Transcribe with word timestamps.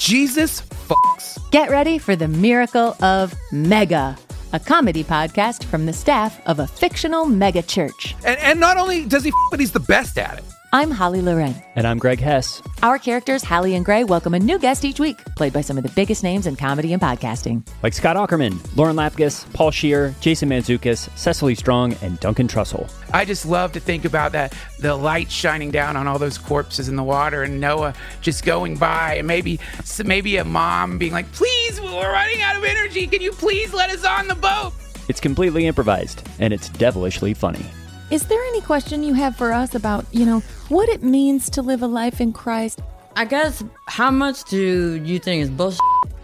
Jesus 0.00 0.62
fucks. 0.62 1.38
Get 1.50 1.68
ready 1.68 1.98
for 1.98 2.16
the 2.16 2.26
miracle 2.26 2.96
of 3.04 3.34
Mega, 3.52 4.16
a 4.54 4.58
comedy 4.58 5.04
podcast 5.04 5.62
from 5.64 5.84
the 5.84 5.92
staff 5.92 6.40
of 6.46 6.58
a 6.58 6.66
fictional 6.66 7.26
mega 7.26 7.60
church. 7.62 8.16
And, 8.24 8.40
and 8.40 8.58
not 8.58 8.78
only 8.78 9.04
does 9.04 9.24
he 9.24 9.28
f, 9.28 9.34
but 9.50 9.60
he's 9.60 9.72
the 9.72 9.80
best 9.80 10.16
at 10.16 10.38
it. 10.38 10.44
I'm 10.72 10.92
Holly 10.92 11.20
Laurent. 11.20 11.56
And 11.74 11.84
I'm 11.84 11.98
Greg 11.98 12.20
Hess. 12.20 12.62
Our 12.84 12.96
characters, 12.96 13.42
Hallie 13.42 13.74
and 13.74 13.84
Gray, 13.84 14.04
welcome 14.04 14.34
a 14.34 14.38
new 14.38 14.56
guest 14.56 14.84
each 14.84 15.00
week, 15.00 15.18
played 15.34 15.52
by 15.52 15.62
some 15.62 15.76
of 15.76 15.82
the 15.82 15.90
biggest 15.96 16.22
names 16.22 16.46
in 16.46 16.54
comedy 16.54 16.92
and 16.92 17.02
podcasting. 17.02 17.66
Like 17.82 17.92
Scott 17.92 18.14
Aukerman, 18.14 18.56
Lauren 18.76 18.94
Lapkus, 18.94 19.52
Paul 19.52 19.72
Scheer, 19.72 20.14
Jason 20.20 20.48
Mantzoukas, 20.48 21.10
Cecily 21.18 21.56
Strong, 21.56 21.94
and 22.02 22.20
Duncan 22.20 22.46
Trussell. 22.46 22.88
I 23.12 23.24
just 23.24 23.46
love 23.46 23.72
to 23.72 23.80
think 23.80 24.04
about 24.04 24.30
that 24.30 24.54
the 24.78 24.94
light 24.94 25.28
shining 25.28 25.72
down 25.72 25.96
on 25.96 26.06
all 26.06 26.20
those 26.20 26.38
corpses 26.38 26.88
in 26.88 26.94
the 26.94 27.02
water 27.02 27.42
and 27.42 27.60
Noah 27.60 27.92
just 28.20 28.44
going 28.44 28.76
by 28.76 29.14
and 29.14 29.26
maybe 29.26 29.58
maybe 30.04 30.36
a 30.36 30.44
mom 30.44 30.98
being 30.98 31.12
like, 31.12 31.30
"Please, 31.32 31.80
we're 31.80 32.12
running 32.12 32.42
out 32.42 32.54
of 32.54 32.62
energy. 32.62 33.08
Can 33.08 33.20
you 33.20 33.32
please 33.32 33.74
let 33.74 33.90
us 33.90 34.04
on 34.04 34.28
the 34.28 34.36
boat?" 34.36 34.72
It's 35.08 35.20
completely 35.20 35.66
improvised 35.66 36.22
and 36.38 36.52
it's 36.52 36.68
devilishly 36.68 37.34
funny. 37.34 37.66
Is 38.10 38.24
there 38.24 38.42
any 38.42 38.60
question 38.60 39.04
you 39.04 39.14
have 39.14 39.36
for 39.36 39.52
us 39.52 39.76
about, 39.76 40.04
you 40.10 40.26
know, 40.26 40.40
what 40.68 40.88
it 40.88 41.04
means 41.04 41.48
to 41.50 41.62
live 41.62 41.80
a 41.82 41.86
life 41.86 42.20
in 42.20 42.32
Christ? 42.32 42.80
I 43.14 43.24
guess, 43.24 43.62
how 43.86 44.10
much 44.10 44.42
do 44.44 45.00
you 45.04 45.20
think 45.20 45.44
is 45.44 45.50
bullshit? 45.50 45.78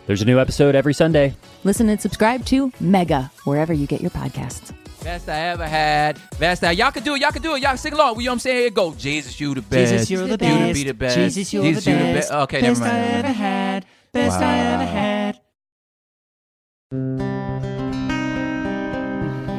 There's 0.08 0.20
a 0.20 0.24
new 0.24 0.40
episode 0.40 0.74
every 0.74 0.94
Sunday. 0.94 1.34
Listen 1.62 1.88
and 1.88 2.00
subscribe 2.00 2.44
to 2.46 2.72
Mega, 2.80 3.30
wherever 3.44 3.72
you 3.72 3.86
get 3.86 4.00
your 4.00 4.10
podcasts. 4.10 4.74
Best 5.04 5.28
I 5.28 5.38
ever 5.38 5.68
had. 5.68 6.20
Best 6.40 6.64
I. 6.64 6.72
Y'all 6.72 6.90
can 6.90 7.04
do 7.04 7.14
it. 7.14 7.20
Y'all 7.20 7.30
can 7.30 7.42
do 7.42 7.54
it. 7.54 7.62
Y'all 7.62 7.76
sing 7.76 7.92
along. 7.92 8.16
You 8.16 8.24
know 8.24 8.30
what 8.30 8.34
I'm 8.34 8.38
saying? 8.40 8.56
Here 8.56 8.66
it 8.66 8.74
go. 8.74 8.92
Jesus, 8.92 9.40
you 9.40 9.54
the 9.54 9.62
best. 9.62 9.92
Jesus, 9.92 10.10
you're 10.10 10.26
the 10.26 10.36
best. 10.36 10.52
You 10.52 10.58
best. 10.58 10.74
be 10.74 10.84
the 10.84 10.94
best. 10.94 11.16
Jesus, 11.16 11.52
you're 11.52 11.62
Jesus, 11.62 11.84
the 11.84 11.90
you 11.92 11.96
best. 11.98 12.32
Okay, 12.32 12.62
best 12.62 12.80
never 12.80 12.92
I 12.92 12.98
ever 12.98 13.32
had. 13.32 13.86
Best 14.12 14.40
I 14.40 14.58
ever 14.58 14.84
had. 16.90 17.55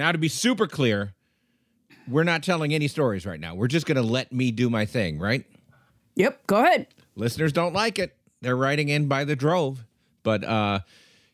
Now, 0.00 0.12
to 0.12 0.16
be 0.16 0.28
super 0.28 0.66
clear, 0.66 1.12
we're 2.08 2.24
not 2.24 2.42
telling 2.42 2.72
any 2.72 2.88
stories 2.88 3.26
right 3.26 3.38
now. 3.38 3.54
We're 3.54 3.68
just 3.68 3.84
going 3.84 3.96
to 3.96 4.02
let 4.02 4.32
me 4.32 4.50
do 4.50 4.70
my 4.70 4.86
thing, 4.86 5.18
right? 5.18 5.44
Yep, 6.14 6.46
go 6.46 6.64
ahead. 6.64 6.86
Listeners 7.16 7.52
don't 7.52 7.74
like 7.74 7.98
it. 7.98 8.16
They're 8.40 8.56
writing 8.56 8.88
in 8.88 9.08
by 9.08 9.24
the 9.24 9.36
drove. 9.36 9.84
But 10.22 10.42
uh 10.42 10.80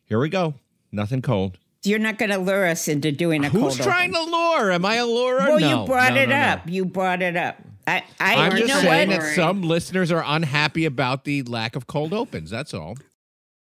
here 0.03 0.19
we 0.19 0.27
go. 0.27 0.55
Nothing 0.91 1.21
cold. 1.21 1.57
You're 1.85 1.97
not 1.97 2.17
going 2.17 2.31
to 2.31 2.39
lure 2.39 2.65
us 2.65 2.89
into 2.89 3.13
doing 3.13 3.45
a 3.45 3.49
cold. 3.49 3.63
Who's 3.63 3.77
cold 3.77 3.87
trying 3.87 4.13
open. 4.13 4.31
to 4.31 4.37
lure? 4.37 4.71
Am 4.73 4.83
I 4.83 4.95
a 4.95 5.05
lurer? 5.05 5.47
Well, 5.47 5.59
no. 5.61 5.81
you 5.81 5.87
brought 5.87 6.15
No, 6.15 6.21
it 6.23 6.27
no, 6.27 6.35
up. 6.35 6.61
You 6.65 6.83
brought 6.83 7.21
it 7.21 7.37
up. 7.37 7.59
I, 7.87 8.03
I 8.19 8.35
I'm 8.35 8.57
just 8.57 8.81
saying 8.81 9.11
that 9.11 9.33
some 9.33 9.61
listeners 9.61 10.11
are 10.11 10.25
unhappy 10.27 10.83
about 10.83 11.23
the 11.23 11.43
lack 11.43 11.77
of 11.77 11.87
cold 11.87 12.11
opens. 12.11 12.49
That's 12.49 12.73
all. 12.73 12.97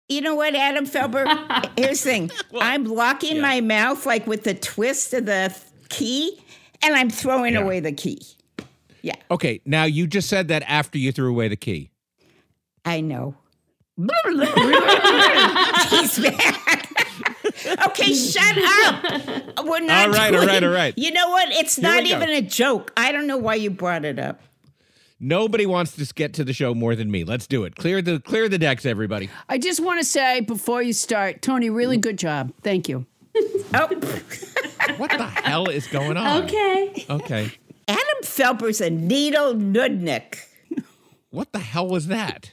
You 0.09 0.21
know 0.21 0.35
what, 0.35 0.55
Adam 0.55 0.87
Felber? 0.87 1.25
Here's 1.79 2.03
the 2.03 2.11
thing. 2.11 2.31
I'm 2.61 2.85
locking 2.85 3.41
my 3.41 3.61
mouth 3.61 4.05
like 4.07 4.27
with 4.27 4.45
the 4.45 4.55
twist 4.55 5.15
of 5.15 5.27
the 5.27 5.55
key, 5.89 6.39
and 6.83 6.95
I'm 6.95 7.11
throwing 7.11 7.55
Yeah. 7.55 7.61
away 7.61 7.81
the 7.81 7.93
key. 7.93 8.21
Yeah, 9.03 9.17
Okay, 9.31 9.61
now 9.67 9.85
you 9.85 10.07
just 10.07 10.29
said 10.31 10.49
that 10.49 10.63
after 10.67 10.97
you 10.99 11.13
threw 11.13 11.29
away 11.31 11.49
the 11.49 11.57
key. 11.57 11.91
I 12.87 13.01
know. 13.03 13.35
He's 13.99 14.09
back. 16.19 16.91
okay, 17.87 18.15
shut 18.15 18.57
up. 18.87 19.65
We're 19.65 19.81
not. 19.81 20.09
All 20.09 20.15
right, 20.15 20.35
all 20.35 20.47
right, 20.47 20.65
all 20.65 20.71
right. 20.71 20.95
You 20.97 21.11
know 21.13 21.29
what? 21.31 21.51
It's 21.51 21.77
Here 21.77 21.83
not 21.91 22.05
even 22.07 22.29
a 22.31 22.41
joke. 22.43 22.93
I 22.97 23.13
don't 23.13 23.27
know 23.27 23.37
why 23.37 23.57
you 23.57 23.71
brought 23.71 24.05
it 24.07 24.19
up. 24.19 24.41
Nobody 25.27 25.65
wants 25.65 25.97
to 25.97 26.05
get 26.13 26.35
to 26.35 26.45
the 26.45 26.53
show 26.53 26.75
more 26.75 26.95
than 26.95 27.11
me. 27.11 27.25
Let's 27.25 27.47
do 27.47 27.65
it. 27.65 27.77
Clear 27.77 28.03
the 28.03 28.21
clear 28.21 28.47
the 28.47 28.59
decks, 28.59 28.85
everybody. 28.85 29.31
I 29.49 29.57
just 29.57 29.81
want 29.81 29.99
to 29.99 30.05
say 30.05 30.41
before 30.41 30.83
you 30.83 30.93
start, 30.93 31.41
Tony, 31.41 31.71
really 31.71 31.97
good 31.97 32.19
job. 32.19 32.53
Thank 32.63 32.89
you. 32.89 33.07
Oh, 33.77 33.89
What 34.99 35.11
the 35.11 35.27
hell 35.27 35.69
is 35.69 35.89
going 35.89 36.17
on? 36.17 36.45
Okay. 36.45 37.07
Okay. 37.11 37.51
Adam 37.89 38.23
Felber's 38.23 38.81
a 38.81 38.91
needle 38.91 39.55
nudnik. 39.55 40.45
What 41.31 41.51
the 41.53 41.59
hell 41.59 41.89
was 41.89 42.07
that? 42.09 42.51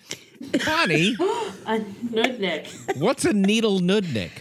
Connie. 0.60 1.16
A 1.68 1.80
nudnik. 2.10 2.98
what's 3.00 3.26
a 3.26 3.34
needle 3.34 3.80
nudnik? 3.82 4.32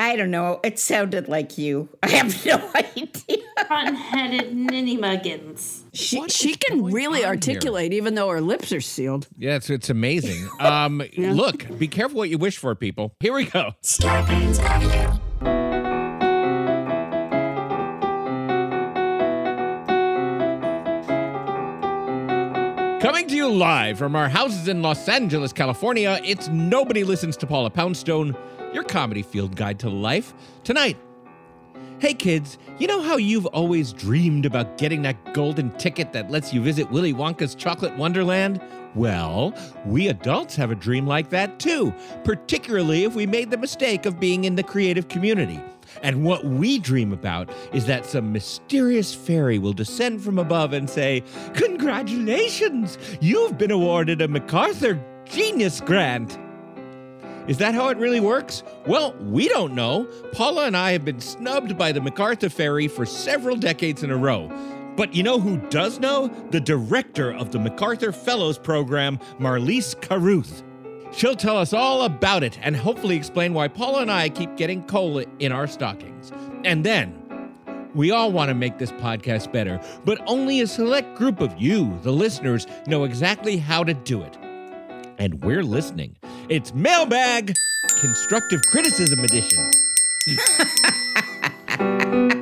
I 0.00 0.14
don't 0.14 0.30
know. 0.30 0.60
It 0.62 0.78
sounded 0.78 1.26
like 1.28 1.58
you. 1.58 1.88
I 2.04 2.10
have 2.10 2.46
no 2.46 2.70
idea. 2.76 3.38
Cotton 3.66 3.96
headed 3.96 4.54
ninny 4.54 4.96
muggins. 4.96 5.82
She, 5.92 6.18
What 6.18 6.30
she 6.30 6.54
can 6.54 6.84
really 6.84 7.18
on 7.24 7.24
here? 7.24 7.26
articulate, 7.26 7.92
even 7.92 8.14
though 8.14 8.28
her 8.28 8.40
lips 8.40 8.70
are 8.72 8.80
sealed. 8.80 9.26
Yeah, 9.36 9.56
it's 9.56 9.68
it's 9.70 9.90
amazing. 9.90 10.48
Um, 10.60 11.02
look, 11.16 11.66
be 11.78 11.88
careful 11.88 12.18
what 12.18 12.30
you 12.30 12.36
wish 12.38 12.58
for, 12.58 12.74
people. 12.74 13.14
Here 13.20 13.32
we 13.32 13.44
go. 13.46 13.74
Coming 23.08 23.26
to 23.28 23.36
you 23.36 23.48
live 23.48 23.96
from 23.96 24.14
our 24.14 24.28
houses 24.28 24.68
in 24.68 24.82
Los 24.82 25.08
Angeles, 25.08 25.50
California, 25.50 26.20
it's 26.22 26.48
Nobody 26.48 27.04
Listens 27.04 27.38
to 27.38 27.46
Paula 27.46 27.70
Poundstone, 27.70 28.36
your 28.74 28.84
comedy 28.84 29.22
field 29.22 29.56
guide 29.56 29.78
to 29.78 29.88
life. 29.88 30.34
Tonight, 30.62 30.98
Hey 32.00 32.12
kids, 32.12 32.58
you 32.78 32.86
know 32.86 33.00
how 33.00 33.16
you've 33.16 33.46
always 33.46 33.94
dreamed 33.94 34.44
about 34.44 34.76
getting 34.76 35.00
that 35.02 35.32
golden 35.32 35.70
ticket 35.78 36.12
that 36.12 36.30
lets 36.30 36.52
you 36.52 36.60
visit 36.60 36.90
Willy 36.90 37.14
Wonka's 37.14 37.54
Chocolate 37.54 37.96
Wonderland? 37.96 38.60
Well, 38.94 39.54
we 39.86 40.08
adults 40.08 40.54
have 40.56 40.70
a 40.70 40.74
dream 40.74 41.06
like 41.06 41.30
that 41.30 41.58
too, 41.58 41.94
particularly 42.24 43.04
if 43.04 43.14
we 43.14 43.24
made 43.24 43.50
the 43.50 43.56
mistake 43.56 44.04
of 44.04 44.20
being 44.20 44.44
in 44.44 44.54
the 44.54 44.62
creative 44.62 45.08
community. 45.08 45.62
And 46.02 46.24
what 46.24 46.44
we 46.44 46.78
dream 46.78 47.12
about 47.12 47.50
is 47.72 47.86
that 47.86 48.06
some 48.06 48.32
mysterious 48.32 49.14
fairy 49.14 49.58
will 49.58 49.72
descend 49.72 50.22
from 50.22 50.38
above 50.38 50.72
and 50.72 50.88
say, 50.88 51.22
Congratulations! 51.54 52.98
You've 53.20 53.58
been 53.58 53.70
awarded 53.70 54.22
a 54.22 54.28
MacArthur 54.28 55.02
Genius 55.24 55.80
Grant! 55.80 56.38
Is 57.48 57.56
that 57.58 57.74
how 57.74 57.88
it 57.88 57.96
really 57.96 58.20
works? 58.20 58.62
Well, 58.86 59.14
we 59.14 59.48
don't 59.48 59.74
know. 59.74 60.04
Paula 60.32 60.66
and 60.66 60.76
I 60.76 60.92
have 60.92 61.06
been 61.06 61.20
snubbed 61.20 61.78
by 61.78 61.92
the 61.92 62.00
MacArthur 62.00 62.50
Fairy 62.50 62.88
for 62.88 63.06
several 63.06 63.56
decades 63.56 64.02
in 64.02 64.10
a 64.10 64.16
row. 64.16 64.48
But 64.98 65.14
you 65.14 65.22
know 65.22 65.40
who 65.40 65.56
does 65.70 65.98
know? 65.98 66.28
The 66.50 66.60
director 66.60 67.32
of 67.32 67.52
the 67.52 67.58
MacArthur 67.58 68.12
Fellows 68.12 68.58
Program, 68.58 69.18
Marlies 69.38 69.98
Carruth. 70.02 70.62
She'll 71.12 71.36
tell 71.36 71.56
us 71.56 71.72
all 71.72 72.02
about 72.02 72.42
it 72.42 72.58
and 72.62 72.76
hopefully 72.76 73.16
explain 73.16 73.54
why 73.54 73.68
Paula 73.68 74.02
and 74.02 74.10
I 74.10 74.28
keep 74.28 74.56
getting 74.56 74.82
coal 74.84 75.18
in 75.38 75.52
our 75.52 75.66
stockings. 75.66 76.32
And 76.64 76.84
then, 76.84 77.14
we 77.94 78.10
all 78.10 78.30
want 78.30 78.48
to 78.48 78.54
make 78.54 78.78
this 78.78 78.92
podcast 78.92 79.50
better, 79.52 79.80
but 80.04 80.20
only 80.26 80.60
a 80.60 80.66
select 80.66 81.16
group 81.16 81.40
of 81.40 81.54
you, 81.58 81.98
the 82.02 82.12
listeners, 82.12 82.66
know 82.86 83.04
exactly 83.04 83.56
how 83.56 83.82
to 83.82 83.94
do 83.94 84.22
it. 84.22 84.36
And 85.18 85.42
we're 85.42 85.64
listening. 85.64 86.16
It's 86.48 86.72
Mailbag 86.74 87.54
Constructive 88.00 88.60
Criticism 88.70 89.18
Edition. 89.20 89.70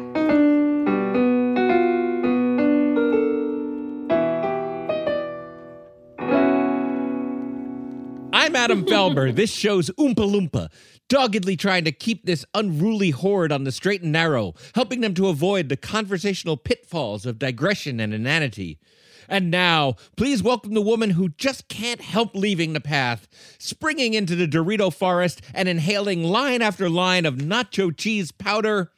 Adam 8.67 8.85
Felber, 8.85 9.33
this 9.33 9.53
show's 9.53 9.91
Oompa 9.91 10.29
Loompa, 10.29 10.73
doggedly 11.09 11.57
trying 11.57 11.85
to 11.85 11.93
keep 11.93 12.27
this 12.27 12.45
unruly 12.53 13.11
horde 13.11 13.53
on 13.53 13.63
the 13.63 13.71
straight 13.71 14.03
and 14.03 14.11
narrow, 14.11 14.55
helping 14.75 15.03
them 15.03 15.15
to 15.15 15.29
avoid 15.29 15.69
the 15.69 15.77
conversational 15.77 16.57
pitfalls 16.57 17.25
of 17.25 17.39
digression 17.39 18.01
and 18.01 18.13
inanity. 18.13 18.81
And 19.29 19.53
now, 19.53 19.95
please 20.17 20.43
welcome 20.43 20.75
the 20.75 20.81
woman 20.81 21.11
who 21.11 21.29
just 21.29 21.69
can't 21.69 22.01
help 22.01 22.35
leaving 22.35 22.73
the 22.73 22.81
path, 22.81 23.29
springing 23.61 24.15
into 24.15 24.35
the 24.35 24.49
Dorito 24.49 24.93
forest 24.93 25.43
and 25.55 25.69
inhaling 25.69 26.25
line 26.25 26.61
after 26.61 26.91
line 26.91 27.25
of 27.25 27.37
nacho 27.37 27.97
cheese 27.97 28.33
powder. 28.33 28.91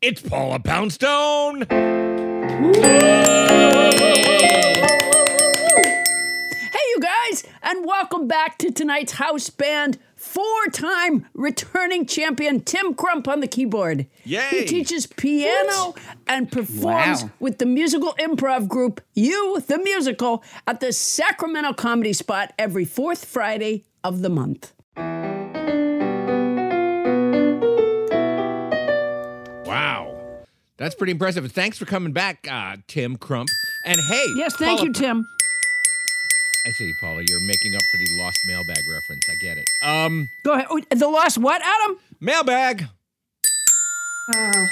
It's 0.00 0.22
Paula 0.22 0.60
Poundstone! 0.60 1.66
You 6.98 7.04
guys, 7.04 7.44
and 7.62 7.84
welcome 7.86 8.26
back 8.26 8.58
to 8.58 8.72
tonight's 8.72 9.12
house 9.12 9.50
band. 9.50 9.98
Four 10.16 10.66
time 10.72 11.26
returning 11.32 12.06
champion 12.06 12.60
Tim 12.60 12.92
Crump 12.94 13.28
on 13.28 13.38
the 13.38 13.46
keyboard. 13.46 14.06
Yay. 14.24 14.48
He 14.50 14.64
teaches 14.64 15.06
piano 15.06 15.94
and 16.26 16.50
performs 16.50 17.22
Wow. 17.22 17.30
with 17.38 17.58
the 17.58 17.66
musical 17.66 18.14
improv 18.18 18.66
group 18.66 19.00
You, 19.14 19.60
the 19.64 19.78
Musical, 19.78 20.42
at 20.66 20.80
the 20.80 20.92
Sacramento 20.92 21.72
Comedy 21.74 22.12
Spot 22.12 22.52
every 22.58 22.84
fourth 22.84 23.24
Friday 23.24 23.84
of 24.02 24.22
the 24.22 24.28
month. 24.30 24.72
Wow. 29.66 30.14
That's 30.78 30.94
pretty 30.94 31.12
impressive. 31.12 31.50
Thanks 31.52 31.78
for 31.78 31.84
coming 31.84 32.12
back, 32.12 32.46
uh, 32.50 32.76
Tim 32.86 33.16
Crump. 33.16 33.48
And 33.84 34.00
hey, 34.00 34.24
Yes, 34.36 34.56
thank 34.56 34.82
you, 34.82 34.92
Tim. 34.92 35.26
I 36.68 36.70
see, 36.70 36.92
Paula. 37.00 37.22
You're 37.26 37.40
making 37.40 37.74
up 37.74 37.80
for 37.90 37.96
the 37.96 38.04
lost 38.10 38.44
mailbag 38.44 38.86
reference. 38.86 39.26
I 39.26 39.36
get 39.36 39.56
it. 39.56 39.66
Um, 39.80 40.28
Go 40.44 40.52
ahead. 40.52 40.66
Oh, 40.68 40.78
The 40.90 41.08
lost 41.08 41.38
what, 41.38 41.62
Adam? 41.64 41.98
mailbag. 42.20 42.84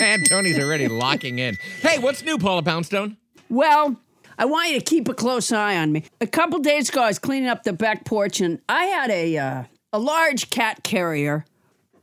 and 0.00 0.24
Tony's 0.28 0.60
already 0.60 0.86
locking 0.86 1.40
in. 1.40 1.58
Hey, 1.80 1.98
what's 1.98 2.22
new, 2.22 2.38
Paula 2.38 2.62
Poundstone? 2.62 3.16
Well, 3.48 3.96
I 4.38 4.44
want 4.44 4.70
you 4.70 4.78
to 4.78 4.84
keep 4.84 5.08
a 5.08 5.14
close 5.14 5.50
eye 5.50 5.76
on 5.76 5.90
me. 5.90 6.04
A 6.20 6.28
couple 6.28 6.60
days 6.60 6.88
ago, 6.88 7.02
I 7.02 7.08
was 7.08 7.18
cleaning 7.18 7.48
up 7.48 7.64
the 7.64 7.72
back 7.72 8.04
porch, 8.04 8.40
and 8.40 8.60
I 8.68 8.84
had 8.84 9.10
a 9.10 9.36
uh, 9.36 9.64
a 9.92 9.98
large 9.98 10.50
cat 10.50 10.84
carrier. 10.84 11.44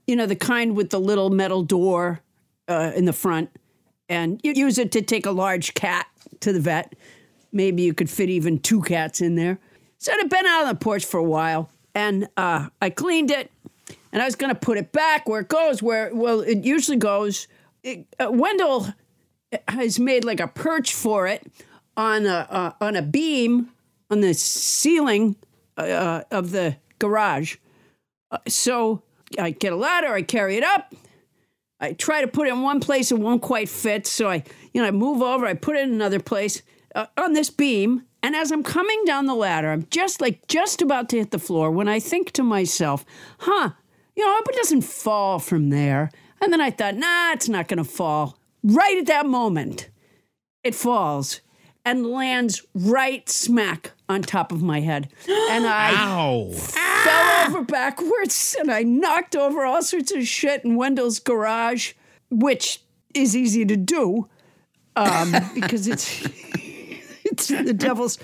You 0.08 0.18
know, 0.18 0.26
the 0.26 0.36
kind 0.36 0.76
with 0.76 0.90
the 0.90 1.00
little 1.00 1.30
metal 1.30 1.64
door 1.64 2.20
uh, 2.68 2.92
in 2.94 3.06
the 3.06 3.14
front, 3.14 3.50
and 4.10 4.42
you 4.44 4.52
use 4.52 4.78
it 4.78 4.92
to 4.92 5.02
take 5.02 5.26
a 5.26 5.32
large 5.32 5.74
cat 5.74 6.06
to 6.42 6.52
the 6.52 6.60
vet. 6.60 6.96
Maybe 7.52 7.84
you 7.84 7.94
could 7.94 8.10
fit 8.10 8.30
even 8.30 8.60
two 8.60 8.82
cats 8.82 9.22
in 9.22 9.36
there. 9.36 9.60
So 9.98 10.14
it 10.14 10.20
had 10.22 10.30
been 10.30 10.46
out 10.46 10.64
on 10.64 10.68
the 10.70 10.80
porch 10.80 11.06
for 11.06 11.18
a 11.18 11.24
while, 11.24 11.70
and 11.94 12.28
uh, 12.38 12.70
I 12.82 12.90
cleaned 12.90 13.32
it, 13.32 13.52
and 14.12 14.22
I 14.22 14.26
was 14.26 14.36
going 14.36 14.54
to 14.54 14.60
put 14.60 14.78
it 14.78 14.92
back 14.92 15.28
where 15.28 15.42
it 15.42 15.50
goes, 15.50 15.84
where 15.84 16.14
well 16.14 16.42
it 16.42 16.64
usually 16.64 16.98
goes. 16.98 17.48
It, 17.84 18.06
uh, 18.20 18.32
Wendell 18.32 18.94
has 19.68 20.00
made 20.00 20.24
like 20.24 20.40
a 20.40 20.48
perch 20.48 20.94
for 20.94 21.28
it 21.28 21.46
on 21.98 22.26
a 22.26 22.48
uh, 22.50 22.72
on 22.80 22.96
a 22.96 23.02
beam 23.02 23.72
on 24.10 24.22
the 24.22 24.34
ceiling 24.34 25.36
uh, 25.78 26.24
of 26.32 26.52
the 26.52 26.78
garage. 27.00 27.58
Uh, 28.32 28.38
so 28.48 29.04
I 29.38 29.52
get 29.52 29.74
a 29.74 29.76
ladder, 29.76 30.08
I 30.08 30.22
carry 30.22 30.58
it 30.58 30.64
up. 30.64 30.94
I 31.80 31.94
try 31.94 32.22
to 32.22 32.28
put 32.28 32.48
it 32.48 32.52
in 32.52 32.62
one 32.62 32.80
place, 32.80 33.12
it 33.12 33.20
won't 33.20 33.42
quite 33.42 33.70
fit. 33.70 34.06
So 34.06 34.30
I, 34.30 34.44
you 34.74 34.82
know, 34.82 34.88
I 34.88 34.92
move 34.92 35.22
over, 35.22 35.46
I 35.46 35.54
put 35.54 35.78
it 35.78 35.88
in 35.88 35.94
another 35.94 36.20
place 36.20 36.62
uh, 36.96 37.08
on 37.18 37.34
this 37.34 37.50
beam. 37.50 38.04
And 38.22 38.36
as 38.36 38.52
I'm 38.52 38.64
coming 38.64 39.04
down 39.06 39.26
the 39.26 39.36
ladder, 39.36 39.72
I'm 39.72 39.88
just 39.90 40.22
like 40.22 40.48
just 40.48 40.82
about 40.82 41.10
to 41.10 41.18
hit 41.18 41.32
the 41.32 41.40
floor 41.40 41.72
when 41.72 41.88
I 41.88 42.00
think 42.00 42.32
to 42.34 42.44
myself, 42.44 43.06
huh, 43.40 43.72
you 44.16 44.26
know, 44.26 44.32
I 44.32 44.36
hope 44.36 44.50
it 44.50 44.56
doesn't 44.56 44.82
fall 44.82 45.40
from 45.40 45.70
there. 45.70 46.12
And 46.42 46.52
then 46.52 46.62
I 46.62 46.72
thought, 46.72 46.96
nah, 46.96 47.32
it's 47.32 47.50
not 47.50 47.68
going 47.68 47.78
to 47.78 47.84
fall. 47.84 48.38
Right 48.64 48.98
at 48.98 49.08
that 49.08 49.26
moment, 49.26 49.90
it 50.64 50.76
falls 50.76 51.40
and 51.86 52.06
lands 52.06 52.66
right 52.74 53.28
smack 53.30 53.92
on 54.10 54.22
top 54.22 54.52
of 54.52 54.62
my 54.62 54.82
head. 54.82 55.10
And 55.50 55.66
I 55.66 55.94
Ow. 55.96 56.52
fell 56.52 57.48
over 57.48 57.64
backwards 57.64 58.56
and 58.60 58.72
I 58.72 58.84
knocked 58.84 59.36
over 59.36 59.66
all 59.66 59.82
sorts 59.82 60.12
of 60.12 60.28
shit 60.28 60.64
in 60.64 60.76
Wendell's 60.76 61.20
garage, 61.20 61.94
which 62.30 62.84
is 63.16 63.36
easy 63.36 63.66
to 63.66 63.76
do 63.76 64.30
um, 64.96 65.34
because 65.56 65.88
it's 65.88 66.28
it's 67.32 67.48
the 67.48 67.74
devil's. 67.74 68.18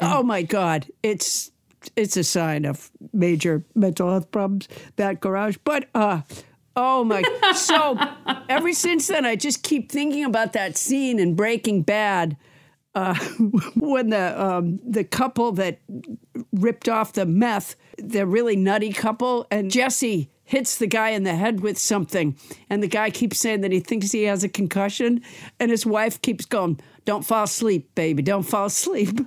Oh 0.00 0.22
my 0.22 0.42
God, 0.42 0.86
it's 1.02 1.50
it's 1.96 2.16
a 2.16 2.24
sign 2.24 2.64
of 2.64 2.90
major 3.12 3.64
mental 3.74 4.10
health 4.10 4.30
problems 4.30 4.68
that 4.96 5.20
garage. 5.20 5.56
But 5.64 5.88
uh, 5.94 6.22
oh 6.76 7.04
my, 7.04 7.22
so 7.54 7.98
ever 8.48 8.72
since 8.72 9.08
then, 9.08 9.24
I 9.24 9.36
just 9.36 9.62
keep 9.62 9.90
thinking 9.90 10.24
about 10.24 10.52
that 10.52 10.76
scene 10.76 11.18
in 11.18 11.34
Breaking 11.34 11.82
Bad 11.82 12.36
uh, 12.94 13.14
when 13.76 14.10
the 14.10 14.42
um, 14.42 14.80
the 14.86 15.04
couple 15.04 15.52
that 15.52 15.80
ripped 16.52 16.88
off 16.88 17.12
the 17.12 17.26
meth, 17.26 17.76
the 17.98 18.26
really 18.26 18.56
nutty 18.56 18.92
couple, 18.92 19.46
and 19.50 19.70
Jesse 19.70 20.30
hits 20.44 20.76
the 20.76 20.86
guy 20.86 21.10
in 21.10 21.22
the 21.22 21.34
head 21.34 21.60
with 21.60 21.78
something, 21.78 22.36
and 22.68 22.82
the 22.82 22.88
guy 22.88 23.10
keeps 23.10 23.38
saying 23.38 23.62
that 23.62 23.72
he 23.72 23.80
thinks 23.80 24.12
he 24.12 24.24
has 24.24 24.44
a 24.44 24.48
concussion, 24.48 25.22
and 25.58 25.70
his 25.70 25.86
wife 25.86 26.20
keeps 26.20 26.44
going, 26.44 26.78
"Don't 27.04 27.24
fall 27.24 27.44
asleep, 27.44 27.94
baby, 27.94 28.22
don't 28.22 28.42
fall 28.42 28.66
asleep." 28.66 29.20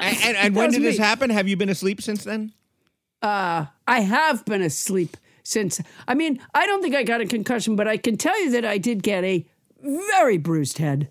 And, 0.00 0.18
and, 0.24 0.36
and 0.36 0.54
when 0.56 0.62
That 0.62 0.66
was 0.66 0.74
did 0.76 0.82
this 0.82 0.98
happen? 0.98 1.30
Have 1.30 1.48
you 1.48 1.56
been 1.56 1.68
asleep 1.68 2.02
since 2.02 2.24
then? 2.24 2.52
Uh, 3.22 3.66
I 3.86 4.00
have 4.00 4.44
been 4.44 4.62
asleep 4.62 5.16
since. 5.42 5.80
I 6.08 6.14
mean, 6.14 6.40
I 6.54 6.66
don't 6.66 6.82
think 6.82 6.94
I 6.94 7.02
got 7.02 7.20
a 7.20 7.26
concussion, 7.26 7.76
but 7.76 7.86
I 7.86 7.96
can 7.96 8.16
tell 8.16 8.40
you 8.42 8.50
that 8.52 8.64
I 8.64 8.78
did 8.78 9.02
get 9.02 9.24
a 9.24 9.46
very 9.82 10.38
bruised 10.38 10.78
head. 10.78 11.08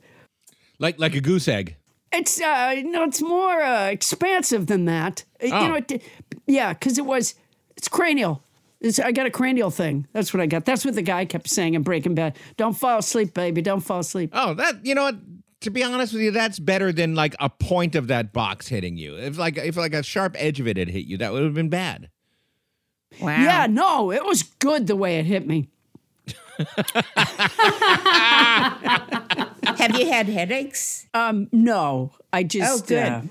Like 0.80 1.00
like 1.00 1.16
a 1.16 1.22
goose 1.22 1.48
egg. 1.48 1.76
It's 2.12 2.42
uh 2.42 2.82
no, 2.86 3.04
it's 3.04 3.22
more 3.22 3.62
uh, 3.62 3.88
expansive 3.88 4.68
than 4.68 4.86
that. 4.86 5.24
Oh. 5.42 5.46
You 5.46 5.68
know, 5.68 5.76
it, 5.76 6.02
yeah, 6.48 6.74
because 6.74 6.98
it 6.98 7.06
was 7.06 7.36
it's 7.76 7.88
cranial. 7.88 8.44
It's, 8.82 8.98
I 9.00 9.12
got 9.12 9.26
a 9.26 9.30
cranial 9.32 9.72
thing. 9.72 10.08
That's 10.14 10.34
what 10.34 10.40
I 10.42 10.46
got. 10.46 10.64
That's 10.66 10.86
what 10.86 10.96
the 10.96 11.02
guy 11.02 11.26
kept 11.26 11.50
saying 11.50 11.74
in 11.74 11.84
Breaking 11.84 12.16
Bad. 12.16 12.38
Don't 12.56 12.74
fall 12.74 13.00
asleep, 13.00 13.34
baby. 13.34 13.62
Don't 13.62 13.82
fall 13.82 14.00
asleep. 14.00 14.30
Oh, 14.34 14.54
that 14.54 14.86
you 14.86 14.96
know 14.96 15.04
what? 15.04 15.16
To 15.62 15.70
be 15.70 15.84
honest 15.84 16.14
with 16.14 16.22
you, 16.22 16.32
that's 16.32 16.58
better 16.60 16.94
than 16.94 17.16
like 17.16 17.36
a 17.42 17.50
point 17.50 17.96
of 17.96 18.08
that 18.08 18.32
box 18.32 18.70
hitting 18.70 18.96
you. 18.98 19.18
If 19.18 19.38
like 19.38 19.58
if 19.58 19.76
like 19.76 19.94
a 19.94 20.02
sharp 20.04 20.36
edge 20.40 20.62
of 20.62 20.68
it 20.70 20.78
had 20.78 20.88
hit 20.90 21.06
you, 21.06 21.18
that 21.18 21.34
would 21.34 21.44
have 21.44 21.54
been 21.54 21.68
bad. 21.68 22.10
Wow. 23.20 23.42
Yeah, 23.44 23.68
no, 23.70 24.12
it 24.12 24.24
was 24.24 24.44
good 24.44 24.88
the 24.88 24.96
way 24.96 25.18
it 25.20 25.26
hit 25.26 25.46
me. 25.46 25.68
Have 29.80 29.98
you 29.98 30.08
had 30.12 30.28
headaches? 30.28 31.08
Um, 31.14 31.48
no, 31.52 32.12
I 32.34 32.44
just 32.44 32.84
Oh, 32.84 32.86
good. 32.88 33.08
uh, 33.08 33.22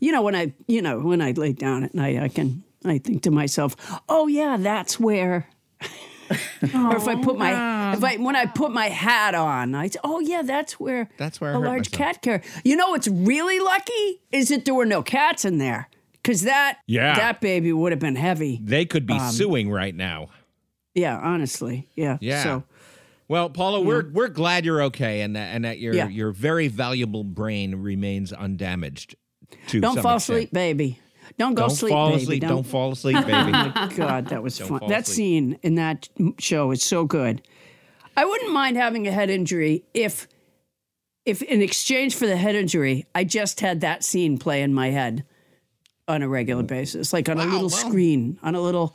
you 0.00 0.12
know 0.12 0.22
when 0.22 0.34
I 0.34 0.52
you 0.66 0.82
know 0.82 0.98
when 1.00 1.20
I 1.22 1.30
lay 1.32 1.52
down 1.52 1.84
at 1.84 1.94
night, 1.94 2.18
I 2.18 2.28
can 2.28 2.62
I 2.84 2.98
think 2.98 3.22
to 3.22 3.30
myself, 3.30 3.76
oh 4.08 4.26
yeah, 4.26 4.56
that's 4.58 4.98
where. 5.00 5.48
or 6.30 6.96
if 6.96 7.06
I 7.08 7.16
put 7.22 7.36
my 7.36 7.92
if 7.94 8.02
I 8.02 8.16
when 8.16 8.34
I 8.36 8.46
put 8.46 8.70
my 8.72 8.88
hat 8.88 9.34
on, 9.34 9.74
I 9.74 9.88
say, 9.88 9.98
oh 10.02 10.20
yeah, 10.20 10.42
that's 10.42 10.80
where 10.80 11.10
That's 11.18 11.40
where 11.40 11.50
I 11.50 11.54
a 11.54 11.58
large 11.58 11.92
myself. 11.92 12.14
cat 12.14 12.22
care. 12.22 12.42
You 12.64 12.76
know 12.76 12.90
what's 12.90 13.08
really 13.08 13.60
lucky 13.60 14.22
is 14.30 14.48
that 14.48 14.64
there 14.64 14.74
were 14.74 14.86
no 14.86 15.02
cats 15.02 15.44
in 15.44 15.58
there 15.58 15.88
because 16.14 16.42
that 16.42 16.78
Yeah. 16.86 17.16
that 17.16 17.40
baby 17.40 17.72
would 17.72 17.92
have 17.92 17.98
been 17.98 18.16
heavy. 18.16 18.60
They 18.62 18.86
could 18.86 19.06
be 19.06 19.14
Um, 19.14 19.30
suing 19.32 19.70
right 19.70 19.94
now. 19.94 20.28
Yeah, 20.94 21.18
honestly, 21.18 21.88
yeah. 21.96 22.16
Yeah. 22.20 22.42
So 22.42 22.64
Well, 23.28 23.50
Paula, 23.50 23.80
we're 23.80 24.08
we're 24.10 24.28
glad 24.28 24.64
you're 24.64 24.82
okay 24.84 25.20
and 25.22 25.36
that 25.36 25.54
and 25.54 25.64
that 25.66 25.80
your 25.80 25.94
Yeah. 25.94 26.08
your 26.08 26.32
very 26.32 26.68
valuable 26.68 27.24
brain 27.24 27.74
remains 27.76 28.32
undamaged. 28.32 29.16
To 29.68 29.80
don't 29.80 29.94
some 29.96 30.02
fall 30.02 30.16
extent. 30.16 30.36
asleep, 30.38 30.52
baby. 30.52 30.98
Don't 31.38 31.54
go 31.54 31.62
Don't 31.62 31.70
sleep, 31.70 31.90
fall 31.92 32.10
baby. 32.10 32.22
asleep. 32.22 32.42
Don't 32.42 32.66
fall 32.66 32.92
asleep, 32.92 33.16
baby. 33.26 33.30
Oh 33.32 33.72
my 33.74 33.92
God, 33.96 34.28
that 34.28 34.42
was 34.42 34.58
Don't 34.58 34.68
fun. 34.68 34.88
That 34.88 35.02
asleep. 35.02 35.14
scene 35.16 35.58
in 35.62 35.76
that 35.76 36.08
show 36.38 36.70
is 36.70 36.82
so 36.82 37.04
good. 37.04 37.42
I 38.16 38.24
wouldn't 38.24 38.52
mind 38.52 38.76
having 38.76 39.06
a 39.08 39.12
head 39.12 39.30
injury 39.30 39.84
if, 39.94 40.28
if 41.24 41.40
in 41.42 41.62
exchange 41.62 42.14
for 42.14 42.26
the 42.26 42.36
head 42.36 42.54
injury, 42.54 43.06
I 43.14 43.24
just 43.24 43.60
had 43.60 43.80
that 43.80 44.04
scene 44.04 44.36
play 44.38 44.62
in 44.62 44.74
my 44.74 44.90
head 44.90 45.24
on 46.08 46.20
a 46.22 46.28
regular 46.28 46.62
basis, 46.62 47.12
like 47.12 47.28
on 47.28 47.38
a 47.38 47.44
little 47.46 47.70
screen, 47.70 48.38
on 48.42 48.54
a 48.54 48.60
little 48.60 48.94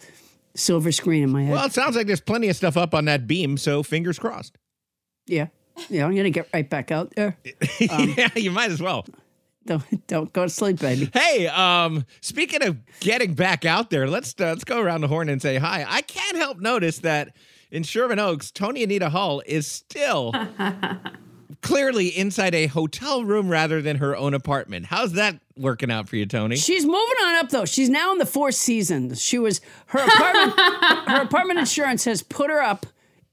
silver 0.55 0.91
screen 0.91 1.23
in 1.23 1.31
my 1.31 1.43
head. 1.43 1.53
Well, 1.53 1.65
it 1.65 1.73
sounds 1.73 1.95
like 1.95 2.05
there's 2.05 2.19
plenty 2.21 2.49
of 2.49 2.55
stuff 2.55 2.77
up 2.77 2.93
on 2.93 3.05
that 3.05 3.25
beam, 3.27 3.57
so 3.57 3.81
fingers 3.81 4.19
crossed. 4.19 4.57
yeah, 5.25 5.47
yeah. 5.89 6.05
I'm 6.05 6.15
gonna 6.15 6.29
get 6.29 6.47
right 6.53 6.69
back 6.69 6.91
out 6.91 7.13
there. 7.15 7.37
Um, 7.89 8.13
yeah, 8.17 8.29
you 8.35 8.51
might 8.51 8.71
as 8.71 8.81
well. 8.81 9.05
Don't 9.67 10.07
don't 10.07 10.33
go 10.33 10.43
to 10.43 10.49
sleep, 10.49 10.79
baby. 10.79 11.09
Hey, 11.13 11.47
um, 11.47 12.05
speaking 12.21 12.63
of 12.63 12.77
getting 12.99 13.33
back 13.33 13.65
out 13.65 13.89
there, 13.89 14.07
let's 14.07 14.33
uh, 14.39 14.45
let's 14.45 14.63
go 14.63 14.81
around 14.81 15.01
the 15.01 15.07
horn 15.07 15.29
and 15.29 15.41
say 15.41 15.57
hi. 15.57 15.85
I 15.87 16.01
can't 16.01 16.37
help 16.37 16.59
notice 16.59 16.99
that 16.99 17.35
in 17.69 17.83
Sherman 17.83 18.19
Oaks, 18.19 18.49
Tony 18.51 18.83
Anita 18.83 19.09
Hull 19.09 19.43
is 19.45 19.67
still 19.67 20.33
clearly 21.61 22.07
inside 22.07 22.55
a 22.55 22.67
hotel 22.67 23.23
room 23.23 23.49
rather 23.49 23.81
than 23.81 23.97
her 23.97 24.15
own 24.15 24.33
apartment. 24.33 24.85
How's 24.85 25.13
that 25.13 25.39
working 25.57 25.91
out 25.91 26.07
for 26.07 26.15
you, 26.15 26.25
Tony? 26.25 26.55
She's 26.55 26.85
moving 26.85 26.97
on 26.97 27.35
up 27.35 27.49
though. 27.49 27.65
She's 27.65 27.89
now 27.89 28.11
in 28.11 28.17
the 28.17 28.25
Four 28.25 28.51
Seasons. 28.51 29.21
She 29.21 29.37
was 29.37 29.61
her 29.87 29.99
apartment. 29.99 30.59
her 31.09 31.21
apartment 31.21 31.59
insurance 31.59 32.05
has 32.05 32.23
put 32.23 32.49
her 32.49 32.61
up 32.61 32.85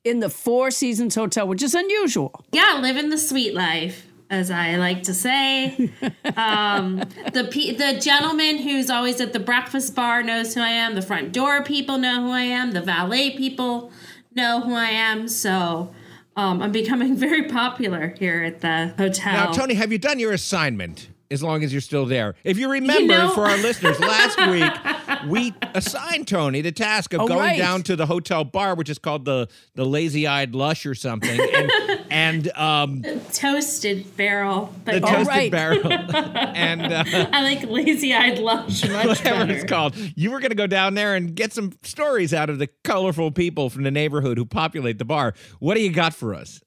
in 0.04 0.20
the 0.20 0.28
Four 0.28 0.70
Seasons 0.70 1.14
Hotel, 1.14 1.46
which 1.46 1.62
is 1.62 1.74
unusual. 1.74 2.44
Yeah, 2.52 2.78
living 2.80 3.10
the 3.10 3.18
sweet 3.18 3.54
life, 3.54 4.06
as 4.30 4.50
I 4.50 4.76
like 4.76 5.02
to 5.04 5.14
say. 5.14 5.90
um, 6.36 6.98
the 7.32 7.48
pe- 7.50 7.74
the 7.74 7.98
gentleman 8.00 8.58
who's 8.58 8.90
always 8.90 9.20
at 9.20 9.32
the 9.32 9.40
breakfast 9.40 9.94
bar 9.94 10.22
knows 10.22 10.54
who 10.54 10.60
I 10.60 10.68
am. 10.70 10.94
The 10.94 11.02
front 11.02 11.32
door 11.32 11.62
people 11.62 11.98
know 11.98 12.22
who 12.22 12.30
I 12.30 12.42
am. 12.42 12.72
The 12.72 12.80
valet 12.80 13.36
people 13.36 13.92
know 14.34 14.60
who 14.60 14.74
I 14.74 14.86
am. 14.90 15.28
So 15.28 15.94
um, 16.36 16.62
I'm 16.62 16.72
becoming 16.72 17.16
very 17.28 17.44
popular 17.44 18.14
here 18.18 18.42
at 18.42 18.60
the 18.60 18.94
hotel. 18.98 19.32
Now, 19.32 19.52
Tony, 19.52 19.74
have 19.74 19.92
you 19.92 19.98
done 19.98 20.18
your 20.18 20.32
assignment? 20.32 21.08
As 21.30 21.42
long 21.42 21.64
as 21.64 21.72
you're 21.72 21.80
still 21.80 22.04
there. 22.06 22.34
If 22.44 22.58
you 22.58 22.70
remember, 22.70 23.12
know- 23.14 23.30
for 23.30 23.46
our 23.46 23.56
listeners, 23.56 23.98
last 23.98 24.38
week 24.50 25.03
we 25.28 25.54
assigned 25.74 26.28
Tony 26.28 26.60
the 26.60 26.72
task 26.72 27.12
of 27.12 27.20
Oh, 27.22 27.28
going 27.28 27.40
right. 27.40 27.58
down 27.58 27.82
to 27.84 27.96
the 27.96 28.06
hotel 28.06 28.44
bar, 28.44 28.74
which 28.74 28.88
is 28.88 28.98
called 28.98 29.24
the 29.24 29.48
the 29.74 29.84
Lazy 29.84 30.26
Eyed 30.26 30.54
Lush 30.54 30.86
or 30.86 30.94
something, 30.94 31.40
and 31.40 31.70
and 32.10 32.52
um, 32.56 33.02
toasted 33.32 34.16
barrel, 34.16 34.72
but 34.84 34.94
the 34.94 35.00
toasted 35.00 35.26
right. 35.28 35.50
barrel, 35.50 35.92
and 35.92 36.82
uh, 36.92 37.04
I 37.32 37.42
like 37.42 37.62
lazy-eyed 37.68 38.38
lush 38.38 38.82
much 38.88 39.06
whatever 39.06 39.38
better. 39.46 39.52
it's 39.52 39.64
called. 39.64 39.96
You 40.16 40.30
were 40.30 40.40
going 40.40 40.50
to 40.50 40.56
go 40.56 40.66
down 40.66 40.94
there 40.94 41.14
and 41.14 41.34
get 41.34 41.52
some 41.52 41.72
stories 41.82 42.32
out 42.34 42.50
of 42.50 42.58
the 42.58 42.68
colorful 42.84 43.30
people 43.30 43.70
from 43.70 43.82
the 43.82 43.90
neighborhood 43.90 44.38
who 44.38 44.44
populate 44.44 44.98
the 44.98 45.04
bar. 45.04 45.34
What 45.58 45.74
do 45.74 45.80
you 45.80 45.92
got 45.92 46.14
for 46.14 46.34
us? 46.34 46.60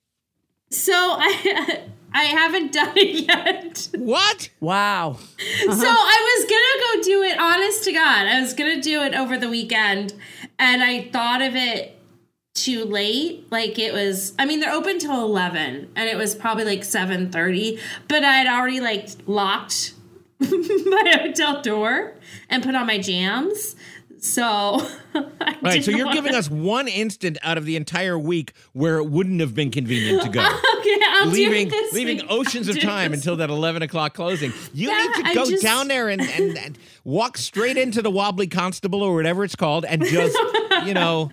So 0.69 0.91
I 0.93 1.81
I 2.17 2.23
haven't 2.23 2.73
done 2.73 2.93
it 2.95 3.27
yet. 3.27 3.89
What? 3.95 4.49
Wow. 4.59 5.19
So 5.19 5.87
I 5.87 6.37
was 6.39 6.49
gonna 6.49 6.97
go 6.97 7.03
do 7.03 7.21
it. 7.21 7.39
Honest 7.39 7.83
to 7.83 7.93
God, 7.93 8.25
I 8.25 8.41
was 8.41 8.55
gonna 8.55 8.81
do 8.81 9.03
it 9.03 9.13
over 9.13 9.37
the 9.37 9.47
weekend, 9.47 10.15
and 10.57 10.81
I 10.81 11.09
thought 11.13 11.43
of 11.43 11.55
it 11.55 11.95
too 12.55 12.85
late. 12.85 13.45
Like 13.51 13.77
it 13.77 13.93
was. 13.93 14.33
I 14.39 14.47
mean, 14.47 14.61
they're 14.61 14.73
open 14.73 14.97
till 14.97 15.23
eleven, 15.23 15.91
and 15.95 16.09
it 16.09 16.17
was 16.17 16.33
probably 16.33 16.65
like 16.65 16.83
seven 16.83 17.31
thirty. 17.31 17.79
But 18.07 18.23
I 18.23 18.33
had 18.33 18.47
already 18.47 18.79
like 18.79 19.09
locked 19.27 19.93
my 20.39 21.19
hotel 21.21 21.61
door 21.61 22.15
and 22.49 22.63
put 22.63 22.73
on 22.73 22.87
my 22.87 22.97
jams. 22.97 23.75
So, 24.19 24.85
Right, 25.61 25.83
so 25.83 25.91
you're 25.91 26.07
giving 26.11 26.31
wanna- 26.31 26.37
us 26.37 26.49
one 26.49 26.87
instant 26.87 27.37
out 27.43 27.57
of 27.57 27.65
the 27.65 27.75
entire 27.75 28.17
week 28.17 28.53
where 28.73 28.97
it 28.97 29.05
wouldn't 29.09 29.39
have 29.41 29.53
been 29.55 29.71
convenient 29.71 30.23
to 30.23 30.29
go. 30.29 30.41
Okay, 30.77 30.99
I'll 31.05 31.27
leaving 31.27 31.67
do 31.67 31.71
this 31.71 31.93
leaving 31.93 32.17
week. 32.17 32.25
oceans 32.29 32.69
I'll 32.69 32.75
of 32.75 32.81
time 32.81 33.11
until 33.11 33.35
that 33.37 33.49
11 33.49 33.81
o'clock 33.81 34.13
closing. 34.13 34.53
You 34.73 34.89
Yeah, 34.89 35.03
need 35.17 35.25
to 35.25 35.33
go 35.33 35.45
just- 35.45 35.61
down 35.63 35.87
there 35.89 36.07
and, 36.07 36.21
and, 36.21 36.57
and 36.57 36.77
walk 37.03 37.37
straight 37.37 37.77
into 37.77 38.01
the 38.01 38.09
wobbly 38.11 38.47
constable 38.47 39.01
or 39.03 39.13
whatever 39.15 39.43
it's 39.43 39.55
called 39.55 39.83
and 39.83 40.03
just, 40.05 40.37
you 40.85 40.93
know, 40.93 41.31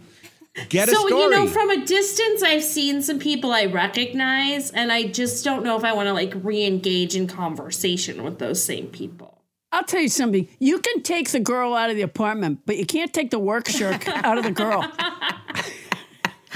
get 0.70 0.88
a 0.88 0.92
so 0.92 1.06
story. 1.06 1.22
you 1.22 1.30
know 1.30 1.46
from 1.48 1.68
a 1.70 1.84
distance 1.84 2.40
i've 2.44 2.62
seen 2.62 3.02
some 3.02 3.18
people 3.18 3.52
i 3.52 3.64
recognize 3.64 4.70
and 4.70 4.92
i 4.92 5.02
just 5.02 5.44
don't 5.44 5.64
know 5.64 5.76
if 5.76 5.82
i 5.82 5.92
want 5.92 6.06
to 6.06 6.12
like 6.12 6.32
re-engage 6.44 7.16
in 7.16 7.26
conversation 7.26 8.22
with 8.22 8.38
those 8.38 8.64
same 8.64 8.86
people 8.86 9.33
I'll 9.74 9.82
tell 9.84 10.00
you 10.00 10.08
something. 10.08 10.48
You 10.60 10.78
can 10.78 11.02
take 11.02 11.30
the 11.30 11.40
girl 11.40 11.74
out 11.74 11.90
of 11.90 11.96
the 11.96 12.02
apartment, 12.02 12.60
but 12.64 12.76
you 12.76 12.86
can't 12.86 13.12
take 13.12 13.30
the 13.30 13.40
work 13.40 13.68
shirk 13.68 14.06
out 14.08 14.38
of 14.38 14.44
the 14.44 14.52
girl. 14.52 14.90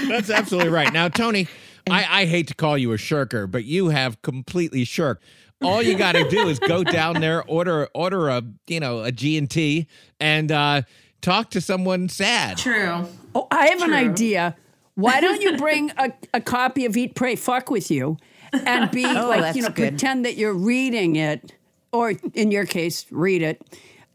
That's 0.07 0.29
absolutely 0.29 0.69
right. 0.69 0.91
Now, 0.93 1.09
Tony, 1.09 1.47
I, 1.89 2.21
I 2.21 2.25
hate 2.25 2.47
to 2.47 2.55
call 2.55 2.77
you 2.77 2.93
a 2.93 2.97
shirker, 2.97 3.45
but 3.45 3.65
you 3.65 3.89
have 3.89 4.21
completely 4.21 4.85
shirked. 4.85 5.23
All 5.61 5.81
you 5.81 5.97
got 5.97 6.13
to 6.13 6.29
do 6.29 6.47
is 6.47 6.57
go 6.59 6.85
down 6.85 7.19
there, 7.19 7.43
order 7.43 7.89
order 7.93 8.29
a 8.29 8.41
you 8.67 8.79
know 8.79 9.03
a 9.03 9.11
G 9.11 9.37
and 9.37 9.49
T, 9.49 9.87
and 10.21 10.49
uh, 10.49 10.83
talk 11.21 11.49
to 11.49 11.59
someone 11.59 12.07
sad. 12.07 12.57
true 12.57 13.05
Oh, 13.35 13.47
I 13.51 13.67
have 13.67 13.81
an 13.81 13.93
idea. 13.93 14.55
Why 14.95 15.19
don't 15.19 15.41
you 15.41 15.57
bring 15.57 15.91
a, 15.97 16.11
a 16.33 16.41
copy 16.41 16.85
of 16.85 16.95
Eat, 16.95 17.15
Pray, 17.15 17.35
Fuck 17.35 17.69
with 17.69 17.91
you 17.91 18.17
and 18.53 18.89
be 18.91 19.05
Oh, 19.05 19.29
like, 19.29 19.55
you 19.55 19.61
know, 19.61 19.69
good. 19.69 19.89
pretend 19.91 20.25
that 20.25 20.35
you're 20.35 20.53
reading 20.53 21.15
it, 21.15 21.53
or 21.91 22.13
in 22.33 22.51
your 22.51 22.65
case, 22.65 23.05
read 23.11 23.41
it. 23.41 23.61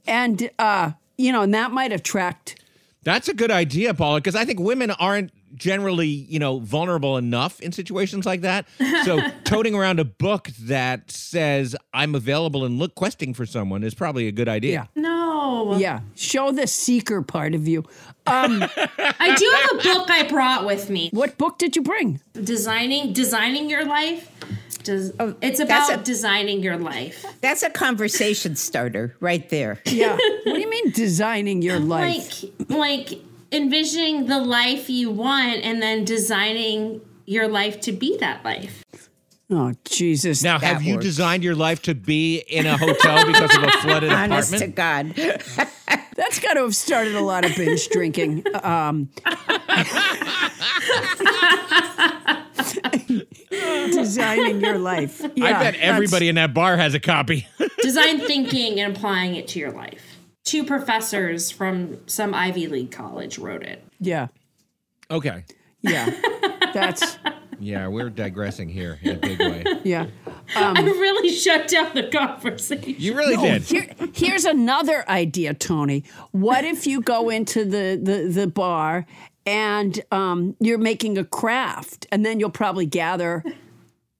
And, 0.06 0.50
uh, 0.58 0.92
you 1.16 1.32
know, 1.32 1.42
and 1.42 1.54
that 1.54 1.70
might 1.70 1.92
attract. 1.92 2.60
That's 3.02 3.28
a 3.28 3.34
good 3.34 3.50
idea, 3.50 3.94
Paula, 3.94 4.18
because 4.18 4.34
I 4.34 4.44
think 4.44 4.60
women 4.60 4.90
aren't 4.92 5.30
generally, 5.54 6.06
you 6.06 6.38
know, 6.38 6.58
vulnerable 6.58 7.16
enough 7.16 7.60
in 7.60 7.72
situations 7.72 8.26
like 8.26 8.40
that. 8.42 8.66
So 9.04 9.20
toting 9.44 9.74
around 9.74 10.00
a 10.00 10.04
book 10.04 10.48
that 10.60 11.10
says 11.10 11.76
I'm 11.92 12.14
available 12.14 12.64
and 12.64 12.78
look 12.78 12.94
questing 12.94 13.34
for 13.34 13.46
someone 13.46 13.82
is 13.84 13.94
probably 13.94 14.26
a 14.26 14.32
good 14.32 14.48
idea. 14.48 14.88
Yeah. 14.94 15.02
no 15.02 15.76
Yeah, 15.78 16.00
show 16.16 16.50
the 16.50 16.66
seeker 16.66 17.22
part 17.22 17.54
of 17.54 17.68
you. 17.68 17.84
Um, 18.26 18.62
i 18.98 19.34
do 19.36 19.54
have 19.54 19.70
a 19.72 19.98
book 19.98 20.10
i 20.10 20.26
brought 20.26 20.64
with 20.64 20.88
me 20.88 21.10
what 21.12 21.36
book 21.36 21.58
did 21.58 21.76
you 21.76 21.82
bring? 21.82 22.20
designing 22.42 23.12
designing 23.12 23.68
your 23.68 23.84
life 23.84 24.30
Does, 24.84 25.12
Oh, 25.18 25.34
it's 25.40 25.60
about 25.60 25.92
a- 25.92 26.02
designing 26.02 26.62
your 26.62 26.76
life 26.76 27.24
That's 27.40 27.62
a 27.62 27.70
conversation 27.70 28.54
starter 28.54 29.16
right 29.18 29.48
there. 29.48 29.80
Yeah. 29.86 30.12
what 30.44 30.44
do 30.44 30.60
you 30.60 30.68
mean 30.70 30.90
designing 30.90 31.62
your 31.62 31.80
life? 31.80 32.44
like 32.68 32.68
like 32.68 33.20
envisioning 33.50 34.26
the 34.26 34.38
life 34.38 34.90
you 34.90 35.10
want 35.10 35.64
and 35.64 35.80
then 35.80 36.04
designing 36.04 37.00
your 37.26 37.48
life 37.48 37.80
to 37.80 37.92
be 37.92 38.16
that 38.18 38.44
life 38.44 38.84
oh, 39.50 39.72
Jesus. 39.84 40.42
Now, 40.42 40.58
That 40.58 40.74
have 40.74 40.82
you 40.82 40.98
designed 40.98 41.44
your 41.44 41.54
life 41.54 41.82
to 41.82 41.94
be 41.94 42.38
in 42.38 42.66
a 42.66 42.76
hotel 42.76 43.24
because 43.26 43.56
of 43.56 43.62
a 43.62 43.70
flooded 43.70 44.12
Honest 44.12 44.50
to 44.58 44.64
apartment? 44.66 45.16
God. 45.56 45.68
That's 46.16 46.38
got 46.40 46.54
to 46.54 46.62
have 46.62 46.76
started 46.76 47.14
a 47.16 47.20
lot 47.20 47.44
of 47.44 47.54
binge 47.56 47.88
drinking. 47.88 48.44
Um, 48.62 49.10
designing 53.90 54.60
your 54.60 54.78
life. 54.78 55.20
Yeah, 55.34 55.46
I 55.46 55.52
bet 55.52 55.74
everybody 55.76 56.28
in 56.28 56.34
that 56.36 56.54
bar 56.54 56.76
has 56.76 56.94
a 56.94 57.00
copy. 57.00 57.46
design 57.78 58.20
thinking 58.20 58.80
and 58.80 58.96
applying 58.96 59.34
it 59.36 59.46
to 59.48 59.58
your 59.58 59.70
life 59.70 60.14
two 60.44 60.64
professors 60.64 61.50
from 61.50 61.98
some 62.06 62.34
ivy 62.34 62.66
league 62.66 62.90
college 62.90 63.38
wrote 63.38 63.62
it 63.62 63.82
Yeah, 63.98 64.28
okay. 65.10 65.44
yeah. 65.82 66.10
That's 66.72 67.18
Yeah, 67.60 67.86
we're 67.88 68.10
digressing 68.10 68.68
here 68.68 68.98
in 69.02 69.16
a 69.16 69.18
big 69.20 69.38
way. 69.38 69.64
yeah. 69.84 70.06
i 70.56 70.72
really 70.82 71.30
shut 71.30 71.68
down 71.68 71.92
the 71.94 72.08
conversation 72.08 72.94
You 72.98 73.16
really 73.16 73.36
No, 73.36 73.42
did. 73.42 73.62
Here, 73.62 73.90
here's 74.12 74.44
another 74.44 75.08
idea, 75.08 75.54
Tony. 75.54 76.04
What 76.32 76.64
if 76.64 76.86
you 76.86 77.00
go 77.00 77.30
into 77.30 77.64
the 77.64 77.98
the, 78.02 78.28
the 78.28 78.46
bar 78.46 79.06
and 79.46 80.02
um, 80.10 80.56
you're 80.58 80.78
making 80.78 81.16
a 81.18 81.24
craft, 81.24 82.06
and 82.10 82.24
then 82.24 82.40
you'll 82.40 82.50
probably 82.50 82.86
gather 82.86 83.44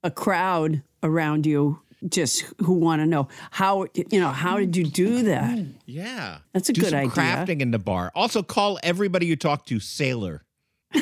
a 0.04 0.10
crowd 0.12 0.82
around 1.02 1.46
you 1.46 1.80
just 2.08 2.44
who 2.62 2.74
want 2.74 3.00
to 3.00 3.06
know 3.06 3.26
how 3.50 3.86
you 3.94 4.20
know 4.20 4.28
how 4.28 4.58
did 4.58 4.76
you 4.76 4.84
do 4.84 5.22
that? 5.24 5.58
Yeah. 5.86 6.38
That's 6.52 6.68
a 6.68 6.72
Do 6.72 6.82
good 6.82 6.90
some 6.90 6.98
idea. 7.00 7.10
crafting 7.10 7.60
in 7.60 7.70
the 7.72 7.78
bar. 7.78 8.12
Also, 8.14 8.42
call 8.42 8.78
everybody 8.82 9.24
you 9.26 9.34
talk 9.36 9.64
to 9.66 9.80
sailor. 9.80 10.44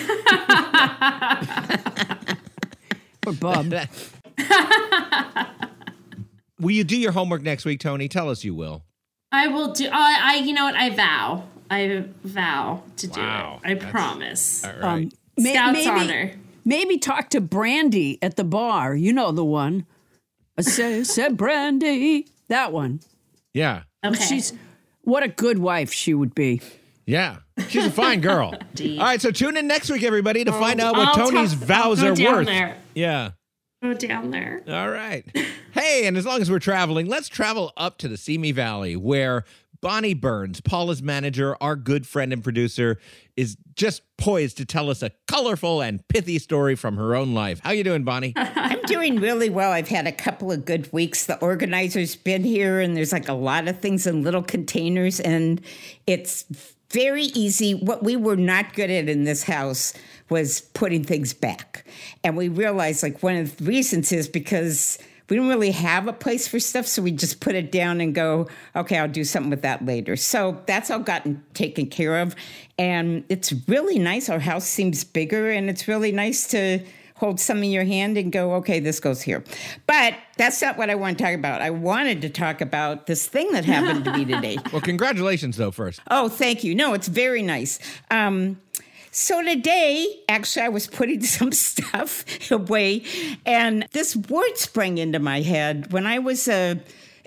Or 3.25 3.33
Bub. 3.33 3.73
will 6.59 6.71
you 6.73 6.83
do 6.85 6.99
your 6.99 7.13
homework 7.13 7.43
next 7.43 7.65
week, 7.65 7.79
Tony? 7.81 8.09
Tell 8.09 8.29
us 8.29 8.43
you 8.43 8.53
will. 8.55 8.83
i 9.31 9.47
will 9.47 9.73
do 9.73 9.89
I, 9.93 10.19
I 10.23 10.35
you 10.45 10.53
know 10.53 10.65
what 10.65 10.75
i 10.75 10.91
vow 10.91 11.45
i 11.71 12.05
vow 12.25 12.83
to 12.97 13.07
do 13.07 13.21
it 13.21 13.25
i 13.25 13.61
that's- 13.75 13.91
promise 13.91 14.65
All 14.65 14.73
right. 14.73 14.83
Um, 15.05 15.11
may- 15.39 15.53
Scout's 15.53 15.73
maybe, 15.85 15.89
honor. 15.91 16.33
Maybe 16.65 16.99
talk 16.99 17.31
to 17.31 17.41
Brandy 17.41 18.19
at 18.23 18.37
the 18.37 18.45
bar. 18.45 18.95
You 18.95 19.13
know 19.13 19.33
the 19.33 19.45
one. 19.45 19.87
I 20.59 20.63
say, 20.63 21.03
said 21.05 21.37
Brandy. 21.37 22.27
That 22.49 22.73
one. 22.73 23.01
yeah. 23.55 23.83
okay 24.05 24.21
She's 24.25 24.53
what 25.03 25.23
a 25.23 25.29
good 25.29 25.59
wife 25.59 25.93
she 25.93 26.13
would 26.15 26.35
be. 26.35 26.61
Yeah. 27.07 27.39
She's 27.69 27.87
a 27.87 27.91
fine 27.91 28.21
girl. 28.23 28.55
All 28.55 28.97
right, 28.99 29.21
so 29.21 29.31
tune 29.31 29.57
in 29.57 29.67
next 29.67 29.91
week, 29.91 30.03
everybody, 30.03 30.45
to 30.45 30.53
find 30.53 30.81
out 30.81 30.95
what 30.97 31.09
I'll 31.09 31.15
Tony's 31.31 31.55
talk- 31.55 31.65
vows 31.67 32.03
I'll 32.03 32.13
are 32.13 32.15
down 32.15 32.35
worth. 32.37 32.47
there. 32.47 32.77
Yeah. 32.95 33.31
go 33.83 33.95
down 33.95 34.31
there 34.31 34.63
All 34.69 34.89
right. 34.91 35.25
Hey, 35.73 36.07
and 36.07 36.17
as 36.17 36.25
long 36.27 36.41
as 36.41 36.51
we're 36.51 36.59
traveling, 36.61 37.07
let's 37.07 37.29
travel 37.29 37.73
up 37.77 37.99
to 37.99 38.09
the 38.09 38.17
Simi 38.17 38.53
Valley 38.53 38.95
where 38.95 39.45
Bonnie 39.83 40.15
Burns, 40.15 40.61
Paula's 40.61 41.03
manager, 41.03 41.57
our 41.61 41.75
good 41.75 42.07
friend 42.07 42.33
and 42.33 42.43
producer, 42.43 42.99
is 43.37 43.57
just 43.75 44.03
poised 44.17 44.57
to 44.59 44.65
tell 44.65 44.89
us 44.89 45.03
a 45.03 45.11
colorful 45.27 45.83
and 45.83 46.07
pithy 46.07 46.39
story 46.39 46.77
from 46.77 46.97
her 46.97 47.17
own 47.17 47.35
life. 47.35 47.61
How 47.65 47.73
you 47.73 47.83
doing, 47.83 48.05
Bonnie? 48.05 48.33
I'm 48.37 48.81
doing 48.83 49.17
really 49.17 49.51
well. 49.51 49.73
I've 49.73 49.89
had 49.89 50.07
a 50.07 50.13
couple 50.13 50.53
of 50.53 50.65
good 50.65 50.91
weeks. 50.93 51.27
The 51.27 51.37
organizer's 51.41 52.15
been 52.15 52.45
here, 52.45 52.81
and 52.81 52.97
there's 52.97 53.11
like 53.11 53.29
a 53.29 53.35
lot 53.35 53.67
of 53.67 53.81
things 53.81 54.07
in 54.07 54.23
little 54.23 54.43
containers, 54.43 55.19
and 55.19 55.61
it's 56.07 56.45
very 56.91 57.25
easy. 57.25 57.75
What 57.75 58.05
we 58.05 58.15
were 58.15 58.37
not 58.37 58.75
good 58.75 58.91
at 58.91 59.09
in 59.09 59.25
this 59.25 59.43
house 59.43 59.95
was 60.29 60.61
putting 60.61 61.03
things 61.03 61.35
back. 61.35 61.85
And 62.23 62.37
we 62.37 62.47
realized 62.47 63.03
like 63.03 63.21
one 63.21 63.35
of 63.35 63.57
the 63.57 63.65
reasons 63.65 64.13
is 64.13 64.29
because 64.29 64.99
we 65.33 65.37
didn't 65.37 65.49
really 65.49 65.71
have 65.71 66.09
a 66.09 66.13
place 66.13 66.47
for 66.47 66.61
stuff, 66.61 66.87
so 66.87 67.01
we 67.01 67.11
just 67.11 67.41
put 67.41 67.55
it 67.55 67.73
down 67.73 68.03
and 68.03 68.15
go, 68.15 68.49
okay, 68.77 68.99
I'll 68.99 69.09
do 69.09 69.25
something 69.25 69.49
with 69.49 69.63
that 69.63 69.83
later. 69.83 70.15
So 70.15 70.61
that's 70.67 70.91
all 70.91 70.99
gotten 70.99 71.43
taken 71.55 71.87
care 71.87 72.21
of. 72.21 72.37
And 72.79 73.25
it's 73.31 73.51
really 73.67 73.99
nice. 73.99 74.29
Our 74.29 74.41
house 74.41 74.67
seems 74.67 75.05
bigger, 75.05 75.51
and 75.51 75.71
it's 75.71 75.89
really 75.89 76.13
nice 76.13 76.47
to 76.49 76.81
hold 77.15 77.41
some 77.41 77.63
in 77.63 77.71
your 77.71 77.85
hand 77.85 78.19
and 78.19 78.31
go, 78.31 78.57
okay, 78.57 78.79
this 78.79 79.01
goes 79.01 79.23
here. 79.23 79.43
But 79.87 80.17
that's 80.37 80.61
not 80.61 80.77
what 80.77 80.91
I 80.91 80.97
want 80.97 81.17
to 81.17 81.25
talk 81.25 81.33
about. 81.33 81.63
I 81.63 81.71
wanted 81.71 82.21
to 82.21 82.29
talk 82.29 82.61
about 82.61 83.07
this 83.07 83.27
thing 83.27 83.53
that 83.53 83.65
happened 83.65 84.05
to 84.05 84.13
me 84.13 84.27
today. 84.27 84.59
Well, 84.71 84.83
congratulations, 84.83 85.57
though, 85.57 85.71
first. 85.71 86.03
Oh, 86.11 86.29
thank 86.29 86.63
you. 86.63 86.75
No, 86.75 86.93
it's 86.93 87.09
very 87.09 87.41
nice. 87.41 87.79
Um, 88.11 88.61
so 89.13 89.43
today, 89.43 90.23
actually, 90.27 90.63
I 90.63 90.69
was 90.71 90.87
putting 90.87 91.23
some 91.23 91.53
stuff 91.53 92.25
away, 92.51 93.05
and 93.45 93.87
this 93.93 94.17
word 94.17 94.57
sprang 94.57 94.97
into 94.99 95.19
my 95.19 95.43
head. 95.43 95.93
When 95.93 96.07
I 96.07 96.19
was 96.19 96.49
uh, 96.49 96.77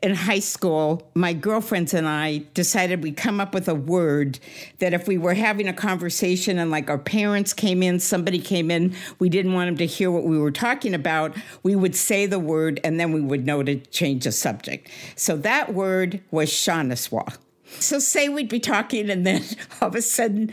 in 0.01 0.15
high 0.15 0.39
school, 0.39 1.09
my 1.13 1.33
girlfriends 1.33 1.93
and 1.93 2.07
I 2.07 2.43
decided 2.55 3.03
we'd 3.03 3.17
come 3.17 3.39
up 3.39 3.53
with 3.53 3.67
a 3.67 3.75
word 3.75 4.39
that 4.79 4.95
if 4.95 5.07
we 5.07 5.19
were 5.19 5.35
having 5.35 5.67
a 5.67 5.73
conversation 5.73 6.57
and 6.57 6.71
like 6.71 6.89
our 6.89 6.97
parents 6.97 7.53
came 7.53 7.83
in, 7.83 7.99
somebody 7.99 8.39
came 8.39 8.71
in, 8.71 8.95
we 9.19 9.29
didn't 9.29 9.53
want 9.53 9.67
them 9.67 9.77
to 9.77 9.85
hear 9.85 10.09
what 10.09 10.23
we 10.23 10.39
were 10.39 10.51
talking 10.51 10.95
about, 10.95 11.35
we 11.61 11.75
would 11.75 11.95
say 11.95 12.25
the 12.25 12.39
word 12.39 12.79
and 12.83 12.99
then 12.99 13.13
we 13.13 13.21
would 13.21 13.45
know 13.45 13.61
to 13.61 13.75
change 13.75 14.23
the 14.23 14.31
subject. 14.31 14.89
So 15.15 15.37
that 15.37 15.73
word 15.73 16.21
was 16.31 16.49
Shaniswa. 16.49 17.37
So 17.79 17.99
say 17.99 18.29
we'd 18.29 18.49
be 18.49 18.59
talking 18.59 19.09
and 19.09 19.25
then 19.25 19.43
all 19.81 19.89
of 19.89 19.95
a 19.95 20.01
sudden 20.01 20.51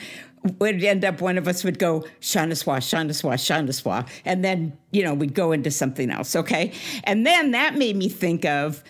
would 0.58 0.82
end 0.82 1.04
up 1.04 1.20
one 1.20 1.38
of 1.38 1.46
us 1.46 1.64
would 1.64 1.78
go 1.78 2.04
Shaniswa, 2.20 2.78
Shaniswa, 2.78 3.34
Shaniswa, 3.34 4.08
and 4.24 4.44
then 4.44 4.76
you 4.90 5.04
know 5.04 5.14
we'd 5.14 5.34
go 5.34 5.52
into 5.52 5.70
something 5.70 6.10
else. 6.10 6.34
Okay, 6.34 6.72
and 7.04 7.26
then 7.26 7.52
that 7.52 7.76
made 7.76 7.96
me 7.96 8.08
think 8.08 8.44
of 8.44 8.82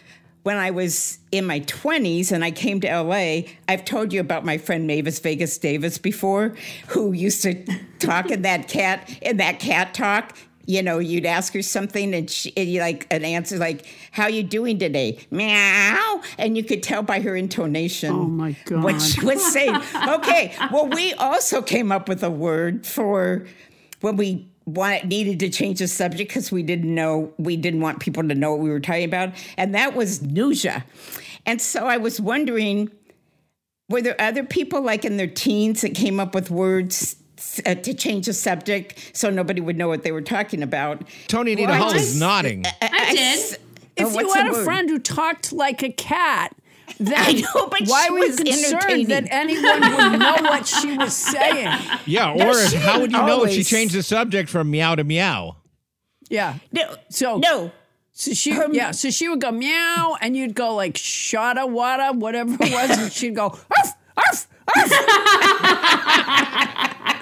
when 0.43 0.57
I 0.57 0.71
was 0.71 1.19
in 1.31 1.47
my 1.47 1.61
20s 1.61 2.33
and 2.33 2.45
I 2.45 2.51
came 2.51 2.81
to 2.81 2.89
LA, 2.89 3.43
I've 3.69 3.85
told 3.85 4.13
you 4.13 4.21
about 4.21 4.45
my 4.45 4.59
friend 4.59 4.87
Mavis 4.87 5.21
Vegas 5.21 5.57
Davis 5.57 5.99
before, 5.99 6.55
who 6.89 7.13
used 7.13 7.43
to 7.43 7.65
talk 8.01 8.31
in 8.31 8.43
that 8.43 8.69
cat 8.69 9.09
in 9.23 9.37
that 9.37 9.61
cat 9.61 9.95
talk. 9.95 10.37
You 10.67 10.83
know, 10.83 10.99
you'd 10.99 11.27
ask 11.27 11.53
her 11.55 11.63
something 11.63 12.15
and 12.15 12.31
she 12.31 12.53
like 12.79 13.07
an 13.11 13.25
answer 13.25 13.59
like, 13.59 13.87
"How 14.13 14.29
you 14.29 14.43
doing 14.43 14.79
today?" 14.79 15.19
Meow, 15.31 16.23
and 16.39 16.57
you 16.57 16.63
could 16.63 16.83
tell 16.83 17.03
by 17.03 17.21
her 17.21 17.35
intonation. 17.35 18.13
Oh 18.13 18.25
my 18.25 18.57
god, 18.65 18.85
what 18.85 19.03
she 19.03 19.25
was 19.25 19.45
saying. 19.53 19.75
okay, 20.09 20.55
well, 20.73 20.89
we 20.89 21.15
also 21.15 21.63
came 21.63 21.91
up 21.91 22.09
with 22.09 22.23
a 22.23 22.31
word 22.31 22.87
for 22.87 23.47
when 24.01 24.17
we 24.17 24.49
wanted 24.65 25.09
needed 25.09 25.41
to 25.41 25.49
change 25.51 25.81
the 25.81 25.89
subject 25.89 26.31
because 26.31 26.53
we 26.53 26.63
didn't 26.63 26.95
know 26.95 27.33
we 27.39 27.57
didn't 27.57 27.81
want 27.81 28.01
people 28.01 28.23
to 28.23 28.35
know 28.35 28.53
what 28.53 28.61
we 28.61 28.71
were 28.71 28.81
talking 28.81 29.05
about, 29.05 29.33
and 29.57 29.75
that 29.75 29.95
was 29.95 30.21
Nuja. 30.21 30.85
And 31.45 31.61
so 31.61 31.87
I 31.87 31.97
was 31.97 32.21
wondering, 32.21 32.91
were 33.89 34.03
there 34.03 34.21
other 34.21 34.45
people 34.45 34.81
like 34.81 35.05
in 35.05 35.17
their 35.17 35.27
teens 35.27 35.81
that 35.81 35.95
came 35.95 36.21
up 36.21 36.35
with 36.35 36.51
words? 36.51 37.17
Uh, 37.67 37.75
to 37.75 37.93
change 37.93 38.25
the 38.27 38.33
subject 38.33 39.11
so 39.13 39.29
nobody 39.29 39.61
would 39.61 39.77
know 39.77 39.89
what 39.89 40.03
they 40.05 40.13
were 40.13 40.23
talking 40.23 40.63
about. 40.63 41.03
Tony 41.29 41.53
Anita 41.53 41.75
Hull 41.75 41.93
is 41.95 42.19
nodding. 42.19 42.65
I 42.81 43.13
did. 43.15 43.59
If 43.95 44.07
Oh, 44.17 44.21
you 44.21 44.33
had 44.33 44.49
a 44.49 44.53
word? 44.53 44.65
friend 44.65 44.89
who 44.89 44.99
talked 44.99 45.53
like 45.53 45.83
a 45.83 45.91
cat, 45.93 46.57
then 46.99 47.15
I 47.15 47.33
know, 47.33 47.67
but 47.69 47.83
why 47.87 48.07
she 48.07 48.11
were 48.13 48.19
you 48.21 48.27
was 48.29 48.37
concerned 48.37 49.07
that 49.09 49.27
anyone 49.31 49.81
would 49.83 50.19
know 50.19 50.37
what 50.49 50.67
she 50.67 50.97
was 50.97 51.15
saying? 51.15 51.69
Yeah, 52.07 52.33
No, 52.35 52.49
or 52.51 52.55
she 52.69 52.77
how 52.77 53.01
would 53.01 53.13
you 53.13 53.19
didn't 53.19 53.27
know 53.27 53.45
if 53.45 53.53
she 53.53 53.65
changed 53.65 53.95
the 53.95 54.03
subject 54.03 54.49
from 54.49 54.71
meow 54.71 54.95
to 54.95 55.05
meow? 55.05 55.57
Yeah. 56.31 56.55
No, 56.73 56.97
So 57.11 57.37
no. 57.37 57.71
So 58.15 58.33
she, 58.33 58.53
Her- 58.53 58.69
yeah. 58.73 58.93
So 58.93 59.11
she 59.11 59.29
would 59.29 59.41
go 59.43 59.51
meow, 59.51 60.17
and 60.23 60.35
you'd 60.37 60.55
go 60.55 60.75
like 60.75 60.95
shada 60.95 61.69
wada, 61.69 62.13
whatever 62.17 62.55
it 62.61 62.73
was, 62.73 62.99
and 62.99 63.13
she'd 63.13 63.35
go 63.37 63.47
arf 63.77 63.93
arf, 64.17 64.47
arf, 64.77 64.93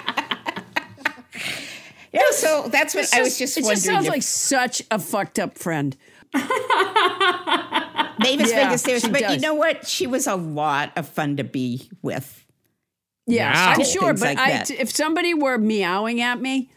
Yeah, 2.13 2.21
so 2.31 2.67
that's 2.69 2.93
what 2.93 3.05
It's 3.05 3.13
I 3.13 3.21
was 3.21 3.37
just 3.37 3.57
it 3.57 3.61
wondering. 3.63 3.75
just 3.77 3.85
sounds 3.85 4.05
if- 4.05 4.11
like 4.11 4.23
such 4.23 4.81
a 4.91 4.99
fucked 4.99 5.39
up 5.39 5.57
friend. 5.57 5.95
Mavis 6.33 6.49
Yeah, 8.51 8.65
Vegas 8.67 8.83
Davis, 8.83 9.03
she 9.03 9.09
but 9.11 9.29
you 9.31 9.39
know 9.39 9.53
what? 9.55 9.87
She 9.87 10.07
was 10.07 10.27
a 10.27 10.35
lot 10.35 10.91
of 10.95 11.07
fun 11.07 11.37
to 11.37 11.43
be 11.43 11.89
with. 12.01 12.45
Yeah, 13.27 13.53
Wow. 13.53 13.73
I'm 13.77 13.85
sure. 13.85 14.07
Things 14.09 14.19
But 14.21 14.35
like 14.37 14.71
I, 14.71 14.75
if 14.77 14.91
somebody 14.91 15.33
were 15.33 15.57
meowing 15.57 16.21
at 16.21 16.39
me, 16.41 16.69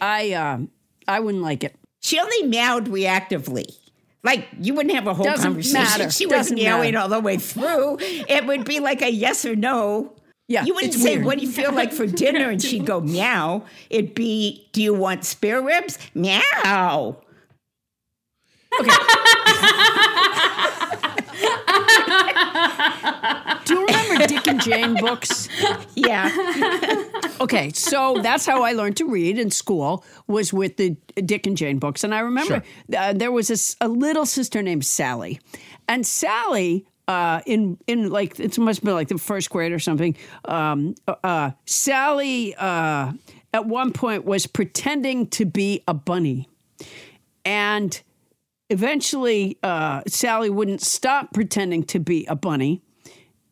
I, 0.00 0.32
um, 0.32 0.70
I 1.08 1.20
wouldn't 1.20 1.42
like 1.42 1.64
it. 1.64 1.74
She 2.00 2.18
only 2.20 2.42
meowed 2.44 2.86
reactively. 2.86 3.66
Like 4.24 4.46
you 4.60 4.74
wouldn't 4.74 4.94
have 4.94 5.06
a 5.06 5.14
whole 5.14 5.24
Doesn't 5.24 5.42
conversation. 5.44 5.80
matter. 5.82 6.10
She 6.10 6.24
Doesn't 6.26 6.56
wasn't 6.56 6.60
meowing 6.60 6.94
matter. 6.94 6.98
all 6.98 7.08
the 7.08 7.20
way 7.20 7.38
through. 7.38 7.98
It 8.00 8.46
would 8.46 8.64
be 8.64 8.80
like 8.80 9.02
a 9.02 9.10
yes 9.10 9.44
or 9.44 9.56
no. 9.56 10.14
Yeah, 10.52 10.64
You 10.64 10.74
wouldn't 10.74 10.92
say, 10.92 11.14
weird. 11.16 11.24
What 11.24 11.38
do 11.38 11.46
you 11.46 11.50
feel 11.50 11.72
like 11.82 11.94
for 11.94 12.06
dinner? 12.06 12.50
And 12.50 12.60
she'd 12.62 12.84
go, 12.84 13.00
Meow. 13.00 13.64
It'd 13.88 14.14
be, 14.14 14.68
Do 14.72 14.82
you 14.82 14.92
want 14.92 15.24
spare 15.24 15.62
ribs? 15.62 15.98
Meow. 16.14 17.16
Okay. 18.78 18.90
Do 23.64 23.74
you 23.74 23.86
remember 23.86 24.26
Dick 24.26 24.46
and 24.46 24.60
Jane 24.60 24.94
books? 24.94 25.48
Yeah. 25.94 26.30
Okay, 27.40 27.72
so 27.72 28.18
that's 28.22 28.46
how 28.46 28.62
I 28.62 28.72
learned 28.72 28.96
to 28.98 29.04
read 29.04 29.36
in 29.36 29.50
school 29.50 30.04
was 30.28 30.52
with 30.52 30.76
the 30.76 30.96
Dick 31.26 31.44
and 31.44 31.56
Jane 31.56 31.80
books, 31.80 32.04
and 32.04 32.14
I 32.14 32.20
remember 32.20 32.62
uh, 32.96 33.14
there 33.14 33.32
was 33.32 33.76
a 33.80 33.88
little 33.88 34.26
sister 34.26 34.62
named 34.62 34.84
Sally, 34.86 35.40
and 35.88 36.06
Sally. 36.06 36.86
Uh, 37.08 37.40
in 37.46 37.76
in 37.86 38.10
like 38.10 38.38
it 38.38 38.56
must 38.58 38.84
be 38.84 38.92
like 38.92 39.08
the 39.08 39.18
first 39.18 39.50
grade 39.50 39.72
or 39.72 39.78
something. 39.80 40.16
Um, 40.44 40.94
uh, 41.06 41.50
Sally 41.66 42.54
uh, 42.54 43.12
at 43.52 43.66
one 43.66 43.92
point 43.92 44.24
was 44.24 44.46
pretending 44.46 45.26
to 45.30 45.44
be 45.44 45.82
a 45.88 45.94
bunny, 45.94 46.48
and 47.44 48.00
eventually 48.70 49.58
uh, 49.62 50.02
Sally 50.06 50.50
wouldn't 50.50 50.80
stop 50.80 51.32
pretending 51.34 51.82
to 51.84 51.98
be 51.98 52.24
a 52.26 52.36
bunny, 52.36 52.82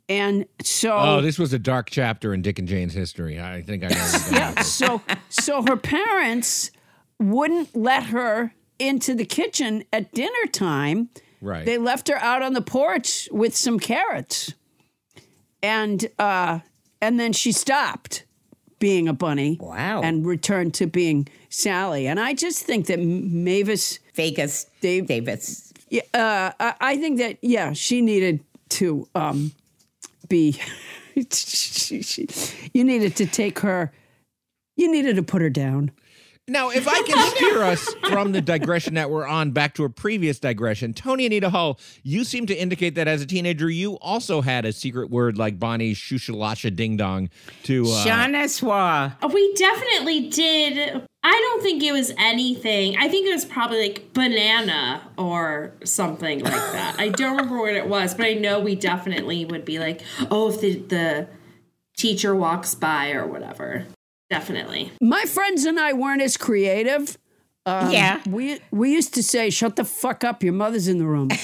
and 0.09 0.47
so 0.63 0.97
Oh, 0.97 1.21
this 1.21 1.39
was 1.39 1.53
a 1.53 1.59
dark 1.59 1.91
chapter 1.91 2.33
in 2.33 2.43
Dick 2.43 2.59
and 2.59 2.69
Jane's 2.69 2.95
history. 2.95 3.41
I 3.41 3.63
think 3.63 3.85
I 3.85 3.89
know. 3.89 3.95
where 3.97 4.11
you're 4.31 4.41
going 4.41 4.55
with 4.57 4.67
so 4.67 5.03
so 5.29 5.63
her 5.69 5.77
parents 5.77 6.71
wouldn't 7.19 7.75
let 7.77 8.05
her 8.05 8.55
into 8.79 9.15
the 9.15 9.25
kitchen 9.25 9.85
at 9.93 10.13
dinner 10.13 10.47
time. 10.53 11.11
Right. 11.40 11.64
They 11.64 11.79
left 11.79 12.09
her 12.09 12.16
out 12.16 12.42
on 12.42 12.53
the 12.53 12.62
porch 12.62 13.29
with 13.33 13.57
some 13.57 13.79
carrots. 13.79 14.55
And 15.62 16.09
uh 16.18 16.61
and 17.00 17.18
then 17.18 17.33
she 17.33 17.53
stopped 17.53 18.24
being 18.79 19.09
a 19.09 19.12
bunny. 19.12 19.59
Wow. 19.61 20.03
And 20.03 20.26
returned 20.26 20.74
to 20.74 20.87
being 20.87 21.29
Sally. 21.48 22.07
And 22.07 22.18
I 22.18 22.35
just 22.35 22.64
think 22.64 22.87
that 22.87 22.98
Mavis 22.98 23.98
Vegas 24.14 24.66
Dave, 24.81 25.07
Davis. 25.07 25.72
yeah, 25.88 26.03
uh, 26.14 26.53
I 26.59 26.74
I 26.81 26.96
think 26.96 27.18
that 27.18 27.38
yeah, 27.42 27.72
she 27.72 28.00
needed 28.00 28.40
to 28.70 29.09
um, 29.14 29.53
be. 30.29 30.61
she, 31.33 32.03
she, 32.03 32.26
you 32.72 32.85
needed 32.85 33.16
to 33.16 33.26
take 33.26 33.59
her. 33.61 33.92
You 34.76 34.90
needed 34.90 35.16
to 35.16 35.22
put 35.22 35.42
her 35.42 35.50
down. 35.50 35.90
Now, 36.48 36.70
if 36.70 36.88
I 36.88 37.03
can 37.03 37.31
steer 37.37 37.62
us 37.62 37.94
from 38.09 38.33
the 38.33 38.40
digression 38.40 38.94
that 38.94 39.11
we're 39.11 39.26
on 39.26 39.53
back 39.53 39.74
to 39.74 39.85
a 39.85 39.90
previous 39.90 40.40
digression, 40.40 40.94
Tony 40.94 41.26
Anita 41.26 41.50
Hull, 41.50 41.79
you 42.03 42.24
seem 42.24 42.46
to 42.46 42.55
indicate 42.55 42.96
that 42.96 43.07
as 43.07 43.22
a 43.22 43.26
teenager, 43.26 43.70
you 43.70 43.94
also 43.98 44.40
had 44.40 44.64
a 44.64 44.72
secret 44.72 45.11
word 45.11 45.38
like 45.38 45.59
Bonnie 45.59 45.94
Shushalasha 45.94 46.74
Ding 46.74 46.96
Dong 46.96 47.31
to. 47.64 47.85
Uh, 47.85 48.05
Shaniswa. 48.05 49.33
We 49.33 49.55
definitely 49.55 50.29
did. 50.29 51.07
I 51.22 51.33
don't 51.33 51.62
think 51.62 51.83
it 51.83 51.92
was 51.92 52.12
anything. 52.18 52.96
I 52.98 53.09
think 53.09 53.26
it 53.26 53.35
was 53.35 53.44
probably 53.44 53.83
like 53.83 54.12
banana 54.12 55.03
or 55.18 55.74
something 55.85 56.40
like 56.40 56.53
that. 56.53 56.96
I 56.98 57.11
don't 57.11 57.37
remember 57.37 57.59
what 57.59 57.74
it 57.74 57.87
was, 57.87 58.14
but 58.14 58.26
I 58.26 58.35
know 58.35 58.59
we 58.59 58.74
definitely 58.74 59.44
would 59.44 59.64
be 59.64 59.79
like, 59.79 60.03
oh, 60.31 60.48
if 60.48 60.61
the, 60.61 60.76
the 60.76 61.29
teacher 61.96 62.35
walks 62.35 62.74
by 62.74 63.12
or 63.12 63.26
whatever. 63.26 63.87
Definitely. 64.31 64.93
My 65.01 65.23
friends 65.25 65.64
and 65.64 65.79
I 65.79 65.93
weren't 65.93 66.23
as 66.23 66.37
creative. 66.37 67.19
Um, 67.66 67.90
Yeah. 67.90 68.21
we 68.29 68.61
we 68.71 68.93
used 68.93 69.12
to 69.14 69.23
say, 69.23 69.51
"Shut 69.51 69.77
the 69.77 69.85
fuck 69.85 70.25
up, 70.25 70.43
your 70.43 70.53
mother's 70.53 70.88
in 70.88 70.99
the 70.99 71.07
room." 71.07 71.29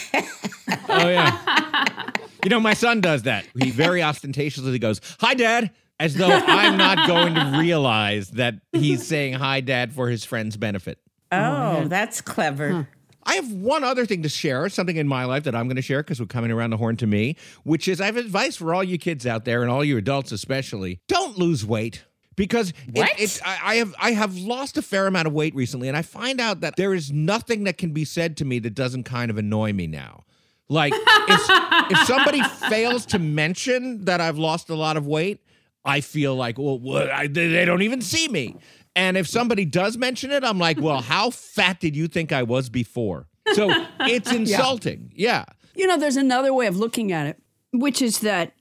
Oh, 0.88 1.09
yeah. 1.09 2.11
you 2.42 2.49
know, 2.51 2.59
my 2.61 2.75
son 2.75 3.01
does 3.01 3.25
that. 3.25 3.46
He 3.61 3.70
very 3.70 4.03
ostentatiously 4.03 4.79
goes, 4.79 5.01
Hi, 5.20 5.35
Dad, 5.35 5.70
as 6.01 6.14
though 6.14 6.31
I'm 6.31 6.77
not 6.77 7.07
going 7.07 7.35
to 7.35 7.57
realize 7.59 8.31
that 8.31 8.55
he's 8.72 9.07
saying 9.07 9.35
hi, 9.35 9.61
Dad, 9.61 9.92
for 9.92 10.09
his 10.09 10.25
friend's 10.25 10.57
benefit. 10.57 10.99
Oh, 11.31 11.87
that's 11.87 12.20
clever. 12.20 12.88
I 13.25 13.35
have 13.35 13.53
one 13.53 13.85
other 13.85 14.07
thing 14.07 14.22
to 14.22 14.29
share, 14.29 14.68
something 14.68 14.96
in 14.96 15.07
my 15.09 15.25
life 15.25 15.44
that 15.44 15.55
I'm 15.55 15.66
going 15.66 15.77
to 15.77 15.83
share 15.83 16.03
because 16.03 16.18
we're 16.20 16.27
coming 16.27 16.51
around 16.51 16.70
the 16.70 16.77
horn 16.79 16.96
to 16.99 17.07
me, 17.07 17.37
which 17.64 17.88
is 17.88 18.01
I 18.01 18.07
have 18.07 18.16
advice 18.16 18.57
for 18.57 18.72
all 18.75 18.83
you 18.85 18.96
kids 18.99 19.27
out 19.27 19.44
there 19.44 19.62
and 19.62 19.70
all 19.70 19.85
you 19.85 19.96
adults 19.99 20.33
especially. 20.33 21.01
Don't 21.09 21.37
lose 21.37 21.64
weight 21.66 22.05
because 22.37 22.70
it, 22.94 23.09
it's 23.18 23.40
I, 23.44 23.59
I 23.62 23.75
have 23.77 23.94
I 24.01 24.12
have 24.12 24.37
lost 24.37 24.77
a 24.79 24.83
fair 24.83 25.07
amount 25.07 25.27
of 25.27 25.33
weight 25.33 25.55
recently, 25.55 25.88
and 25.88 25.96
I 25.96 26.03
find 26.03 26.40
out 26.40 26.61
that 26.61 26.77
there 26.77 26.94
is 26.94 27.11
nothing 27.11 27.64
that 27.64 27.79
can 27.79 27.92
be 27.92 28.05
said 28.05 28.37
to 28.38 28.44
me 28.44 28.59
that 28.61 28.75
doesn't 28.75 29.05
kind 29.05 29.31
of 29.31 29.38
annoy 29.38 29.72
me 29.72 29.87
now. 29.87 30.25
Like 30.68 30.92
if 30.94 31.90
if 31.90 31.99
somebody 32.07 32.42
fails 32.68 33.07
to 33.07 33.18
mention 33.18 34.05
that 34.05 34.20
I've 34.20 34.38
lost 34.38 34.68
a 34.70 34.75
lot 34.75 34.96
of 34.96 35.07
weight, 35.07 35.40
I 35.85 36.01
feel 36.01 36.35
like 36.35 36.57
well, 36.59 36.81
I, 37.12 37.27
they 37.27 37.64
don't 37.64 37.83
even 37.83 38.01
see 38.01 38.29
me. 38.29 38.57
And 38.94 39.18
if 39.18 39.29
somebody 39.29 39.64
does 39.66 39.99
mention 39.99 40.31
it, 40.31 40.42
I'm 40.42 40.59
like, 40.59 40.81
well, 40.81 41.03
how 41.03 41.29
fat 41.29 41.81
did 41.81 41.94
you 41.94 42.09
think 42.09 42.33
I 42.33 42.42
was 42.44 42.70
before? 42.70 43.29
So 43.53 43.68
it's 44.01 44.33
insulting. 44.33 45.12
Yeah. 45.14 45.44
You 45.75 45.87
know, 45.87 45.99
there's 45.99 46.16
another 46.16 46.55
way 46.55 46.66
of 46.66 46.79
looking 46.79 47.12
at 47.12 47.27
it, 47.27 47.42
which 47.75 48.01
is 48.01 48.20
that, 48.20 48.55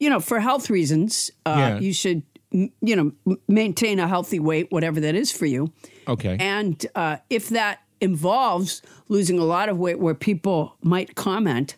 you 0.00 0.10
know, 0.10 0.18
for 0.18 0.40
health 0.40 0.70
reasons, 0.70 1.30
uh, 1.46 1.54
Yeah. 1.56 1.78
you 1.78 1.92
should, 1.92 2.24
you 2.52 2.96
know, 2.96 3.36
maintain 3.48 3.98
a 3.98 4.08
healthy 4.08 4.38
weight, 4.40 4.66
whatever 4.70 5.00
that 5.00 5.14
is 5.14 5.30
for 5.32 5.46
you. 5.46 5.72
Okay. 6.08 6.36
And 6.40 6.84
uh, 6.94 7.18
if 7.30 7.48
that 7.50 7.80
involves 8.00 8.82
losing 9.08 9.38
a 9.38 9.44
lot 9.44 9.68
of 9.68 9.78
weight 9.78 9.98
where 9.98 10.14
people 10.14 10.76
might 10.82 11.14
comment, 11.14 11.76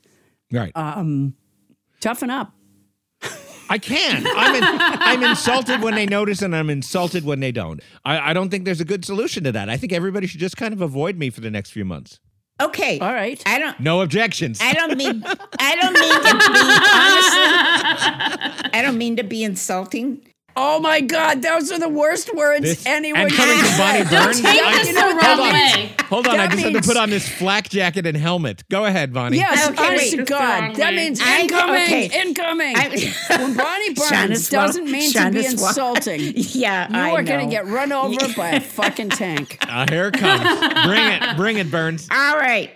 Right. 0.50 0.72
um, 0.76 1.34
toughen 2.00 2.30
up. 2.30 2.52
I 3.70 3.78
can. 3.78 4.26
I'm 4.26 4.54
in, 4.54 4.62
I'm 4.64 5.22
insulted 5.30 5.80
when 5.82 5.94
they 5.94 6.04
notice, 6.04 6.42
and 6.42 6.54
I'm 6.54 6.68
insulted 6.68 7.24
when 7.24 7.40
they 7.40 7.52
don't. 7.52 7.80
I, 8.04 8.30
I 8.30 8.32
don't 8.34 8.50
think 8.50 8.66
there's 8.66 8.82
a 8.82 8.84
good 8.84 9.02
solution 9.04 9.44
to 9.44 9.52
that. 9.52 9.70
I 9.70 9.78
think 9.78 9.92
everybody 9.94 10.26
should 10.26 10.40
just 10.40 10.58
kind 10.58 10.74
of 10.74 10.82
avoid 10.82 11.16
me 11.16 11.30
for 11.30 11.40
the 11.40 11.50
next 11.50 11.70
few 11.70 11.84
months. 11.84 12.20
Okay. 12.60 12.98
All 12.98 13.14
right. 13.14 13.42
I 13.46 13.58
don't. 13.58 13.80
No 13.80 14.02
objections. 14.02 14.58
I 14.60 14.74
don't 14.74 14.98
mean. 14.98 15.24
I 15.58 15.76
don't 15.80 15.94
mean 15.94 16.14
to 16.14 16.34
be 16.34 16.62
honestly. 16.92 18.70
I 18.74 18.80
don't 18.82 18.98
mean 18.98 19.16
to 19.16 19.24
be 19.24 19.42
insulting. 19.42 20.20
Oh 20.54 20.80
my 20.80 21.00
God, 21.00 21.40
those 21.42 21.72
are 21.72 21.78
the 21.78 21.88
worst 21.88 22.34
words 22.34 22.62
This- 22.64 22.86
anyone 22.86 23.22
and 23.22 23.30
can 23.32 23.36
coming 23.46 23.64
from 23.64 23.78
Bonnie 23.78 24.04
say. 24.04 24.10
Burns, 24.24 24.40
Take 24.42 24.62
I- 24.62 24.72
this 24.78 24.88
You 24.88 24.92
know 24.94 25.08
the 25.08 25.14
what 25.14 25.22
that 25.22 25.38
wrong 25.38 25.52
means? 25.52 25.74
way. 25.76 25.94
Hold 26.10 26.26
on, 26.28 26.34
I 26.34 26.46
That 26.46 26.50
just 26.50 26.62
had 26.64 26.72
to 26.74 26.82
put 26.82 26.96
on 26.98 27.08
this 27.10 27.26
flak 27.26 27.70
jacket 27.70 28.06
and 28.06 28.16
helmet. 28.16 28.62
Go 28.68 28.84
ahead, 28.84 29.14
Bonnie. 29.14 29.38
Yes, 29.38 29.68
Okay, 29.70 29.86
honest 29.86 30.10
to 30.10 30.24
God. 30.24 30.74
That 30.76 30.90
way. 30.90 30.96
means 30.96 31.20
I- 31.22 31.40
incoming, 31.40 31.82
okay. 31.82 32.20
incoming. 32.22 32.76
I- 32.76 33.14
when 33.38 33.54
Bonnie 33.54 33.94
Burns 33.94 34.50
doesn't 34.50 34.84
wa- 34.84 34.90
mean 34.90 35.10
to 35.12 35.30
be 35.30 35.38
Shauna's 35.38 35.52
insulting, 35.52 36.20
Yeah, 36.36 36.88
you 36.90 36.96
I 36.98 37.10
are 37.12 37.22
going 37.22 37.40
to 37.48 37.50
get 37.50 37.66
run 37.66 37.90
over 37.92 38.16
by 38.36 38.50
a 38.50 38.60
fucking 38.60 39.08
tank. 39.10 39.56
Ah, 39.62 39.86
here 39.88 40.08
it 40.08 40.14
comes. 40.14 40.42
Bring 40.86 41.06
it. 41.08 41.36
Bring 41.36 41.58
it, 41.58 41.70
Burns. 41.70 42.08
All 42.10 42.36
right. 42.36 42.70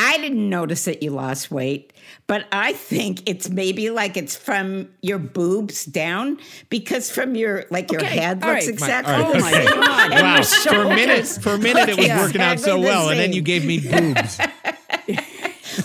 I 0.00 0.16
didn't 0.18 0.48
notice 0.48 0.84
that 0.84 1.02
you 1.02 1.10
lost 1.10 1.50
weight, 1.50 1.92
but 2.28 2.46
I 2.52 2.72
think 2.72 3.28
it's 3.28 3.50
maybe 3.50 3.90
like 3.90 4.16
it's 4.16 4.36
from 4.36 4.88
your 5.02 5.18
boobs 5.18 5.84
down 5.84 6.38
because 6.70 7.10
from 7.10 7.34
your 7.34 7.64
like 7.70 7.90
your 7.90 8.00
Okay, 8.00 8.16
head 8.20 8.42
all 8.44 8.50
looks 8.52 8.66
right. 8.66 8.72
exactly 8.74 9.14
all 9.14 9.32
the 9.32 9.40
right, 9.40 9.52
oh 9.54 9.66
same. 9.66 9.66
okay. 9.66 10.14
And 10.14 10.22
Wow. 10.22 10.34
your 10.36 10.44
For 10.44 10.82
a 10.82 10.94
minute, 10.94 11.26
for 11.26 11.52
a 11.54 11.58
minute, 11.58 11.88
it 11.88 11.96
was 11.98 12.06
look 12.06 12.16
working 12.16 12.40
out 12.40 12.60
so 12.60 12.76
exactly 12.76 12.82
the 12.82 12.86
well, 12.86 13.08
and 13.10 13.18
then 13.18 13.32
you 13.32 13.42
gave 13.42 13.64
me 13.66 13.80
boobs. 13.80 14.38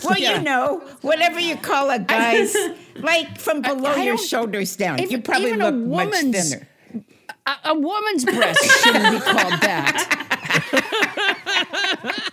Well, 0.04 0.18
you 0.18 0.40
know, 0.42 0.80
whatever 1.02 1.40
you 1.40 1.56
call 1.56 1.90
a 1.92 2.00
guy's, 2.00 2.56
like 2.96 3.38
from 3.40 3.62
below 3.62 3.92
I 3.92 4.04
your 4.04 4.16
don't- 4.16 4.26
shoulders 4.28 4.76
down. 4.76 5.00
even- 5.00 5.12
you 5.12 5.22
probably 5.22 5.50
even 5.50 5.62
a 5.62 5.70
look 5.72 5.76
much 5.88 6.06
woman's- 6.14 6.50
thinner. 6.54 6.68
A, 7.46 7.52
a 7.66 7.74
woman's 7.80 8.26
breast 8.26 8.64
shouldn't 8.84 9.12
be 9.14 9.20
called 9.20 9.62
that. 9.62 10.10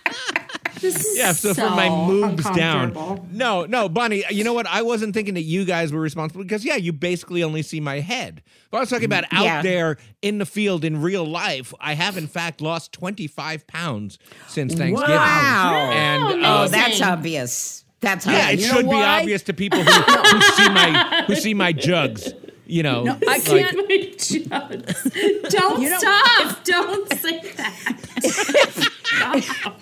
This 0.81 1.05
is 1.05 1.17
Yeah, 1.17 1.31
so, 1.33 1.53
so 1.53 1.69
for 1.69 1.75
my 1.75 1.89
moves 1.89 2.43
down. 2.51 2.93
No, 3.31 3.65
no, 3.65 3.87
Bonnie, 3.87 4.23
you 4.31 4.43
know 4.43 4.53
what? 4.53 4.65
I 4.67 4.81
wasn't 4.81 5.13
thinking 5.13 5.35
that 5.35 5.43
you 5.43 5.63
guys 5.63 5.93
were 5.93 6.01
responsible 6.01 6.43
because, 6.43 6.65
yeah, 6.65 6.75
you 6.75 6.91
basically 6.91 7.43
only 7.43 7.61
see 7.61 7.79
my 7.79 7.99
head. 7.99 8.41
But 8.71 8.77
I 8.77 8.79
was 8.81 8.89
talking 8.89 9.05
about 9.05 9.25
out 9.31 9.43
Yeah. 9.43 9.61
there 9.61 9.97
in 10.21 10.37
the 10.39 10.45
field 10.45 10.83
in 10.83 11.01
real 11.01 11.25
life. 11.25 11.73
I 11.79 11.93
have, 11.93 12.17
in 12.17 12.27
fact, 12.27 12.61
lost 12.61 12.91
25 12.93 13.67
pounds 13.67 14.17
since 14.47 14.73
Thanksgiving. 14.73 15.15
Wow. 15.15 15.91
And, 15.93 16.23
Oh, 16.23 16.27
uh, 16.41 16.63
Oh, 16.65 16.67
that's 16.67 17.01
obvious. 17.01 17.85
That's 17.99 18.25
yeah, 18.25 18.49
it. 18.49 18.59
You 18.59 18.65
should 18.65 18.89
be 18.89 18.95
obvious 18.95 19.43
to 19.43 19.53
people 19.53 19.83
who, 19.83 19.91
who 19.91 20.41
see 20.41 20.69
my 20.69 21.23
who 21.27 21.35
see 21.35 21.53
my 21.53 21.71
jugs. 21.71 22.33
You 22.65 22.81
know, 22.83 23.03
No, 23.03 23.17
I 23.27 23.37
like- 23.37 23.45
can't. 23.45 23.75
My 23.89 23.97
jugs. 24.17 25.03
Don't 25.49 25.81
You 25.81 25.89
know, 25.89 25.97
stop. 25.99 26.63
Don't 26.63 27.13
say 27.13 27.41
that. 27.57 28.71
Stop. 29.03 29.75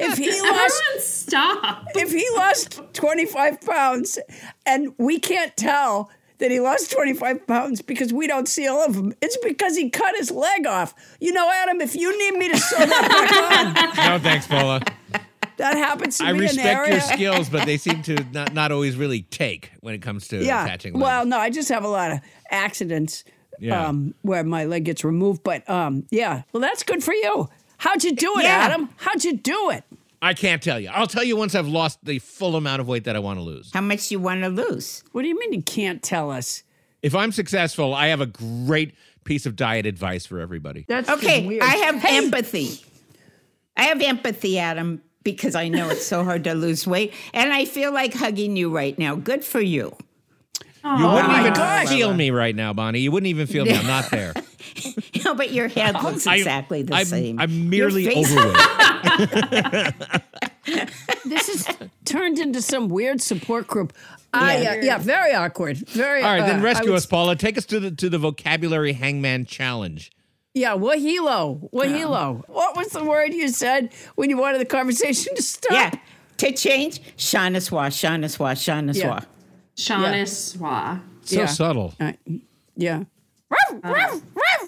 If 0.00 0.18
he 0.18 0.28
Everyone 0.30 0.50
lost, 0.56 1.20
stop. 1.26 1.84
if 1.94 2.12
he 2.12 2.26
lost 2.36 2.80
25 2.94 3.60
pounds 3.60 4.18
and 4.66 4.92
we 4.98 5.18
can't 5.18 5.56
tell 5.56 6.10
that 6.38 6.50
he 6.50 6.58
lost 6.58 6.90
25 6.92 7.46
pounds 7.46 7.82
because 7.82 8.12
we 8.12 8.26
don't 8.26 8.48
see 8.48 8.66
all 8.66 8.84
of 8.84 8.94
them, 8.94 9.12
it's 9.20 9.36
because 9.44 9.76
he 9.76 9.90
cut 9.90 10.16
his 10.16 10.30
leg 10.30 10.66
off. 10.66 10.94
You 11.20 11.32
know, 11.32 11.50
Adam, 11.52 11.80
if 11.80 11.94
you 11.94 12.16
need 12.18 12.38
me 12.38 12.48
to 12.50 12.58
sew 12.58 12.78
that 12.78 13.88
back 13.94 13.96
on, 14.06 14.12
no, 14.12 14.18
thanks, 14.22 14.46
Paula. 14.46 14.80
that 15.58 15.76
happens 15.76 16.16
to 16.18 16.24
I 16.24 16.32
me 16.32 16.38
in 16.38 16.38
the 16.38 16.44
respect 16.46 16.78
area. 16.78 16.90
your 16.92 17.00
skills, 17.02 17.50
but 17.50 17.66
they 17.66 17.76
seem 17.76 18.02
to 18.04 18.24
not, 18.32 18.54
not 18.54 18.72
always 18.72 18.96
really 18.96 19.22
take 19.22 19.72
when 19.80 19.94
it 19.94 20.00
comes 20.00 20.28
to 20.28 20.42
yeah. 20.42 20.64
attaching 20.64 20.94
legs. 20.94 21.02
Well, 21.02 21.26
no, 21.26 21.38
I 21.38 21.50
just 21.50 21.68
have 21.68 21.84
a 21.84 21.88
lot 21.88 22.10
of 22.12 22.20
accidents 22.50 23.24
Yeah. 23.58 23.88
um, 23.88 24.14
where 24.22 24.42
my 24.42 24.64
leg 24.64 24.84
gets 24.86 25.04
removed. 25.04 25.42
But 25.44 25.68
um, 25.68 26.06
yeah, 26.10 26.42
well, 26.54 26.62
that's 26.62 26.82
good 26.82 27.04
for 27.04 27.12
you. 27.12 27.50
How'd 27.76 28.02
you 28.04 28.14
do 28.14 28.32
it, 28.38 28.44
Yeah. 28.44 28.48
Adam? 28.70 28.88
How'd 28.96 29.24
you 29.24 29.36
do 29.36 29.70
it? 29.70 29.84
I 30.22 30.34
can't 30.34 30.62
tell 30.62 30.78
you. 30.78 30.90
I'll 30.92 31.06
tell 31.06 31.24
you 31.24 31.36
once 31.36 31.54
I've 31.54 31.66
lost 31.68 32.04
the 32.04 32.18
full 32.18 32.56
amount 32.56 32.80
of 32.80 32.88
weight 32.88 33.04
that 33.04 33.16
I 33.16 33.18
want 33.20 33.38
to 33.38 33.42
lose. 33.42 33.70
How 33.72 33.80
much 33.80 34.10
you 34.10 34.18
want 34.20 34.42
to 34.42 34.48
lose? 34.48 35.02
What 35.12 35.22
do 35.22 35.28
you 35.28 35.38
mean 35.38 35.52
you 35.52 35.62
can't 35.62 36.02
tell 36.02 36.30
us? 36.30 36.62
If 37.02 37.14
I'm 37.14 37.32
successful, 37.32 37.94
I 37.94 38.08
have 38.08 38.20
a 38.20 38.26
great 38.26 38.94
piece 39.24 39.46
of 39.46 39.56
diet 39.56 39.86
advice 39.86 40.26
for 40.26 40.38
everybody. 40.38 40.84
That's 40.88 41.08
Okay, 41.08 41.46
weird. 41.46 41.62
I 41.62 41.76
have 41.76 41.94
Hey, 41.96 42.18
empathy. 42.18 42.84
I 43.76 43.84
have 43.84 44.02
empathy, 44.02 44.58
Adam, 44.58 45.00
because 45.22 45.54
I 45.54 45.68
know 45.68 45.88
it's 45.88 46.04
so 46.06 46.22
hard 46.24 46.44
to 46.44 46.52
lose 46.54 46.86
weight, 46.86 47.14
and 47.32 47.50
I 47.52 47.64
feel 47.64 47.92
like 47.92 48.12
hugging 48.12 48.56
you 48.56 48.68
right 48.74 48.98
now. 48.98 49.14
Good 49.14 49.42
for 49.44 49.60
you. 49.60 49.96
You 50.82 50.90
wouldn't 50.92 51.04
oh 51.04 51.28
my 51.28 51.40
even 51.40 51.52
gosh. 51.54 51.88
feel 51.88 52.12
me 52.14 52.30
right 52.30 52.54
now, 52.56 52.72
Bonnie. 52.72 53.00
You 53.00 53.10
wouldn't 53.12 53.28
even 53.28 53.46
feel 53.46 53.64
me. 53.64 53.74
I'm 53.74 53.86
not 53.86 54.10
there. 54.10 54.32
No, 55.30 55.36
but 55.36 55.52
your 55.52 55.68
head 55.68 55.94
looks 56.02 56.26
I- 56.26 56.36
exactly 56.36 56.82
the 56.82 56.94
I'm, 56.94 57.04
same. 57.04 57.38
I'm 57.38 57.50
Your 57.72 57.88
merely 57.88 58.04
face- 58.06 58.36
overweight. 58.36 59.94
this 61.24 61.48
is 61.48 61.68
turned 62.04 62.38
into 62.40 62.60
some 62.60 62.88
weird 62.88 63.20
support 63.22 63.68
group. 63.68 63.92
I, 64.32 64.56
uh, 64.66 64.74
yeah, 64.82 64.98
very 64.98 65.32
awkward. 65.32 65.76
Very. 65.88 66.22
Awkward. 66.22 66.24
All 66.24 66.38
right, 66.40 66.46
then 66.50 66.56
uh, 66.56 66.62
I 66.62 66.64
rescue 66.64 66.90
would- 66.90 66.96
us, 66.96 67.06
Paula. 67.06 67.36
Take 67.36 67.56
us 67.58 67.64
to 67.66 67.78
the 67.80 67.90
to 67.92 68.08
the 68.08 68.18
vocabulary 68.18 68.92
hangman 68.92 69.44
challenge. 69.44 70.10
Yeah, 70.52 70.74
wahilo, 70.76 71.70
wahilo. 71.72 72.42
What 72.48 72.76
was 72.76 72.88
the 72.88 73.04
word 73.04 73.32
you 73.32 73.48
said 73.48 73.92
when 74.16 74.30
you 74.30 74.36
wanted 74.36 74.60
the 74.60 74.64
conversation 74.64 75.36
to 75.36 75.42
stop? 75.42 75.70
yeah, 75.72 75.90
to 76.38 76.50
change, 76.52 77.00
Shanaswa, 77.16 77.86
Shanaswa, 77.88 78.54
Shanaswa. 78.56 78.96
Yeah. 78.96 79.20
Shauna 79.76 81.00
So 81.22 81.36
Yeah. 81.36 81.46
subtle. 81.46 81.94
Uh, 82.00 82.12
yeah. 82.76 83.04
Ruff, 83.48 83.80
ruff, 83.84 84.22
ruff. 84.34 84.59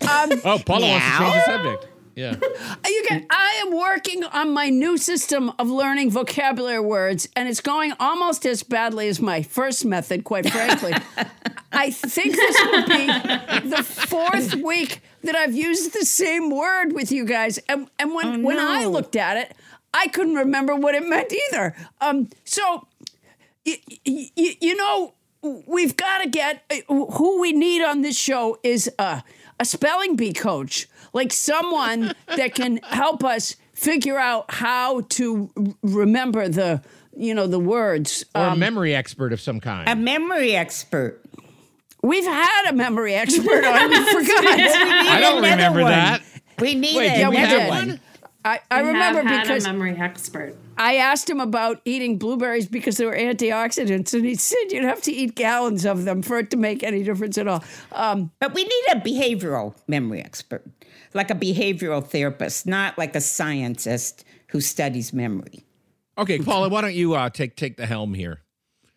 Um, 0.00 0.30
Oh, 0.44 0.58
Paula 0.64 0.88
wants 0.88 1.06
to 1.06 1.18
change 1.18 1.34
the 1.34 1.42
subject. 1.44 1.88
Yeah. 2.14 2.34
You 2.86 3.04
can, 3.08 3.26
I 3.30 3.62
am 3.66 3.76
working 3.76 4.24
on 4.24 4.50
my 4.52 4.70
new 4.70 4.96
system 4.96 5.52
of 5.58 5.68
learning 5.68 6.10
vocabulary 6.10 6.80
words, 6.80 7.28
and 7.36 7.48
it's 7.48 7.60
going 7.60 7.92
almost 8.00 8.46
as 8.46 8.62
badly 8.62 9.08
as 9.08 9.20
my 9.20 9.42
first 9.42 9.84
method, 9.84 10.24
quite 10.24 10.48
frankly. 10.50 10.94
I 11.72 11.90
think 11.90 12.34
this 12.36 12.56
will 12.64 12.86
be 12.86 13.68
the 13.68 13.82
fourth 13.82 14.54
week 14.54 15.00
that 15.24 15.36
I've 15.36 15.54
used 15.54 15.92
the 15.92 16.06
same 16.06 16.50
word 16.50 16.92
with 16.94 17.12
you 17.12 17.24
guys. 17.26 17.58
And, 17.68 17.88
and 17.98 18.14
when, 18.14 18.42
when 18.42 18.58
I 18.58 18.86
looked 18.86 19.16
at 19.16 19.36
it, 19.36 19.54
I 19.92 20.06
couldn't 20.08 20.36
remember 20.36 20.74
what 20.74 20.94
it 20.94 21.06
meant 21.06 21.32
either. 21.50 21.76
Um, 22.00 22.28
so, 22.44 22.86
y- 23.66 23.78
y- 24.06 24.30
y- 24.36 24.56
you 24.60 24.76
know, 24.76 25.12
we've 25.66 25.96
got 25.96 26.22
to 26.22 26.28
get 26.30 26.62
who 26.88 27.40
we 27.40 27.52
need 27.52 27.82
on 27.82 28.00
this 28.02 28.16
show 28.18 28.58
is 28.62 28.90
a, 28.98 29.22
a 29.60 29.64
spelling 29.64 30.16
bee 30.16 30.32
coach, 30.32 30.88
like 31.12 31.32
someone 31.32 32.12
that 32.36 32.54
can 32.54 32.78
help 32.78 33.24
us 33.24 33.56
figure 33.72 34.18
out 34.18 34.46
how 34.52 35.00
to 35.02 35.50
r- 35.56 35.64
remember 35.82 36.48
the, 36.48 36.82
you 37.16 37.34
know, 37.34 37.46
the 37.46 37.58
words. 37.58 38.24
Or 38.34 38.42
a 38.42 38.50
Um, 38.50 38.58
memory 38.58 38.94
expert 38.94 39.32
of 39.32 39.40
some 39.40 39.60
kind. 39.60 39.88
A 39.88 39.94
memory 39.96 40.54
expert. 40.56 41.22
we've 42.02 42.24
had 42.24 42.70
a 42.70 42.72
memory 42.72 43.14
expert 43.14 43.64
on. 43.64 43.88
We 43.90 43.96
forgot. 44.12 44.44
I 44.46 45.18
don't 45.20 45.42
remember 45.42 45.82
one. 45.82 45.90
that. 45.90 46.22
We 46.58 46.74
need 46.74 46.96
Wait, 46.96 47.08
a- 47.12 47.16
did 47.16 47.28
we 47.28 47.36
another 47.36 47.60
have 47.60 47.68
one. 47.68 47.88
one? 47.88 48.00
I, 48.44 48.60
I 48.70 48.82
We 48.82 48.88
remember 48.88 49.22
have 49.22 49.28
had 49.30 49.42
because 49.42 49.64
a 49.66 49.72
memory 49.72 49.96
expert. 49.98 50.54
I 50.76 50.96
asked 50.96 51.28
him 51.28 51.40
about 51.40 51.80
eating 51.84 52.18
blueberries 52.18 52.66
because 52.66 52.96
they 52.96 53.06
were 53.06 53.16
antioxidants, 53.16 54.14
and 54.14 54.24
he 54.24 54.34
said 54.34 54.64
you'd 54.70 54.84
have 54.84 55.02
to 55.02 55.12
eat 55.12 55.34
gallons 55.34 55.84
of 55.84 56.04
them 56.04 56.22
for 56.22 56.38
it 56.38 56.50
to 56.50 56.56
make 56.56 56.82
any 56.82 57.02
difference 57.02 57.38
at 57.38 57.48
all. 57.48 57.64
Um, 57.92 58.30
But 58.40 58.54
we 58.54 58.64
need 58.64 58.84
a 58.92 58.96
behavioral 59.00 59.74
memory 59.88 60.20
expert, 60.20 60.64
like 61.14 61.30
a 61.30 61.34
behavioral 61.34 62.06
therapist, 62.06 62.66
not 62.66 62.98
like 62.98 63.16
a 63.16 63.20
scientist 63.20 64.24
who 64.48 64.60
studies 64.60 65.12
memory. 65.12 65.64
Okay, 66.18 66.38
Paula, 66.38 66.68
why 66.68 66.80
don't 66.80 66.94
you 66.94 67.14
uh, 67.14 67.28
take 67.30 67.56
take 67.56 67.76
the 67.76 67.86
helm 67.86 68.14
here? 68.14 68.40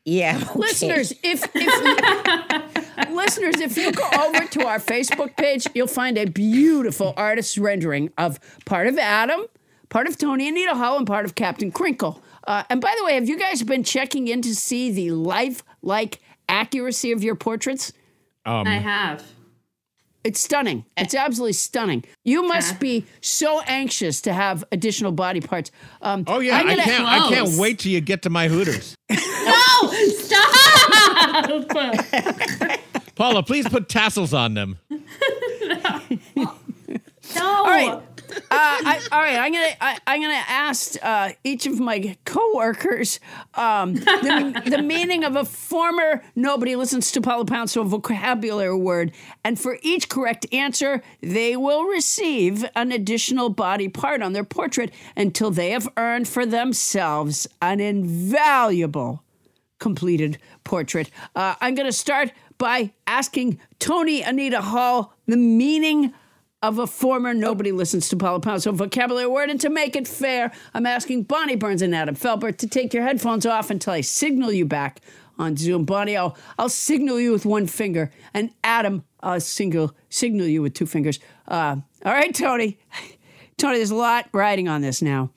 Yeah. 0.06 0.38
okay. 0.50 0.60
Listeners, 0.60 1.14
if, 1.24 1.46
if 1.54 3.10
listeners, 3.12 3.60
if 3.60 3.78
you 3.78 3.92
go 3.92 4.08
over 4.20 4.46
to 4.46 4.66
our 4.66 4.80
Facebook 4.80 5.36
page, 5.38 5.68
you'll 5.76 5.88
find 5.88 6.18
a 6.18 6.26
beautiful 6.26 7.14
artist's 7.18 7.58
rendering 7.58 8.10
of 8.18 8.40
part 8.66 8.88
of 8.88 8.98
Adam, 8.98 9.42
part 9.90 10.08
of 10.08 10.18
Tony 10.18 10.48
Anita 10.48 10.76
Hull, 10.76 10.98
and 10.98 11.06
part 11.08 11.26
of 11.26 11.36
Captain 11.36 11.72
Crinkle. 11.72 12.22
Uh, 12.48 12.64
and 12.70 12.80
by 12.82 12.94
the 12.98 13.06
way, 13.06 13.16
have 13.16 13.28
you 13.30 13.38
guys 13.38 13.62
been 13.64 13.84
checking 13.84 14.28
in 14.28 14.42
to 14.42 14.56
see 14.56 14.92
the 14.92 15.12
life-like 15.12 16.20
accuracy 16.48 17.12
of 17.12 17.24
your 17.24 17.36
portraits? 17.36 17.92
Um, 18.46 18.66
I 18.68 18.76
have. 18.76 19.24
It's 20.24 20.40
stunning. 20.42 20.84
It's 20.98 21.16
absolutely 21.16 21.54
stunning. 21.54 22.04
You 22.26 22.46
must 22.48 22.80
be 22.80 23.06
so 23.22 23.62
anxious 23.62 24.20
to 24.22 24.34
have 24.34 24.66
additional 24.72 25.12
body 25.14 25.40
parts. 25.42 25.72
Um, 26.02 26.26
Oh 26.28 26.40
yeah, 26.40 26.58
I'm 26.58 26.68
I 26.68 26.70
gonna- 26.72 26.84
can't. 26.84 27.06
I 27.08 27.30
can't 27.30 27.52
wait 27.58 27.80
till 27.80 27.92
you 27.92 28.02
get 28.02 28.24
to 28.24 28.30
my 28.30 28.48
Hooters. 28.48 28.96
No, 29.50 29.92
stop! 30.10 30.56
Paula, 33.16 33.42
please 33.44 33.68
put 33.68 33.90
tassels 33.90 34.34
on 34.34 34.54
them. 34.54 34.78
no. 36.36 36.52
All 37.42 37.64
right. 37.66 38.02
Uh, 38.32 38.42
I, 38.52 39.02
all 39.12 39.20
right, 39.20 39.38
I'm 39.38 39.52
gonna 39.52 39.72
I, 39.82 39.98
I'm 40.08 40.22
gonna 40.22 40.44
ask 40.48 40.96
uh, 41.02 41.32
each 41.44 41.66
of 41.66 41.80
my 41.80 42.18
coworkers 42.26 43.20
um, 43.56 43.96
the, 43.96 44.64
the 44.66 44.82
meaning 44.82 45.24
of 45.24 45.36
a 45.36 45.46
former 45.46 46.24
nobody 46.36 46.76
listens 46.76 47.12
to 47.12 47.22
Paula 47.22 47.46
Poundstone 47.46 47.88
vocabulary 47.88 48.76
word, 48.76 49.12
and 49.44 49.60
for 49.60 49.78
each 49.82 50.10
correct 50.10 50.46
answer, 50.54 51.02
they 51.22 51.56
will 51.56 51.86
receive 51.86 52.66
an 52.76 52.92
additional 52.92 53.50
body 53.50 53.88
part 53.88 54.22
on 54.22 54.34
their 54.34 54.44
portrait 54.44 54.94
until 55.16 55.52
they 55.52 55.72
have 55.72 55.88
earned 55.98 56.28
for 56.28 56.46
themselves 56.46 57.48
an 57.62 57.80
invaluable 57.80 59.24
completed 59.80 60.38
portrait. 60.64 61.10
Uh, 61.36 61.56
I'm 61.62 61.74
going 61.74 61.88
to 61.88 61.94
start 61.94 62.32
by 62.58 62.92
asking 63.08 63.60
Tony 63.80 64.22
Anita 64.22 64.62
Hull 64.62 65.14
the 65.26 65.38
meaning 65.38 66.14
of 66.62 66.78
a 66.78 66.88
former 66.88 67.34
nobody 67.34 67.72
listens 67.72 68.10
to 68.10 68.18
Paula 68.18 68.40
Poundstone 68.40 68.76
vocabulary 68.76 69.28
word. 69.28 69.50
And 69.50 69.62
to 69.62 69.70
make 69.70 69.96
it 69.96 70.08
fair, 70.08 70.52
I'm 70.74 70.86
asking 70.86 71.24
Bonnie 71.24 71.56
Burns 71.56 71.82
and 71.82 71.96
Adam 71.96 72.16
Felber 72.16 72.56
to 72.58 72.68
take 72.68 72.94
your 72.94 73.04
headphones 73.04 73.46
off 73.46 73.70
until 73.70 73.94
I 73.94 74.02
signal 74.02 74.52
you 74.52 74.66
back 74.66 75.00
on 75.38 75.56
Zoom. 75.56 75.86
Bonnie, 75.86 76.18
I'll, 76.18 76.38
I'll 76.58 76.68
signal 76.70 77.20
you 77.20 77.32
with 77.32 77.46
one 77.46 77.66
finger, 77.66 78.12
and 78.34 78.52
Adam, 78.64 79.06
I'll 79.22 79.40
single, 79.40 79.96
signal 80.10 80.48
you 80.48 80.62
with 80.62 80.74
two 80.74 80.86
fingers. 80.86 81.20
Uh, 81.48 81.78
all 82.04 82.14
right, 82.14 82.36
Tony. 82.36 82.78
Tony, 83.58 83.78
there's 83.78 83.92
a 83.92 83.96
lot 83.96 84.28
riding 84.34 84.68
on 84.68 84.82
this 84.82 85.02
now. 85.02 85.32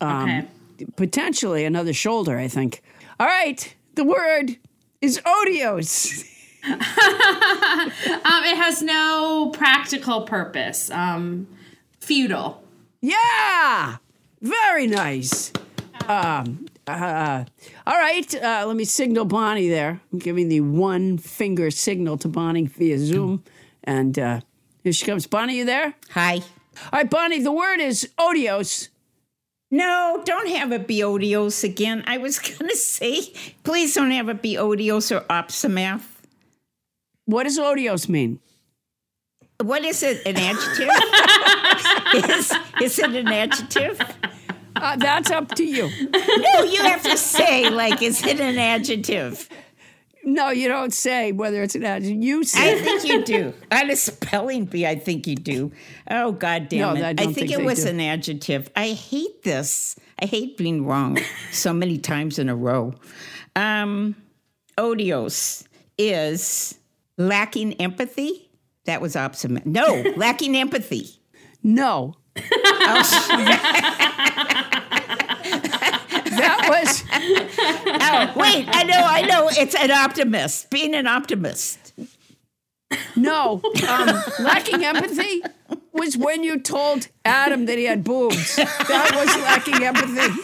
Um, 0.00 0.22
Okay. 0.28 0.46
Potentially 0.94 1.64
another 1.64 1.92
shoulder, 1.92 2.38
I 2.38 2.46
think. 2.46 2.82
All 3.18 3.26
right, 3.26 3.74
the 3.96 4.04
word 4.04 4.58
is 5.00 5.20
otiose. 5.26 6.24
um, 6.72 8.44
it 8.44 8.56
has 8.56 8.82
no 8.82 9.50
practical 9.54 10.22
purpose. 10.22 10.90
Um, 10.90 11.46
feudal. 12.00 12.62
Yeah, 13.00 13.96
very 14.40 14.86
nice. 14.86 15.52
Um, 16.06 16.66
uh, 16.86 17.44
all 17.86 17.98
right, 17.98 18.34
uh, 18.34 18.64
let 18.66 18.76
me 18.76 18.84
signal 18.84 19.24
Bonnie 19.24 19.68
there. 19.68 20.00
I'm 20.12 20.18
giving 20.18 20.48
the 20.48 20.62
one 20.62 21.18
finger 21.18 21.70
signal 21.70 22.16
to 22.18 22.28
Bonnie 22.28 22.66
via 22.66 22.98
Zoom. 22.98 23.44
And 23.84 24.18
uh, 24.18 24.40
here 24.82 24.92
she 24.92 25.06
comes. 25.06 25.26
Bonnie, 25.26 25.58
you 25.58 25.64
there? 25.64 25.94
Hi. 26.10 26.36
All 26.36 26.42
right, 26.92 27.10
Bonnie, 27.10 27.40
the 27.40 27.52
word 27.52 27.80
is 27.80 28.08
otiose. 28.18 28.88
No, 29.70 30.22
don't 30.24 30.48
have 30.48 30.72
it 30.72 30.86
be 30.86 31.00
otiose 31.00 31.62
again. 31.62 32.04
I 32.06 32.18
was 32.18 32.38
going 32.58 32.70
to 32.70 32.76
say, 32.76 33.32
please 33.64 33.94
don't 33.94 34.10
have 34.10 34.28
it 34.28 34.40
be 34.40 34.54
otiose 34.54 35.14
or 35.14 35.20
opsimath. 35.26 36.17
What 37.28 37.44
does 37.44 37.58
otiose 37.58 38.08
mean? 38.08 38.40
What 39.62 39.84
is 39.84 40.02
it? 40.02 40.26
An 40.26 40.36
adjective? 40.38 40.88
is, 42.30 42.52
is 42.82 42.98
it 42.98 43.10
an 43.14 43.28
adjective? 43.28 44.00
Uh, 44.74 44.96
that's 44.96 45.30
up 45.30 45.54
to 45.56 45.62
you. 45.64 45.90
No, 46.10 46.62
you 46.62 46.82
have 46.84 47.02
to 47.02 47.18
say, 47.18 47.68
like, 47.68 48.00
is 48.00 48.24
it 48.24 48.40
an 48.40 48.56
adjective? 48.56 49.46
No, 50.24 50.48
you 50.48 50.68
don't 50.68 50.94
say 50.94 51.32
whether 51.32 51.62
it's 51.62 51.74
an 51.74 51.84
adjective. 51.84 52.22
You 52.22 52.44
say. 52.44 52.78
I 52.78 52.80
think 52.82 53.04
you 53.04 53.22
do. 53.22 53.52
On 53.72 53.90
a 53.90 53.96
spelling 53.96 54.64
bee, 54.64 54.86
I 54.86 54.94
think 54.94 55.26
you 55.26 55.36
do. 55.36 55.70
Oh, 56.10 56.32
God 56.32 56.70
damn 56.70 56.80
No, 56.80 56.94
it. 56.94 57.04
I 57.04 57.10
I, 57.10 57.14
think, 57.14 57.34
think 57.34 57.50
it 57.50 57.62
was 57.62 57.84
do. 57.84 57.90
an 57.90 58.00
adjective. 58.00 58.70
I 58.74 58.88
hate 58.92 59.42
this. 59.42 59.96
I 60.18 60.24
hate 60.24 60.56
being 60.56 60.86
wrong 60.86 61.18
so 61.52 61.74
many 61.74 61.98
times 61.98 62.38
in 62.38 62.48
a 62.48 62.56
row. 62.56 62.94
Um, 63.54 64.16
otiose 64.78 65.66
is 65.98 66.77
lacking 67.18 67.74
empathy. 67.74 68.50
That 68.86 69.02
was 69.02 69.16
opposite. 69.16 69.66
No, 69.66 70.02
lacking 70.16 70.56
empathy. 70.56 71.20
No. 71.62 72.14
that 72.34 72.44
was. 76.68 77.04
Oh, 78.10 78.32
wait. 78.36 78.66
I 78.70 78.84
know, 78.84 78.96
I 78.96 79.22
know. 79.22 79.48
It's 79.50 79.74
an 79.74 79.90
optimist. 79.90 80.70
Being 80.70 80.94
an 80.94 81.06
optimist. 81.06 81.92
No. 83.16 83.60
Um, 83.88 84.22
lacking 84.40 84.84
empathy 84.84 85.42
was 85.92 86.16
when 86.16 86.42
you 86.42 86.58
told 86.58 87.08
Adam 87.24 87.66
that 87.66 87.76
he 87.76 87.84
had 87.84 88.04
boobs. 88.04 88.56
That 88.56 89.10
was 89.14 89.36
lacking 89.42 89.82
empathy. 89.84 90.42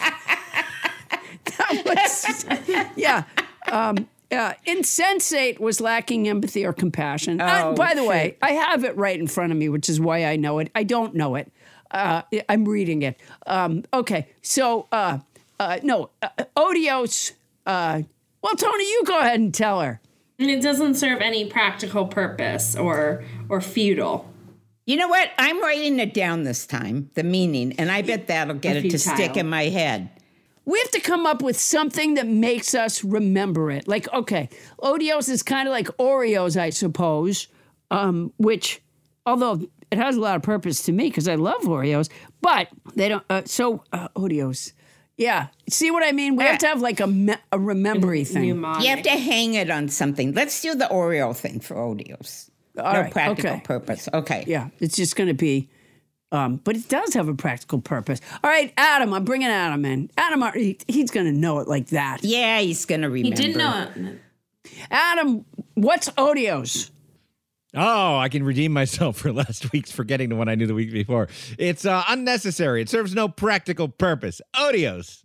That 1.57 1.81
was, 1.85 2.87
yeah. 2.95 3.23
Um, 3.71 4.07
uh, 4.31 4.53
insensate 4.65 5.59
was 5.59 5.79
lacking 5.81 6.27
empathy 6.27 6.65
or 6.65 6.73
compassion. 6.73 7.39
Uh, 7.41 7.61
Oh, 7.65 7.73
by 7.75 7.93
the 7.93 8.03
way. 8.03 8.37
I 8.41 8.51
have 8.51 8.83
it 8.83 8.95
right 8.97 9.19
in 9.19 9.27
front 9.27 9.51
of 9.51 9.57
me, 9.57 9.69
which 9.69 9.89
is 9.89 9.99
why 9.99 10.25
I 10.25 10.35
know 10.35 10.59
it. 10.59 10.71
I 10.75 10.83
don't 10.83 11.15
know 11.15 11.35
it. 11.35 11.51
Uh, 11.91 12.23
I'm 12.49 12.65
reading 12.65 13.03
it. 13.03 13.19
Um, 13.47 13.83
okay, 13.93 14.27
so 14.41 14.87
uh, 14.91 15.19
uh, 15.59 15.79
no, 15.83 16.09
uh, 16.21 16.29
otiose. 16.57 17.31
Uh, 17.65 18.01
well, 18.41 18.55
Tony, 18.55 18.83
you 18.83 19.03
go 19.05 19.19
ahead 19.19 19.39
and 19.39 19.53
tell 19.53 19.81
her. 19.81 20.01
And 20.37 20.49
it 20.49 20.61
doesn't 20.61 20.95
serve 20.95 21.21
any 21.21 21.45
practical 21.49 22.07
purpose 22.07 22.75
or 22.75 23.23
or 23.49 23.61
feudal. 23.61 24.29
You 24.85 24.97
know 24.97 25.07
what? 25.07 25.31
I'm 25.39 25.61
writing 25.61 25.99
it 25.99 26.13
down 26.13 26.43
this 26.43 26.67
time, 26.67 27.09
the 27.13 27.23
meaning, 27.23 27.73
and 27.79 27.89
I 27.89 28.01
bet 28.01 28.27
that'll 28.27 28.55
get 28.55 28.75
it 28.77 28.89
to 28.91 28.99
stick 28.99 29.37
in 29.37 29.47
my 29.47 29.63
head. 29.65 30.09
We 30.65 30.79
have 30.79 30.91
to 30.91 30.99
come 30.99 31.25
up 31.25 31.41
with 31.41 31.59
something 31.59 32.15
that 32.15 32.27
makes 32.27 32.73
us 32.73 33.03
remember 33.03 33.69
it. 33.71 33.87
Like, 33.87 34.11
okay, 34.13 34.49
Otiose 34.79 35.29
is 35.29 35.43
kind 35.43 35.67
of 35.67 35.71
like 35.71 35.87
Oreos, 35.97 36.59
I 36.59 36.71
suppose, 36.71 37.47
um, 37.91 38.33
which, 38.37 38.81
although 39.25 39.61
it 39.91 39.97
has 39.99 40.15
a 40.15 40.19
lot 40.19 40.35
of 40.35 40.41
purpose 40.41 40.83
to 40.83 40.91
me 40.91 41.09
because 41.09 41.27
I 41.27 41.35
love 41.35 41.61
Oreos, 41.61 42.09
but 42.41 42.67
they 42.95 43.09
don't. 43.09 43.23
Uh, 43.29 43.43
so, 43.45 43.83
uh, 43.93 44.07
Otiose. 44.15 44.73
Yeah. 45.17 45.47
See 45.69 45.91
what 45.91 46.03
I 46.03 46.11
mean? 46.11 46.35
We 46.35 46.43
have 46.43 46.57
to 46.59 46.67
have 46.67 46.81
like 46.81 46.99
a, 46.99 47.07
me- 47.07 47.35
a 47.51 47.59
remembery 47.59 48.25
thing. 48.25 48.43
You 48.43 48.89
have 48.89 49.03
to 49.03 49.11
hang 49.11 49.53
it 49.53 49.69
on 49.69 49.87
something. 49.87 50.33
Let's 50.33 50.61
do 50.61 50.75
the 50.75 50.85
Oreo 50.85 51.35
thing 51.35 51.61
for 51.61 51.75
Otiose. 51.75 52.49
All 52.77 52.91
no 52.91 53.01
right, 53.01 53.11
practical 53.11 53.51
okay. 53.51 53.61
purpose. 53.61 54.09
Okay. 54.13 54.43
Yeah, 54.47 54.69
it's 54.79 54.97
just 54.97 55.15
going 55.15 55.29
to 55.29 55.33
be, 55.33 55.69
um, 56.31 56.57
but 56.57 56.75
it 56.75 56.89
does 56.89 57.13
have 57.13 57.27
a 57.27 57.33
practical 57.35 57.79
purpose. 57.79 58.19
All 58.43 58.49
right, 58.49 58.73
Adam, 58.77 59.13
I'm 59.13 59.23
bringing 59.25 59.47
Adam 59.47 59.85
in. 59.85 60.09
Adam, 60.17 60.43
he, 60.53 60.77
he's 60.87 61.11
going 61.11 61.25
to 61.27 61.31
know 61.31 61.59
it 61.59 61.67
like 61.67 61.87
that. 61.87 62.23
Yeah, 62.23 62.59
he's 62.59 62.85
going 62.85 63.01
to 63.01 63.09
remember. 63.09 63.35
He 63.37 63.47
didn't 63.47 63.57
know 63.57 63.87
it. 63.95 64.19
Adam, 64.91 65.45
what's 65.75 66.09
Otiose? 66.09 66.89
Oh, 67.77 68.17
I 68.17 68.29
can 68.29 68.43
redeem 68.43 68.71
myself 68.71 69.17
for 69.17 69.33
last 69.33 69.71
week's 69.73 69.91
forgetting 69.91 70.29
the 70.29 70.35
one 70.35 70.47
I 70.47 70.55
knew 70.55 70.65
the 70.65 70.73
week 70.73 70.91
before. 70.91 71.27
It's 71.57 71.85
uh, 71.85 72.03
unnecessary. 72.07 72.81
It 72.81 72.89
serves 72.89 73.13
no 73.13 73.27
practical 73.27 73.89
purpose. 73.89 74.41
Otiose. 74.55 75.23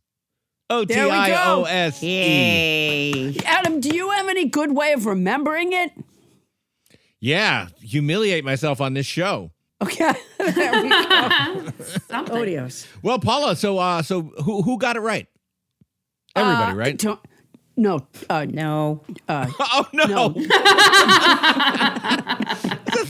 O 0.69 0.85
T 0.85 0.95
There 0.95 1.07
we 1.07 1.11
I 1.11 1.31
O 1.53 1.63
go. 1.63 1.65
S 1.65 2.03
E. 2.03 3.33
Yay. 3.33 3.37
Adam, 3.45 3.81
do 3.81 3.95
you 3.95 4.11
have 4.11 4.29
any 4.29 4.47
good 4.49 4.73
way 4.73 4.93
of 4.93 5.07
remembering 5.07 5.73
it? 5.73 5.93
Yeah, 7.21 7.69
humiliate 7.81 8.45
myself 8.45 8.81
on 8.81 8.95
this 8.95 9.07
show. 9.07 9.51
Okay, 9.83 10.12
there 10.38 10.83
we 10.83 10.88
go. 10.90 11.73
Something. 12.09 12.37
Otiose. 12.37 12.87
Well, 13.03 13.19
Paula, 13.19 13.57
so 13.57 13.79
uh, 13.79 14.03
so 14.03 14.23
who 14.45 14.62
who 14.62 14.79
got 14.79 14.97
it 14.97 15.01
right? 15.01 15.27
Everybody, 16.37 16.73
Uh, 16.73 16.75
right? 16.77 16.99
to- 17.01 17.19
no, 17.77 18.07
uh, 18.29 18.45
No. 18.47 19.01
uh, 19.27 19.47
oh 19.61 19.87
no, 19.95 20.05
no. 20.05 20.35
it's 20.37 20.49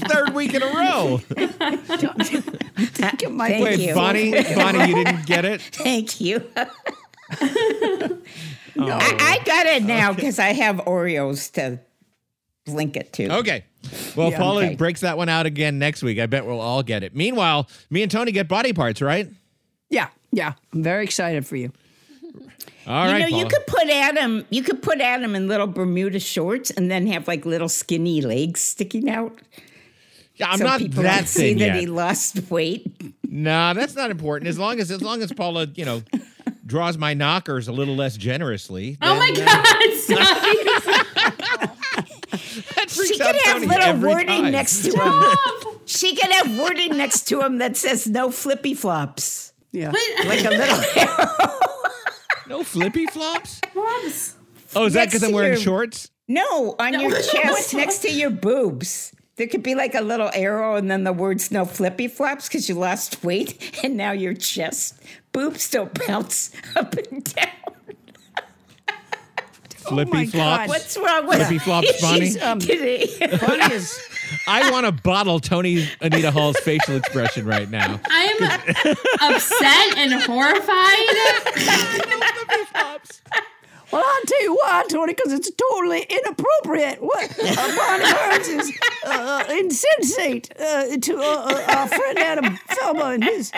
the 0.01 0.07
third 0.09 0.33
week 0.35 0.55
in 0.55 0.63
a 0.63 0.67
row. 0.67 1.21
Get 3.19 3.33
my 3.33 3.49
Thank 3.49 3.65
Wait, 3.65 3.81
you. 3.81 3.95
Bonnie, 3.95 4.31
Bonnie, 4.55 4.89
you 4.89 4.95
didn't 5.05 5.27
get 5.27 5.45
it. 5.45 5.61
Thank 5.61 6.21
you. 6.21 6.49
I, 7.37 8.17
I 8.79 9.41
got 9.45 9.67
it 9.67 9.83
now 9.83 10.13
because 10.13 10.39
I 10.39 10.53
have 10.53 10.77
Oreos 10.77 11.51
to 11.55 11.81
link 12.73 12.97
it 12.97 13.13
to. 13.15 13.29
Okay. 13.39 13.65
Well, 14.17 14.31
Yeah, 14.31 14.39
Paula 14.39 14.65
okay. 14.67 14.75
breaks 14.75 15.01
that 15.01 15.17
one 15.17 15.29
out 15.29 15.47
again 15.47 15.79
next 15.79 16.03
week. 16.03 16.19
I 16.19 16.27
bet 16.27 16.45
we'll 16.47 16.61
all 16.61 16.83
get 16.83 17.03
it. 17.03 17.15
Meanwhile, 17.17 17.69
me 17.91 18.03
and 18.03 18.11
Tony 18.11 18.33
get 18.33 18.49
body 18.49 18.73
parts, 18.73 19.01
right? 19.03 19.29
Yeah, 19.89 20.09
Yeah, 20.33 20.53
I'm 20.73 20.83
very 20.83 21.05
excited 21.05 21.47
for 21.47 21.57
you. 21.57 21.73
All 22.87 23.07
you 23.07 23.13
right, 23.13 23.31
know, 23.31 23.39
you 23.39 23.47
could 23.47 23.67
put 23.67 23.89
Adam. 23.89 24.45
You 24.51 24.63
could 24.63 24.83
put 24.83 25.01
Adam 25.01 25.35
in 25.35 25.49
little 25.49 25.67
Bermuda 25.67 26.19
shorts 26.19 26.71
and 26.71 26.91
then 26.91 27.07
have 27.09 27.29
like 27.29 27.45
little 27.45 27.69
skinny 27.69 28.21
legs 28.23 28.61
sticking 28.61 29.09
out. 29.11 29.39
Yeah, 30.37 30.51
I'm 30.51 30.59
so 30.59 30.65
not 30.65 30.81
that 30.93 31.29
see 31.29 31.53
that 31.55 31.61
yet. 31.61 31.77
he 31.77 31.87
lost 31.87 32.51
weight. 32.51 32.87
Nah, 33.29 33.75
that's 33.75 33.95
not 33.95 34.11
important. 34.11 34.49
As 34.49 34.59
long 34.59 34.81
as 34.81 34.91
as 34.91 35.03
long 35.03 35.23
as 35.23 35.31
Paula, 35.33 35.67
you 35.75 35.85
know, 35.85 36.03
draws 36.65 36.97
my 36.97 37.13
knockers 37.13 37.69
a 37.69 37.73
little 37.73 37.95
less 37.95 38.17
generously. 38.17 38.97
Oh 39.03 39.15
my 39.17 39.31
then, 39.35 39.45
God! 39.45 39.95
Stop. 41.59 41.77
freaks 43.07 43.13
She 43.13 43.19
could 43.19 43.37
have 43.45 43.55
Toni 43.55 43.67
little 43.67 44.01
wording 44.09 44.43
time. 44.43 44.53
next 44.53 44.83
to 44.85 44.91
him. 44.99 45.23
She 45.87 46.15
could 46.15 46.31
have 46.31 46.57
wording 46.59 46.97
next 46.97 47.27
to 47.29 47.41
him 47.41 47.59
that 47.59 47.77
says 47.77 48.07
"No 48.07 48.31
flippy 48.31 48.75
flops." 48.75 49.53
Yeah, 49.73 49.91
like 50.25 50.45
a 50.45 50.51
little 50.51 50.85
arrow. 50.97 51.59
No 52.49 52.63
flippy 52.63 53.07
flops. 53.07 53.61
Flops. 53.73 54.37
Oh, 54.77 54.87
is 54.87 54.93
that 54.93 55.07
because 55.09 55.25
I'm 55.25 55.33
wearing 55.33 55.55
your- 55.55 55.61
shorts? 55.63 56.09
No, 56.29 56.77
on 56.79 56.93
No. 56.93 57.01
your 57.01 57.21
chest 57.21 57.75
next 57.75 57.99
to 58.03 58.11
your 58.13 58.31
boobs. 58.31 59.13
There 59.35 59.49
could 59.49 59.65
be 59.65 59.75
like 59.75 59.95
a 59.97 60.01
little 60.01 60.31
arrow 60.33 60.77
and 60.77 60.89
then 60.91 61.03
the 61.03 61.13
words 61.13 61.51
no 61.51 61.65
flippy 61.65 62.07
flops 62.07 62.47
because 62.47 62.69
you 62.69 62.77
lost 62.77 63.25
weight 63.25 63.81
and 63.83 63.97
now 63.97 64.13
your 64.13 64.35
chest 64.35 64.95
boobs 65.33 65.69
don't 65.71 65.93
bounce 66.07 66.51
up 66.77 66.95
and 66.95 67.25
down. 67.35 67.49
Flippy 69.91 70.11
my 70.13 70.27
flops. 70.27 70.59
God. 70.59 70.69
What's 70.69 70.97
wrong 70.97 71.27
with 71.27 71.39
Flippy 71.39 71.59
flops, 71.59 72.01
Bonnie? 72.01 72.27
She's 72.31 72.37
kidding. 72.67 73.39
Funny 73.39 73.75
is 73.75 74.01
I 74.47 74.71
want 74.71 74.87
to 74.87 74.93
bottle 74.93 75.41
Toni 75.41 75.89
Anita 76.01 76.31
Hull's 76.31 76.57
facial 76.59 76.97
expression 76.97 77.47
right 77.47 77.69
now. 77.69 78.01
I'm 78.09 78.37
upset 79.21 79.99
and 79.99 80.13
horrified. 80.23 80.97
Well, 83.93 84.05
I'll 84.07 84.23
tell 84.25 84.43
you 84.43 84.55
why, 84.55 84.85
Toni, 84.89 85.15
because 85.15 85.33
it's 85.33 85.51
totally 85.51 86.07
inappropriate. 86.09 87.03
What 87.03 87.37
uh, 87.43 87.77
Bonnie 87.77 88.13
Burns 88.13 88.47
is 88.47 88.79
uh, 89.05 89.45
insensate 89.51 90.53
uh, 90.61 90.97
to 90.97 91.17
uh, 91.17 91.21
uh, 91.21 91.75
our 91.77 91.89
friend 91.89 92.19
Adam 92.21 92.57
Felber 92.69 93.15
and 93.15 93.25
his 93.25 93.51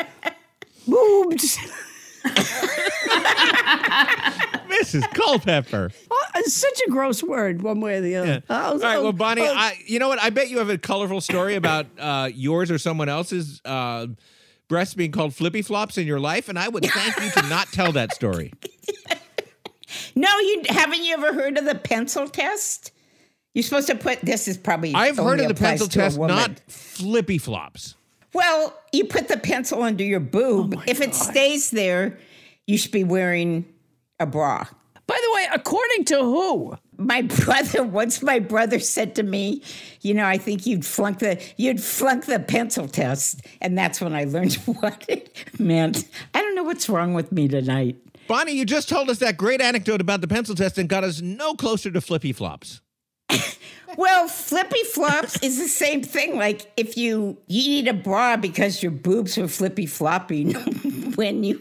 boobs. 0.89 1.59
Mrs. 4.69 5.09
Culpepper. 5.15 5.91
Oh, 6.11 6.25
it's 6.37 6.55
such 6.55 6.81
a 6.87 6.91
gross 6.91 7.23
word, 7.23 7.63
one 7.63 7.81
way 7.81 7.97
or 7.97 8.01
the 8.01 8.17
other. 8.17 8.43
I 8.49 8.63
All 8.65 8.73
was- 8.75 8.83
right, 8.83 8.99
well, 8.99 9.09
uh, 9.09 9.13
Bonnie, 9.13 9.43
uh, 9.47 9.53
I, 9.53 9.79
you 9.87 9.99
know 9.99 10.09
what? 10.09 10.21
I 10.23 10.31
bet 10.31 10.49
you 10.51 10.59
have 10.59 10.71
a 10.71 10.79
colorful 10.79 11.21
story 11.21 11.55
about 11.55 11.87
uh, 11.99 12.31
yours 12.35 12.71
or 12.71 12.79
someone 12.79 13.09
else's 13.09 13.61
uh, 13.65 14.07
breasts 14.69 14.95
being 14.95 15.13
called 15.13 15.35
flippy 15.35 15.63
flops 15.63 15.99
in 15.99 16.07
your 16.07 16.21
life, 16.21 16.49
and 16.49 16.59
I 16.59 16.69
would 16.69 16.85
thank 16.85 17.21
you 17.21 17.43
to 17.43 17.49
not 17.49 17.69
tell 17.69 17.93
that 17.93 18.15
story. 18.15 18.53
No, 20.15 20.29
you 20.39 20.63
haven't 20.69 21.05
you 21.05 21.13
ever 21.15 21.35
heard 21.35 21.59
of 21.59 21.65
the 21.67 21.75
pencil 21.75 22.27
test? 22.29 22.93
You're 23.55 23.63
supposed 23.63 23.89
to 23.89 23.95
put 23.95 24.21
this 24.23 24.49
is 24.49 24.57
probably 24.57 24.95
I've 24.95 25.19
heard 25.19 25.41
of 25.41 25.49
the 25.49 25.55
pencil 25.55 25.87
test, 25.87 26.19
not 26.19 26.59
flippy 26.69 27.37
flops. 27.39 27.95
Well, 28.35 28.75
you 28.93 29.05
put 29.05 29.29
the 29.29 29.37
pencil 29.37 29.83
under 29.83 30.05
your 30.05 30.21
boob. 30.21 30.75
Oh 30.79 30.83
if 30.87 31.01
it 31.01 31.15
stays 31.15 31.71
there, 31.71 32.19
you 32.67 32.79
should 32.79 32.93
be 32.93 33.05
wearing 33.05 33.67
a 34.21 34.27
bra. 34.27 34.65
by 35.07 35.19
the 35.21 35.35
way, 35.35 35.47
according 35.53 36.05
to 36.07 36.19
who? 36.19 36.77
My 36.97 37.23
brother, 37.45 37.83
once 37.83 38.23
my 38.23 38.39
brother 38.39 38.79
said 38.79 39.15
to 39.17 39.23
me, 39.23 39.63
you 40.01 40.15
know, 40.15 40.25
I 40.25 40.39
think 40.39 40.67
you'd 40.67 40.87
flunk 40.87 41.19
the 41.19 41.43
you'd 41.57 41.83
flunk 41.83 42.27
the 42.27 42.39
pencil 42.39 42.89
test. 42.89 43.41
And 43.61 43.77
that's 43.77 44.01
when 44.01 44.15
I 44.15 44.25
learned 44.25 44.55
what 44.81 45.05
it 45.09 45.45
meant. 45.59 46.09
I 46.35 46.41
don't 46.41 46.55
know 46.55 46.63
what's 46.63 46.89
wrong 46.89 47.15
with 47.15 47.33
me 47.33 47.49
tonight. 47.49 47.97
Bonnie, 48.29 48.53
you 48.53 48.65
just 48.65 48.89
told 48.89 49.11
us 49.11 49.19
that 49.19 49.37
great 49.37 49.61
anecdote 49.61 50.01
about 50.01 50.21
the 50.21 50.29
pencil 50.29 50.55
test 50.55 50.79
and 50.79 50.89
got 50.89 51.05
us 51.05 51.21
no 51.21 51.55
closer 51.55 51.91
to 51.91 52.01
flippy 52.01 52.33
flops. 52.33 52.81
Well, 53.97 54.29
flippy 54.29 54.83
flops 54.93 55.43
is 55.43 55.59
the 55.59 55.69
same 55.69 56.03
thing. 56.03 56.37
Like 56.37 56.71
if 56.77 56.97
you 56.97 57.39
you 57.47 57.69
need 57.69 57.89
a 57.89 57.95
bra 57.95 58.37
because 58.37 58.83
your 58.83 58.93
boobs 58.93 59.37
are 59.39 59.49
flippy 59.49 59.87
flopping 59.87 60.53
when 61.17 61.45
you 61.45 61.61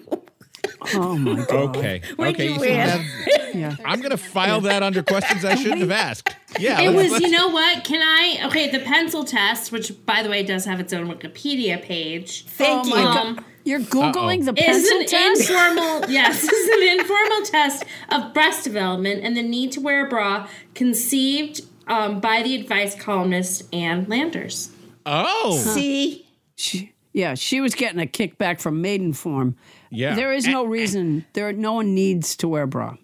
Oh 0.96 1.15
my 1.17 1.46
god! 1.46 1.76
Okay. 1.78 2.02
When 2.15 2.34
okay. 2.34 2.46
you 2.54 2.63
you 2.63 2.74
have- 2.74 3.06
Yeah. 3.54 3.76
I'm 3.84 4.00
going 4.00 4.12
to 4.12 4.17
file 4.17 4.62
that 4.62 4.82
under 4.82 5.04
questions 5.04 5.44
I 5.44 5.56
shouldn't 5.56 5.82
have 5.82 5.91
asked. 5.91 6.34
Yeah. 6.58 6.80
It 6.80 6.91
let's- 6.91 7.04
was, 7.04 7.12
let's- 7.12 7.26
you 7.26 7.32
know 7.32 7.50
what? 7.50 7.84
Can 7.84 8.02
I? 8.02 8.48
Okay, 8.48 8.70
the 8.72 8.80
pencil 8.80 9.24
test, 9.26 9.72
which 9.72 9.91
by 10.06 10.24
the 10.24 10.30
way 10.30 10.41
does 10.44 10.63
have 10.65 10.80
its 10.80 10.94
own 10.94 11.08
Wikipedia 11.10 11.82
page. 11.82 12.46
Thank 12.46 12.86
oh 12.88 12.88
you. 12.88 12.96
Um! 12.96 13.46
You're 13.63 13.80
googling 13.82 14.46
the 14.46 14.54
pencil 14.54 14.76
is 14.82 14.89
pencil 14.89 15.00
an 15.02 15.06
test. 15.06 15.41
informal 15.50 16.10
yes 16.10 16.44
is 16.44 16.67
an 16.91 17.00
informal 17.00 17.41
test 17.46 17.84
of 18.10 18.34
breast 18.34 18.63
development 18.63 19.24
and 19.24 19.38
the 19.38 19.44
need 19.44 19.72
to 19.74 19.80
wear 19.82 20.08
a 20.08 20.10
bra 20.10 20.48
conceived 20.74 21.62
um, 21.88 22.20
by 22.20 22.44
the 22.44 22.56
advice 22.56 22.96
columnist 22.96 23.74
Ann 23.74 24.06
Landers. 24.08 24.72
Oh. 25.06 25.58
see 25.58 26.28
She, 26.56 26.94
yeah, 27.13 27.34
she 27.34 27.60
was 27.62 27.74
getting 27.76 28.00
a 28.00 28.06
kickback 28.06 28.62
from 28.62 28.82
Maidenform. 28.84 29.56
Yeah. 29.89 30.15
There 30.15 30.32
is 30.32 30.48
no 30.48 30.63
reason. 30.63 31.26
There, 31.34 31.52
no 31.54 31.74
one 31.74 31.94
needs 31.96 32.36
to 32.38 32.48
wear 32.48 32.63
a 32.63 32.67
bra. 32.67 32.96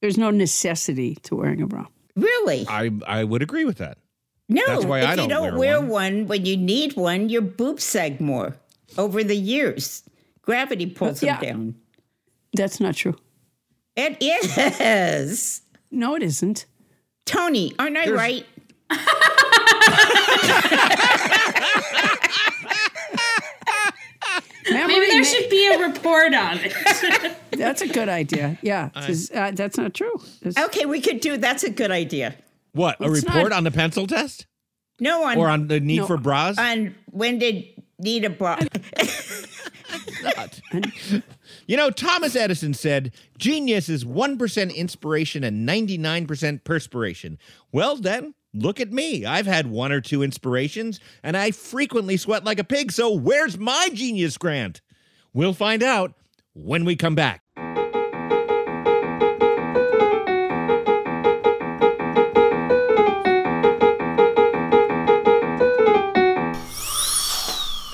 There's 0.00 0.18
no 0.18 0.30
necessity 0.30 1.16
to 1.24 1.36
wearing 1.36 1.62
a 1.62 1.66
bra. 1.66 1.86
really? 2.16 2.66
I, 2.68 2.90
I 3.06 3.24
would 3.24 3.42
agree 3.42 3.64
with 3.64 3.78
that. 3.78 3.98
No, 4.48 4.62
That's 4.66 4.84
why 4.84 5.00
if 5.00 5.08
I 5.08 5.16
don't 5.16 5.24
you 5.24 5.34
don't 5.34 5.56
wear 5.58 5.80
wear, 5.80 5.90
one. 5.90 6.26
when 6.26 6.44
you 6.44 6.56
need 6.56 6.96
one, 6.96 7.28
your 7.30 7.40
boobs 7.42 7.84
sag 7.84 8.20
more 8.20 8.56
over 8.98 9.24
the 9.24 9.36
years. 9.36 10.02
Gravity 10.42 10.86
pulls 10.86 11.22
Yeah. 11.22 11.40
them 11.40 11.48
down. 11.48 11.74
That's 12.52 12.78
not 12.80 12.94
true. 12.96 13.16
It 13.96 14.18
is. 14.20 15.62
No, 15.90 16.14
it 16.16 16.22
isn't. 16.22 16.66
Toni, 17.26 17.72
aren't 17.78 17.96
I 17.96 18.10
right? 18.10 18.46
Maybe 24.70 24.94
there 24.94 25.18
ma- 25.18 25.24
should 25.24 25.50
be 25.50 25.74
a 25.74 25.78
report 25.86 26.34
on 26.34 26.58
it. 26.62 27.36
That's 27.52 27.82
a 27.82 27.88
good 27.88 28.08
idea. 28.08 28.58
Yeah, 28.62 28.90
uh, 28.94 29.50
that's 29.52 29.76
not 29.76 29.94
true. 29.94 30.14
It's- 30.42 30.58
Okay, 30.66 30.86
we 30.86 31.00
could 31.00 31.20
do 31.20 31.36
that's 31.36 31.62
a 31.62 31.70
good 31.70 31.90
idea. 31.92 32.34
What? 32.72 33.00
A 33.00 33.04
It's 33.12 33.24
report 33.24 33.50
not- 33.50 33.58
on 33.58 33.64
the 33.64 33.70
pencil 33.70 34.06
test? 34.08 34.46
No 35.00 35.24
on 35.24 35.36
Or 35.38 35.48
on 35.48 35.68
the 35.68 35.78
need 35.80 35.98
No. 35.98 36.06
for 36.06 36.16
bras? 36.16 36.58
on 36.58 36.94
when 37.10 37.38
did 37.38 37.64
need 37.98 38.24
a 38.24 38.30
bra. 38.30 38.58
You 41.66 41.78
know, 41.78 41.90
Thomas 41.90 42.36
Edison 42.36 42.74
said, 42.74 43.14
genius 43.38 43.88
is 43.88 44.04
1% 44.04 44.74
inspiration 44.74 45.44
and 45.44 45.66
99% 45.66 46.62
perspiration. 46.62 47.38
Well, 47.72 47.96
then, 47.96 48.34
look 48.52 48.80
at 48.80 48.92
me. 48.92 49.24
I've 49.24 49.46
had 49.46 49.66
one 49.68 49.90
or 49.90 50.02
two 50.02 50.22
inspirations, 50.22 51.00
and 51.22 51.36
I 51.36 51.52
frequently 51.52 52.18
sweat 52.18 52.44
like 52.44 52.58
a 52.58 52.64
pig, 52.64 52.92
so 52.92 53.10
where's 53.10 53.56
my 53.58 53.88
genius 53.94 54.36
grant? 54.36 54.82
We'll 55.32 55.54
find 55.54 55.82
out 55.82 56.12
when 56.52 56.84
we 56.84 56.96
come 56.96 57.14
back. 57.14 57.40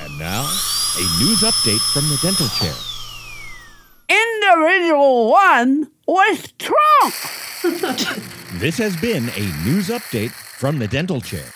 And 0.01 0.19
now, 0.19 0.43
a 0.43 1.23
news 1.23 1.43
update 1.43 1.81
from 1.93 2.09
the 2.09 2.19
dental 2.21 2.49
chair. 2.49 2.75
Individual 4.11 5.31
one 5.31 5.91
was 6.07 6.53
Trump. 6.59 7.15
This 8.55 8.77
has 8.79 8.97
been 9.01 9.29
a 9.37 9.65
news 9.65 9.89
update 9.89 10.33
from 10.33 10.79
the 10.79 10.89
dental 10.89 11.21
chair. 11.21 11.47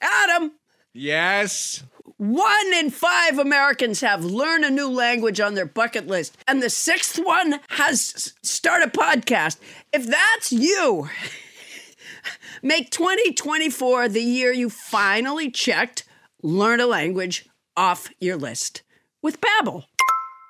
Adam, 0.00 0.52
Yes. 0.92 1.84
One 2.18 2.74
in 2.74 2.90
five 2.90 3.38
Americans 3.38 4.00
have 4.00 4.24
learn 4.24 4.64
a 4.64 4.70
new 4.70 4.90
language 4.90 5.40
on 5.40 5.54
their 5.54 5.66
bucket 5.66 6.06
list, 6.06 6.36
and 6.46 6.62
the 6.62 6.68
sixth 6.68 7.16
one 7.16 7.60
has 7.68 8.34
start 8.42 8.82
a 8.82 8.88
podcast. 8.88 9.56
If 9.92 10.06
that's 10.06 10.52
you, 10.52 11.08
make 12.62 12.90
2024 12.90 14.08
the 14.08 14.20
year 14.20 14.52
you 14.52 14.68
finally 14.68 15.50
checked 15.50 16.04
learn 16.42 16.80
a 16.80 16.86
language 16.86 17.48
off 17.76 18.10
your 18.20 18.36
list 18.36 18.82
with 19.22 19.40
Babbel. 19.40 19.84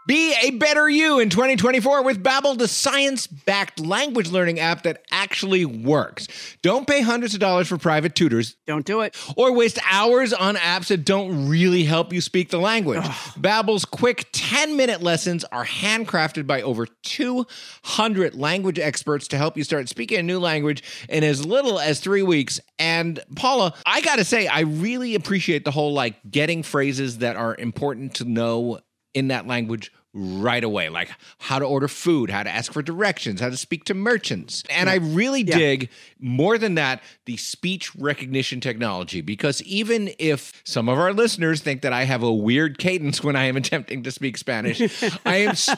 Be 0.08 0.34
a 0.42 0.52
better 0.52 0.88
you 0.88 1.18
in 1.18 1.28
2024 1.28 2.02
with 2.02 2.22
Babbel, 2.24 2.56
the 2.56 2.66
science-backed 2.66 3.78
language 3.78 4.30
learning 4.30 4.58
app 4.58 4.84
that 4.84 5.02
actually 5.12 5.66
works. 5.66 6.28
Don't 6.62 6.86
pay 6.86 7.02
hundreds 7.02 7.34
of 7.34 7.40
dollars 7.40 7.68
for 7.68 7.76
private 7.76 8.14
tutors. 8.14 8.56
Don't 8.66 8.86
do 8.86 9.02
it. 9.02 9.14
Or 9.36 9.52
waste 9.52 9.78
hours 9.90 10.32
on 10.32 10.56
apps 10.56 10.88
that 10.88 11.04
don't 11.04 11.50
really 11.50 11.84
help 11.84 12.14
you 12.14 12.22
speak 12.22 12.48
the 12.48 12.58
language. 12.58 13.02
Babbel's 13.02 13.84
quick 13.84 14.32
10-minute 14.32 15.02
lessons 15.02 15.44
are 15.44 15.66
handcrafted 15.66 16.46
by 16.46 16.62
over 16.62 16.86
200 17.02 18.34
language 18.34 18.78
experts 18.78 19.28
to 19.28 19.36
help 19.36 19.58
you 19.58 19.62
start 19.62 19.90
speaking 19.90 20.20
a 20.20 20.22
new 20.22 20.38
language 20.38 20.82
in 21.10 21.22
as 21.22 21.44
little 21.44 21.78
as 21.78 22.00
3 22.00 22.22
weeks. 22.22 22.60
And 22.78 23.20
Paula, 23.36 23.74
I 23.84 24.00
got 24.00 24.16
to 24.16 24.24
say 24.24 24.46
I 24.46 24.60
really 24.60 25.14
appreciate 25.16 25.66
the 25.66 25.70
whole 25.70 25.92
like 25.92 26.16
getting 26.30 26.62
phrases 26.62 27.18
that 27.18 27.36
are 27.36 27.54
important 27.54 28.14
to 28.14 28.24
know 28.24 28.78
in 29.14 29.28
that 29.28 29.46
language 29.46 29.90
right 30.20 30.64
away, 30.64 30.88
like 30.88 31.10
how 31.38 31.58
to 31.58 31.64
order 31.64 31.86
food, 31.88 32.28
how 32.30 32.42
to 32.42 32.50
ask 32.50 32.72
for 32.72 32.82
directions, 32.82 33.40
how 33.40 33.48
to 33.50 33.56
speak 33.56 33.84
to 33.84 33.94
merchants. 33.94 34.64
And 34.68 34.90
I 34.90 34.96
really 34.96 35.42
Yeah. 35.42 35.56
dig 35.56 35.90
more 36.18 36.58
than 36.58 36.74
that 36.74 37.02
the 37.26 37.36
speech 37.36 37.94
recognition 37.94 38.60
technology 38.60 39.20
because 39.20 39.62
even 39.62 40.10
if 40.18 40.52
some 40.64 40.88
of 40.88 40.98
our 40.98 41.12
listeners 41.12 41.60
think 41.60 41.82
that 41.82 41.92
I 41.92 42.04
have 42.04 42.22
a 42.22 42.32
weird 42.32 42.78
cadence 42.78 43.22
when 43.22 43.36
I 43.36 43.44
am 43.44 43.56
attempting 43.62 44.02
to 44.02 44.10
speak 44.10 44.36
Spanish, 44.36 44.80
I 45.24 45.36
am 45.36 45.50
s- 45.50 45.74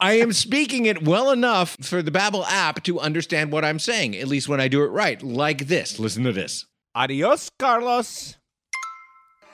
I 0.00 0.14
am 0.14 0.32
speaking 0.32 0.86
it 0.86 1.02
well 1.02 1.30
enough 1.30 1.76
for 1.80 2.02
the 2.02 2.10
Babbel 2.10 2.44
app 2.48 2.82
to 2.84 2.98
understand 3.00 3.52
what 3.52 3.64
I'm 3.64 3.78
saying, 3.78 4.16
at 4.16 4.28
least 4.28 4.48
when 4.48 4.60
I 4.60 4.68
do 4.68 4.82
it 4.82 4.88
right, 4.88 5.22
like 5.22 5.66
this. 5.68 5.98
Listen 5.98 6.24
to 6.24 6.32
this. 6.32 6.66
Adios, 6.94 7.50
Carlos. 7.58 8.36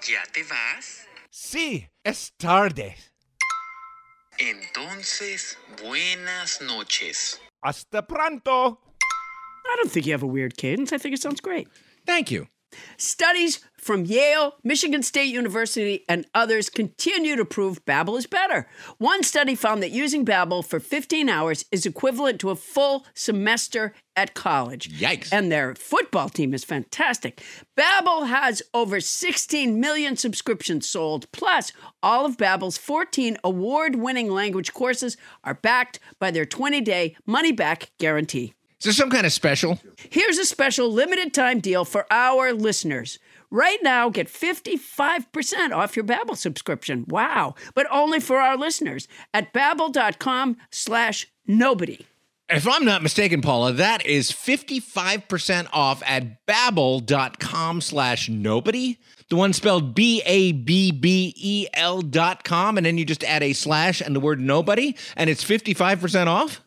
¿Ya 0.09 0.19
te 0.33 0.43
vas? 0.43 1.07
Sí, 1.33 1.87
es 2.05 2.31
tarde. 2.39 2.95
Entonces, 4.39 5.57
buenas 5.83 6.61
noches. 6.61 7.41
Hasta 7.63 8.07
pronto. 8.07 8.81
I 9.67 9.77
don't 9.77 9.91
think 9.91 10.07
you 10.07 10.13
have 10.13 10.23
a 10.23 10.27
weird 10.27 10.57
cadence. 10.57 10.93
I 10.93 10.99
think 10.99 11.15
it 11.15 11.23
sounds 11.23 11.41
great. 11.41 11.69
Thank 12.07 12.31
you. 12.31 12.49
Studies 12.99 13.61
from 13.85 14.07
Yale, 14.07 14.55
Michigan 14.65 15.03
State 15.03 15.27
University, 15.33 16.07
and 16.09 16.27
others 16.35 16.71
continue 16.71 17.37
to 17.37 17.45
prove 17.45 17.85
Babbel 17.85 18.17
is 18.17 18.27
better. 18.27 18.67
One 18.97 19.23
study 19.23 19.55
found 19.55 19.83
that 19.83 19.91
using 19.91 20.25
Babbel 20.25 20.65
for 20.65 20.81
15 20.81 21.29
hours 21.29 21.67
is 21.71 21.85
equivalent 21.85 22.41
to 22.41 22.49
a 22.49 22.57
full 22.57 23.05
semester 23.13 23.93
at 24.17 24.33
college. 24.33 24.89
Yikes. 24.99 25.29
And 25.31 25.53
their 25.53 25.75
football 25.75 26.31
team 26.31 26.55
is 26.55 26.65
fantastic. 26.65 27.43
Babbel 27.77 28.27
has 28.27 28.63
over 28.73 29.01
16 29.01 29.79
million 29.79 30.17
subscriptions 30.17 30.89
sold, 30.89 31.31
plus 31.31 31.71
all 32.03 32.25
of 32.25 32.39
Babbel's 32.39 32.79
14 32.79 33.37
award-winning 33.45 34.31
language 34.31 34.73
courses 34.73 35.19
are 35.43 35.55
backed 35.55 36.01
by 36.19 36.31
their 36.31 36.47
20-day 36.47 37.17
money-back 37.27 37.91
guarantee. 37.99 38.55
Is 38.81 38.85
there 38.85 38.93
some 38.93 39.11
kind 39.11 39.25
of 39.25 39.33
special? 39.33 39.79
Here's 40.11 40.37
a 40.37 40.45
special 40.45 40.93
limited 40.93 41.33
time 41.33 41.61
deal 41.61 41.87
for 41.87 42.07
our 42.11 42.53
listeners. 42.53 43.19
Right 43.55 43.79
now, 43.85 44.09
get 44.09 44.27
55% 44.27 45.71
off 45.71 45.95
your 45.95 46.05
Babbel 46.05 46.37
subscription. 46.37 47.05
Wow. 47.07 47.55
But 47.77 47.87
only 47.89 48.19
for 48.19 48.41
our 48.41 48.57
listeners 48.57 49.07
at 49.33 49.53
babbel.com 49.53 50.57
slash 50.73 51.29
nobody. 51.47 52.05
If 52.49 52.67
I'm 52.67 52.85
not 52.85 53.05
mistaken, 53.05 53.43
Paula, 53.43 53.73
that 53.75 54.05
is 54.05 54.33
55% 54.33 55.69
off 55.73 56.03
at 56.05 56.45
babbel.com 56.47 57.81
slash 57.81 58.29
nobody. 58.29 58.99
The 59.31 59.37
one 59.37 59.53
spelled 59.53 59.95
B-A-B-B-E-L 59.95 60.43
dot 62.03 62.43
com, 62.43 62.77
and 62.77 62.85
then 62.85 62.99
you 62.99 63.05
just 63.05 63.23
add 63.23 63.45
a 63.45 63.53
slash 63.53 64.01
and 64.01 64.17
the 64.17 64.21
word 64.21 64.41
nobody, 64.41 64.97
and 65.17 65.31
it's 65.31 65.45
55% 65.45 66.27
off? 66.27 66.61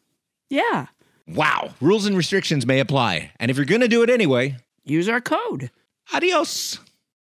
Yeah. 0.49 0.85
Wow. 1.27 1.73
Rules 1.81 2.05
and 2.05 2.15
restrictions 2.15 2.65
may 2.65 2.79
apply. 2.79 3.31
And 3.41 3.51
if 3.51 3.57
you're 3.57 3.65
going 3.65 3.81
to 3.81 3.89
do 3.89 4.03
it 4.03 4.09
anyway, 4.09 4.55
use 4.85 5.09
our 5.09 5.19
code. 5.19 5.69
Adios. 6.13 6.79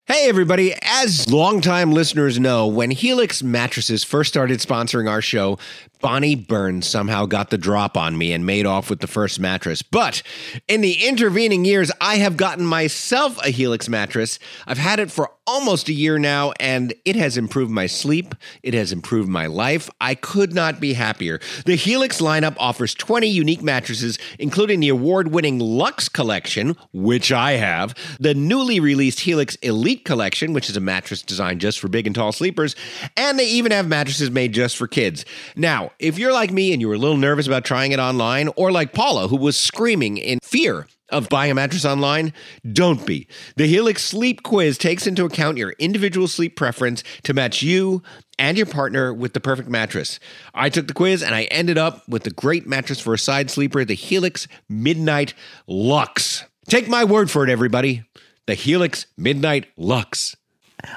Hey, 0.07 0.27
everybody. 0.27 0.73
As 0.81 1.31
longtime 1.31 1.91
listeners 1.91 2.39
know, 2.39 2.67
when 2.67 2.91
Helix 2.91 3.43
Mattresses 3.43 4.03
first 4.03 4.29
started 4.29 4.59
sponsoring 4.59 5.09
our 5.09 5.21
show, 5.21 5.59
Bonnie 6.01 6.35
Burns 6.35 6.87
somehow 6.87 7.25
got 7.25 7.49
the 7.49 7.57
drop 7.57 7.95
on 7.95 8.17
me 8.17 8.33
and 8.33 8.45
made 8.45 8.65
off 8.65 8.89
with 8.89 8.99
the 8.99 9.07
first 9.07 9.39
mattress. 9.39 9.81
But 9.81 10.23
in 10.67 10.81
the 10.81 11.07
intervening 11.07 11.65
years, 11.65 11.91
I 12.01 12.15
have 12.15 12.37
gotten 12.37 12.65
myself 12.65 13.37
a 13.45 13.49
Helix 13.49 13.87
mattress. 13.87 14.39
I've 14.67 14.77
had 14.77 14.99
it 14.99 15.11
for 15.11 15.31
almost 15.47 15.89
a 15.89 15.93
year 15.93 16.17
now, 16.17 16.53
and 16.59 16.93
it 17.03 17.15
has 17.15 17.37
improved 17.37 17.71
my 17.71 17.85
sleep. 17.85 18.35
It 18.63 18.73
has 18.73 18.91
improved 18.91 19.27
my 19.27 19.47
life. 19.47 19.89
I 19.99 20.15
could 20.15 20.53
not 20.53 20.79
be 20.79 20.93
happier. 20.93 21.39
The 21.65 21.75
Helix 21.75 22.21
lineup 22.21 22.55
offers 22.57 22.93
20 22.93 23.27
unique 23.27 23.61
mattresses, 23.61 24.17
including 24.39 24.79
the 24.79 24.89
award 24.89 25.31
winning 25.31 25.59
Lux 25.59 26.07
Collection, 26.09 26.75
which 26.93 27.31
I 27.31 27.53
have, 27.53 27.95
the 28.19 28.33
newly 28.33 28.79
released 28.79 29.21
Helix 29.21 29.55
Elite 29.57 30.05
Collection, 30.05 30.53
which 30.53 30.69
is 30.69 30.77
a 30.77 30.81
mattress 30.81 31.21
designed 31.21 31.61
just 31.61 31.79
for 31.79 31.87
big 31.87 32.07
and 32.07 32.15
tall 32.15 32.31
sleepers, 32.31 32.75
and 33.17 33.37
they 33.37 33.47
even 33.47 33.71
have 33.71 33.87
mattresses 33.87 34.31
made 34.31 34.53
just 34.53 34.77
for 34.77 34.87
kids. 34.87 35.25
Now, 35.55 35.90
if 35.99 36.17
you're 36.17 36.33
like 36.33 36.51
me 36.51 36.71
and 36.73 36.81
you 36.81 36.87
were 36.87 36.95
a 36.95 36.99
little 36.99 37.17
nervous 37.17 37.47
about 37.47 37.65
trying 37.65 37.91
it 37.91 37.99
online, 37.99 38.49
or 38.55 38.71
like 38.71 38.93
Paula, 38.93 39.27
who 39.27 39.37
was 39.37 39.57
screaming 39.57 40.17
in 40.17 40.39
fear 40.41 40.87
of 41.09 41.29
buying 41.29 41.51
a 41.51 41.55
mattress 41.55 41.85
online? 41.85 42.33
Don't 42.71 43.05
be. 43.05 43.27
The 43.57 43.67
Helix 43.67 44.03
Sleep 44.03 44.43
Quiz 44.43 44.77
takes 44.77 45.05
into 45.05 45.25
account 45.25 45.57
your 45.57 45.71
individual 45.79 46.27
sleep 46.27 46.55
preference 46.55 47.03
to 47.23 47.33
match 47.33 47.61
you 47.61 48.01
and 48.39 48.57
your 48.57 48.65
partner 48.65 49.13
with 49.13 49.33
the 49.33 49.39
perfect 49.39 49.69
mattress. 49.69 50.19
I 50.53 50.69
took 50.69 50.87
the 50.87 50.93
quiz 50.93 51.21
and 51.21 51.35
I 51.35 51.43
ended 51.43 51.77
up 51.77 52.07
with 52.07 52.23
the 52.23 52.31
great 52.31 52.65
mattress 52.65 52.99
for 52.99 53.13
a 53.13 53.19
side 53.19 53.51
sleeper, 53.51 53.85
the 53.85 53.93
Helix 53.93 54.47
Midnight 54.67 55.33
Lux. 55.67 56.45
Take 56.67 56.87
my 56.87 57.03
word 57.03 57.29
for 57.29 57.43
it, 57.43 57.49
everybody. 57.49 58.03
The 58.47 58.55
Helix 58.55 59.05
Midnight 59.17 59.67
Lux. 59.77 60.35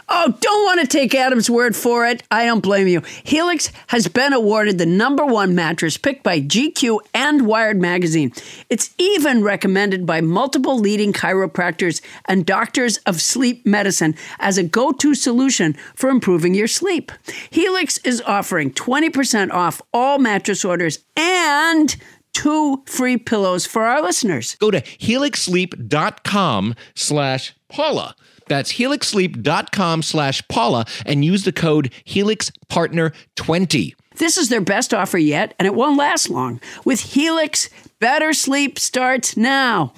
Oh, 0.09 0.35
don't 0.41 0.65
want 0.65 0.81
to 0.81 0.87
take 0.87 1.15
Adam's 1.15 1.49
word 1.51 1.75
for 1.77 2.07
it. 2.07 2.23
I 2.31 2.47
don't 2.47 2.63
blame 2.63 2.89
you. 2.89 3.03
Helix 3.25 3.71
has 3.89 4.09
been 4.09 4.33
awarded 4.33 4.79
the 4.79 4.87
number 4.87 5.25
one 5.25 5.55
mattress 5.55 5.97
picked 5.97 6.23
by 6.23 6.41
GQ 6.41 7.01
and 7.13 7.47
Wired 7.47 7.81
Magazine. 7.81 8.33
It's 8.71 8.95
even 8.99 9.43
recommended 9.43 10.07
by 10.07 10.21
multiple 10.21 10.79
leading 10.79 11.13
chiropractors 11.13 12.01
and 12.27 12.47
doctors 12.47 12.99
of 12.99 13.21
sleep 13.21 13.65
medicine 13.67 14.15
as 14.39 14.59
a 14.59 14.63
go 14.63 14.93
to 14.93 15.15
solution 15.15 15.77
for 15.95 16.11
improving 16.11 16.55
your 16.55 16.69
sleep. 16.69 17.13
Helix 17.51 17.99
is 17.99 18.23
offering 18.23 18.73
20% 18.73 19.51
off 19.53 19.81
all 19.93 20.19
mattress 20.19 20.65
orders 20.65 20.99
and 21.17 21.97
two 22.33 22.83
free 22.87 23.17
pillows 23.17 23.65
for 23.65 23.85
our 23.85 24.03
listeners. 24.03 24.57
Go 24.57 24.71
to 24.71 24.81
helixsleep.com 24.81 26.75
slash 26.95 27.55
Paula. 27.69 28.15
That's 28.47 28.75
helixsleep.com 28.75 30.03
slash 30.03 30.47
Paula 30.49 30.85
and 31.07 31.25
use 31.25 31.45
the 31.45 31.53
code 31.53 31.93
HelixPartner20. 32.07 33.95
This 34.17 34.37
is 34.37 34.49
their 34.49 34.61
best 34.61 34.95
offer 34.95 35.19
yet, 35.19 35.55
and 35.59 35.67
it 35.67 35.75
won't 35.75 35.99
last 35.99 36.31
long. 36.31 36.61
With 36.85 37.01
Helix, 37.01 37.69
better 37.99 38.33
sleep 38.33 38.79
starts 38.79 39.37
now. 39.37 39.93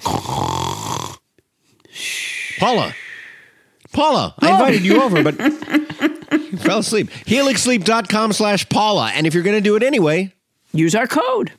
Paula. 2.59 2.95
Paula, 3.93 4.35
I 4.39 4.49
oh. 4.49 4.53
invited 4.53 4.81
you 4.83 5.01
over, 5.01 5.23
but 5.23 5.39
you 6.31 6.57
fell 6.57 6.79
asleep. 6.79 7.09
Helixsleep.com 7.25 8.33
slash 8.33 8.67
Paula. 8.69 9.11
And 9.13 9.27
if 9.27 9.33
you're 9.33 9.43
going 9.43 9.55
to 9.55 9.61
do 9.61 9.75
it 9.75 9.83
anyway, 9.83 10.33
use 10.73 10.95
our 10.95 11.07
code. 11.07 11.51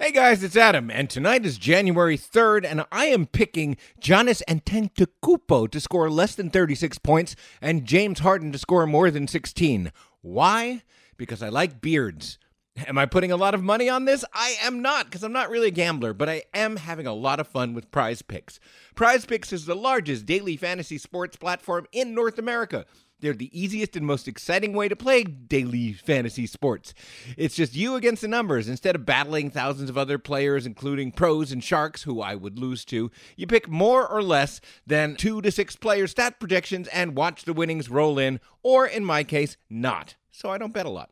Hey 0.00 0.12
guys, 0.12 0.44
it's 0.44 0.54
Adam, 0.54 0.92
and 0.92 1.10
tonight 1.10 1.44
is 1.44 1.58
January 1.58 2.16
3rd, 2.16 2.64
and 2.64 2.84
I 2.92 3.06
am 3.06 3.26
picking 3.26 3.76
Giannis 4.00 4.40
Antetokounmpo 4.48 5.68
to 5.72 5.80
score 5.80 6.08
less 6.08 6.36
than 6.36 6.50
36 6.50 6.98
points 6.98 7.34
and 7.60 7.84
James 7.84 8.20
Harden 8.20 8.52
to 8.52 8.58
score 8.58 8.86
more 8.86 9.10
than 9.10 9.26
16. 9.26 9.90
Why? 10.20 10.82
Because 11.16 11.42
I 11.42 11.48
like 11.48 11.80
beards. 11.80 12.38
Am 12.86 12.96
I 12.96 13.06
putting 13.06 13.32
a 13.32 13.36
lot 13.36 13.54
of 13.54 13.64
money 13.64 13.88
on 13.88 14.04
this? 14.04 14.24
I 14.32 14.54
am 14.62 14.82
not, 14.82 15.06
because 15.06 15.24
I'm 15.24 15.32
not 15.32 15.50
really 15.50 15.66
a 15.66 15.72
gambler, 15.72 16.14
but 16.14 16.28
I 16.28 16.44
am 16.54 16.76
having 16.76 17.08
a 17.08 17.12
lot 17.12 17.40
of 17.40 17.48
fun 17.48 17.74
with 17.74 17.90
Prize 17.90 18.22
Picks. 18.22 18.60
Prize 18.94 19.24
Picks 19.26 19.52
is 19.52 19.66
the 19.66 19.74
largest 19.74 20.26
daily 20.26 20.56
fantasy 20.56 20.98
sports 20.98 21.36
platform 21.36 21.86
in 21.90 22.14
North 22.14 22.38
America. 22.38 22.86
They're 23.20 23.32
the 23.32 23.58
easiest 23.58 23.96
and 23.96 24.06
most 24.06 24.28
exciting 24.28 24.72
way 24.72 24.88
to 24.88 24.94
play 24.94 25.24
daily 25.24 25.92
fantasy 25.92 26.46
sports. 26.46 26.94
It's 27.36 27.56
just 27.56 27.74
you 27.74 27.96
against 27.96 28.22
the 28.22 28.28
numbers. 28.28 28.68
Instead 28.68 28.94
of 28.94 29.04
battling 29.04 29.50
thousands 29.50 29.90
of 29.90 29.98
other 29.98 30.18
players, 30.18 30.66
including 30.66 31.10
pros 31.10 31.50
and 31.50 31.62
sharks, 31.62 32.04
who 32.04 32.20
I 32.20 32.36
would 32.36 32.58
lose 32.58 32.84
to, 32.86 33.10
you 33.36 33.46
pick 33.46 33.68
more 33.68 34.06
or 34.06 34.22
less 34.22 34.60
than 34.86 35.16
two 35.16 35.42
to 35.42 35.50
six 35.50 35.74
player 35.74 36.06
stat 36.06 36.38
projections 36.38 36.86
and 36.88 37.16
watch 37.16 37.44
the 37.44 37.52
winnings 37.52 37.90
roll 37.90 38.18
in, 38.18 38.38
or 38.62 38.86
in 38.86 39.04
my 39.04 39.24
case, 39.24 39.56
not. 39.68 40.14
So 40.30 40.50
I 40.50 40.58
don't 40.58 40.72
bet 40.72 40.86
a 40.86 40.90
lot. 40.90 41.10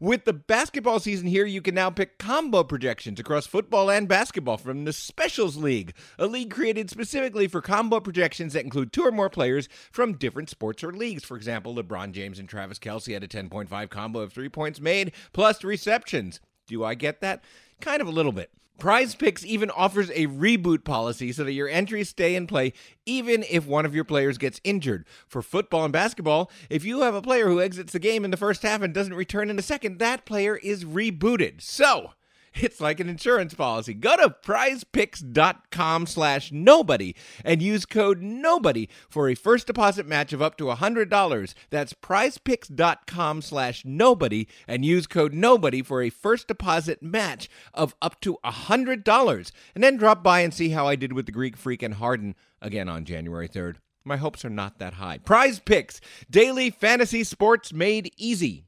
With 0.00 0.24
the 0.24 0.32
basketball 0.32 1.00
season 1.00 1.26
here, 1.26 1.46
you 1.46 1.62
can 1.62 1.74
now 1.74 1.90
pick 1.90 2.18
combo 2.18 2.64
projections 2.64 3.18
across 3.18 3.46
football 3.46 3.90
and 3.90 4.08
basketball 4.08 4.56
from 4.56 4.84
the 4.84 4.92
Specials 4.92 5.56
League, 5.56 5.94
a 6.18 6.26
league 6.26 6.50
created 6.50 6.90
specifically 6.90 7.46
for 7.46 7.60
combo 7.60 8.00
projections 8.00 8.52
that 8.52 8.64
include 8.64 8.92
two 8.92 9.02
or 9.02 9.12
more 9.12 9.30
players 9.30 9.68
from 9.90 10.14
different 10.14 10.50
sports 10.50 10.82
or 10.84 10.92
leagues. 10.92 11.24
For 11.24 11.36
example, 11.36 11.74
LeBron 11.74 12.12
James 12.12 12.38
and 12.38 12.48
Travis 12.48 12.78
Kelce 12.78 13.12
had 13.12 13.24
a 13.24 13.28
10.5 13.28 13.90
combo 13.90 14.20
of 14.20 14.32
three 14.32 14.48
points 14.48 14.80
made 14.80 15.12
plus 15.32 15.64
receptions. 15.64 16.40
Do 16.66 16.84
I 16.84 16.94
get 16.94 17.20
that? 17.20 17.42
Kind 17.80 18.00
of 18.00 18.08
a 18.08 18.12
little 18.12 18.32
bit. 18.32 18.50
Prize 18.78 19.14
Picks 19.14 19.44
even 19.44 19.70
offers 19.70 20.10
a 20.10 20.26
reboot 20.26 20.82
policy 20.84 21.30
so 21.32 21.44
that 21.44 21.52
your 21.52 21.68
entries 21.68 22.08
stay 22.08 22.34
in 22.34 22.46
play 22.46 22.72
even 23.06 23.44
if 23.48 23.66
one 23.66 23.86
of 23.86 23.94
your 23.94 24.04
players 24.04 24.38
gets 24.38 24.60
injured. 24.64 25.06
For 25.28 25.40
football 25.40 25.84
and 25.84 25.92
basketball, 25.92 26.50
if 26.68 26.84
you 26.84 27.02
have 27.02 27.14
a 27.14 27.22
player 27.22 27.48
who 27.48 27.60
exits 27.60 27.92
the 27.92 27.98
game 27.98 28.24
in 28.24 28.30
the 28.30 28.36
first 28.36 28.62
half 28.62 28.82
and 28.82 28.92
doesn't 28.92 29.14
return 29.14 29.50
in 29.50 29.56
the 29.56 29.62
second, 29.62 29.98
that 29.98 30.24
player 30.24 30.56
is 30.56 30.84
rebooted. 30.84 31.60
So, 31.60 32.12
it's 32.54 32.80
like 32.80 33.00
an 33.00 33.08
insurance 33.08 33.54
policy. 33.54 33.94
Go 33.94 34.16
to 34.16 34.36
prizepicks.com 34.42 36.06
slash 36.06 36.52
nobody 36.52 37.14
and 37.44 37.62
use 37.62 37.86
code 37.86 38.20
nobody 38.20 38.88
for 39.08 39.28
a 39.28 39.34
first 39.34 39.66
deposit 39.66 40.06
match 40.06 40.32
of 40.32 40.42
up 40.42 40.56
to 40.58 40.64
$100. 40.64 41.54
That's 41.70 41.92
prizepicks.com 41.92 43.42
slash 43.42 43.84
nobody 43.84 44.48
and 44.66 44.84
use 44.84 45.06
code 45.06 45.32
nobody 45.32 45.82
for 45.82 46.02
a 46.02 46.10
first 46.10 46.48
deposit 46.48 47.02
match 47.02 47.48
of 47.74 47.94
up 48.02 48.20
to 48.22 48.38
$100. 48.44 49.52
And 49.74 49.84
then 49.84 49.96
drop 49.96 50.22
by 50.22 50.40
and 50.40 50.52
see 50.52 50.70
how 50.70 50.86
I 50.86 50.96
did 50.96 51.12
with 51.12 51.26
the 51.26 51.32
Greek 51.32 51.56
Freak 51.56 51.82
and 51.82 51.94
Harden 51.94 52.34
again 52.60 52.88
on 52.88 53.04
January 53.04 53.48
3rd. 53.48 53.76
My 54.04 54.16
hopes 54.16 54.44
are 54.44 54.50
not 54.50 54.78
that 54.78 54.94
high. 54.94 55.18
Prize 55.18 55.60
Picks, 55.60 56.00
daily 56.28 56.70
fantasy 56.70 57.22
sports 57.22 57.72
made 57.72 58.12
easy. 58.16 58.64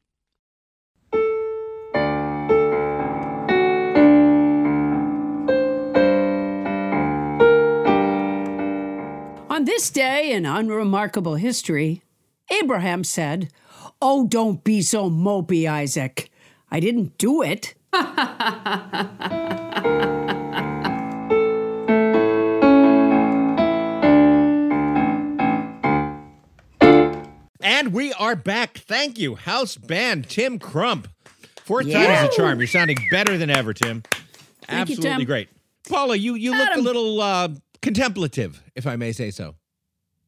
On 9.54 9.64
this 9.66 9.88
day 9.88 10.32
in 10.32 10.46
unremarkable 10.46 11.36
history, 11.36 12.02
Abraham 12.50 13.04
said, 13.04 13.52
Oh, 14.02 14.26
don't 14.26 14.64
be 14.64 14.82
so 14.82 15.08
mopey, 15.08 15.70
Isaac. 15.70 16.28
I 16.72 16.80
didn't 16.80 17.16
do 17.18 17.40
it. 17.40 17.74
And 27.62 27.92
we 27.92 28.12
are 28.14 28.36
back. 28.36 28.78
Thank 28.78 29.18
you, 29.18 29.36
house 29.36 29.76
band 29.76 30.28
Tim 30.28 30.58
Crump. 30.58 31.08
Fourth 31.64 31.86
Yeah. 31.86 32.04
time 32.06 32.24
is 32.26 32.34
a 32.34 32.36
charm. 32.36 32.58
You're 32.58 32.66
sounding 32.66 32.98
better 33.10 33.38
than 33.38 33.50
ever, 33.50 33.72
Tim. 33.72 34.02
Thank 34.62 34.90
you, 34.90 34.94
Absolutely 34.96 35.10
Tim. 35.10 35.24
great. 35.24 35.48
Paula, 35.88 36.16
you 36.16 36.34
you 36.34 36.52
look 36.56 36.76
a 36.76 36.80
little 36.80 37.20
uh, 37.20 37.48
contemplative, 37.84 38.62
if 38.74 38.86
I 38.86 38.96
may 38.96 39.12
say 39.12 39.30
so. 39.30 39.54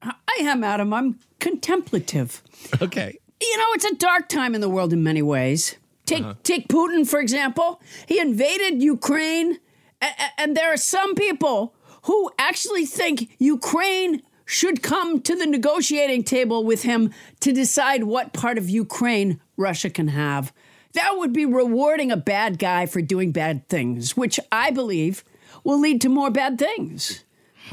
I 0.03 0.13
am, 0.41 0.63
Adam. 0.63 0.93
I'm 0.93 1.19
contemplative. 1.41 2.43
Okay. 2.83 3.19
You 3.41 3.57
know, 3.59 3.65
it's 3.75 3.85
a 3.85 3.95
dark 3.97 4.29
time 4.29 4.55
in 4.55 4.61
the 4.61 4.69
world 4.69 4.93
in 4.93 5.03
many 5.03 5.23
ways. 5.23 5.77
Take 6.05 6.23
Uh-huh. 6.23 6.35
take 6.45 6.69
Putin 6.69 7.07
for 7.09 7.19
example. 7.19 7.81
He 8.07 8.21
invaded 8.21 8.83
Ukraine, 8.83 9.59
a- 10.01 10.07
a- 10.25 10.41
and 10.41 10.57
there 10.57 10.71
are 10.73 10.77
some 10.97 11.15
people 11.15 11.75
who 12.03 12.31
actually 12.39 12.87
think 12.87 13.17
Ukraine 13.39 14.23
should 14.45 14.81
come 14.83 15.21
to 15.23 15.35
the 15.35 15.47
negotiating 15.47 16.23
table 16.23 16.65
with 16.65 16.83
him 16.85 17.13
to 17.41 17.51
decide 17.53 18.05
what 18.05 18.33
part 18.33 18.59
of 18.59 18.71
Ukraine 18.71 19.41
Russia 19.57 19.91
can 19.91 20.09
have. 20.09 20.53
That 20.93 21.13
would 21.19 21.33
be 21.33 21.45
rewarding 21.45 22.13
a 22.13 22.17
bad 22.17 22.59
guy 22.59 22.87
for 22.87 23.03
doing 23.03 23.33
bad 23.33 23.69
things, 23.69 24.17
which 24.17 24.39
I 24.53 24.71
believe 24.71 25.25
will 25.65 25.81
lead 25.81 26.01
to 26.03 26.09
more 26.09 26.31
bad 26.31 26.59
things. 26.59 27.25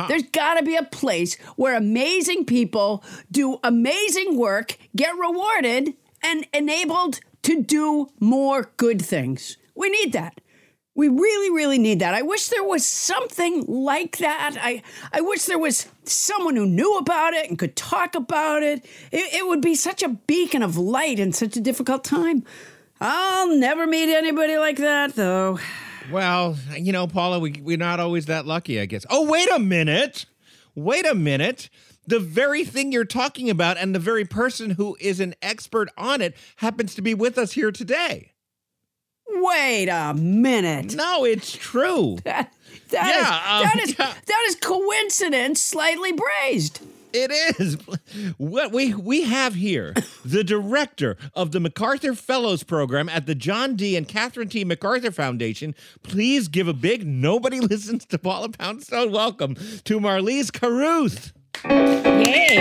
There's 0.08 0.24
got 0.24 0.56
to 0.56 0.64
be 0.64 0.76
a 0.76 0.84
place 0.84 1.36
where 1.56 1.76
amazing 1.76 2.46
people 2.46 3.04
do 3.32 3.60
amazing 3.64 4.38
work, 4.38 4.78
get 4.96 5.16
rewarded, 5.18 5.94
and 6.24 6.48
enabled 6.54 7.20
to 7.44 7.62
do 7.62 8.10
more 8.20 8.72
good 8.78 9.02
things. 9.02 9.58
We 9.76 9.90
need 9.90 10.14
that. 10.14 10.40
We 10.96 11.08
really, 11.08 11.50
really 11.50 11.80
need 11.80 12.00
that. 12.00 12.14
I 12.14 12.22
wish 12.22 12.50
there 12.50 12.64
was 12.64 12.86
something 12.86 13.66
like 13.68 14.18
that. 14.18 14.56
I, 14.62 14.84
I 15.12 15.22
wish 15.22 15.46
there 15.46 15.58
was 15.58 15.88
someone 16.04 16.56
who 16.56 16.68
knew 16.68 16.98
about 16.98 17.34
it 17.34 17.50
and 17.50 17.58
could 17.58 17.76
talk 17.76 18.14
about 18.14 18.62
it. 18.62 18.86
it. 19.12 19.34
It 19.34 19.48
would 19.48 19.62
be 19.62 19.74
such 19.74 20.04
a 20.04 20.10
beacon 20.10 20.62
of 20.62 20.78
light 20.78 21.20
in 21.20 21.34
such 21.34 21.58
a 21.58 21.62
difficult 21.62 22.04
time. 22.04 22.44
I'll 23.02 23.56
never 23.58 23.88
meet 23.88 24.16
anybody 24.16 24.58
like 24.58 24.78
that, 24.78 25.16
though. 25.16 25.58
Well, 26.12 26.58
you 26.78 26.92
know, 26.92 27.08
Paula, 27.08 27.40
we, 27.40 27.54
we're 27.62 27.78
not 27.78 28.00
always 28.00 28.26
that 28.28 28.46
lucky, 28.46 28.80
I 28.80 28.86
guess. 28.86 29.06
Oh, 29.10 29.30
wait 29.30 29.50
a 29.52 29.60
minute. 29.60 30.26
Wait 30.76 31.06
a 31.06 31.16
minute. 31.16 31.70
The 32.06 32.20
very 32.20 32.66
thing 32.66 32.92
you're 32.92 33.06
talking 33.06 33.50
about 33.50 33.78
and 33.78 33.96
the 33.96 34.00
very 34.00 34.26
person 34.26 34.72
who 34.72 34.98
is 35.00 35.20
an 35.20 35.34
expert 35.42 35.90
on 35.98 36.22
it 36.22 36.36
happens 36.58 36.94
to 36.96 37.02
be 37.02 37.14
with 37.14 37.38
us 37.38 37.54
here 37.54 37.72
today. 37.72 38.34
Wait 39.30 39.88
a 39.88 40.14
minute. 40.14 40.94
No, 40.96 41.24
it's 41.26 41.52
true. 41.52 42.18
That, 42.26 42.52
that 42.90 43.08
Yeah, 43.16 43.22
is- 43.22 43.66
um, 43.66 43.78
that 43.80 43.84
is 43.88 43.96
yeah. 44.00 44.14
that 44.28 44.44
is 44.48 44.56
coincidence 44.56 45.62
slightly 45.62 46.12
braised. 46.12 46.80
It 47.14 47.60
is. 47.60 47.78
What 48.38 48.72
we 48.72 48.94
we 48.96 49.22
have 49.24 49.54
here, 49.54 49.94
the 50.26 50.44
director 50.44 51.16
of 51.36 51.52
the 51.52 51.60
MacArthur 51.60 52.16
Fellows 52.16 52.64
Program 52.64 53.08
at 53.08 53.28
the 53.28 53.36
John 53.36 53.76
D. 53.76 53.96
and 53.96 54.08
Catherine 54.08 54.50
T. 54.50 54.66
MacArthur 54.66 55.12
Foundation. 55.12 55.76
Please 56.02 56.48
give 56.48 56.68
a 56.68 56.74
big 56.74 57.06
nobody 57.06 57.60
listens 57.62 58.06
to 58.08 58.18
Paula 58.18 58.50
Poundstone 58.50 59.12
welcome 59.12 59.54
to 59.84 60.00
Marlies 60.00 60.52
Carruth. 60.52 61.34
Yay! 61.66 62.56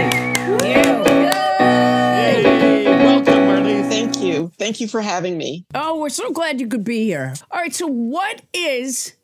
Yay! 1.63 2.85
Welcome, 3.05 3.35
Marlies. 3.35 3.89
Thank 3.89 4.19
you. 4.21 4.53
Thank 4.59 4.81
you 4.81 4.89
for 4.89 5.01
having 5.01 5.39
me. 5.39 5.65
Oh, 5.75 5.99
we're 5.99 6.09
so 6.11 6.31
glad 6.31 6.61
you 6.61 6.69
could 6.69 6.85
be 6.85 7.05
here. 7.05 7.35
All 7.51 7.61
right, 7.61 7.75
so 7.75 7.87
what 7.87 8.43
is 8.53 9.15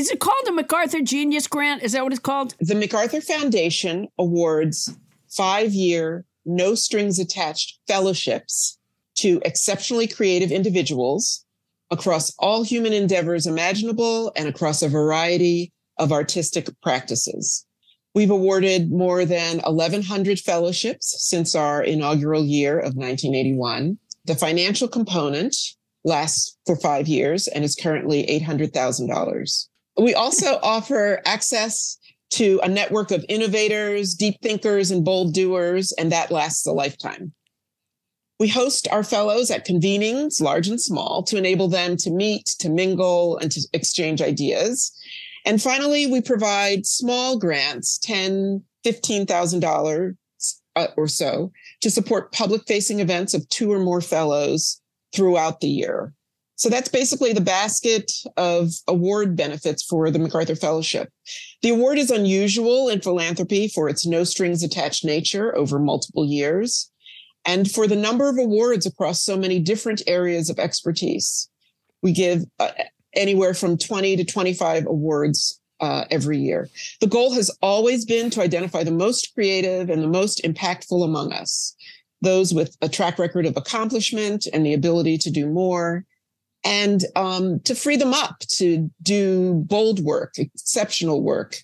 is 0.00 0.10
it 0.10 0.18
called 0.18 0.42
the 0.46 0.52
MacArthur 0.52 1.02
Genius 1.02 1.46
Grant? 1.46 1.82
Is 1.82 1.92
that 1.92 2.02
what 2.02 2.14
it's 2.14 2.18
called? 2.18 2.54
The 2.58 2.74
MacArthur 2.74 3.20
Foundation 3.20 4.08
awards 4.18 4.96
five 5.28 5.74
year, 5.74 6.24
no 6.46 6.74
strings 6.74 7.18
attached 7.18 7.78
fellowships 7.86 8.78
to 9.16 9.42
exceptionally 9.44 10.08
creative 10.08 10.50
individuals 10.50 11.44
across 11.90 12.32
all 12.38 12.62
human 12.62 12.94
endeavors 12.94 13.46
imaginable 13.46 14.32
and 14.36 14.48
across 14.48 14.80
a 14.80 14.88
variety 14.88 15.70
of 15.98 16.12
artistic 16.12 16.70
practices. 16.82 17.66
We've 18.14 18.30
awarded 18.30 18.90
more 18.90 19.26
than 19.26 19.58
1,100 19.58 20.40
fellowships 20.40 21.14
since 21.28 21.54
our 21.54 21.82
inaugural 21.82 22.46
year 22.46 22.78
of 22.78 22.94
1981. 22.96 23.98
The 24.24 24.34
financial 24.34 24.88
component 24.88 25.54
lasts 26.04 26.56
for 26.64 26.76
five 26.76 27.06
years 27.06 27.48
and 27.48 27.64
is 27.64 27.76
currently 27.76 28.24
$800,000. 28.26 29.66
We 29.98 30.14
also 30.14 30.58
offer 30.62 31.20
access 31.24 31.98
to 32.30 32.60
a 32.62 32.68
network 32.68 33.10
of 33.10 33.24
innovators, 33.28 34.14
deep 34.14 34.36
thinkers, 34.42 34.90
and 34.90 35.04
bold 35.04 35.34
doers, 35.34 35.92
and 35.92 36.12
that 36.12 36.30
lasts 36.30 36.66
a 36.66 36.72
lifetime. 36.72 37.32
We 38.38 38.48
host 38.48 38.88
our 38.90 39.02
fellows 39.02 39.50
at 39.50 39.66
convenings, 39.66 40.40
large 40.40 40.68
and 40.68 40.80
small, 40.80 41.22
to 41.24 41.36
enable 41.36 41.68
them 41.68 41.96
to 41.98 42.10
meet, 42.10 42.46
to 42.60 42.70
mingle, 42.70 43.36
and 43.38 43.52
to 43.52 43.60
exchange 43.74 44.22
ideas. 44.22 44.92
And 45.44 45.60
finally, 45.60 46.06
we 46.06 46.20
provide 46.22 46.86
small 46.86 47.38
grants, 47.38 47.98
$10,000, 47.98 48.62
$15,000 48.86 50.16
uh, 50.76 50.86
or 50.96 51.08
so, 51.08 51.52
to 51.82 51.90
support 51.90 52.32
public 52.32 52.62
facing 52.66 53.00
events 53.00 53.34
of 53.34 53.46
two 53.50 53.70
or 53.70 53.78
more 53.78 54.00
fellows 54.00 54.80
throughout 55.14 55.60
the 55.60 55.68
year. 55.68 56.14
So 56.60 56.68
that's 56.68 56.90
basically 56.90 57.32
the 57.32 57.40
basket 57.40 58.12
of 58.36 58.68
award 58.86 59.34
benefits 59.34 59.82
for 59.82 60.10
the 60.10 60.18
MacArthur 60.18 60.54
Fellowship. 60.54 61.08
The 61.62 61.70
award 61.70 61.96
is 61.96 62.10
unusual 62.10 62.90
in 62.90 63.00
philanthropy 63.00 63.66
for 63.68 63.88
its 63.88 64.04
no 64.04 64.24
strings 64.24 64.62
attached 64.62 65.02
nature 65.02 65.56
over 65.56 65.78
multiple 65.78 66.26
years 66.26 66.92
and 67.46 67.70
for 67.70 67.86
the 67.86 67.96
number 67.96 68.28
of 68.28 68.36
awards 68.36 68.84
across 68.84 69.22
so 69.22 69.38
many 69.38 69.58
different 69.58 70.02
areas 70.06 70.50
of 70.50 70.58
expertise. 70.58 71.48
We 72.02 72.12
give 72.12 72.44
uh, 72.58 72.72
anywhere 73.14 73.54
from 73.54 73.78
20 73.78 74.16
to 74.16 74.24
25 74.26 74.84
awards 74.84 75.58
uh, 75.80 76.04
every 76.10 76.36
year. 76.36 76.68
The 77.00 77.06
goal 77.06 77.32
has 77.32 77.50
always 77.62 78.04
been 78.04 78.28
to 78.32 78.42
identify 78.42 78.84
the 78.84 78.90
most 78.90 79.32
creative 79.32 79.88
and 79.88 80.02
the 80.02 80.08
most 80.08 80.42
impactful 80.44 81.02
among 81.02 81.32
us, 81.32 81.74
those 82.20 82.52
with 82.52 82.76
a 82.82 82.88
track 82.90 83.18
record 83.18 83.46
of 83.46 83.56
accomplishment 83.56 84.46
and 84.52 84.66
the 84.66 84.74
ability 84.74 85.16
to 85.16 85.30
do 85.30 85.46
more, 85.46 86.04
and 86.64 87.04
um, 87.16 87.60
to 87.60 87.74
free 87.74 87.96
them 87.96 88.12
up 88.12 88.40
to 88.56 88.90
do 89.02 89.54
bold 89.66 90.00
work, 90.00 90.34
exceptional 90.38 91.22
work, 91.22 91.56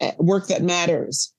uh, 0.00 0.12
work 0.18 0.48
that 0.48 0.62
matters. 0.62 1.32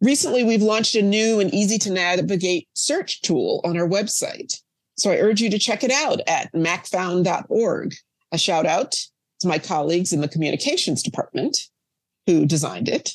Recently, 0.00 0.44
we've 0.44 0.62
launched 0.62 0.94
a 0.94 1.02
new 1.02 1.40
and 1.40 1.52
easy 1.52 1.78
to 1.78 1.90
navigate 1.90 2.68
search 2.74 3.20
tool 3.22 3.60
on 3.64 3.76
our 3.76 3.88
website 3.88 4.60
So 4.96 5.10
I 5.10 5.18
urge 5.18 5.40
you 5.40 5.50
to 5.50 5.58
check 5.58 5.84
it 5.84 5.90
out 5.90 6.20
at 6.26 6.52
macfound.org. 6.52 7.94
A 8.32 8.38
shout 8.38 8.66
out 8.66 8.92
to 9.40 9.48
my 9.48 9.58
colleagues 9.58 10.12
in 10.12 10.20
the 10.20 10.28
communications 10.28 11.02
department 11.02 11.58
who 12.26 12.46
designed 12.46 12.88
it. 12.88 13.12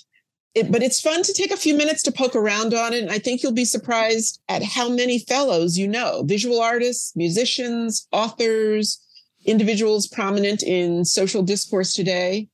it. 0.53 0.71
But 0.71 0.83
it's 0.83 1.01
fun 1.01 1.23
to 1.23 1.33
take 1.33 1.51
a 1.51 1.57
few 1.57 1.75
minutes 1.75 2.03
to 2.03 2.11
poke 2.11 2.35
around 2.35 2.73
on 2.73 2.93
it. 2.93 3.03
And 3.03 3.11
I 3.11 3.19
think 3.19 3.41
you'll 3.41 3.51
be 3.51 3.65
surprised 3.65 4.41
at 4.49 4.63
how 4.63 4.89
many 4.89 5.19
fellows 5.19 5.77
you 5.77 5.87
know 5.87 6.23
visual 6.23 6.61
artists, 6.61 7.15
musicians, 7.15 8.07
authors, 8.11 9.04
individuals 9.45 10.07
prominent 10.07 10.63
in 10.63 11.05
social 11.05 11.43
discourse 11.43 11.93
today, 11.93 12.49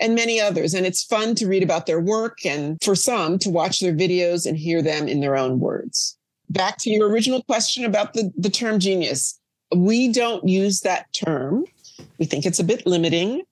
and 0.00 0.14
many 0.14 0.40
others. 0.40 0.74
And 0.74 0.86
it's 0.86 1.04
fun 1.04 1.34
to 1.36 1.46
read 1.46 1.62
about 1.62 1.86
their 1.86 2.00
work 2.00 2.44
and 2.44 2.78
for 2.82 2.94
some 2.94 3.38
to 3.40 3.50
watch 3.50 3.80
their 3.80 3.92
videos 3.92 4.46
and 4.46 4.56
hear 4.56 4.82
them 4.82 5.06
in 5.06 5.20
their 5.20 5.36
own 5.36 5.60
words. 5.60 6.16
Back 6.48 6.78
to 6.78 6.90
your 6.90 7.08
original 7.08 7.42
question 7.44 7.84
about 7.84 8.14
the, 8.14 8.32
the 8.36 8.50
term 8.50 8.80
genius. 8.80 9.38
We 9.76 10.10
don't 10.12 10.48
use 10.48 10.80
that 10.80 11.12
term. 11.12 11.64
We 12.18 12.26
think 12.26 12.46
it's 12.46 12.58
a 12.58 12.64
bit 12.64 12.86
limiting. 12.86 13.42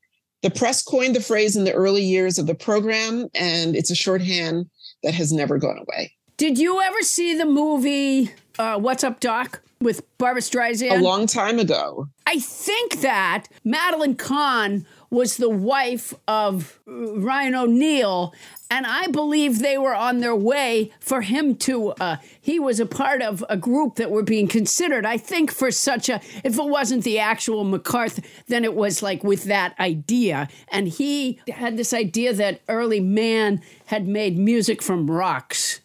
The 0.42 0.50
press 0.50 0.82
coined 0.82 1.14
the 1.14 1.20
phrase 1.20 1.56
in 1.56 1.64
the 1.64 1.72
early 1.72 2.02
years 2.02 2.38
of 2.38 2.46
the 2.46 2.54
program, 2.54 3.28
and 3.34 3.76
it's 3.76 3.90
a 3.90 3.94
shorthand 3.94 4.66
that 5.02 5.14
has 5.14 5.32
never 5.32 5.58
gone 5.58 5.78
away. 5.78 6.12
Did 6.36 6.58
you 6.58 6.80
ever 6.80 7.02
see 7.02 7.36
the 7.36 7.44
movie 7.44 8.32
uh, 8.58 8.78
What's 8.78 9.04
Up, 9.04 9.20
Doc? 9.20 9.60
With 9.80 10.02
Barbra 10.18 10.42
Streisand? 10.42 10.98
A 10.98 11.02
long 11.02 11.26
time 11.26 11.58
ago. 11.58 12.08
I 12.26 12.40
think 12.40 13.00
that 13.00 13.46
Madeline 13.64 14.16
Kahn 14.16 14.86
was 15.10 15.36
the 15.36 15.48
wife 15.48 16.12
of 16.26 16.78
Ryan 16.86 17.54
O'Neal, 17.54 18.34
and 18.70 18.86
I 18.86 19.06
believe 19.06 19.60
they 19.60 19.78
were 19.78 19.94
on 19.94 20.18
their 20.18 20.34
way 20.34 20.92
for 21.00 21.22
him 21.22 21.56
to. 21.56 21.90
Uh, 21.92 22.16
he 22.40 22.58
was 22.58 22.80
a 22.80 22.86
part 22.86 23.22
of 23.22 23.44
a 23.48 23.56
group 23.56 23.94
that 23.94 24.10
were 24.10 24.22
being 24.22 24.48
considered. 24.48 25.06
I 25.06 25.16
think 25.16 25.52
for 25.52 25.70
such 25.70 26.08
a, 26.08 26.20
if 26.44 26.58
it 26.58 26.64
wasn't 26.64 27.04
the 27.04 27.18
actual 27.18 27.64
MacArthur, 27.64 28.22
then 28.48 28.64
it 28.64 28.74
was 28.74 29.02
like 29.02 29.24
with 29.24 29.44
that 29.44 29.78
idea, 29.78 30.48
and 30.70 30.88
he 30.88 31.40
had 31.48 31.76
this 31.76 31.94
idea 31.94 32.34
that 32.34 32.60
early 32.68 33.00
man 33.00 33.62
had 33.86 34.06
made 34.06 34.36
music 34.36 34.82
from 34.82 35.10
rocks 35.10 35.80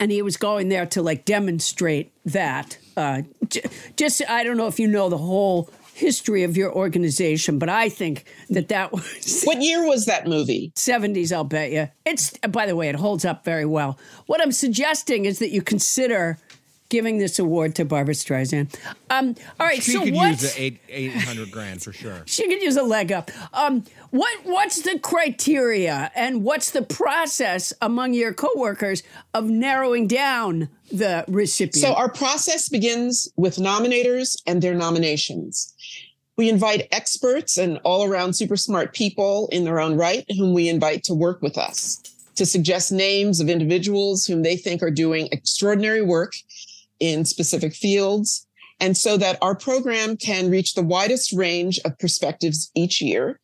and 0.00 0.10
he 0.10 0.22
was 0.22 0.36
going 0.36 0.68
there 0.68 0.86
to 0.86 1.02
like 1.02 1.24
demonstrate 1.24 2.12
that. 2.24 2.78
Uh, 2.96 3.22
j- 3.48 3.62
just 3.96 4.22
I 4.28 4.42
don't 4.44 4.56
know 4.56 4.66
if 4.66 4.78
you 4.80 4.86
know 4.88 5.08
the 5.08 5.18
whole 5.18 5.70
history 5.94 6.42
of 6.44 6.56
your 6.56 6.72
organization, 6.74 7.58
but 7.58 7.68
I 7.68 7.88
think 7.88 8.24
that 8.50 8.68
that 8.68 8.92
was 8.92 9.42
what 9.44 9.60
year 9.62 9.86
was 9.86 10.06
that 10.06 10.26
movie? 10.26 10.72
Seventies, 10.74 11.32
I'll 11.32 11.44
bet 11.44 11.72
you. 11.72 11.88
It's 12.04 12.36
by 12.38 12.66
the 12.66 12.76
way, 12.76 12.88
it 12.88 12.96
holds 12.96 13.24
up 13.24 13.44
very 13.44 13.66
well. 13.66 13.98
What 14.26 14.40
I'm 14.42 14.52
suggesting 14.52 15.24
is 15.24 15.38
that 15.38 15.50
you 15.50 15.62
consider 15.62 16.38
giving 16.88 17.18
this 17.18 17.38
award 17.38 17.74
to 17.76 17.84
Barbra 17.84 18.14
Streisand. 18.14 18.74
Um, 19.10 19.34
all 19.58 19.66
right, 19.66 19.82
She 19.82 19.92
so 19.92 20.04
could 20.04 20.14
what? 20.14 20.30
use 20.30 20.54
the 20.54 20.62
eight 20.62 20.80
eight 20.88 21.12
hundred 21.12 21.50
grand 21.50 21.82
for 21.82 21.92
sure. 21.92 22.22
She 22.26 22.48
could 22.48 22.62
use 22.62 22.76
a 22.76 22.82
leg 22.82 23.12
up. 23.12 23.30
Um, 23.52 23.84
what 24.10 24.38
what's 24.44 24.82
the 24.82 24.98
criteria 24.98 26.10
and 26.14 26.42
what's 26.44 26.70
the 26.70 26.82
process 26.82 27.72
among 27.80 28.14
your 28.14 28.32
coworkers 28.32 29.02
of 29.34 29.48
narrowing 29.48 30.06
down 30.06 30.68
the 30.92 31.24
recipient? 31.28 31.76
So 31.76 31.94
our 31.94 32.10
process 32.10 32.68
begins 32.68 33.28
with 33.36 33.56
nominators 33.56 34.36
and 34.46 34.62
their 34.62 34.74
nominations. 34.74 35.72
We 36.36 36.50
invite 36.50 36.86
experts 36.92 37.56
and 37.56 37.78
all 37.82 38.04
around 38.04 38.34
super 38.34 38.56
smart 38.56 38.92
people 38.92 39.48
in 39.52 39.64
their 39.64 39.80
own 39.80 39.96
right 39.96 40.24
whom 40.36 40.52
we 40.52 40.68
invite 40.68 41.02
to 41.04 41.14
work 41.14 41.40
with 41.40 41.56
us 41.56 42.02
to 42.36 42.44
suggest 42.46 42.92
names 42.92 43.40
of 43.40 43.48
individuals 43.48 44.26
whom 44.26 44.42
they 44.42 44.56
think 44.56 44.82
are 44.82 44.90
doing 44.90 45.28
extraordinary 45.32 46.02
work 46.02 46.32
in 47.00 47.24
specific 47.24 47.74
fields. 47.74 48.46
And 48.78 48.96
so 48.96 49.16
that 49.16 49.38
our 49.40 49.54
program 49.54 50.16
can 50.16 50.50
reach 50.50 50.74
the 50.74 50.82
widest 50.82 51.32
range 51.32 51.80
of 51.84 51.98
perspectives 51.98 52.70
each 52.74 53.00
year. 53.00 53.40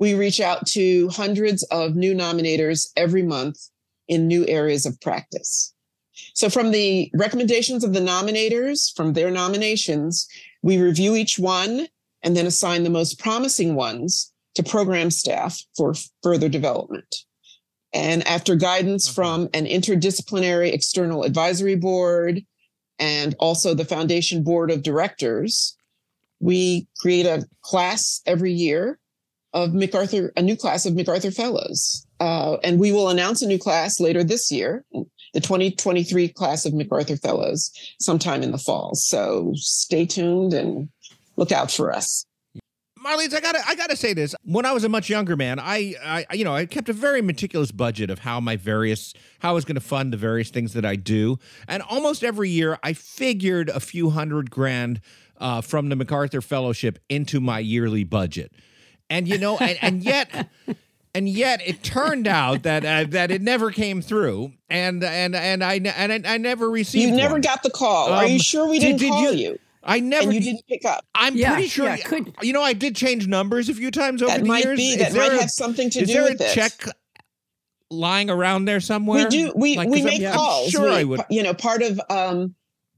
We 0.00 0.14
reach 0.14 0.40
out 0.40 0.66
to 0.68 1.08
hundreds 1.10 1.62
of 1.64 1.94
new 1.94 2.14
nominators 2.14 2.88
every 2.96 3.22
month 3.22 3.56
in 4.08 4.26
new 4.26 4.44
areas 4.46 4.84
of 4.84 5.00
practice. 5.00 5.72
So, 6.34 6.48
from 6.48 6.72
the 6.72 7.10
recommendations 7.14 7.84
of 7.84 7.92
the 7.92 8.00
nominators, 8.00 8.94
from 8.96 9.12
their 9.12 9.30
nominations, 9.30 10.26
we 10.62 10.80
review 10.80 11.14
each 11.14 11.38
one 11.38 11.86
and 12.22 12.36
then 12.36 12.46
assign 12.46 12.82
the 12.82 12.90
most 12.90 13.18
promising 13.18 13.74
ones 13.74 14.32
to 14.54 14.62
program 14.62 15.10
staff 15.10 15.60
for 15.76 15.94
further 16.22 16.48
development. 16.48 17.14
And 17.92 18.26
after 18.26 18.56
guidance 18.56 19.06
mm-hmm. 19.06 19.14
from 19.14 19.48
an 19.54 19.66
interdisciplinary 19.66 20.72
external 20.72 21.22
advisory 21.22 21.76
board 21.76 22.44
and 22.98 23.34
also 23.38 23.74
the 23.74 23.84
foundation 23.84 24.42
board 24.42 24.70
of 24.70 24.82
directors, 24.82 25.76
we 26.40 26.86
create 26.98 27.26
a 27.26 27.46
class 27.62 28.20
every 28.26 28.52
year 28.52 28.98
of 29.52 29.72
MacArthur, 29.72 30.32
a 30.36 30.42
new 30.42 30.56
class 30.56 30.84
of 30.84 30.94
MacArthur 30.94 31.30
Fellows. 31.30 32.06
Uh, 32.20 32.56
and 32.64 32.78
we 32.78 32.92
will 32.92 33.08
announce 33.08 33.40
a 33.40 33.46
new 33.46 33.58
class 33.58 34.00
later 34.00 34.24
this 34.24 34.50
year, 34.50 34.84
the 35.32 35.40
2023 35.40 36.28
class 36.28 36.66
of 36.66 36.74
MacArthur 36.74 37.16
Fellows, 37.16 37.70
sometime 38.00 38.42
in 38.42 38.50
the 38.50 38.58
fall. 38.58 38.94
So 38.94 39.52
stay 39.56 40.06
tuned 40.06 40.52
and 40.52 40.88
look 41.36 41.52
out 41.52 41.70
for 41.70 41.92
us. 41.92 42.26
Marlene, 43.04 43.34
I 43.34 43.40
gotta, 43.40 43.60
I 43.66 43.74
gotta 43.74 43.96
say 43.96 44.14
this. 44.14 44.34
When 44.44 44.64
I 44.64 44.72
was 44.72 44.84
a 44.84 44.88
much 44.88 45.10
younger 45.10 45.36
man, 45.36 45.58
I, 45.60 45.94
I, 46.30 46.34
you 46.34 46.44
know, 46.44 46.54
I 46.54 46.64
kept 46.66 46.88
a 46.88 46.92
very 46.92 47.20
meticulous 47.20 47.70
budget 47.70 48.08
of 48.10 48.20
how 48.20 48.40
my 48.40 48.56
various, 48.56 49.12
how 49.40 49.50
I 49.50 49.52
was 49.52 49.64
going 49.64 49.74
to 49.74 49.80
fund 49.80 50.12
the 50.12 50.16
various 50.16 50.50
things 50.50 50.72
that 50.72 50.84
I 50.84 50.96
do, 50.96 51.38
and 51.68 51.82
almost 51.82 52.24
every 52.24 52.48
year 52.48 52.78
I 52.82 52.94
figured 52.94 53.68
a 53.68 53.80
few 53.80 54.10
hundred 54.10 54.50
grand 54.50 55.00
uh, 55.38 55.60
from 55.60 55.88
the 55.90 55.96
MacArthur 55.96 56.40
Fellowship 56.40 56.98
into 57.10 57.40
my 57.40 57.58
yearly 57.58 58.04
budget, 58.04 58.52
and 59.10 59.28
you 59.28 59.38
know, 59.38 59.58
and, 59.58 59.78
and 59.82 60.02
yet. 60.02 60.48
And 61.16 61.28
yet, 61.28 61.60
it 61.64 61.84
turned 61.84 62.26
out 62.26 62.64
that 62.64 62.84
uh, 62.84 63.04
that 63.10 63.30
it 63.30 63.40
never 63.40 63.70
came 63.70 64.02
through, 64.02 64.52
and 64.68 65.04
and 65.04 65.36
and 65.36 65.62
I 65.62 65.74
and 65.74 66.12
I, 66.26 66.34
I 66.34 66.38
never 66.38 66.68
received. 66.68 67.08
You 67.08 67.16
never 67.16 67.34
one. 67.34 67.40
got 67.40 67.62
the 67.62 67.70
call. 67.70 68.08
Are 68.12 68.26
you 68.26 68.32
Um, 68.34 68.38
sure 68.40 68.66
we 68.68 68.80
did- 68.80 68.98
didn't 68.98 68.98
did 68.98 69.08
call 69.10 69.32
you- 69.32 69.50
you? 69.50 69.58
I 69.86 70.00
never. 70.00 70.24
And 70.24 70.34
you 70.34 70.40
didn't 70.40 70.66
pick 70.68 70.84
up. 70.84 71.04
I'm 71.14 71.36
Yeah, 71.36 71.52
pretty 71.54 71.68
sure. 71.68 71.86
yeah, 71.86 71.96
could- 71.98 72.34
you 72.42 72.52
know, 72.52 72.62
I 72.62 72.72
did 72.72 72.96
change 72.96 73.26
numbers 73.26 73.68
a 73.68 73.74
few 73.74 73.90
times 73.90 74.22
over 74.22 74.32
That 74.32 74.40
the 74.42 74.46
might 74.48 74.64
years. 74.64 74.76
be. 74.78 74.96
That 74.96 75.12
might 75.14 75.32
a- 75.32 75.40
have 75.40 75.50
something 75.50 75.90
to 75.90 76.00
is 76.00 76.08
do 76.08 76.14
there 76.14 76.22
with 76.24 76.40
a 76.40 76.50
it. 76.50 76.54
check 76.54 76.72
lying 77.90 78.30
around 78.30 78.64
there 78.64 78.80
somewhere? 78.80 79.24
We 79.24 79.30
do. 79.30 79.52
We 79.54 79.76
Like, 79.76 79.88
we 79.88 80.00
'cause 80.02 80.10
I'm- 80.10 80.18
make 80.20 80.28
I'm 80.28 80.34
calls. 80.34 80.70
sure 80.70 80.90
we, 80.90 80.96
I 80.96 81.04
would. 81.04 81.20
You 81.30 81.42
know, 81.42 81.54
part 81.54 81.82
of 81.82 82.00
um, 82.10 82.54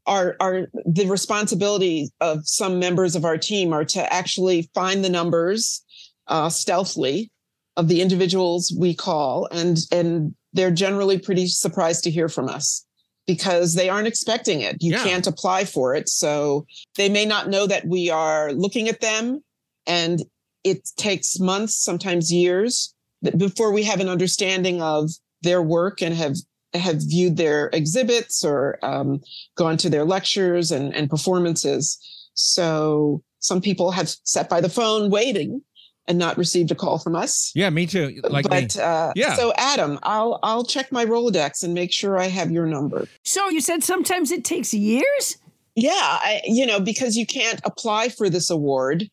our 0.07 0.37
our 0.41 0.69
the 0.87 1.07
responsibility 1.07 2.11
of 2.21 2.47
some 2.47 2.79
members 2.79 3.17
of 3.17 3.25
our 3.25 3.37
team 3.37 3.73
are 3.73 3.85
to 3.85 4.13
actually 4.13 4.71
find 4.75 5.05
the 5.05 5.11
numbers 5.11 5.83
uh, 6.29 6.49
stealthily 6.49 7.31
of 7.77 7.89
the 7.89 8.01
individuals 8.01 8.73
we 8.79 8.95
call, 8.95 9.49
and 9.51 9.79
and 9.93 10.35
they're 10.53 10.71
generally 10.71 11.19
pretty 11.19 11.47
surprised 11.49 12.05
to 12.05 12.11
hear 12.11 12.29
from 12.29 12.49
us 12.49 12.86
because 13.27 13.75
they 13.75 13.89
aren't 13.89 14.07
expecting 14.09 14.61
it. 14.61 14.77
You 14.81 14.93
Yeah. 14.93 15.05
can't 15.05 15.27
apply 15.27 15.65
for 15.65 15.95
it, 15.95 16.09
so 16.09 16.67
they 16.97 17.09
may 17.09 17.25
not 17.25 17.49
know 17.51 17.67
that 17.67 17.87
we 17.87 18.11
are 18.11 18.53
looking 18.53 18.89
at 18.89 19.01
them, 19.01 19.43
and 19.87 20.23
it 20.65 20.89
takes 20.97 21.39
months, 21.39 21.77
sometimes 21.77 22.33
years, 22.33 22.95
before 23.37 23.73
we 23.73 23.83
have 23.85 24.01
an 24.01 24.09
understanding 24.09 24.83
of 24.83 25.11
their 25.43 25.63
work 25.63 26.03
and 26.03 26.15
have 26.15 26.37
have 26.75 26.97
viewed 27.01 27.37
their 27.37 27.71
exhibits 27.73 28.45
or 28.45 28.79
um, 28.83 29.21
gone 29.57 29.79
to 29.79 29.89
their 29.89 30.05
lectures 30.05 30.71
and, 30.71 30.95
and 30.95 31.09
performances. 31.09 31.99
So 32.35 33.23
some 33.39 33.63
people 33.63 33.93
have 33.93 34.11
sat 34.25 34.51
by 34.51 34.61
the 34.61 34.69
phone 34.69 35.11
waiting 35.11 35.63
and 36.09 36.19
not 36.19 36.39
received 36.39 36.71
a 36.71 36.75
call 36.75 36.99
from 36.99 37.17
us. 37.17 37.53
Yeah, 37.55 37.71
me 37.71 37.87
too. 37.87 38.21
Like 38.29 38.49
but 38.49 38.77
me. 38.77 38.83
uh, 38.83 39.13
yeah. 39.17 39.35
so 39.35 39.53
Adam, 39.57 39.99
I'll 40.03 40.39
I'll 40.43 40.65
check 40.65 40.93
my 40.93 41.05
Rolodex 41.05 41.63
and 41.63 41.75
make 41.75 41.93
sure 41.93 42.19
I 42.19 42.27
have 42.27 42.51
your 42.51 42.67
number. 42.67 43.07
So 43.25 43.49
you 43.49 43.61
said 43.61 43.83
sometimes 43.83 44.31
it 44.31 44.45
takes 44.45 44.73
years. 44.73 45.39
Yeah, 45.75 45.91
I, 45.93 46.41
you 46.45 46.65
know, 46.65 46.81
because 46.81 47.17
you 47.17 47.27
can't 47.27 47.61
apply 47.65 48.09
for 48.09 48.31
this 48.31 48.49
award, 48.49 49.11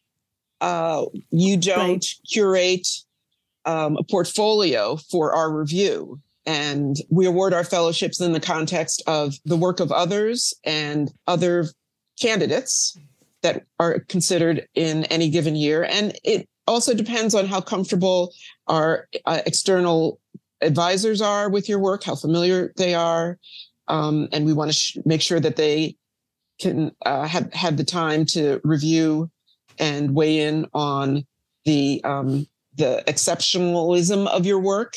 uh, 0.61 1.05
you 1.29 1.57
don't 1.57 2.05
curate 2.31 2.87
um, 3.65 3.97
a 3.97 4.03
portfolio 4.03 4.97
for 5.11 5.33
our 5.33 5.51
review. 5.51 6.21
And 6.45 6.97
we 7.09 7.25
award 7.25 7.53
our 7.53 7.63
fellowships 7.63 8.19
in 8.19 8.33
the 8.33 8.39
context 8.39 9.01
of 9.07 9.35
the 9.45 9.55
work 9.55 9.79
of 9.79 9.91
others 9.91 10.53
and 10.65 11.11
other 11.27 11.67
candidates 12.19 12.97
that 13.41 13.63
are 13.79 13.99
considered 13.99 14.67
in 14.73 15.05
any 15.05 15.29
given 15.29 15.55
year. 15.55 15.83
And 15.83 16.17
it 16.23 16.47
also 16.67 16.93
depends 16.93 17.35
on 17.35 17.45
how 17.45 17.61
comfortable 17.61 18.33
our 18.67 19.07
uh, 19.25 19.41
external 19.45 20.19
advisors 20.61 21.21
are 21.21 21.49
with 21.49 21.67
your 21.67 21.79
work, 21.79 22.03
how 22.03 22.15
familiar 22.15 22.73
they 22.77 22.93
are. 22.93 23.37
Um, 23.87 24.29
and 24.31 24.45
we 24.45 24.53
want 24.53 24.71
to 24.71 24.77
sh- 24.77 24.97
make 25.05 25.21
sure 25.21 25.39
that 25.39 25.57
they 25.57 25.97
can 26.59 26.95
uh, 27.05 27.27
have 27.27 27.51
have 27.53 27.77
the 27.77 27.83
time 27.83 28.25
to 28.25 28.61
review 28.63 29.29
and 29.79 30.15
weigh 30.15 30.39
in 30.39 30.67
on 30.73 31.25
the 31.65 32.01
um, 32.03 32.47
the 32.75 33.03
exceptionalism 33.07 34.27
of 34.27 34.45
your 34.45 34.59
work 34.59 34.95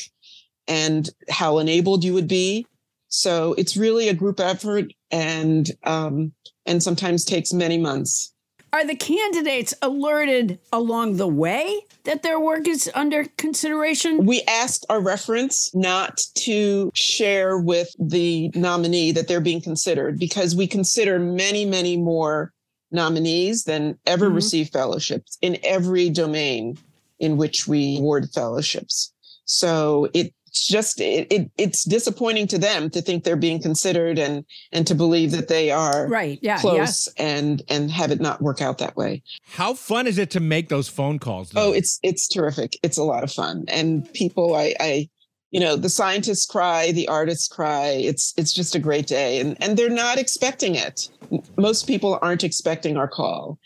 and 0.67 1.09
how 1.29 1.57
enabled 1.57 2.03
you 2.03 2.13
would 2.13 2.27
be 2.27 2.65
So 3.09 3.53
it's 3.53 3.77
really 3.77 4.09
a 4.09 4.13
group 4.13 4.39
effort, 4.39 4.93
and 5.11 5.69
um, 5.83 6.33
and 6.65 6.83
sometimes 6.83 7.23
takes 7.23 7.53
many 7.53 7.77
months. 7.77 8.33
Are 8.77 8.85
the 8.85 8.95
candidates 8.95 9.73
alerted 9.81 10.59
along 10.71 11.17
the 11.17 11.27
way 11.27 11.79
that 12.03 12.21
their 12.21 12.39
work 12.39 12.67
is 12.67 12.87
under 12.93 13.25
consideration? 13.35 14.23
We 14.23 14.43
ask 14.43 14.83
our 14.87 15.01
reference 15.01 15.73
not 15.73 16.21
to 16.45 16.91
share 16.93 17.57
with 17.57 17.89
the 17.97 18.51
nominee 18.53 19.11
that 19.13 19.27
they're 19.27 19.41
being 19.41 19.61
considered 19.61 20.19
because 20.19 20.55
we 20.55 20.67
consider 20.67 21.17
many, 21.17 21.65
many 21.65 21.97
more 21.97 22.53
nominees 22.91 23.63
than 23.63 23.97
ever 24.05 24.29
Mhm. 24.29 24.35
receive 24.35 24.69
fellowships 24.69 25.39
in 25.41 25.57
every 25.63 26.11
domain 26.11 26.77
in 27.19 27.35
which 27.35 27.67
we 27.67 27.97
award 27.97 28.29
fellowships. 28.31 29.11
So 29.45 30.07
it's 30.47 30.67
just 30.67 30.99
it, 31.01 31.31
it 31.31 31.51
it's 31.57 31.83
disappointing 31.83 32.47
to 32.47 32.57
them 32.57 32.89
to 32.89 33.01
think 33.01 33.23
they're 33.23 33.35
being 33.35 33.61
considered 33.61 34.17
and 34.17 34.45
and 34.71 34.87
to 34.87 34.95
believe 34.95 35.31
that 35.31 35.47
they 35.47 35.71
are 35.71 36.07
Right, 36.07 36.39
yeah, 36.41 36.59
close 36.59 37.07
and 37.17 37.61
and 37.69 37.91
have 37.91 38.11
it 38.11 38.21
not 38.21 38.41
work 38.41 38.61
out 38.61 38.77
that 38.79 38.95
way. 38.95 39.21
How 39.51 39.73
fun 39.73 40.07
is 40.07 40.17
it 40.17 40.31
to 40.31 40.39
make 40.39 40.69
those 40.69 40.87
phone 40.87 41.19
calls? 41.19 41.51
Oh, 41.55 41.73
it's 41.73 41.99
it's 42.03 42.27
terrific. 42.27 42.77
It's 42.83 42.97
a 42.97 43.03
lot 43.03 43.23
of 43.23 43.31
fun, 43.31 43.65
and 43.67 44.11
people, 44.13 44.55
I, 44.55 44.73
I, 44.79 45.09
you 45.51 45.59
know, 45.59 45.75
the 45.75 45.89
scientists 45.89 46.45
cry, 46.45 46.91
the 46.91 47.07
artists 47.07 47.47
cry. 47.47 47.87
It's 47.89 48.33
it's 48.37 48.53
just 48.53 48.75
a 48.75 48.79
great 48.79 49.07
day, 49.07 49.39
and 49.39 49.61
and 49.61 49.77
they're 49.77 49.89
not 49.89 50.17
expecting 50.17 50.75
it. 50.75 51.09
Most 51.57 51.87
people 51.87 52.19
aren't 52.21 52.43
expecting 52.43 52.97
our 52.97 53.07
call, 53.07 53.59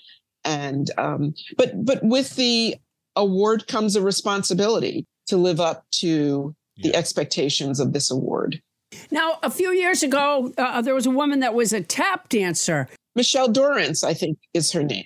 and 0.43 0.89
um, 0.97 1.33
but 1.57 1.85
but 1.85 2.03
with 2.03 2.35
the 2.35 2.75
award 3.15 3.67
comes 3.67 3.95
a 3.95 4.01
responsibility 4.01 5.05
to 5.27 5.37
live 5.37 5.59
up 5.59 5.85
to 5.91 6.55
the 6.81 6.95
expectations 6.95 7.79
of 7.79 7.93
this 7.93 8.11
award. 8.11 8.61
Now, 9.09 9.39
a 9.43 9.49
few 9.49 9.71
years 9.71 10.03
ago, 10.03 10.53
uh, 10.57 10.81
there 10.81 10.95
was 10.95 11.05
a 11.05 11.11
woman 11.11 11.39
that 11.39 11.53
was 11.53 11.73
a 11.73 11.81
tap 11.81 12.29
dancer. 12.29 12.87
Michelle 13.15 13.47
Dorrance, 13.47 14.03
I 14.03 14.13
think, 14.13 14.37
is 14.53 14.71
her 14.71 14.83
name. 14.83 15.05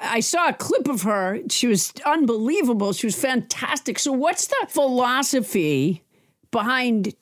I 0.00 0.20
saw 0.20 0.48
a 0.48 0.52
clip 0.52 0.88
of 0.88 1.02
her. 1.02 1.40
She 1.48 1.66
was 1.66 1.92
unbelievable. 2.04 2.92
She 2.92 3.06
was 3.06 3.16
fantastic. 3.16 3.98
So, 3.98 4.12
what's 4.12 4.48
the 4.48 4.66
philosophy 4.68 6.02
behind 6.50 7.14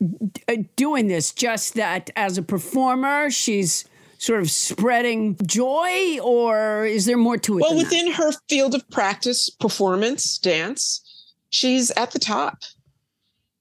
uh, 0.48 0.56
doing 0.76 1.08
this? 1.08 1.32
Just 1.32 1.74
that 1.74 2.10
as 2.16 2.38
a 2.38 2.42
performer, 2.42 3.30
she's 3.30 3.84
sort 4.18 4.40
of 4.40 4.50
spreading 4.50 5.36
joy, 5.46 6.18
or 6.20 6.86
is 6.86 7.04
there 7.04 7.18
more 7.18 7.36
to 7.36 7.58
it? 7.58 7.60
Well, 7.60 7.70
than 7.70 7.78
that? 7.78 7.84
within 7.84 8.12
her 8.12 8.32
field 8.48 8.74
of 8.74 8.88
practice, 8.90 9.50
performance, 9.50 10.38
dance, 10.38 11.02
she's 11.50 11.90
at 11.92 12.12
the 12.12 12.18
top. 12.18 12.62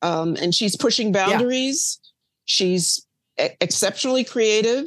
Um, 0.04 0.38
and 0.42 0.54
she's 0.54 0.76
pushing 0.76 1.12
boundaries. 1.12 2.00
She's 2.46 3.06
e- 3.42 3.50
exceptionally 3.62 4.24
creative. 4.24 4.86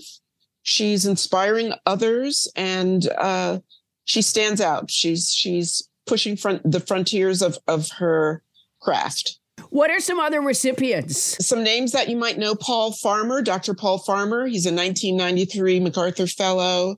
She's 0.63 1.07
inspiring 1.07 1.73
others, 1.87 2.51
and 2.55 3.09
uh, 3.19 3.61
she 4.05 4.21
stands 4.21 4.61
out. 4.61 4.91
She's 4.91 5.33
she's 5.33 5.89
pushing 6.07 6.37
front 6.37 6.71
the 6.71 6.81
frontiers 6.81 7.41
of 7.41 7.59
of 7.67 7.89
her 7.93 8.43
craft. 8.81 9.39
What 9.71 9.91
are 9.91 10.01
some 10.01 10.21
other 10.21 10.41
recipients? 10.41 11.45
Some 11.45 11.65
names 11.65 11.93
that 11.93 12.09
you 12.09 12.17
might 12.17 12.39
know 12.39 12.55
Paul 12.55 12.93
Farmer, 12.93 13.43
Dr. 13.43 13.75
Paul 13.75 13.99
Farmer. 13.99 14.47
He's 14.47 14.67
a 14.67 14.71
1993 14.71 15.81
MacArthur 15.81 16.27
Fellow. 16.27 16.97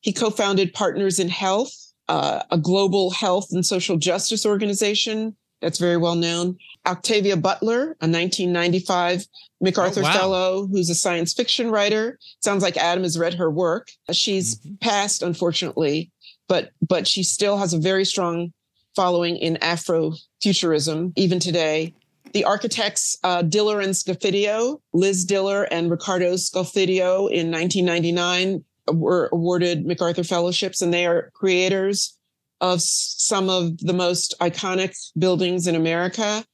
He 0.00 0.12
co 0.12 0.30
founded 0.30 0.72
Partners 0.72 1.18
in 1.18 1.28
Health, 1.28 1.72
uh, 2.08 2.42
a 2.50 2.58
global 2.58 3.10
health 3.10 3.48
and 3.52 3.64
social 3.64 3.96
justice 3.96 4.46
organization 4.46 5.36
that's 5.60 5.78
very 5.78 5.96
well 5.96 6.14
known. 6.14 6.56
Octavia 6.86 7.36
Butler, 7.36 7.96
a 8.00 8.08
1995 8.08 9.26
MacArthur 9.60 10.00
Oh, 10.00 10.04
wow. 10.04 10.12
Fellow 10.12 10.66
who's 10.66 10.90
a 10.90 10.94
science 10.94 11.32
fiction 11.32 11.70
writer. 11.70 12.18
Sounds 12.40 12.62
like 12.62 12.76
Adam 12.76 13.02
has 13.02 13.18
read 13.18 13.34
her 13.34 13.50
work. 13.50 13.90
She's 14.12 14.60
passed, 14.80 15.22
unfortunately, 15.22 16.10
but 16.48 16.70
but 16.86 17.06
she 17.06 17.22
still 17.22 17.58
has 17.58 17.72
a 17.72 17.78
very 17.78 18.04
strong 18.04 18.52
following 18.94 19.36
in 19.36 19.56
Afrofuturism 19.56 21.12
even 21.16 21.38
today. 21.38 21.94
The 22.32 22.44
architects 22.44 23.16
uh, 23.24 23.42
Diller 23.42 23.80
and 23.80 23.94
Scofidio, 23.94 24.80
Liz 24.92 25.24
Diller 25.24 25.64
and 25.64 25.90
Ricardo 25.90 26.34
Scofidio 26.34 27.30
in 27.30 27.50
1999 27.50 28.64
were 28.92 29.28
awarded 29.32 29.86
MacArthur 29.86 30.24
Fellowships, 30.24 30.82
and 30.82 30.92
they 30.92 31.06
are 31.06 31.30
creators 31.34 32.18
of 32.60 32.82
some 32.82 33.48
of 33.48 33.78
the 33.78 33.92
most 33.92 34.34
iconic 34.40 34.94
buildings 35.18 35.66
in 35.66 35.74
America, 35.74 36.44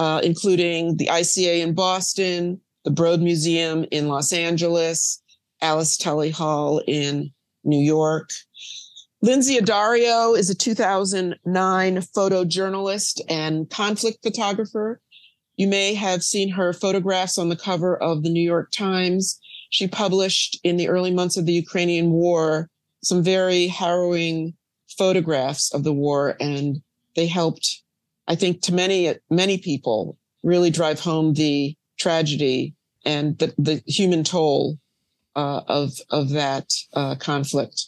uh, 0.00 0.18
including 0.24 0.96
the 0.96 1.08
ICA 1.08 1.60
in 1.60 1.74
Boston, 1.74 2.58
the 2.84 2.90
Broad 2.90 3.20
Museum 3.20 3.84
in 3.90 4.08
Los 4.08 4.32
Angeles, 4.32 5.22
Alice 5.60 5.98
Tully 5.98 6.30
Hall 6.30 6.80
in 6.86 7.30
New 7.64 7.78
York. 7.78 8.30
Lynsey 9.20 9.58
Addario 9.58 10.38
is 10.38 10.48
a 10.48 10.54
2009 10.54 11.96
photojournalist 11.96 13.20
and 13.28 13.68
conflict 13.68 14.22
photographer. 14.22 15.02
You 15.56 15.66
may 15.66 15.92
have 15.92 16.24
seen 16.24 16.48
her 16.48 16.72
photographs 16.72 17.36
on 17.36 17.50
the 17.50 17.56
cover 17.56 17.94
of 18.02 18.22
the 18.22 18.30
New 18.30 18.40
York 18.42 18.72
Times. 18.72 19.38
She 19.68 19.86
published 19.86 20.58
in 20.64 20.78
the 20.78 20.88
early 20.88 21.10
months 21.10 21.36
of 21.36 21.44
the 21.44 21.52
Ukrainian 21.52 22.10
war 22.10 22.70
some 23.04 23.22
very 23.22 23.66
harrowing 23.66 24.54
photographs 24.96 25.74
of 25.74 25.84
the 25.84 25.92
war, 25.92 26.38
and 26.40 26.80
they 27.16 27.26
helped, 27.26 27.82
I 28.28 28.34
think, 28.34 28.62
to 28.62 28.74
many, 28.74 29.14
many 29.30 29.58
people 29.58 30.16
really 30.42 30.70
drive 30.70 31.00
home 31.00 31.34
the 31.34 31.76
tragedy 31.98 32.74
and 33.04 33.38
the, 33.38 33.54
the 33.58 33.82
human 33.86 34.24
toll 34.24 34.78
uh, 35.36 35.62
of, 35.68 35.92
of 36.10 36.30
that 36.30 36.72
uh, 36.94 37.14
conflict. 37.16 37.86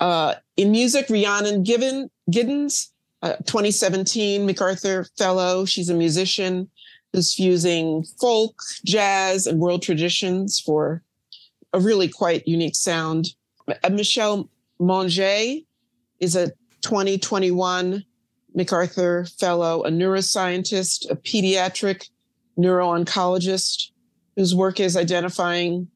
Uh, 0.00 0.34
in 0.56 0.70
music, 0.70 1.06
Rhiannon 1.08 1.62
Given, 1.62 2.10
Giddens, 2.30 2.88
uh, 3.22 3.36
2017 3.46 4.44
MacArthur 4.44 5.06
Fellow. 5.16 5.64
She's 5.64 5.88
a 5.88 5.94
musician 5.94 6.68
who's 7.12 7.34
fusing 7.34 8.04
folk, 8.20 8.60
jazz, 8.84 9.46
and 9.46 9.60
world 9.60 9.82
traditions 9.82 10.60
for 10.60 11.02
a 11.72 11.80
really 11.80 12.08
quite 12.08 12.46
unique 12.48 12.74
sound. 12.74 13.28
Uh, 13.68 13.90
Michelle 13.90 14.50
Monje 14.80 15.64
is 16.20 16.36
a 16.36 16.48
2021 16.82 18.04
MacArthur 18.54 19.26
Fellow, 19.38 19.82
a 19.82 19.90
neuroscientist, 19.90 21.10
a 21.10 21.16
pediatric 21.16 22.08
neuro-oncologist 22.56 23.90
whose 24.36 24.54
work 24.54 24.80
is 24.80 24.96
identifying 24.96 25.88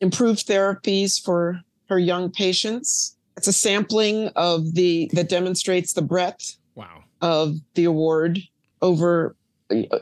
improved 0.00 0.46
therapies 0.46 1.22
for 1.22 1.60
her 1.88 1.98
young 1.98 2.30
patients. 2.30 3.16
It's 3.36 3.48
a 3.48 3.52
sampling 3.52 4.28
of 4.36 4.74
the 4.74 5.10
that 5.12 5.28
demonstrates 5.28 5.92
the 5.92 6.02
breadth 6.02 6.56
wow. 6.74 7.04
of 7.20 7.56
the 7.74 7.84
award 7.84 8.40
over 8.82 9.36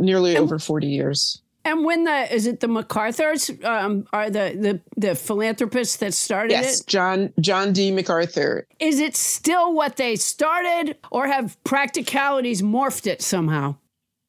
nearly 0.00 0.36
over 0.36 0.58
40 0.58 0.86
years. 0.86 1.41
And 1.64 1.84
when 1.84 2.04
the 2.04 2.34
is 2.34 2.46
it 2.46 2.60
the 2.60 2.68
MacArthur's 2.68 3.50
um, 3.64 4.06
are 4.12 4.30
the, 4.30 4.56
the 4.58 4.80
the 4.96 5.14
philanthropists 5.14 5.96
that 5.98 6.14
started 6.14 6.52
Yes, 6.52 6.80
it? 6.80 6.86
John 6.86 7.32
John 7.40 7.72
D. 7.72 7.90
MacArthur. 7.90 8.66
Is 8.80 8.98
it 8.98 9.16
still 9.16 9.72
what 9.72 9.96
they 9.96 10.16
started, 10.16 10.96
or 11.10 11.26
have 11.26 11.56
practicalities 11.64 12.62
morphed 12.62 13.06
it 13.06 13.22
somehow? 13.22 13.76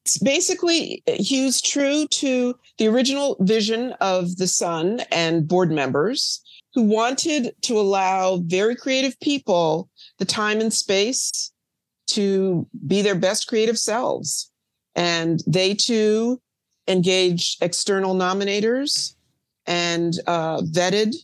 It's 0.04 0.18
basically 0.18 1.02
Hughes 1.06 1.62
true 1.62 2.06
to 2.08 2.54
the 2.78 2.86
original 2.88 3.36
vision 3.40 3.92
of 4.00 4.36
the 4.36 4.46
son 4.46 5.00
and 5.10 5.48
board 5.48 5.70
members 5.70 6.42
who 6.74 6.82
wanted 6.82 7.54
to 7.62 7.78
allow 7.78 8.36
very 8.44 8.76
creative 8.76 9.18
people 9.20 9.88
the 10.18 10.24
time 10.24 10.60
and 10.60 10.72
space 10.72 11.52
to 12.08 12.66
be 12.86 13.00
their 13.00 13.14
best 13.14 13.46
creative 13.46 13.78
selves. 13.78 14.50
And 14.94 15.40
they 15.46 15.74
too 15.74 16.40
engaged 16.88 17.62
external 17.62 18.14
nominators 18.14 19.14
and 19.66 20.14
uh, 20.26 20.60
vetted. 20.62 21.14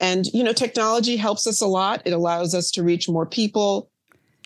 And, 0.00 0.26
you 0.28 0.44
know, 0.44 0.52
technology 0.52 1.16
helps 1.16 1.46
us 1.46 1.60
a 1.60 1.66
lot. 1.66 2.02
It 2.04 2.12
allows 2.12 2.54
us 2.54 2.70
to 2.72 2.82
reach 2.82 3.08
more 3.08 3.26
people, 3.26 3.90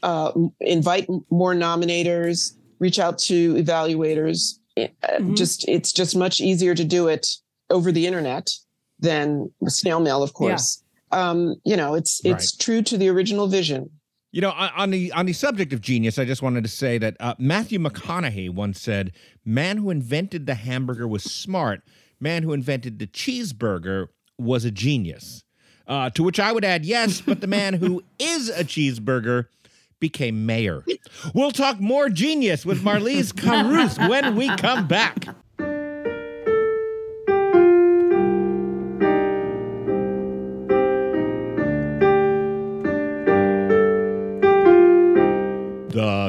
uh, 0.02 0.32
invite 0.60 1.08
more 1.30 1.54
nominators, 1.54 2.54
reach 2.78 2.98
out 2.98 3.18
to 3.18 3.54
evaluators. 3.54 4.58
Uh, 4.78 4.88
Just 5.34 5.68
it's 5.68 5.92
just 5.92 6.16
much 6.16 6.40
easier 6.40 6.74
to 6.74 6.84
do 6.84 7.08
it 7.08 7.26
over 7.68 7.92
the 7.92 8.06
internet 8.06 8.50
than 8.98 9.52
snail 9.66 10.00
mail, 10.00 10.22
of 10.22 10.32
course. 10.32 10.82
Um, 11.10 11.56
you 11.64 11.76
know, 11.76 11.94
it's 11.94 12.24
it's 12.24 12.56
true 12.56 12.80
to 12.82 12.96
the 12.96 13.08
original 13.10 13.46
vision. 13.46 13.90
You 14.32 14.40
know, 14.40 14.50
on 14.50 14.90
the 14.90 15.12
on 15.12 15.26
the 15.26 15.34
subject 15.34 15.74
of 15.74 15.82
genius, 15.82 16.18
I 16.18 16.24
just 16.24 16.40
wanted 16.40 16.64
to 16.64 16.70
say 16.70 16.96
that 16.96 17.16
uh, 17.20 17.34
Matthew 17.38 17.78
McConaughey 17.78 18.48
once 18.48 18.80
said, 18.80 19.12
"Man 19.44 19.76
who 19.76 19.90
invented 19.90 20.46
the 20.46 20.54
hamburger 20.54 21.06
was 21.06 21.22
smart. 21.22 21.82
Man 22.18 22.42
who 22.42 22.54
invented 22.54 22.98
the 22.98 23.06
cheeseburger 23.06 24.08
was 24.38 24.64
a 24.64 24.70
genius." 24.70 25.44
Uh, 25.86 26.08
to 26.10 26.22
which 26.22 26.40
I 26.40 26.52
would 26.52 26.64
add, 26.64 26.86
yes, 26.86 27.20
but 27.20 27.40
the 27.40 27.46
man 27.46 27.74
who 27.74 28.02
is 28.18 28.48
a 28.48 28.64
cheeseburger 28.64 29.46
became 30.00 30.46
mayor. 30.46 30.84
We'll 31.34 31.50
talk 31.50 31.78
more 31.78 32.08
genius 32.08 32.64
with 32.64 32.82
Marlies 32.82 33.36
Carruth 33.36 33.98
when 34.08 34.34
we 34.34 34.48
come 34.56 34.88
back. 34.88 35.26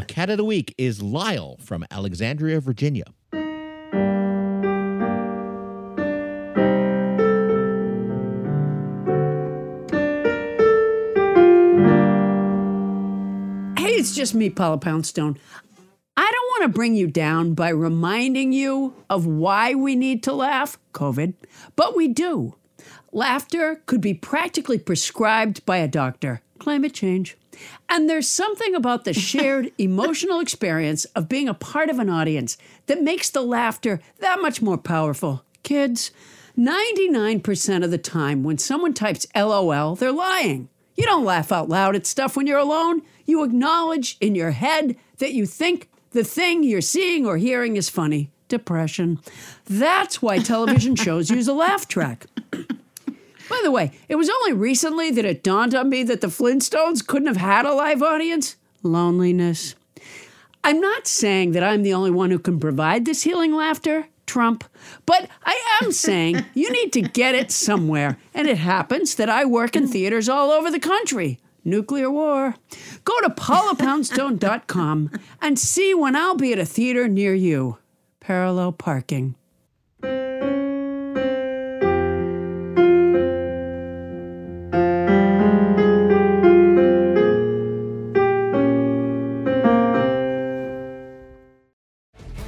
Cat 0.03 0.29
of 0.29 0.37
the 0.37 0.45
week 0.45 0.73
is 0.77 1.01
Lyle 1.01 1.57
from 1.59 1.85
Alexandria, 1.89 2.59
Virginia. 2.59 3.05
Hey, 3.31 3.39
it's 13.95 14.15
just 14.15 14.35
me, 14.35 14.49
Paula 14.49 14.77
Poundstone. 14.77 15.37
I 16.15 16.31
don't 16.31 16.47
want 16.49 16.63
to 16.63 16.75
bring 16.75 16.95
you 16.95 17.07
down 17.07 17.53
by 17.53 17.69
reminding 17.69 18.53
you 18.53 18.93
of 19.09 19.25
why 19.25 19.73
we 19.73 19.95
need 19.95 20.21
to 20.23 20.33
laugh, 20.33 20.77
COVID, 20.93 21.33
but 21.75 21.95
we 21.95 22.07
do. 22.07 22.55
Laughter 23.11 23.81
could 23.85 24.01
be 24.01 24.13
practically 24.13 24.77
prescribed 24.77 25.65
by 25.65 25.77
a 25.77 25.87
doctor. 25.87 26.41
Climate 26.59 26.93
change. 26.93 27.37
And 27.89 28.09
there's 28.09 28.27
something 28.27 28.75
about 28.75 29.05
the 29.05 29.13
shared 29.29 29.71
emotional 29.77 30.39
experience 30.39 31.05
of 31.15 31.29
being 31.29 31.47
a 31.47 31.53
part 31.53 31.89
of 31.89 31.99
an 31.99 32.09
audience 32.09 32.57
that 32.87 33.01
makes 33.01 33.29
the 33.29 33.41
laughter 33.41 34.01
that 34.19 34.41
much 34.41 34.61
more 34.61 34.77
powerful. 34.77 35.43
Kids, 35.63 36.11
99% 36.57 37.83
of 37.83 37.91
the 37.91 37.97
time 37.97 38.43
when 38.43 38.57
someone 38.57 38.93
types 38.93 39.25
LOL, 39.35 39.95
they're 39.95 40.11
lying. 40.11 40.69
You 40.95 41.05
don't 41.05 41.25
laugh 41.25 41.51
out 41.51 41.69
loud 41.69 41.95
at 41.95 42.05
stuff 42.05 42.37
when 42.37 42.45
you're 42.45 42.59
alone. 42.59 43.01
You 43.25 43.43
acknowledge 43.43 44.17
in 44.21 44.35
your 44.35 44.51
head 44.51 44.95
that 45.17 45.33
you 45.33 45.45
think 45.45 45.89
the 46.11 46.23
thing 46.23 46.63
you're 46.63 46.81
seeing 46.81 47.25
or 47.25 47.37
hearing 47.37 47.75
is 47.77 47.89
funny. 47.89 48.29
Depression. 48.47 49.19
That's 49.65 50.21
why 50.21 50.37
television 50.39 50.95
shows 50.97 51.31
use 51.31 51.47
a 51.47 51.53
laugh 51.53 51.87
track. 51.87 52.27
By 53.49 53.59
the 53.63 53.71
way, 53.71 53.91
it 54.07 54.15
was 54.15 54.29
only 54.29 54.53
recently 54.53 55.11
that 55.11 55.25
it 55.25 55.43
dawned 55.43 55.75
on 55.75 55.89
me 55.89 56.03
that 56.03 56.21
the 56.21 56.27
Flintstones 56.27 57.05
couldn't 57.05 57.27
have 57.27 57.37
had 57.37 57.65
a 57.65 57.73
live 57.73 58.01
audience. 58.01 58.55
Loneliness. 58.81 59.75
I'm 60.63 60.79
not 60.79 61.07
saying 61.07 61.51
that 61.51 61.63
I'm 61.63 61.83
the 61.83 61.93
only 61.93 62.11
one 62.11 62.31
who 62.31 62.39
can 62.39 62.59
provide 62.59 63.05
this 63.05 63.23
healing 63.23 63.53
laughter, 63.53 64.07
Trump, 64.25 64.63
but 65.05 65.27
I 65.43 65.79
am 65.81 65.91
saying 65.91 66.45
you 66.53 66.71
need 66.71 66.93
to 66.93 67.01
get 67.01 67.35
it 67.35 67.51
somewhere. 67.51 68.17
And 68.33 68.47
it 68.47 68.57
happens 68.57 69.15
that 69.15 69.29
I 69.29 69.43
work 69.43 69.75
in 69.75 69.87
theaters 69.87 70.29
all 70.29 70.51
over 70.51 70.71
the 70.71 70.79
country. 70.79 71.39
Nuclear 71.65 72.09
war. 72.09 72.55
Go 73.03 73.21
to 73.21 73.29
paulapoundstone.com 73.29 75.11
and 75.41 75.59
see 75.59 75.93
when 75.93 76.15
I'll 76.15 76.35
be 76.35 76.53
at 76.53 76.59
a 76.59 76.65
theater 76.65 77.07
near 77.07 77.33
you. 77.33 77.77
Parallel 78.19 78.73
parking. 78.73 79.35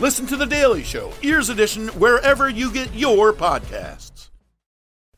Listen 0.00 0.26
to 0.28 0.36
The 0.36 0.46
Daily 0.46 0.82
Show, 0.82 1.12
Ears 1.20 1.50
Edition, 1.50 1.88
wherever 1.88 2.48
you 2.48 2.72
get 2.72 2.94
your 2.94 3.34
podcasts. 3.34 4.30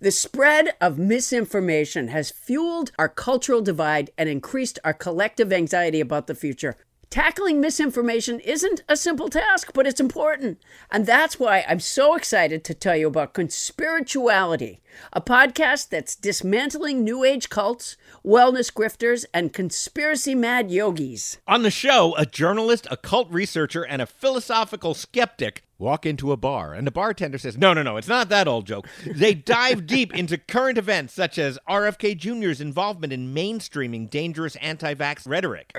The 0.01 0.11
spread 0.11 0.75
of 0.81 0.99
misinformation 0.99 2.09
has 2.09 2.33
fueled 2.33 2.91
our 2.99 3.09
cultural 3.09 3.63
divide 3.63 4.11
and 4.19 4.29
increased 4.29 4.81
our 4.83 4.93
collective 4.93 5.53
anxiety 5.53 6.01
about 6.01 6.27
the 6.27 6.35
future. 6.35 6.77
Tackling 7.11 7.61
misinformation 7.61 8.41
isn't 8.41 8.83
a 8.89 8.97
simple 8.97 9.29
task, 9.29 9.71
but 9.73 9.87
it's 9.87 10.01
important. 10.01 10.61
And 10.91 11.07
that's 11.07 11.39
why 11.39 11.65
I'm 11.69 11.79
so 11.79 12.17
excited 12.17 12.65
to 12.65 12.75
tell 12.75 12.97
you 12.97 13.07
about 13.07 13.35
Conspirituality, 13.35 14.81
a 15.13 15.21
podcast 15.21 15.89
that's 15.89 16.17
dismantling 16.17 17.05
New 17.05 17.25
Age 17.25 17.49
cults, 17.49 17.97
wellness 18.25 18.73
grifters, 18.73 19.25
and 19.33 19.53
conspiracy 19.53 20.35
mad 20.35 20.71
yogis. 20.71 21.39
On 21.47 21.63
the 21.63 21.71
show, 21.71 22.15
a 22.17 22.27
journalist, 22.27 22.87
a 22.91 22.97
cult 22.97 23.31
researcher, 23.31 23.83
and 23.85 24.01
a 24.03 24.07
philosophical 24.07 24.95
skeptic 24.95 25.63
walk 25.83 26.07
into 26.07 26.33
a 26.33 26.37
bar, 26.37 26.73
and 26.73 26.87
the 26.87 26.91
bartender 26.91 27.37
says, 27.37 27.59
No, 27.59 27.75
no, 27.75 27.83
no, 27.83 27.97
it's 27.97 28.09
not 28.09 28.29
that 28.31 28.49
old 28.49 28.67
joke. 28.67 28.87
They 29.05 29.35
dive 29.35 29.87
deep 29.87 30.15
into 30.15 30.39
current 30.39 30.79
events 30.79 31.13
such 31.13 31.39
as 31.39 31.59
RFK 31.69 32.17
Jr.'s 32.17 32.61
involvement 32.61 33.13
in 33.13 33.35
mainstreaming 33.35 34.09
dangerous 34.09 34.57
anti 34.57 34.95
vax 34.95 35.29
rhetoric. 35.29 35.73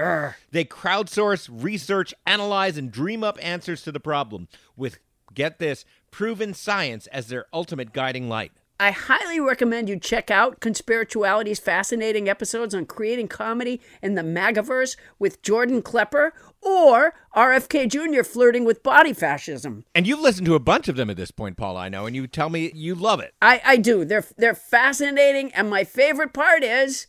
They 0.51 0.65
crowdsource, 0.65 1.49
research, 1.51 2.13
analyze, 2.27 2.77
and 2.77 2.91
dream 2.91 3.23
up 3.23 3.39
answers 3.41 3.81
to 3.83 3.91
the 3.91 3.99
problem 3.99 4.49
with, 4.75 4.99
get 5.33 5.57
this, 5.57 5.85
proven 6.11 6.53
science 6.53 7.07
as 7.07 7.27
their 7.27 7.45
ultimate 7.53 7.93
guiding 7.93 8.29
light. 8.29 8.51
I 8.79 8.91
highly 8.91 9.39
recommend 9.39 9.87
you 9.87 9.99
check 9.99 10.31
out 10.31 10.59
Conspirituality's 10.59 11.59
fascinating 11.59 12.27
episodes 12.27 12.73
on 12.73 12.85
creating 12.85 13.27
comedy 13.27 13.79
in 14.01 14.15
the 14.15 14.23
MAGAverse 14.23 14.97
with 15.19 15.41
Jordan 15.41 15.81
Klepper 15.81 16.33
or 16.61 17.13
RFK 17.35 17.87
Jr. 17.89 18.23
flirting 18.23 18.65
with 18.65 18.83
body 18.83 19.13
fascism. 19.13 19.85
And 19.93 20.07
you've 20.07 20.19
listened 20.19 20.47
to 20.47 20.55
a 20.55 20.59
bunch 20.59 20.87
of 20.87 20.95
them 20.95 21.09
at 21.09 21.17
this 21.17 21.31
point, 21.31 21.55
Paul, 21.55 21.77
I 21.77 21.89
know, 21.89 22.05
and 22.05 22.15
you 22.15 22.25
tell 22.27 22.49
me 22.49 22.71
you 22.73 22.95
love 22.95 23.19
it. 23.19 23.33
I, 23.41 23.61
I 23.63 23.77
do. 23.77 24.05
They're 24.05 24.25
they're 24.37 24.55
fascinating, 24.55 25.53
and 25.53 25.69
my 25.69 25.83
favorite 25.83 26.33
part 26.33 26.63
is 26.63 27.07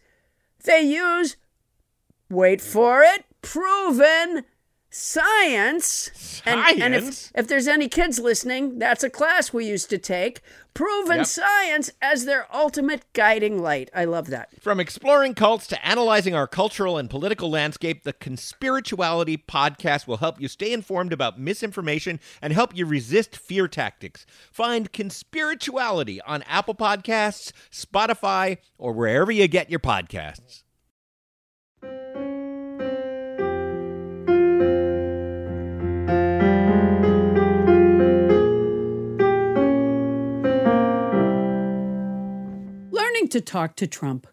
they 0.64 0.82
use 0.82 1.36
wait 2.28 2.60
for 2.60 3.02
it, 3.02 3.24
proven 3.42 4.44
science. 4.90 6.42
And, 6.46 6.60
and 6.80 6.94
if, 6.94 7.02
Science? 7.02 7.32
if 7.34 7.48
there's 7.48 7.66
any 7.66 7.88
kids 7.88 8.18
listening, 8.18 8.78
that's 8.78 9.02
a 9.02 9.10
class 9.10 9.52
we 9.52 9.66
used 9.66 9.90
to 9.90 9.98
take. 9.98 10.40
Proven 10.74 11.18
Yep. 11.18 11.26
science 11.26 11.90
as 12.02 12.24
their 12.24 12.48
ultimate 12.52 13.04
guiding 13.12 13.62
light. 13.62 13.90
I 13.94 14.04
love 14.06 14.26
that. 14.26 14.48
From 14.60 14.80
exploring 14.80 15.34
cults 15.34 15.68
to 15.68 15.86
analyzing 15.86 16.34
our 16.34 16.48
cultural 16.48 16.98
and 16.98 17.08
political 17.08 17.48
landscape, 17.48 18.02
the 18.02 18.12
Conspirituality 18.12 19.40
podcast 19.46 20.08
will 20.08 20.16
help 20.16 20.40
you 20.40 20.48
stay 20.48 20.72
informed 20.72 21.12
about 21.12 21.38
misinformation 21.38 22.18
and 22.42 22.52
help 22.52 22.76
you 22.76 22.86
resist 22.86 23.36
fear 23.36 23.68
tactics. 23.68 24.26
Find 24.50 24.92
Conspirituality 24.92 26.18
on 26.26 26.42
Apple 26.42 26.74
Podcasts, 26.74 27.52
Spotify, 27.70 28.58
or 28.76 28.92
wherever 28.92 29.30
you 29.30 29.46
get 29.46 29.70
your 29.70 29.80
podcasts. 29.80 30.63
To 43.30 43.40
talk 43.40 43.74
to 43.76 43.86
Trump. 43.88 44.28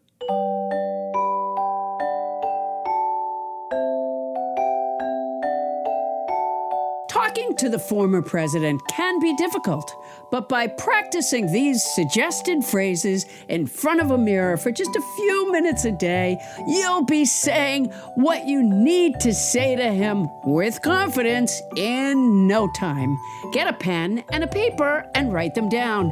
Talking 7.09 7.55
to 7.55 7.69
the 7.69 7.79
former 7.79 8.21
president 8.21 8.81
can 8.89 9.19
be 9.19 9.35
difficult, 9.37 9.95
but 10.29 10.49
by 10.49 10.67
practicing 10.67 11.51
these 11.51 11.83
suggested 11.95 12.63
phrases 12.63 13.25
in 13.47 13.65
front 13.65 14.01
of 14.01 14.11
a 14.11 14.17
mirror 14.17 14.57
for 14.57 14.71
just 14.71 14.95
a 14.95 15.01
few 15.15 15.51
minutes 15.51 15.85
a 15.85 15.91
day, 15.91 16.37
you'll 16.67 17.05
be 17.05 17.25
saying 17.25 17.85
what 18.15 18.45
you 18.45 18.61
need 18.61 19.19
to 19.21 19.33
say 19.33 19.75
to 19.75 19.89
him 19.89 20.27
with 20.43 20.79
confidence 20.83 21.59
in 21.75 22.45
no 22.45 22.69
time. 22.75 23.17
Get 23.51 23.67
a 23.67 23.73
pen 23.73 24.23
and 24.31 24.43
a 24.43 24.47
paper 24.47 25.09
and 25.15 25.33
write 25.33 25.55
them 25.55 25.69
down. 25.69 26.11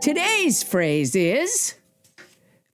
Today's 0.00 0.62
phrase 0.62 1.14
is 1.14 1.74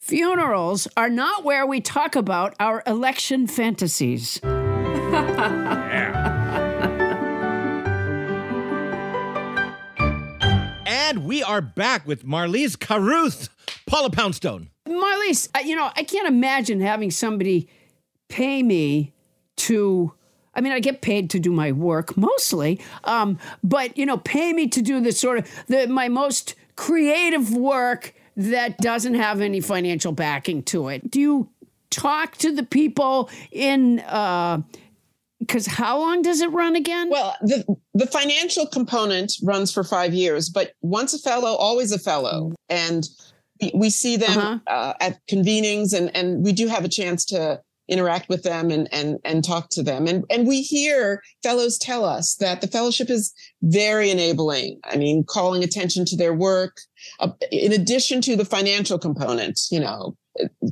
Funerals 0.07 0.87
are 0.97 1.11
not 1.11 1.43
where 1.43 1.67
we 1.67 1.81
talk 1.81 2.15
about 2.15 2.55
our 2.61 2.81
election 2.87 3.49
fantasies. 3.49 4.41
And 10.89 11.25
we 11.25 11.43
are 11.43 11.61
back 11.61 12.07
with 12.07 12.25
Marlies 12.25 12.79
Carruth, 12.79 13.49
Paula 13.87 14.11
Poundstone. 14.11 14.71
Marlies, 14.89 15.49
uh, 15.57 15.61
you 15.65 15.75
know, 15.75 15.91
I 15.97 16.05
can't 16.05 16.29
imagine 16.29 16.81
having 16.81 17.11
somebody 17.11 17.69
pay 18.29 18.63
me 18.63 19.13
to. 19.57 20.13
I 20.55 20.61
mean, 20.61 20.73
I 20.73 20.79
get 20.79 21.03
paid 21.03 21.31
to 21.31 21.41
do 21.41 21.51
my 21.51 21.73
work 21.73 22.17
mostly, 22.17 22.81
um, 23.05 23.39
but 23.65 23.97
you 23.99 24.07
know, 24.07 24.19
pay 24.19 24.53
me 24.53 24.69
to 24.69 24.83
do 24.83 25.01
the 25.01 25.13
sort 25.13 25.39
of 25.39 25.49
the 25.67 25.89
my 25.89 26.09
most 26.09 26.55
creative 26.77 27.55
work 27.55 28.15
that 28.37 28.79
doesn't 28.79 29.15
have 29.15 29.41
any 29.41 29.61
financial 29.61 30.13
backing 30.13 30.63
to 30.65 30.89
it. 30.89 31.11
Do 31.11 31.21
you 31.21 31.49
talk 31.91 32.37
to 32.39 32.53
the 32.55 32.63
people 32.63 33.31
in 33.51 34.01
uh, 34.01 34.61
because 35.39 35.67
how 35.67 35.99
long 35.99 36.23
does 36.23 36.41
it 36.41 36.51
run 36.51 36.77
again? 36.77 37.11
Well, 37.11 37.35
the 37.43 37.65
the 37.95 38.07
financial 38.07 38.67
component 38.67 39.33
runs 39.43 39.73
for 39.73 39.85
five 39.85 40.13
years, 40.15 40.49
but 40.49 40.73
once 40.83 41.15
a 41.15 41.19
fellow, 41.19 41.55
always 41.57 41.93
a 41.93 41.99
fellow, 41.99 42.53
and 42.69 43.07
we, 43.61 43.71
we 43.75 43.91
see 43.91 44.17
them 44.17 44.39
Uh-huh. 44.39 44.59
uh, 44.67 44.93
at 45.01 45.19
convenings, 45.29 45.93
and 45.93 46.15
and 46.17 46.45
we 46.45 46.53
do 46.53 46.69
have 46.69 46.85
a 46.85 46.89
chance 46.89 47.25
to 47.27 47.61
interact 47.89 48.29
with 48.29 48.43
them 48.43 48.71
and 48.71 48.89
and 48.93 49.19
and 49.25 49.45
talk 49.45 49.69
to 49.71 49.83
them, 49.83 50.07
and 50.07 50.25
and 50.31 50.47
we 50.49 50.63
hear 50.63 51.23
fellows 51.43 51.79
tell 51.79 52.05
us 52.05 52.35
that 52.37 52.61
the 52.61 52.67
fellowship 52.67 53.09
is 53.11 53.33
very 53.63 54.11
enabling. 54.11 54.81
I 54.85 54.97
mean, 54.97 55.23
calling 55.25 55.63
attention 55.63 56.05
to 56.07 56.17
their 56.17 56.35
work, 56.35 56.79
uh, 57.21 57.31
in 57.51 57.73
addition 57.73 58.21
to 58.23 58.37
the 58.37 58.45
financial 58.45 58.99
component. 58.99 59.61
You 59.71 59.81
know, 59.81 60.17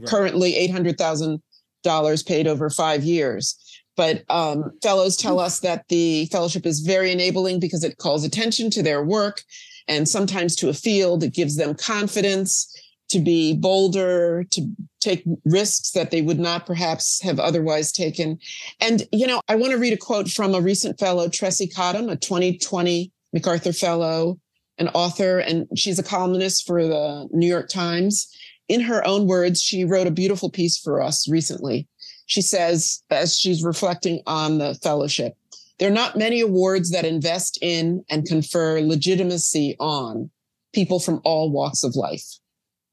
currently 0.06 0.56
eight 0.56 0.70
hundred 0.70 0.98
thousand 0.98 1.42
dollars 1.82 2.22
paid 2.22 2.46
over 2.46 2.70
five 2.70 3.04
years. 3.04 3.58
But 3.96 4.24
um, 4.28 4.72
fellows 4.82 5.16
tell 5.16 5.38
us 5.38 5.60
that 5.60 5.86
the 5.88 6.26
fellowship 6.26 6.66
is 6.66 6.80
very 6.80 7.12
enabling 7.12 7.60
because 7.60 7.84
it 7.84 7.98
calls 7.98 8.24
attention 8.24 8.70
to 8.70 8.82
their 8.82 9.04
work 9.04 9.42
and 9.86 10.08
sometimes 10.08 10.56
to 10.56 10.68
a 10.68 10.74
field. 10.74 11.22
It 11.22 11.34
gives 11.34 11.56
them 11.56 11.74
confidence 11.74 12.70
to 13.10 13.20
be 13.20 13.54
bolder, 13.54 14.44
to 14.50 14.68
take 15.00 15.22
risks 15.44 15.90
that 15.92 16.10
they 16.10 16.22
would 16.22 16.40
not 16.40 16.66
perhaps 16.66 17.20
have 17.22 17.38
otherwise 17.38 17.92
taken. 17.92 18.38
And, 18.80 19.06
you 19.12 19.26
know, 19.26 19.40
I 19.48 19.56
want 19.56 19.72
to 19.72 19.78
read 19.78 19.92
a 19.92 19.98
quote 19.98 20.28
from 20.28 20.54
a 20.54 20.60
recent 20.60 20.98
fellow, 20.98 21.28
Tressie 21.28 21.72
Cottom, 21.72 22.08
a 22.08 22.16
2020 22.16 23.12
MacArthur 23.32 23.72
Fellow, 23.72 24.38
an 24.78 24.88
author, 24.88 25.38
and 25.38 25.66
she's 25.76 25.98
a 25.98 26.02
columnist 26.02 26.66
for 26.66 26.86
the 26.86 27.28
New 27.32 27.46
York 27.46 27.68
Times. 27.68 28.28
In 28.68 28.80
her 28.80 29.06
own 29.06 29.26
words, 29.26 29.60
she 29.62 29.84
wrote 29.84 30.06
a 30.06 30.12
beautiful 30.12 30.50
piece 30.50 30.78
for 30.78 31.00
us 31.00 31.28
recently. 31.28 31.86
She 32.26 32.40
says, 32.40 33.02
as 33.10 33.36
she's 33.36 33.62
reflecting 33.62 34.22
on 34.26 34.58
the 34.58 34.74
fellowship, 34.76 35.34
there 35.78 35.90
are 35.90 35.94
not 35.94 36.16
many 36.16 36.40
awards 36.40 36.90
that 36.90 37.04
invest 37.04 37.58
in 37.60 38.04
and 38.08 38.26
confer 38.26 38.80
legitimacy 38.80 39.76
on 39.78 40.30
people 40.72 41.00
from 41.00 41.20
all 41.24 41.50
walks 41.50 41.82
of 41.82 41.96
life. 41.96 42.24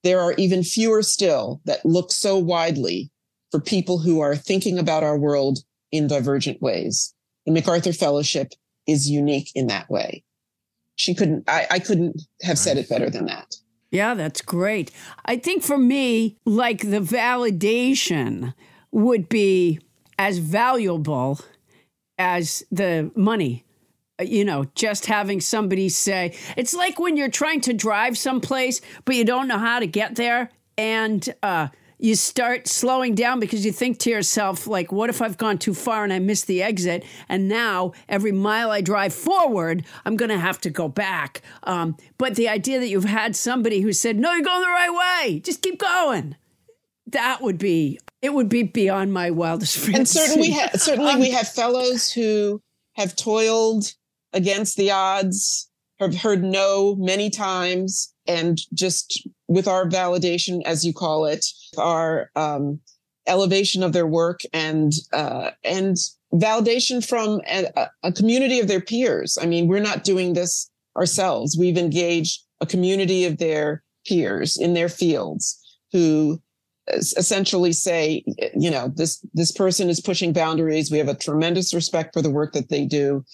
There 0.04 0.20
are 0.20 0.34
even 0.34 0.64
fewer 0.64 1.04
still 1.04 1.62
that 1.66 1.86
look 1.86 2.12
so 2.12 2.38
widely 2.38 3.12
for 3.52 3.60
people 3.60 4.00
who 4.00 4.20
are 4.20 4.36
thinking 4.36 4.80
about 4.80 5.04
our 5.04 5.18
world 5.18 5.60
in 5.92 6.08
divergent 6.08 6.62
ways. 6.62 7.14
The 7.46 7.52
MacArthur 7.52 7.94
Fellowship 7.94 8.54
is 8.88 9.10
unique 9.10 9.52
in 9.56 9.68
that 9.68 9.90
way. 9.90 10.24
She 11.02 11.16
couldn't, 11.16 11.50
I, 11.50 11.68
I 11.72 11.80
couldn't 11.80 12.22
have 12.44 12.60
said 12.60 12.78
it 12.78 12.88
better 12.88 13.10
than 13.10 13.26
that. 13.26 13.56
Yeah, 13.90 14.14
that's 14.14 14.42
great. 14.42 14.92
I 15.26 15.38
think 15.38 15.64
for 15.64 15.78
me, 15.78 16.38
like 16.46 16.82
the 16.82 17.02
validation 17.02 18.54
would 18.92 19.28
be 19.28 19.80
as 20.20 20.38
valuable 20.38 21.40
as 22.20 22.64
the 22.72 23.12
money. 23.16 23.66
Uh, 24.20 24.26
You 24.26 24.46
know, 24.46 24.66
just 24.76 25.08
having 25.08 25.42
somebody 25.42 25.90
say, 25.90 26.38
it's 26.56 26.74
like 26.74 27.00
when 27.00 27.18
you're 27.18 27.30
trying 27.42 27.62
to 27.62 27.74
drive 27.74 28.18
someplace, 28.18 28.80
but 29.06 29.16
you 29.16 29.26
don't 29.26 29.48
know 29.48 29.58
how 29.58 29.80
to 29.80 29.88
get 29.88 30.16
there. 30.16 30.52
And 30.78 31.28
uh, 31.42 31.68
you 32.02 32.16
start 32.16 32.68
slowing 32.68 33.14
down 33.14 33.40
because 33.40 33.64
you 33.64 33.72
think 33.72 34.00
to 34.00 34.10
yourself, 34.10 34.66
like, 34.66 34.92
what 34.92 35.12
if 35.12 35.22
I've 35.22 35.38
gone 35.38 35.60
too 35.60 35.76
far 35.76 36.04
and 36.04 36.12
I 36.12 36.18
missed 36.18 36.48
the 36.48 36.64
exit? 36.64 37.06
And 37.30 37.48
now 37.48 37.94
every 38.10 38.32
mile 38.32 38.72
I 38.72 38.82
drive 38.82 39.14
forward, 39.14 39.86
I'm 40.04 40.16
going 40.18 40.30
to 40.30 40.40
have 40.40 40.60
to 40.62 40.72
go 40.72 40.90
back. 40.90 41.44
Um, 41.62 41.96
but 42.18 42.36
the 42.36 42.50
idea 42.50 42.80
that 42.80 42.88
you've 42.88 43.04
had 43.04 43.36
somebody 43.36 43.82
who 43.82 43.94
said, 43.94 44.18
no, 44.18 44.34
you're 44.34 44.44
going 44.44 44.62
the 44.62 44.68
right 44.68 45.26
way, 45.28 45.40
just 45.42 45.62
keep 45.62 45.80
going. 45.80 46.36
That 47.06 47.42
would 47.44 47.60
be, 47.60 48.00
it 48.24 48.34
would 48.34 48.50
be 48.50 48.64
beyond 48.64 49.14
my 49.14 49.30
wildest 49.30 49.78
fantasy. 49.78 49.98
And 49.98 50.08
certainly, 50.08 50.50
we 50.50 50.54
ha- 50.56 50.70
certainly 50.76 51.14
Um, 51.14 51.20
we 51.20 51.30
have 51.32 51.48
fellows 51.48 52.12
who 52.12 52.62
have 52.94 53.16
toiled 53.16 53.94
against 54.34 54.76
the 54.76 54.90
odds, 54.90 55.70
have 56.00 56.16
heard 56.16 56.44
no 56.44 56.96
many 56.96 57.30
times, 57.30 58.12
and 58.26 58.58
just 58.74 59.28
with 59.52 59.68
our 59.68 59.86
validation, 59.86 60.62
as 60.66 60.86
you 60.86 60.94
call 60.94 61.26
it, 61.26 61.46
our 61.78 62.32
um, 62.38 62.80
elevation 63.28 63.84
of 63.84 63.92
their 63.92 64.08
work 64.08 64.40
and 64.54 64.94
uh, 65.12 65.52
and 65.64 65.98
validation 66.34 67.06
from 67.06 67.42
a, 67.48 67.90
a 68.04 68.14
community 68.14 68.62
of 68.62 68.70
their 68.70 68.80
peers. 68.80 69.38
I 69.42 69.46
mean, 69.46 69.68
we're 69.68 69.82
not 69.82 70.06
doing 70.06 70.34
this 70.34 70.72
ourselves. 70.96 71.58
We've 71.60 71.78
engaged 71.78 72.42
a 72.62 72.66
community 72.66 73.26
of 73.26 73.38
their 73.38 73.84
peers 74.08 74.58
in 74.58 74.74
their 74.74 74.90
fields 74.90 75.60
who 75.92 76.42
essentially 76.88 77.74
say, 77.74 78.24
you 78.56 78.72
know, 78.72 78.88
this 78.96 79.24
this 79.34 79.52
person 79.52 79.90
is 79.90 80.00
pushing 80.00 80.32
boundaries. 80.32 80.90
We 80.90 80.98
have 80.98 81.10
a 81.10 81.16
tremendous 81.16 81.74
respect 81.74 82.14
for 82.14 82.22
the 82.22 82.32
work 82.32 82.54
that 82.54 82.70
they 82.70 82.86
do. 82.86 83.26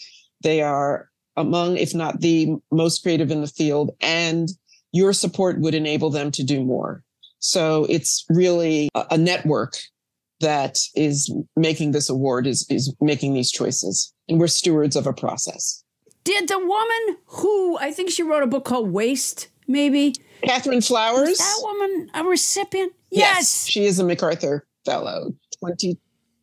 They 0.41 0.61
are 0.63 1.09
among, 1.35 1.77
if 1.77 1.93
not 1.93 2.21
the 2.21 2.55
most 2.71 3.03
creative 3.03 3.29
in 3.29 3.41
the 3.41 3.47
field, 3.47 3.91
and 4.01 4.49
your 4.91 5.13
support 5.13 5.59
would 5.59 5.75
enable 5.75 6.09
them 6.09 6.31
to 6.31 6.43
do 6.43 6.63
more. 6.63 7.03
So 7.39 7.85
it's 7.89 8.25
really 8.29 8.89
a, 8.95 9.17
network 9.17 9.73
that 10.39 10.79
is 10.95 11.33
making 11.55 11.91
this 11.91 12.09
award, 12.09 12.47
is 12.47 12.65
is 12.69 12.93
making 12.99 13.33
these 13.33 13.51
choices, 13.51 14.13
and 14.27 14.39
we're 14.39 14.47
stewards 14.47 14.95
of 14.95 15.07
a 15.07 15.13
process. 15.13 15.83
Did 16.23 16.49
the 16.49 16.59
woman 16.59 17.17
who 17.25 17.77
I 17.77 17.91
think 17.91 18.09
she 18.09 18.23
wrote 18.23 18.43
a 18.43 18.47
book 18.47 18.65
called 18.65 18.91
Waste, 18.91 19.49
maybe? 19.67 20.15
Catherine 20.43 20.81
Flowers? 20.81 21.29
Was 21.29 21.37
that 21.37 21.59
woman 21.61 22.09
a 22.13 22.23
recipient? 22.23 22.93
Yes, 23.11 23.67
she 23.67 23.85
is 23.85 23.99
a 23.99 24.03
MacArthur 24.03 24.65
Fellow. 24.85 25.33
Twenty. 25.59 25.99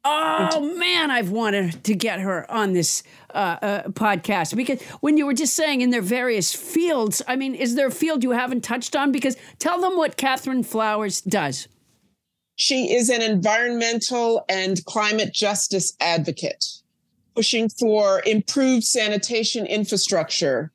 Oh 0.07 0.61
man, 0.77 1.11
I've 1.11 1.31
wanted 1.31 1.83
to 1.85 1.95
get 1.95 2.21
her 2.21 2.51
on 2.51 2.75
this 2.75 3.03
uh, 3.33 3.57
uh, 3.63 3.83
podcast 3.89 4.55
because 4.55 4.83
when 5.01 5.17
you 5.17 5.25
were 5.25 5.33
just 5.33 5.55
saying 5.55 5.81
in 5.81 5.89
their 5.89 6.03
various 6.03 6.55
fields, 6.55 7.23
I 7.27 7.37
mean, 7.37 7.55
is 7.55 7.75
there 7.75 7.87
a 7.87 7.91
field 7.91 8.23
you 8.23 8.33
haven't 8.33 8.63
touched 8.63 8.95
on? 8.95 9.13
Because 9.13 9.37
tell 9.59 9.81
them 9.81 9.97
what 9.97 10.19
Catherine 10.19 10.63
Flowers 10.63 11.23
does. 11.23 11.69
She 12.57 12.93
is 12.95 13.09
an 13.09 13.23
environmental 13.23 14.45
and 14.49 14.85
climate 14.85 15.33
justice 15.33 15.95
advocate, 16.01 16.65
pushing 17.35 17.71
for 17.71 18.23
improved 18.27 18.85
sanitation 18.85 19.65
infrastructure 19.67 20.71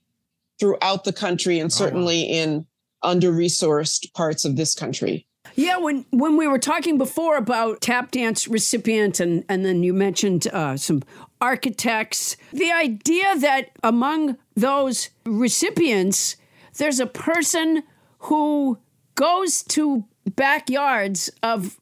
throughout 0.60 1.04
the 1.04 1.14
country 1.14 1.60
and 1.60 1.72
certainly 1.72 2.22
in 2.22 2.66
under 3.04 3.32
resourced 3.32 4.12
parts 4.14 4.44
of 4.44 4.56
this 4.56 4.74
country. 4.74 5.26
Yeah, 5.60 5.78
when 5.78 6.05
when 6.12 6.38
we 6.38 6.47
were 6.47 6.57
talking 6.57 6.97
before 6.97 7.36
about 7.36 7.82
tap 7.82 8.12
dance 8.12 8.47
recipient, 8.47 9.20
and 9.20 9.43
and 9.49 9.66
then 9.66 9.84
you 9.84 9.93
mentioned 9.93 10.47
uh, 10.53 10.78
some 10.78 11.03
architects, 11.41 12.38
the 12.53 12.72
idea 12.72 13.38
that 13.39 13.72
among 13.84 14.38
those 14.55 15.10
recipients, 15.26 16.38
there's 16.78 17.01
a 17.01 17.05
person 17.05 17.84
who 18.20 18.78
goes 19.16 19.64
to 19.64 20.05
backyards 20.34 21.30
of 21.43 21.78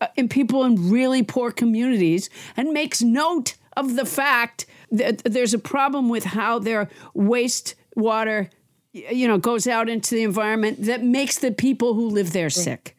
uh, 0.00 0.06
in 0.16 0.26
people 0.30 0.64
in 0.64 0.90
really 0.90 1.22
poor 1.22 1.50
communities 1.50 2.30
and 2.56 2.72
makes 2.72 3.02
note 3.02 3.56
of 3.76 3.96
the 3.96 4.06
fact 4.06 4.64
that 4.90 5.18
there's 5.24 5.52
a 5.52 5.58
problem 5.58 6.08
with 6.08 6.24
how 6.24 6.58
their 6.58 6.88
wastewater 7.14 8.48
you 8.94 9.28
know 9.28 9.36
goes 9.36 9.66
out 9.66 9.90
into 9.90 10.14
the 10.14 10.22
environment 10.22 10.82
that 10.84 11.02
makes 11.02 11.38
the 11.38 11.50
people 11.50 11.92
who 11.92 12.08
live 12.08 12.32
there 12.32 12.48
sick 12.48 12.96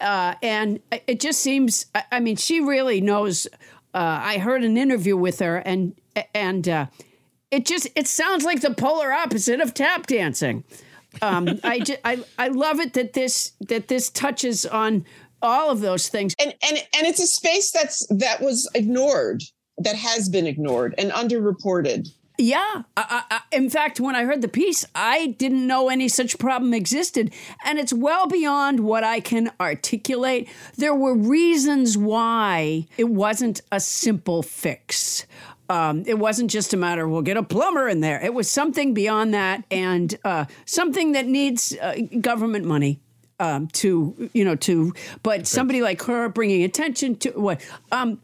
uh, 0.00 0.34
and 0.42 0.80
it 1.06 1.20
just 1.20 1.40
seems 1.40 1.86
I- 2.10 2.20
mean 2.20 2.36
she 2.36 2.60
really 2.60 3.00
knows 3.00 3.46
uh, 3.94 4.20
i 4.22 4.38
heard 4.38 4.64
an 4.64 4.76
interview 4.76 5.16
with 5.16 5.38
her 5.40 5.58
and 5.58 5.94
and 6.34 6.68
uh, 6.68 6.86
it 7.50 7.66
just 7.66 7.88
it 7.96 8.06
sounds 8.06 8.44
like 8.44 8.60
the 8.60 8.74
polar 8.74 9.12
opposite 9.12 9.60
of 9.60 9.74
tap 9.74 10.06
dancing. 10.06 10.64
Um, 11.22 11.58
I, 11.64 11.80
ju- 11.80 11.96
I 12.04 12.22
i 12.38 12.48
love 12.48 12.78
it 12.78 12.92
that 12.94 13.12
this 13.14 13.52
that 13.68 13.88
this 13.88 14.10
touches 14.10 14.64
on 14.66 15.04
all 15.42 15.70
of 15.70 15.80
those 15.80 16.08
things. 16.08 16.34
And 16.40 16.54
and 16.62 16.78
and 16.96 17.06
it's 17.06 17.20
a 17.20 17.26
space 17.26 17.70
that's 17.72 18.06
that 18.08 18.40
was 18.40 18.68
ignored 18.74 19.42
that 19.78 19.96
has 19.96 20.28
been 20.28 20.46
ignored 20.46 20.94
and 20.98 21.10
underreported 21.10 22.08
Yeah. 22.40 22.82
I, 22.96 23.22
I, 23.30 23.40
in 23.52 23.68
fact, 23.68 24.00
when 24.00 24.16
I 24.16 24.24
heard 24.24 24.40
the 24.40 24.48
piece, 24.48 24.86
I 24.94 25.28
didn't 25.38 25.66
know 25.66 25.90
any 25.90 26.08
such 26.08 26.38
problem 26.38 26.72
existed. 26.72 27.32
And 27.64 27.78
it's 27.78 27.92
well 27.92 28.26
beyond 28.26 28.80
what 28.80 29.04
I 29.04 29.20
can 29.20 29.52
articulate. 29.60 30.48
There 30.76 30.94
were 30.94 31.14
reasons 31.14 31.98
why 31.98 32.86
it 32.96 33.10
wasn't 33.10 33.60
a 33.70 33.78
simple 33.78 34.42
fix. 34.42 35.26
Um, 35.68 36.02
it 36.06 36.18
wasn't 36.18 36.50
just 36.50 36.72
a 36.72 36.76
matter, 36.76 37.04
of 37.04 37.10
we'll 37.10 37.22
get 37.22 37.36
a 37.36 37.42
plumber 37.42 37.88
in 37.88 38.00
there. 38.00 38.20
It 38.24 38.32
was 38.34 38.50
something 38.50 38.94
beyond 38.94 39.34
that 39.34 39.62
and 39.70 40.18
uh, 40.24 40.46
something 40.64 41.12
that 41.12 41.26
needs 41.26 41.76
uh, 41.80 41.96
government 42.20 42.64
money. 42.64 43.00
Um, 43.38 43.68
to 43.68 44.28
you 44.34 44.44
know 44.44 44.54
to 44.56 44.92
but 45.22 45.46
somebody 45.46 45.80
like 45.80 46.02
her 46.02 46.28
bringing 46.28 46.62
attention 46.62 47.16
to 47.20 47.30
what 47.30 47.66
um 47.90 48.20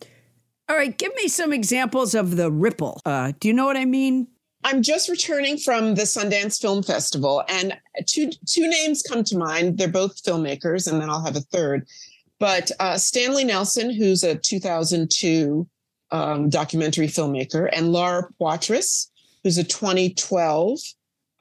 all 0.68 0.76
right, 0.76 0.96
give 0.96 1.14
me 1.14 1.28
some 1.28 1.52
examples 1.52 2.14
of 2.14 2.36
the 2.36 2.50
ripple. 2.50 3.00
Uh, 3.04 3.32
do 3.38 3.48
you 3.48 3.54
know 3.54 3.66
what 3.66 3.76
I 3.76 3.84
mean? 3.84 4.26
I'm 4.64 4.82
just 4.82 5.08
returning 5.08 5.58
from 5.58 5.94
the 5.94 6.02
Sundance 6.02 6.60
Film 6.60 6.82
Festival, 6.82 7.44
and 7.48 7.76
two 8.06 8.30
two 8.46 8.68
names 8.68 9.02
come 9.02 9.22
to 9.24 9.38
mind. 9.38 9.78
They're 9.78 9.86
both 9.86 10.22
filmmakers, 10.24 10.90
and 10.90 11.00
then 11.00 11.08
I'll 11.08 11.24
have 11.24 11.36
a 11.36 11.40
third. 11.40 11.86
But 12.40 12.70
uh, 12.80 12.98
Stanley 12.98 13.44
Nelson, 13.44 13.90
who's 13.90 14.24
a 14.24 14.34
2002 14.34 15.66
um, 16.10 16.48
documentary 16.48 17.06
filmmaker, 17.06 17.68
and 17.72 17.92
Laura 17.92 18.28
Poitras, 18.40 19.08
who's 19.44 19.58
a 19.58 19.64
2012 19.64 20.78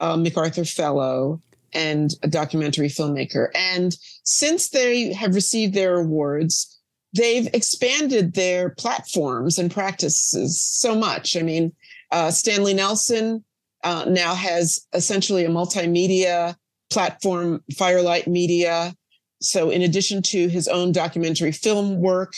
uh, 0.00 0.16
MacArthur 0.16 0.64
Fellow 0.64 1.42
and 1.72 2.12
a 2.22 2.28
documentary 2.28 2.88
filmmaker. 2.88 3.48
And 3.54 3.96
since 4.22 4.70
they 4.70 5.12
have 5.12 5.34
received 5.34 5.74
their 5.74 5.96
awards, 5.96 6.75
they've 7.16 7.48
expanded 7.52 8.34
their 8.34 8.70
platforms 8.70 9.58
and 9.58 9.70
practices 9.70 10.60
so 10.60 10.94
much. 10.94 11.36
I 11.36 11.42
mean, 11.42 11.72
uh, 12.12 12.30
Stanley 12.30 12.74
Nelson 12.74 13.44
uh, 13.84 14.04
now 14.08 14.34
has 14.34 14.86
essentially 14.92 15.44
a 15.44 15.50
multimedia 15.50 16.56
platform, 16.90 17.62
Firelight 17.76 18.26
Media. 18.26 18.94
So, 19.40 19.70
in 19.70 19.82
addition 19.82 20.22
to 20.22 20.48
his 20.48 20.66
own 20.68 20.92
documentary 20.92 21.52
film 21.52 22.00
work, 22.00 22.34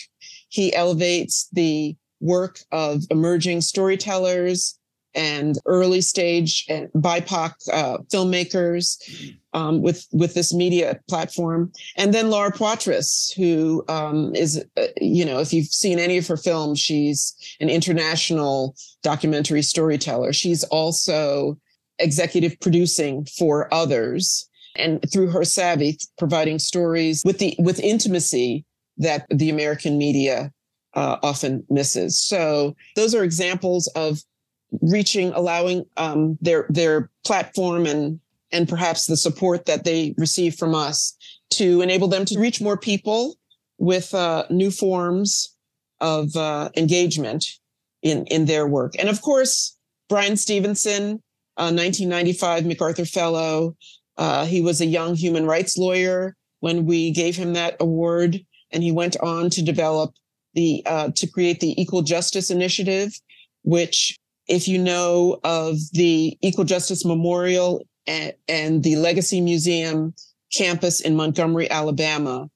he 0.49 0.75
elevates 0.75 1.49
the 1.53 1.97
work 2.21 2.61
of 2.73 3.05
emerging 3.11 3.61
storytellers 3.61 4.79
and 5.15 5.59
early 5.67 6.01
stage 6.01 6.65
and 6.69 6.89
BIPOC 6.93 7.53
uh, 7.73 7.99
filmmakers 8.13 8.99
um, 9.59 9.83
with 9.83 10.07
with 10.13 10.35
this 10.35 10.55
media 10.55 11.01
platform, 11.09 11.73
and 11.97 12.15
then 12.15 12.31
Laura 12.31 12.53
Poitras, 12.53 13.35
who 13.35 13.85
um, 13.89 14.35
is 14.35 14.65
uh, 14.77 14.87
you 15.01 15.25
know 15.25 15.41
if 15.41 15.53
you've 15.53 15.67
seen 15.67 15.99
any 15.99 16.17
of 16.17 16.27
her 16.29 16.37
films, 16.37 16.79
she's 16.79 17.35
an 17.61 17.69
international 17.69 18.77
documentary 19.03 19.63
storyteller. 19.63 20.33
She's 20.33 20.63
also 20.65 21.59
executive 21.99 22.59
producing 22.61 23.27
for 23.37 23.73
others, 23.75 24.49
and 24.77 25.05
through 25.13 25.31
her 25.31 25.45
savvy, 25.45 25.99
providing 26.19 26.61
stories 26.61 27.23
with 27.25 27.39
the 27.39 27.57
with 27.59 27.81
intimacy 27.81 28.65
that 28.99 29.27
the 29.29 29.51
American 29.51 29.99
media 29.99 30.53
uh, 30.95 31.17
often 31.23 31.65
misses. 31.69 32.21
So 32.21 32.77
those 32.95 33.13
are 33.15 33.25
examples 33.25 33.89
of 33.97 34.23
reaching, 34.83 35.33
allowing 35.33 35.85
um, 35.97 36.39
their 36.41 36.67
their 36.69 37.11
platform 37.25 37.87
and 37.87 38.21
and 38.53 38.69
perhaps 38.69 39.07
the 39.07 39.17
support 39.17 39.67
that 39.67 39.85
they 39.85 40.15
receive 40.17 40.55
from 40.55 40.75
us 40.75 41.17
to 41.51 41.81
enable 41.81 42.09
them 42.09 42.25
to 42.25 42.39
reach 42.39 42.61
more 42.61 42.77
people 42.77 43.37
with 43.79 44.15
uh, 44.15 44.45
new 44.51 44.71
forms 44.71 45.55
of 46.01 46.35
uh, 46.37 46.69
engagement 46.77 47.45
in 48.03 48.27
in 48.27 48.47
their 48.47 48.67
work. 48.67 48.95
And 48.99 49.09
of 49.09 49.23
course, 49.23 49.77
Bryan 50.09 50.37
Stevenson, 50.37 51.23
1995 51.57 52.67
MacArthur 52.67 53.05
Fellow. 53.05 53.77
Uh, 54.17 54.47
he 54.47 54.61
was 54.61 54.81
a 54.81 54.87
young 54.87 55.15
human 55.15 55.47
rights 55.47 55.77
lawyer 55.77 56.35
when 56.61 56.87
we 56.87 57.11
gave 57.11 57.37
him 57.37 57.53
that 57.53 57.77
award, 57.81 58.41
and 58.73 58.83
he 58.83 58.93
went 58.93 59.17
on 59.21 59.51
to 59.51 59.63
develop 59.63 60.13
the 60.55 60.83
uh, 60.87 61.11
to 61.15 61.27
create 61.27 61.61
the 61.61 61.81
Equal 61.81 62.03
Justice 62.03 62.51
Initiative, 62.51 63.13
which 63.63 64.19
if 64.49 64.67
you 64.67 64.79
know 64.79 65.39
of 65.45 65.77
the 65.93 66.37
Equal 66.41 66.65
Justice 66.65 67.05
Memorial 67.05 67.87
and, 68.09 68.83
the 68.83 68.97
Legacy 68.97 69.41
Museum 69.41 70.15
campus 70.57 71.01
in 71.01 71.15
Montgomery, 71.15 71.71
Alabama, 71.71 72.49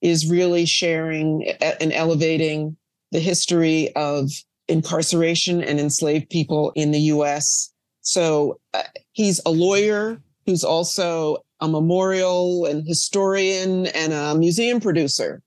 is 0.00 0.30
really 0.30 0.64
sharing 0.64 1.48
and 1.60 1.92
elevating 1.92 2.76
the 3.12 3.20
history 3.20 3.94
of 3.94 4.30
incarceration 4.68 5.62
and 5.62 5.78
enslaved 5.78 6.30
people 6.30 6.72
in 6.74 6.90
the 6.90 7.00
US. 7.00 7.72
So 8.00 8.60
uh, 8.72 8.82
he's 9.12 9.40
a 9.46 9.50
lawyer 9.50 10.20
who's 10.46 10.64
also 10.64 11.38
a 11.60 11.68
memorial 11.68 12.66
and 12.66 12.86
historian 12.86 13.86
and 13.86 14.12
a 14.12 14.34
museum 14.34 14.80
producer. 14.80 15.42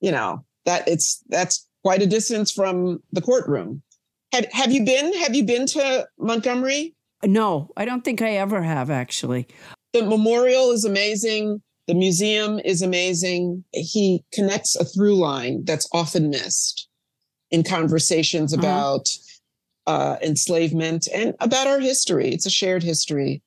You 0.00 0.10
know, 0.12 0.44
that 0.64 0.86
it's 0.88 1.22
that's 1.28 1.66
quite 1.82 2.02
a 2.02 2.06
distance 2.06 2.50
from 2.50 3.00
the 3.12 3.22
courtroom. 3.22 3.82
Have 4.32 4.46
Have 4.52 4.72
you 4.72 4.84
been? 4.84 5.14
Have 5.20 5.34
you 5.34 5.44
been 5.44 5.66
to 5.66 6.08
Montgomery? 6.18 6.95
No, 7.24 7.70
I 7.76 7.84
don't 7.84 8.04
think 8.04 8.22
I 8.22 8.32
ever 8.36 8.62
have 8.62 8.90
actually. 8.90 9.48
The 9.92 10.02
memorial 10.04 10.70
is 10.72 10.84
amazing. 10.84 11.62
The 11.86 11.94
museum 11.94 12.58
is 12.64 12.82
amazing. 12.82 13.64
He 13.72 14.24
connects 14.32 14.76
a 14.76 14.84
through 14.84 15.16
line 15.16 15.64
that's 15.64 15.88
often 15.92 16.30
missed 16.30 16.88
in 17.50 17.62
conversations 17.62 18.52
Uh-huh. 18.52 18.60
about 18.66 19.08
uh, 19.86 20.16
enslavement 20.20 21.06
and 21.14 21.34
about 21.40 21.66
our 21.68 21.78
history. 21.78 22.30
It's 22.30 22.44
a 22.46 22.50
shared 22.50 22.82
history. 22.82 23.42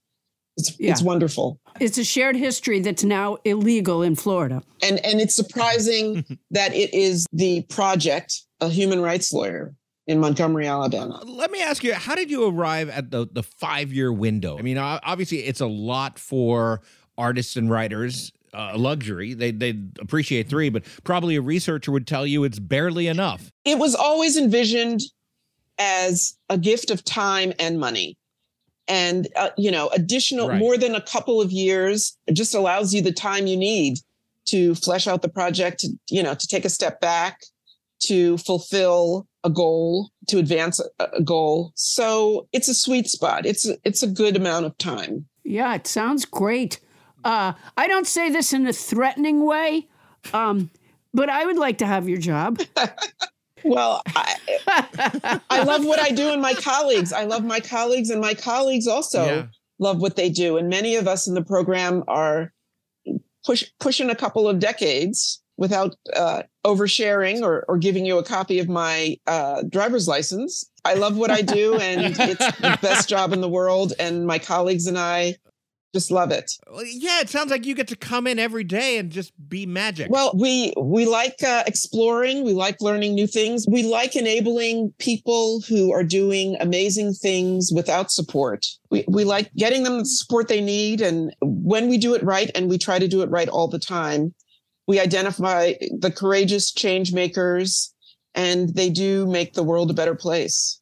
It's, 0.55 0.75
it's 0.79 1.01
wonderful. 1.01 1.59
It's 1.79 1.97
a 1.97 2.03
shared 2.03 2.35
history 2.35 2.79
that's 2.79 3.03
now 3.03 3.37
illegal 3.45 4.01
in 4.01 4.15
Florida. 4.15 4.61
And 4.81 5.03
and 5.05 5.21
it's 5.21 5.35
surprising 5.35 6.25
that 6.51 6.73
it 6.73 6.93
is 6.93 7.25
the 7.31 7.61
project, 7.69 8.41
a 8.61 8.69
human 8.69 9.01
rights 9.01 9.31
lawyer 9.33 9.73
in 10.09 10.19
Montgomery, 10.19 10.65
Alabama. 10.65 11.21
Let 11.23 11.51
me 11.51 11.61
ask 11.61 11.83
you, 11.83 11.93
how 11.93 12.15
did 12.15 12.31
you 12.31 12.47
arrive 12.49 12.89
at 12.89 13.11
the 13.11 13.27
the 13.31 13.43
five 13.43 13.93
year 13.93 14.11
window? 14.11 14.57
I 14.57 14.63
mean, 14.63 14.77
obviously, 14.79 15.45
it's 15.45 15.61
a 15.61 15.67
lot 15.67 16.17
for 16.17 16.81
artists 17.17 17.55
and 17.55 17.69
writers. 17.69 18.31
Uh, 18.51 18.73
luxury. 18.75 19.35
They 19.35 19.51
they 19.51 19.75
appreciate 19.99 20.49
three, 20.49 20.69
but 20.69 20.83
probably 21.03 21.35
a 21.35 21.41
researcher 21.41 21.91
would 21.91 22.07
tell 22.07 22.25
you 22.25 22.43
it's 22.43 22.57
barely 22.57 23.05
enough. 23.05 23.51
It 23.63 23.77
was 23.77 23.93
always 23.93 24.35
envisioned 24.35 25.01
as 25.77 26.35
a 26.49 26.57
gift 26.57 26.89
of 26.89 27.05
time 27.05 27.53
and 27.59 27.79
money. 27.79 28.17
And 28.87 29.27
uh, 29.35 29.51
you 29.55 29.69
know, 29.69 29.89
additional 29.89 30.49
Right. 30.49 30.57
more 30.57 30.75
than 30.75 30.95
a 30.95 31.01
couple 31.01 31.39
of 31.39 31.51
years 31.51 32.17
it 32.25 32.33
just 32.33 32.55
allows 32.55 32.91
you 32.91 33.03
the 33.03 33.11
time 33.11 33.45
you 33.45 33.55
need 33.55 33.99
to 34.45 34.73
flesh 34.73 35.05
out 35.05 35.21
the 35.21 35.29
project, 35.29 35.81
to, 35.81 35.89
you 36.09 36.23
know, 36.23 36.33
to 36.33 36.47
take 36.47 36.65
a 36.65 36.69
step 36.69 36.99
back, 36.99 37.41
to 38.03 38.37
fulfill 38.39 39.27
a 39.43 39.49
goal, 39.49 40.09
to 40.27 40.37
advance 40.37 40.79
a, 40.99 41.07
a 41.13 41.21
goal. 41.21 41.71
So 41.75 42.47
it's 42.51 42.67
a 42.67 42.73
sweet 42.73 43.07
spot. 43.07 43.45
It's 43.45 43.67
a, 43.67 43.77
it's 43.83 44.03
a 44.03 44.07
good 44.07 44.35
amount 44.35 44.65
of 44.65 44.77
time. 44.77 45.25
Yeah, 45.43 45.73
it 45.75 45.87
sounds 45.87 46.25
great. 46.25 46.79
Uh, 47.23 47.53
I 47.77 47.87
don't 47.87 48.07
say 48.07 48.29
this 48.29 48.53
in 48.53 48.67
a 48.67 48.73
threatening 48.73 49.45
way, 49.45 49.87
um, 50.33 50.69
but 51.13 51.29
I 51.29 51.45
would 51.45 51.57
like 51.57 51.77
to 51.79 51.85
have 51.85 52.07
your 52.09 52.19
job. 52.19 52.59
Well, 53.65 54.01
I, 54.15 54.35
I 55.49 55.63
love 55.63 55.83
what 55.85 55.99
I 55.99 56.11
do 56.11 56.31
and 56.31 56.41
my 56.41 56.53
colleagues. 56.53 57.11
I 57.11 57.25
love 57.25 57.43
my 57.43 57.59
colleagues, 57.59 58.09
and 58.09 58.21
my 58.21 58.33
colleagues 58.33 58.87
also 58.87 59.25
Yeah. 59.25 59.45
love 59.79 59.99
what 60.01 60.15
they 60.15 60.29
do. 60.29 60.55
And 60.55 60.69
many 60.69 60.95
of 60.95 61.09
us 61.09 61.27
in 61.27 61.33
the 61.33 61.43
program 61.43 62.05
are 62.07 62.53
push, 63.45 63.65
pushing 63.81 64.09
a 64.09 64.15
couple 64.15 64.47
of 64.47 64.59
decades 64.59 65.41
without 65.57 65.93
uh, 66.15 66.43
oversharing 66.65 67.41
or, 67.41 67.65
or 67.67 67.77
giving 67.77 68.05
you 68.05 68.17
a 68.17 68.23
copy 68.23 68.59
of 68.59 68.67
my 68.69 69.17
uh, 69.27 69.63
driver's 69.69 70.07
license. 70.07 70.69
I 70.85 70.93
love 70.95 71.17
what 71.17 71.31
I 71.31 71.41
do, 71.41 71.75
and 71.75 72.15
it's 72.19 72.57
the 72.57 72.79
best 72.81 73.09
job 73.13 73.33
in 73.33 73.41
the 73.41 73.49
world. 73.49 73.93
And 73.99 74.25
my 74.25 74.39
colleagues 74.39 74.87
and 74.87 74.97
I 74.97 75.35
just 75.93 76.11
love 76.11 76.31
it. 76.31 76.51
Yeah, 76.85 77.21
it 77.21 77.29
sounds 77.29 77.49
like 77.49 77.65
you 77.65 77.73
get 77.73 77.87
to 77.87 77.95
come 77.95 78.27
in 78.27 78.37
every 78.37 78.63
day 78.63 78.97
and 78.97 79.09
just 79.09 79.33
be 79.49 79.65
magic. 79.65 80.11
Well, 80.11 80.31
we 80.35 80.73
we 80.77 81.05
like 81.05 81.41
uh, 81.43 81.63
exploring. 81.65 82.43
We 82.43 82.53
like 82.53 82.79
learning 82.81 83.15
new 83.15 83.27
things. 83.27 83.65
We 83.67 83.83
like 83.83 84.15
enabling 84.15 84.93
people 84.99 85.61
who 85.61 85.91
are 85.91 86.03
doing 86.03 86.57
amazing 86.59 87.13
things 87.13 87.71
without 87.73 88.11
support. 88.11 88.67
We 88.91 89.03
we 89.07 89.23
like 89.23 89.51
getting 89.55 89.83
them 89.83 89.99
the 89.99 90.05
support 90.05 90.47
they 90.47 90.61
need, 90.61 91.01
and 91.01 91.35
when 91.41 91.89
we 91.89 91.97
do 91.97 92.13
it 92.13 92.23
right, 92.23 92.51
and 92.53 92.69
we 92.69 92.77
try 92.77 92.99
to 92.99 93.07
do 93.07 93.21
it 93.21 93.29
right 93.29 93.49
all 93.49 93.67
the 93.67 93.79
time, 93.79 94.33
we 94.89 94.99
identify 94.99 95.73
the 95.99 96.09
courageous 96.09 96.71
change 96.71 97.13
makers, 97.13 97.93
and 98.33 98.73
they 98.73 98.89
do 98.89 99.27
make 99.27 99.53
the 99.53 99.61
world 99.61 99.91
a 99.91 99.93
better 99.93 100.15
place. 100.15 100.81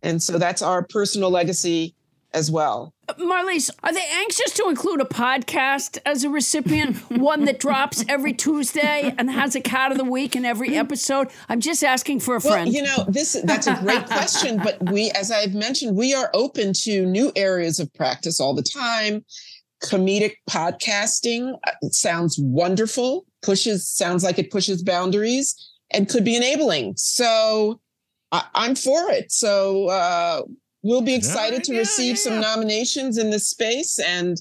And 0.00 0.22
so 0.22 0.38
that's 0.38 0.62
our 0.62 0.86
personal 0.86 1.28
legacy 1.28 1.94
as 2.32 2.50
well. 2.50 2.94
Marlies, 3.18 3.68
are 3.82 3.92
they 3.92 4.06
anxious 4.10 4.52
to 4.54 4.70
include 4.70 5.02
a 5.02 5.04
podcast 5.04 5.98
as 6.06 6.24
a 6.24 6.30
recipient? 6.30 6.96
one 7.10 7.44
that 7.44 7.60
drops 7.60 8.02
every 8.08 8.32
Tuesday 8.32 9.14
and 9.18 9.30
has 9.30 9.54
a 9.54 9.60
cat 9.60 9.92
of 9.92 9.98
the 9.98 10.04
week 10.04 10.34
in 10.34 10.46
every 10.46 10.74
episode? 10.74 11.28
I'm 11.50 11.60
just 11.60 11.84
asking 11.84 12.20
for 12.20 12.36
a 12.36 12.40
friend. 12.40 12.72
You 12.72 12.84
know, 12.84 13.04
this 13.06 13.36
that's 13.44 13.66
a 13.66 13.74
great 13.82 14.06
question, 14.06 14.62
but 14.64 14.90
we, 14.90 15.10
as 15.10 15.30
I've 15.30 15.52
mentioned, 15.52 15.94
we 15.94 16.14
are 16.14 16.30
open 16.32 16.72
to 16.84 17.04
new 17.04 17.30
areas 17.36 17.80
of 17.80 17.92
practice 17.92 18.40
all 18.40 18.54
the 18.54 18.62
time. 18.62 19.26
Comedic 19.84 20.36
podcasting 20.48 21.52
uh, 21.66 21.72
sounds 21.90 22.38
wonderful. 22.40 23.26
Pushes 23.42 23.88
sounds 23.88 24.24
like 24.24 24.38
it 24.38 24.50
pushes 24.50 24.82
boundaries 24.82 25.54
and 25.90 26.08
could 26.08 26.24
be 26.24 26.36
enabling. 26.36 26.94
So 26.96 27.80
I, 28.30 28.44
I'm 28.54 28.74
for 28.74 29.10
it. 29.10 29.32
So 29.32 29.88
uh, 29.88 30.42
we'll 30.82 31.02
be 31.02 31.14
excited 31.14 31.64
to 31.64 31.76
receive 31.76 32.18
some 32.18 32.40
nominations 32.40 33.18
in 33.18 33.30
this 33.30 33.48
space 33.48 33.98
and. 33.98 34.36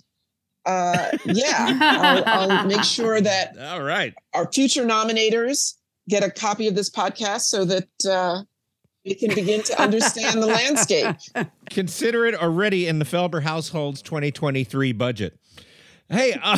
Uh, 0.63 1.17
yeah, 1.25 1.75
I'll, 2.27 2.51
I'll 2.51 2.67
make 2.67 2.83
sure 2.83 3.19
that 3.19 3.57
all 3.57 3.81
right 3.81 4.13
our 4.35 4.47
future 4.51 4.85
nominators 4.85 5.73
get 6.07 6.23
a 6.23 6.29
copy 6.29 6.67
of 6.67 6.75
this 6.75 6.87
podcast 6.87 7.41
so 7.41 7.65
that 7.65 7.87
uh, 8.07 8.43
we 9.05 9.15
can 9.15 9.33
begin 9.33 9.63
to 9.63 9.81
understand 9.81 10.41
the 10.41 10.47
landscape. 10.47 11.15
Consider 11.69 12.25
it 12.25 12.35
already 12.35 12.87
in 12.87 12.99
the 12.99 13.05
Felber 13.05 13.41
household's 13.41 14.01
2023 14.01 14.91
budget. 14.91 15.39
Hey, 16.11 16.33
uh, 16.43 16.57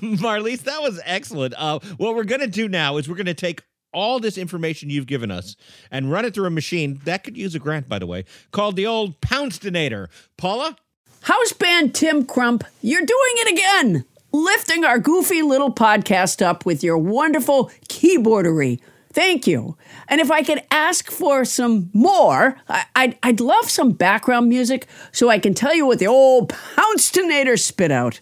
Marlies, 0.00 0.62
that 0.62 0.80
was 0.80 1.00
excellent. 1.04 1.54
Uh, 1.56 1.78
what 1.98 2.14
we're 2.14 2.24
going 2.24 2.40
to 2.40 2.46
do 2.46 2.68
now 2.68 2.96
is 2.96 3.08
we're 3.08 3.14
going 3.16 3.26
to 3.26 3.34
take 3.34 3.62
all 3.92 4.20
this 4.20 4.38
information 4.38 4.88
you've 4.88 5.06
given 5.06 5.30
us 5.30 5.56
and 5.90 6.10
run 6.10 6.24
it 6.24 6.32
through 6.34 6.46
a 6.46 6.50
machine 6.50 7.00
that 7.04 7.24
could 7.24 7.36
use 7.36 7.54
a 7.54 7.58
grant, 7.58 7.88
by 7.88 7.98
the 7.98 8.06
way, 8.06 8.24
called 8.52 8.76
the 8.76 8.86
old 8.86 9.20
Pouncedonator. 9.20 10.06
Paula? 10.36 10.76
House 11.22 11.52
band 11.52 11.94
Tim 11.94 12.24
Crump, 12.24 12.64
you're 12.80 13.00
doing 13.04 13.10
it 13.36 13.52
again, 13.52 14.04
lifting 14.32 14.84
our 14.84 14.98
goofy 14.98 15.42
little 15.42 15.72
podcast 15.74 16.40
up 16.40 16.64
with 16.64 16.82
your 16.82 16.96
wonderful 16.96 17.70
keyboardery. 17.88 18.80
Thank 19.12 19.46
you. 19.48 19.76
And 20.08 20.20
if 20.20 20.30
I 20.30 20.42
could 20.44 20.62
ask 20.70 21.10
for 21.10 21.44
some 21.44 21.90
more, 21.92 22.56
I- 22.68 22.84
I'd, 22.94 23.18
I'd 23.24 23.40
love 23.40 23.68
some 23.68 23.90
background 23.90 24.48
music 24.48 24.86
so 25.10 25.28
I 25.28 25.40
can 25.40 25.52
tell 25.52 25.74
you 25.74 25.84
what 25.84 25.98
the 25.98 26.06
old 26.06 26.50
Pouncedonator 26.50 27.58
spit 27.58 27.90
out. 27.90 28.20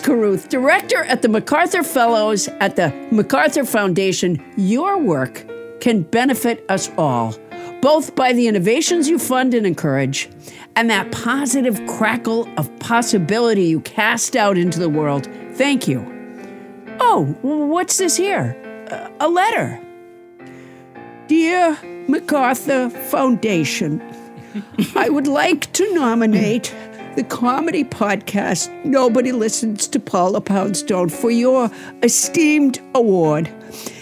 Carruth, 0.00 0.48
director 0.48 1.02
at 1.04 1.22
the 1.22 1.28
MacArthur 1.28 1.82
Fellows 1.82 2.48
at 2.60 2.76
the 2.76 2.90
MacArthur 3.10 3.64
Foundation, 3.64 4.42
your 4.56 4.98
work 4.98 5.46
can 5.80 6.02
benefit 6.02 6.64
us 6.68 6.90
all, 6.98 7.34
both 7.84 8.14
by 8.14 8.32
the 8.32 8.48
innovations 8.48 9.10
you 9.10 9.18
fund 9.18 9.52
and 9.52 9.66
encourage, 9.66 10.30
and 10.74 10.88
that 10.88 11.12
positive 11.12 11.78
crackle 11.86 12.48
of 12.56 12.78
possibility 12.78 13.64
you 13.64 13.78
cast 13.80 14.34
out 14.34 14.56
into 14.56 14.78
the 14.78 14.88
world. 14.88 15.28
Thank 15.52 15.86
you. 15.86 16.00
Oh, 16.98 17.24
what's 17.42 17.98
this 17.98 18.16
here? 18.16 18.56
A- 19.20 19.28
letter. 19.28 19.78
Dear 21.26 21.78
MacArthur 22.08 22.88
Foundation, 22.88 24.02
I 24.96 25.10
would 25.10 25.26
like 25.26 25.70
to 25.74 25.94
nominate 25.94 26.74
the 27.16 27.24
comedy 27.24 27.84
podcast 27.84 28.72
Nobody 28.86 29.30
Listens 29.30 29.88
to 29.88 30.00
Paula 30.00 30.40
Poundstone 30.40 31.10
for 31.10 31.30
your 31.30 31.70
esteemed 32.02 32.80
award. 32.94 33.52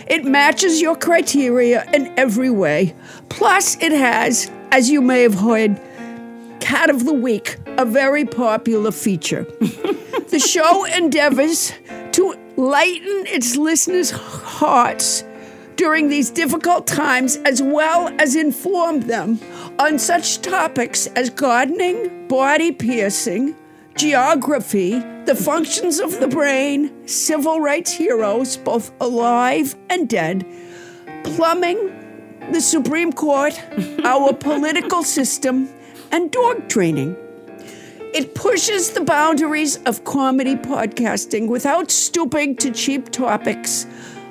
It 0.06 0.24
matches 0.24 0.80
your 0.80 0.96
criteria 0.96 1.88
in 1.92 2.12
every 2.18 2.50
way. 2.50 2.94
Plus, 3.28 3.76
it 3.80 3.92
has, 3.92 4.50
as 4.70 4.90
you 4.90 5.00
may 5.00 5.22
have 5.22 5.34
heard, 5.34 5.80
Cat 6.60 6.90
of 6.90 7.04
the 7.04 7.12
Week, 7.12 7.56
a 7.66 7.84
very 7.84 8.24
popular 8.24 8.92
feature. 8.92 9.42
the 10.28 10.38
show 10.38 10.84
endeavors 10.84 11.72
to 12.12 12.34
lighten 12.56 13.26
its 13.26 13.56
listeners' 13.56 14.10
hearts 14.10 15.24
during 15.76 16.08
these 16.08 16.30
difficult 16.30 16.86
times, 16.86 17.36
as 17.44 17.62
well 17.62 18.08
as 18.18 18.36
inform 18.36 19.00
them 19.00 19.40
on 19.78 19.98
such 19.98 20.40
topics 20.40 21.06
as 21.08 21.30
gardening, 21.30 22.28
body 22.28 22.70
piercing, 22.70 23.56
geography, 23.96 24.98
the 25.24 25.34
functions 25.34 26.00
of 26.00 26.20
the 26.20 26.28
brain, 26.28 27.06
civil 27.06 27.60
rights 27.60 27.92
heroes, 27.92 28.56
both 28.56 28.92
alive 29.00 29.74
and 29.90 30.08
dead, 30.08 30.46
plumbing, 31.24 31.78
the 32.52 32.60
Supreme 32.60 33.12
Court, 33.12 33.60
our 34.04 34.32
political 34.32 35.02
system, 35.02 35.68
and 36.10 36.30
dog 36.30 36.68
training. 36.68 37.16
It 38.12 38.34
pushes 38.34 38.90
the 38.90 39.00
boundaries 39.00 39.76
of 39.84 40.04
comedy 40.04 40.54
podcasting 40.56 41.48
without 41.48 41.90
stooping 41.90 42.56
to 42.56 42.70
cheap 42.70 43.10
topics 43.10 43.86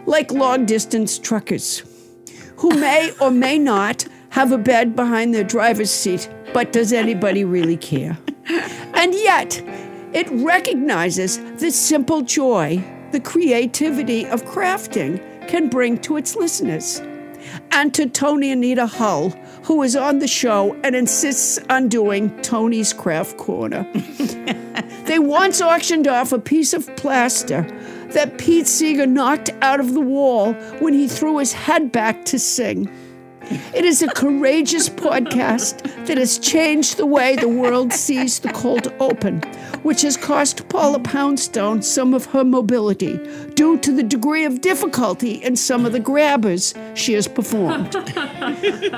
like 0.05 0.31
long 0.31 0.65
distance 0.65 1.17
truckers, 1.17 1.81
who 2.57 2.69
may 2.71 3.11
or 3.19 3.31
may 3.31 3.57
not 3.57 4.05
have 4.31 4.51
a 4.51 4.57
bed 4.57 4.95
behind 4.95 5.33
their 5.33 5.43
driver's 5.43 5.91
seat, 5.91 6.29
but 6.53 6.71
does 6.71 6.91
anybody 6.91 7.45
really 7.45 7.77
care? 7.77 8.17
And 8.93 9.13
yet, 9.13 9.61
it 10.13 10.27
recognizes 10.31 11.37
the 11.55 11.71
simple 11.71 12.21
joy 12.21 12.83
the 13.11 13.19
creativity 13.19 14.25
of 14.25 14.43
crafting 14.43 15.19
can 15.47 15.69
bring 15.69 15.97
to 15.99 16.17
its 16.17 16.35
listeners. 16.35 17.01
And 17.71 17.93
to 17.95 18.07
Toni 18.07 18.51
Anita 18.51 18.85
Hull, 18.85 19.29
who 19.63 19.81
is 19.81 19.95
on 19.95 20.19
the 20.19 20.27
show 20.27 20.75
and 20.83 20.95
insists 20.95 21.59
on 21.69 21.89
doing 21.89 22.29
Toni's 22.41 22.93
Craft 22.93 23.37
Corner. 23.37 23.85
they 25.05 25.19
once 25.19 25.61
auctioned 25.61 26.07
off 26.07 26.31
a 26.31 26.39
piece 26.39 26.73
of 26.73 26.93
plaster 26.95 27.63
that 28.11 28.37
Pete 28.37 28.67
Seeger 28.67 29.07
knocked 29.07 29.49
out 29.61 29.79
of 29.79 29.93
the 29.93 30.01
wall 30.01 30.53
when 30.79 30.93
he 30.93 31.07
threw 31.07 31.37
his 31.39 31.53
head 31.53 31.91
back 31.91 32.23
to 32.25 32.39
sing. 32.39 32.89
It 33.73 33.85
is 33.85 34.01
a 34.01 34.07
courageous 34.07 34.87
podcast 34.87 36.05
that 36.05 36.17
has 36.17 36.39
changed 36.39 36.97
the 36.97 37.05
way 37.05 37.35
the 37.35 37.49
world 37.49 37.91
sees 37.91 38.39
the 38.39 38.51
cold 38.53 38.93
open, 38.99 39.41
which 39.83 40.03
has 40.03 40.15
cost 40.15 40.67
Paula 40.69 40.99
Poundstone 40.99 41.81
some 41.81 42.13
of 42.13 42.25
her 42.27 42.43
mobility 42.43 43.17
due 43.55 43.77
to 43.79 43.91
the 43.91 44.03
degree 44.03 44.45
of 44.45 44.61
difficulty 44.61 45.33
in 45.43 45.55
some 45.55 45.85
of 45.85 45.91
the 45.91 45.99
grabbers 45.99 46.73
she 46.93 47.13
has 47.13 47.27
performed. 47.27 47.93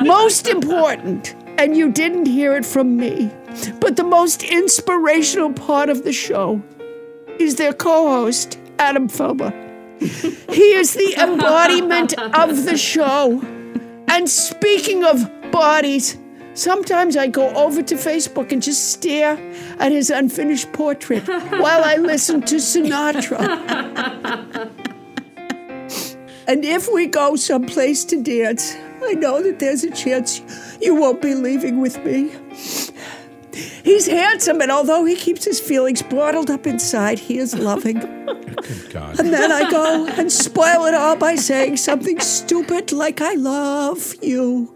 most 0.04 0.48
important, 0.48 1.36
and 1.58 1.76
you 1.76 1.92
didn't 1.92 2.28
hear 2.28 2.56
it 2.56 2.66
from 2.66 2.96
me, 2.98 3.32
but 3.80 3.96
the 3.96 4.04
most 4.04 4.44
inspirational 4.44 5.52
part 5.54 5.90
of 5.90 6.04
the 6.04 6.14
show 6.14 6.62
is 7.40 7.56
their 7.56 7.74
co 7.74 8.10
host, 8.10 8.60
Adam 8.78 9.08
Felber. 9.10 9.52
He 10.00 10.74
is 10.74 10.94
the 10.94 11.16
embodiment 11.18 12.14
of 12.20 12.66
the 12.66 12.78
show. 12.78 13.42
And 14.14 14.30
speaking 14.30 15.04
of 15.04 15.28
bodies, 15.52 16.20
sometimes 16.54 17.18
I 17.18 17.26
go 17.26 17.50
over 17.56 17.82
to 17.82 17.96
Facebook 17.96 18.52
and 18.52 18.62
just 18.62 18.92
stare 18.92 19.40
at 19.80 19.92
his 19.92 20.12
unfinished 20.12 20.72
portrait 20.72 21.28
while 21.28 21.84
I 21.84 21.96
listen 21.96 22.42
to 22.42 22.58
Sinatra. 22.58 23.40
And 26.48 26.64
if 26.64 26.88
we 26.94 27.08
go 27.08 27.36
someplace 27.36 28.06
to 28.06 28.22
dance, 28.22 28.76
I 29.02 29.14
know 29.14 29.42
that 29.42 29.58
there's 29.58 29.84
a 29.84 29.90
chance 29.90 30.42
you 30.80 30.94
won't 30.94 31.20
be 31.20 31.34
leaving 31.34 31.82
with 31.82 31.98
me. 32.06 32.30
He's 33.54 34.08
handsome, 34.08 34.62
and 34.62 34.72
although 34.72 35.06
he 35.06 35.16
keeps 35.16 35.46
his 35.46 35.60
feelings 35.60 36.02
bottled 36.02 36.50
up 36.50 36.66
inside, 36.66 37.20
he 37.20 37.38
is 37.38 37.54
loving. 37.54 38.00
God. 38.90 39.20
And 39.20 39.32
then 39.34 39.52
I 39.52 39.70
go 39.70 40.08
and 40.08 40.32
spoil 40.32 40.86
it 40.86 40.94
all 40.94 41.16
by 41.16 41.36
saying 41.36 41.78
something 41.78 42.20
stupid 42.20 42.92
like, 42.92 43.22
I 43.22 43.34
love 43.34 44.16
you. 44.22 44.74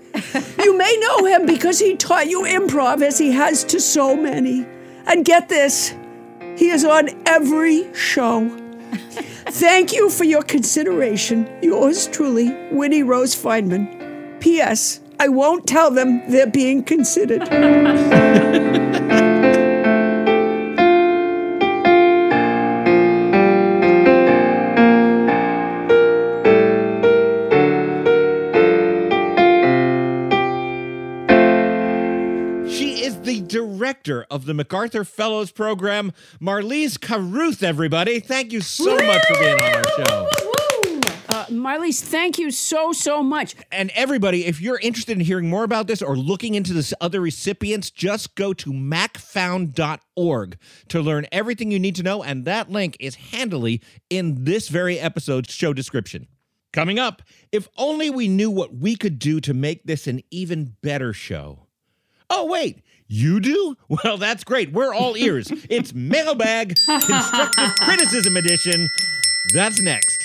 You 0.60 0.78
may 0.78 0.98
know 1.00 1.26
him 1.26 1.46
because 1.46 1.80
he 1.80 1.96
taught 1.96 2.28
you 2.28 2.44
improv 2.44 3.02
as 3.02 3.18
he 3.18 3.32
has 3.32 3.64
to 3.66 3.80
so 3.80 4.16
many. 4.16 4.66
And 5.06 5.24
get 5.26 5.50
this, 5.50 5.96
he 6.56 6.70
is 6.70 6.84
on 6.84 7.10
every 7.26 7.94
show. 7.94 8.50
Thank 9.50 9.94
you 9.94 10.10
for 10.10 10.24
your 10.24 10.44
consideration. 10.44 11.50
Yours 11.62 12.08
truly, 12.08 12.52
Winnie 12.72 13.04
Rose 13.04 13.36
Feynman. 13.36 14.40
P.S. 14.40 15.00
I 15.20 15.30
won't 15.30 15.66
tell 15.66 15.90
them 15.90 16.22
they're 16.30 16.46
being 16.46 16.84
considered. 16.84 17.42
She 32.70 33.04
is 33.04 33.20
the 33.22 33.42
director 33.42 34.28
of 34.30 34.46
the 34.46 34.54
MacArthur 34.54 35.04
Fellows 35.04 35.52
Program, 35.52 36.12
Marlies 36.40 37.02
Carruth, 37.02 37.64
everybody. 37.64 38.20
Thank 38.20 38.54
you 38.54 38.62
so 38.62 38.96
much 38.96 39.26
for 39.26 39.40
being 39.40 39.60
on 39.60 39.74
our 39.74 39.88
show. 39.96 40.30
Marlies, 41.58 42.02
thank 42.02 42.38
you 42.38 42.52
so, 42.52 42.92
so 42.92 43.22
much. 43.24 43.56
And 43.72 43.92
everybody, 43.96 44.46
if 44.46 44.62
you're 44.62 44.80
interested 44.80 45.14
in 45.18 45.20
hearing 45.26 45.50
more 45.50 45.64
about 45.64 45.88
this 45.88 46.02
or 46.02 46.16
looking 46.16 46.56
into 46.56 46.74
this 46.74 46.94
other 47.02 47.22
recipients, 47.22 47.90
just 47.90 48.36
go 48.36 48.54
to 48.54 48.72
macfound.org 48.72 50.58
to 50.90 51.02
learn 51.02 51.28
everything 51.32 51.72
you 51.72 51.80
need 51.80 51.96
to 51.96 52.04
know. 52.04 52.24
And 52.24 52.46
that 52.46 52.70
link 52.70 52.98
is 53.00 53.16
handily 53.16 53.82
in 54.10 54.44
this 54.46 54.70
very 54.70 55.00
episode's 55.00 55.54
show 55.54 55.74
description. 55.74 56.28
Coming 56.74 57.00
up, 57.00 57.22
if 57.52 57.68
only 57.78 58.10
we 58.10 58.28
knew 58.28 58.52
what 58.52 58.76
we 58.76 58.96
could 58.96 59.20
do 59.20 59.40
to 59.42 59.54
make 59.54 59.86
this 59.86 60.08
an 60.08 60.22
even 60.32 60.76
better 60.82 61.14
show. 61.14 61.68
Oh, 62.30 62.46
wait. 62.46 62.84
You 63.08 63.40
do? 63.40 63.76
Well, 64.04 64.18
that's 64.18 64.44
great. 64.44 64.74
We're 64.74 64.94
all 64.94 65.16
ears. 65.16 65.52
It's 65.70 65.94
Mailbag 65.94 66.76
Constructive 66.86 67.74
Criticism 67.76 68.36
Edition. 68.36 68.88
That's 69.54 69.82
next. 69.82 70.17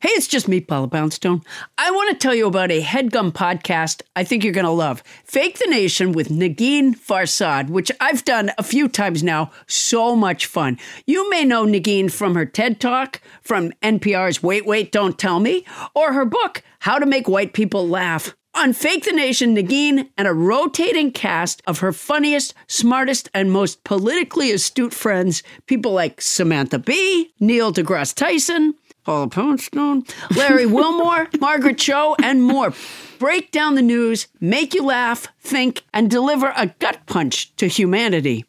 Hey, 0.00 0.10
it's 0.10 0.28
just 0.28 0.46
me, 0.46 0.60
Paula 0.60 0.86
Poundstone. 0.86 1.42
I 1.76 1.90
want 1.90 2.10
to 2.10 2.16
tell 2.16 2.32
you 2.34 2.46
about 2.46 2.70
a 2.70 2.80
headgum 2.80 3.32
podcast 3.32 4.02
I 4.14 4.22
think 4.22 4.44
you're 4.44 4.52
going 4.52 4.64
to 4.64 4.70
love. 4.70 5.02
Fake 5.24 5.58
the 5.58 5.66
Nation 5.66 6.12
with 6.12 6.28
Negin 6.28 6.94
Farsad, 6.94 7.68
which 7.68 7.90
I've 8.00 8.24
done 8.24 8.52
a 8.58 8.62
few 8.62 8.88
times 8.88 9.24
now. 9.24 9.50
So 9.66 10.14
much 10.14 10.46
fun. 10.46 10.78
You 11.04 11.28
may 11.30 11.44
know 11.44 11.66
Negin 11.66 12.12
from 12.12 12.36
her 12.36 12.46
TED 12.46 12.80
Talk, 12.80 13.20
from 13.42 13.72
NPR's 13.82 14.40
Wait, 14.40 14.64
Wait, 14.64 14.92
Don't 14.92 15.18
Tell 15.18 15.40
Me, 15.40 15.66
or 15.96 16.12
her 16.12 16.24
book, 16.24 16.62
How 16.78 17.00
to 17.00 17.04
Make 17.04 17.28
White 17.28 17.52
People 17.52 17.88
Laugh. 17.88 18.36
On 18.58 18.72
Fake 18.72 19.04
the 19.04 19.12
Nation, 19.12 19.54
Negin 19.54 20.08
and 20.16 20.26
a 20.26 20.32
rotating 20.32 21.12
cast 21.12 21.62
of 21.64 21.78
her 21.78 21.92
funniest, 21.92 22.54
smartest, 22.66 23.30
and 23.32 23.52
most 23.52 23.84
politically 23.84 24.50
astute 24.50 24.92
friends, 24.92 25.44
people 25.66 25.92
like 25.92 26.20
Samantha 26.20 26.80
Bee, 26.80 27.32
Neil 27.38 27.72
deGrasse 27.72 28.16
Tyson, 28.16 28.74
Paula 29.04 29.28
Poundstone, 29.28 30.02
Larry 30.34 30.66
Wilmore, 30.76 31.28
Margaret 31.38 31.78
Cho, 31.78 32.16
and 32.20 32.42
more. 32.42 32.74
Break 33.20 33.52
down 33.52 33.76
the 33.76 33.82
news, 33.82 34.26
make 34.40 34.74
you 34.74 34.82
laugh, 34.82 35.28
think, 35.38 35.84
and 35.94 36.10
deliver 36.10 36.52
a 36.56 36.66
gut 36.80 36.98
punch 37.06 37.54
to 37.58 37.68
humanity. 37.68 38.44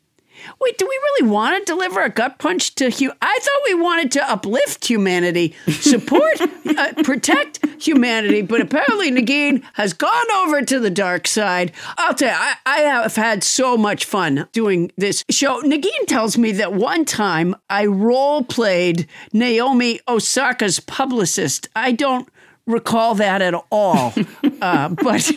Wait, 0.60 0.78
do 0.78 0.86
we 0.86 0.96
really 0.96 1.30
want 1.30 1.58
to 1.58 1.72
deliver 1.72 2.02
a 2.02 2.10
gut 2.10 2.40
punch 2.40 2.76
to 2.76 2.90
hu? 2.90 3.12
I 3.22 3.40
thought 3.42 3.62
we 3.68 3.76
wanted 3.76 4.12
to 4.14 4.32
uplift 4.32 4.86
humanity, 4.86 5.56
support, 5.68 6.42
uh, 6.66 6.94
protect 7.04 7.59
humanity, 7.86 8.42
but 8.42 8.62
apparently 8.62 9.12
Negin 9.12 9.64
has 9.74 9.94
gone 9.94 10.32
over 10.38 10.62
to 10.62 10.80
the 10.80 10.90
dark 10.90 11.28
side. 11.28 11.72
I'll 11.98 12.14
tell 12.14 12.30
you, 12.30 12.36
I, 12.38 12.56
I 12.66 12.78
have 12.82 13.16
had 13.16 13.44
so 13.44 13.78
much 13.78 14.06
fun 14.06 14.48
doing 14.52 14.92
this 14.98 15.24
show. 15.30 15.62
Negin 15.62 16.08
tells 16.08 16.38
me 16.38 16.52
that 16.54 16.74
one 16.74 17.06
time 17.06 17.56
I 17.70 17.86
role 17.86 18.44
played 18.44 19.08
Naomi 19.34 20.00
Osaka's 20.08 20.80
publicist. 20.80 21.70
I 21.76 21.92
don't 21.92 22.28
recall 22.66 23.16
that 23.16 23.42
at 23.42 23.54
all, 23.72 24.14
uh, 24.62 24.90
but. 24.90 25.32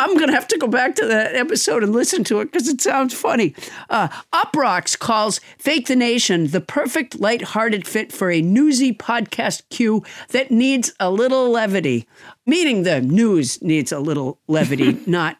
I'm 0.00 0.14
going 0.14 0.28
to 0.28 0.34
have 0.34 0.48
to 0.48 0.56
go 0.56 0.66
back 0.66 0.94
to 0.94 1.06
that 1.06 1.36
episode 1.36 1.82
and 1.82 1.92
listen 1.92 2.24
to 2.24 2.40
it 2.40 2.46
because 2.46 2.68
it 2.68 2.80
sounds 2.80 3.12
funny. 3.12 3.54
Uh, 3.90 4.08
Uproxx 4.32 4.98
calls 4.98 5.40
Fake 5.58 5.88
the 5.88 5.96
Nation 5.96 6.46
the 6.46 6.62
perfect 6.62 7.20
lighthearted 7.20 7.86
fit 7.86 8.10
for 8.10 8.30
a 8.30 8.40
newsy 8.40 8.94
podcast 8.94 9.62
queue 9.68 10.02
that 10.30 10.50
needs 10.50 10.94
a 10.98 11.10
little 11.10 11.50
levity, 11.50 12.08
meaning 12.46 12.82
the 12.82 13.02
news 13.02 13.60
needs 13.60 13.92
a 13.92 14.00
little 14.00 14.40
levity, 14.48 14.98
not 15.06 15.36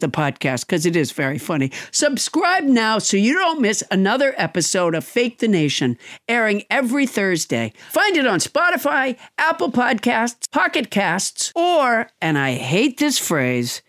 the 0.00 0.08
podcast 0.08 0.66
because 0.66 0.86
it 0.86 0.96
is 0.96 1.12
very 1.12 1.38
funny. 1.38 1.70
Subscribe 1.90 2.64
now 2.64 2.98
so 2.98 3.16
you 3.18 3.34
don't 3.34 3.60
miss 3.60 3.84
another 3.90 4.34
episode 4.38 4.94
of 4.94 5.04
Fake 5.04 5.38
the 5.38 5.48
Nation 5.48 5.98
airing 6.28 6.62
every 6.70 7.06
Thursday. 7.06 7.74
Find 7.90 8.16
it 8.16 8.26
on 8.26 8.38
Spotify, 8.38 9.18
Apple 9.36 9.70
Podcasts, 9.70 10.50
Pocket 10.50 10.90
Casts, 10.90 11.52
or, 11.54 12.08
and 12.22 12.38
I 12.38 12.54
hate 12.54 12.98
this 12.98 13.18
phrase, 13.18 13.82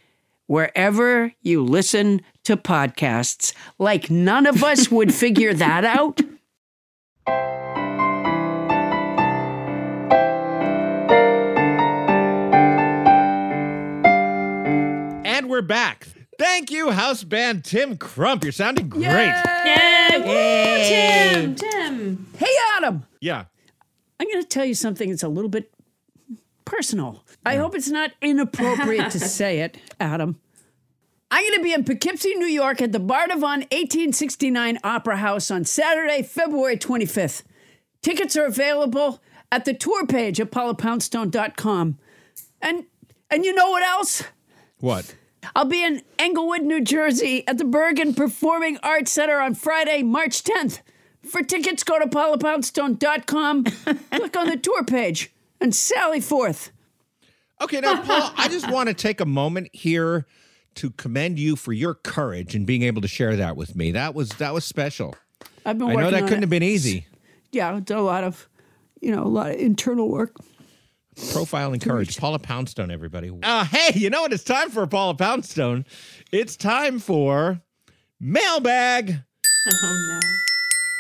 wherever 0.50 1.32
you 1.42 1.64
listen 1.64 2.20
to 2.44 2.58
podcasts. 2.58 3.54
Like 3.78 4.10
none 4.10 4.48
of 4.48 4.64
us 4.64 4.90
would 4.90 5.14
figure 5.14 5.54
that 5.54 5.86
out. 5.86 6.20
And 15.26 15.48
we're 15.48 15.62
back. 15.62 16.08
Thank 16.38 16.70
you, 16.72 16.90
house 16.92 17.24
band 17.24 17.64
Tim 17.64 17.96
Crump. 17.98 18.44
You're 18.44 18.52
sounding 18.52 18.90
great. 18.90 19.04
Yay! 19.06 20.08
Woo, 20.18 20.26
Yay. 20.26 20.90
Tim! 20.90 21.56
Tim! 21.56 22.28
Hey, 22.38 22.52
Adam. 22.76 23.06
Yeah. 23.22 23.46
I'm 24.20 24.28
going 24.28 24.42
to 24.42 24.48
tell 24.48 24.66
you 24.66 24.74
something 24.74 25.10
that's 25.10 25.24
a 25.24 25.30
little 25.30 25.50
bit 25.50 25.72
personal. 26.66 27.24
I 27.46 27.56
hope 27.56 27.76
it's 27.76 27.90
not 27.90 28.12
inappropriate 28.22 29.12
to 29.12 29.20
say 29.38 29.62
it, 29.62 29.78
Adam. 30.00 30.40
I'm 31.32 31.44
going 31.44 31.60
to 31.60 31.64
be 31.64 31.74
in 31.74 31.84
Poughkeepsie, 31.84 32.36
New 32.36 32.48
York 32.48 32.82
at 32.82 32.92
the 32.92 33.00
Bardavon 33.00 33.62
1869 33.72 34.80
Opera 34.84 35.18
House 35.18 35.52
on 35.52 35.64
Saturday, 35.64 36.24
February 36.24 36.76
25th. 36.76 37.44
Tickets 38.02 38.36
are 38.36 38.46
available 38.46 39.22
at 39.52 39.66
the 39.66 39.74
tour 39.74 40.08
page 40.08 40.40
at 40.40 40.52
paulapoundstone.com. 40.52 41.98
And 42.62 42.86
and 43.30 43.46
you 43.46 43.54
know 43.54 43.70
what 43.70 43.84
else? 43.84 44.24
What? 44.80 45.16
I'll 45.56 45.66
be 45.66 45.84
in 45.84 46.02
Englewood, 46.18 46.64
New 46.64 46.82
Jersey 46.82 47.48
at 47.48 47.58
the 47.58 47.66
Bergen 47.66 48.14
Performing 48.14 48.78
Arts 48.82 49.12
Center 49.12 49.40
on 49.40 49.54
Friday, 49.54 50.04
March 50.04 50.44
10th. 50.44 50.82
For 51.24 51.42
tickets, 51.42 51.84
go 51.84 52.00
to 52.00 52.08
paulapoundstone.com, 52.08 53.64
click 54.12 54.38
on 54.38 54.48
the 54.48 54.58
tour 54.58 54.84
page, 54.84 55.32
and 55.62 55.76
sally 55.76 56.20
forth. 56.20 56.72
Okay, 57.62 57.80
now, 57.82 58.02
Paul, 58.02 58.32
I 58.38 58.48
just 58.48 58.70
want 58.72 58.88
to 58.90 58.94
take 58.94 59.20
a 59.20 59.26
moment 59.26 59.70
here 59.74 60.26
to 60.76 60.92
commend 60.92 61.40
you 61.40 61.56
for 61.56 61.74
your 61.74 61.94
courage 61.94 62.56
and 62.56 62.66
being 62.66 62.84
able 62.84 63.02
to 63.02 63.08
share 63.08 63.36
that 63.36 63.58
with 63.58 63.76
me. 63.76 63.92
That 63.92 64.16
was 64.16 64.30
that 64.34 64.54
was 64.54 64.64
special. 64.66 65.16
I've 65.66 65.78
been 65.78 65.88
Working 65.88 66.00
I 66.00 66.04
know 66.04 66.12
that 66.12 66.22
couldn't 66.24 66.38
it. 66.38 66.42
have 66.42 66.50
been 66.50 66.64
easy. 66.64 67.06
Yeah, 67.52 67.78
it's 67.78 67.92
a 67.92 67.98
lot 68.00 68.24
of, 68.24 68.48
you 69.02 69.14
know, 69.14 69.24
a 69.24 69.28
lot 69.28 69.50
of 69.52 69.58
internal 69.58 70.10
work. 70.10 70.36
Profile 71.34 71.74
and 71.74 71.82
courage. 71.82 72.18
Paula 72.18 72.40
Poundstone, 72.40 72.92
everybody. 72.92 73.30
Uh, 73.44 73.66
hey, 73.66 73.92
you 74.00 74.10
know 74.10 74.22
what? 74.22 74.32
It's 74.32 74.44
time 74.44 74.70
for 74.70 74.88
Paula 74.88 75.16
Poundstone. 75.16 75.86
It's 76.32 76.56
time 76.56 77.00
for 77.00 77.60
Mailbag 78.22 79.20
Oh 79.68 80.08
no. 80.10 80.19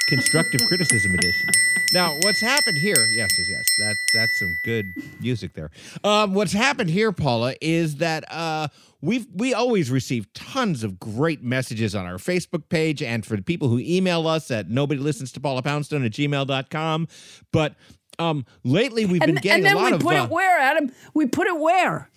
Constructive 0.10 0.61
Criticism 0.68 1.14
Edition. 1.14 1.49
Now, 1.94 2.18
what's 2.22 2.41
happened 2.41 2.77
here? 2.77 3.07
Yes, 3.11 3.30
yes, 3.38 3.48
yes. 3.49 3.65
That's 3.77 3.99
that's 4.14 4.40
some 4.40 4.56
good 4.64 4.94
music 5.22 5.53
there. 5.53 5.72
Um, 6.03 6.34
what's 6.34 6.53
happened 6.53 6.90
here, 6.90 7.11
Paula, 7.11 7.56
is 7.61 7.95
that 7.98 8.31
uh, 8.31 8.68
we've 9.02 9.26
we 9.34 9.53
always 9.53 9.90
receive 9.90 10.31
tons 10.34 10.84
of 10.84 10.99
great 10.99 11.44
messages 11.44 11.95
on 11.95 12.06
our 12.06 12.15
Facebook 12.18 12.69
page, 12.69 13.02
and 13.02 13.26
for 13.26 13.36
the 13.36 13.41
people 13.41 13.69
who 13.69 13.80
email 13.80 14.27
us 14.27 14.52
at 14.52 14.69
nobody 14.69 14.99
listens 14.99 15.31
to 15.34 15.40
Paula 15.40 15.61
Poundstone 15.64 16.03
at 16.06 16.11
gmail.com. 16.11 17.07
But 17.52 17.76
um, 18.19 18.45
lately, 18.64 19.06
we've 19.06 19.22
been 19.22 19.30
And, 19.31 19.41
getting 19.41 19.65
and 19.65 19.76
then 19.76 19.76
a 19.76 19.80
lot 19.80 19.91
we 19.91 19.95
of. 19.95 20.02
put 20.02 20.15
uh, 20.15 20.23
it 20.26 20.30
where, 20.30 20.60
Adam? 20.60 20.91
We 21.14 21.26
put 21.27 21.48
it 21.48 21.57
where? 21.60 22.10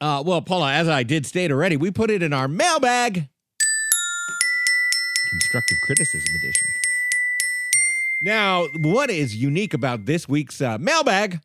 uh, 0.00 0.22
well, 0.26 0.42
Paula, 0.42 0.72
as 0.72 0.88
I 0.88 1.02
did 1.04 1.24
state 1.24 1.50
already, 1.50 1.76
we 1.76 1.90
put 1.90 2.10
it 2.10 2.22
in 2.22 2.32
our 2.34 2.48
mailbag. 2.48 3.28
Constructive 5.30 5.78
Criticism 5.82 6.34
Edition. 6.36 6.66
Now, 8.22 8.66
what 8.78 9.10
is 9.10 9.36
unique 9.36 9.74
about 9.74 10.06
this 10.06 10.28
week's 10.28 10.60
uh, 10.62 10.78
mailbag, 10.78 11.40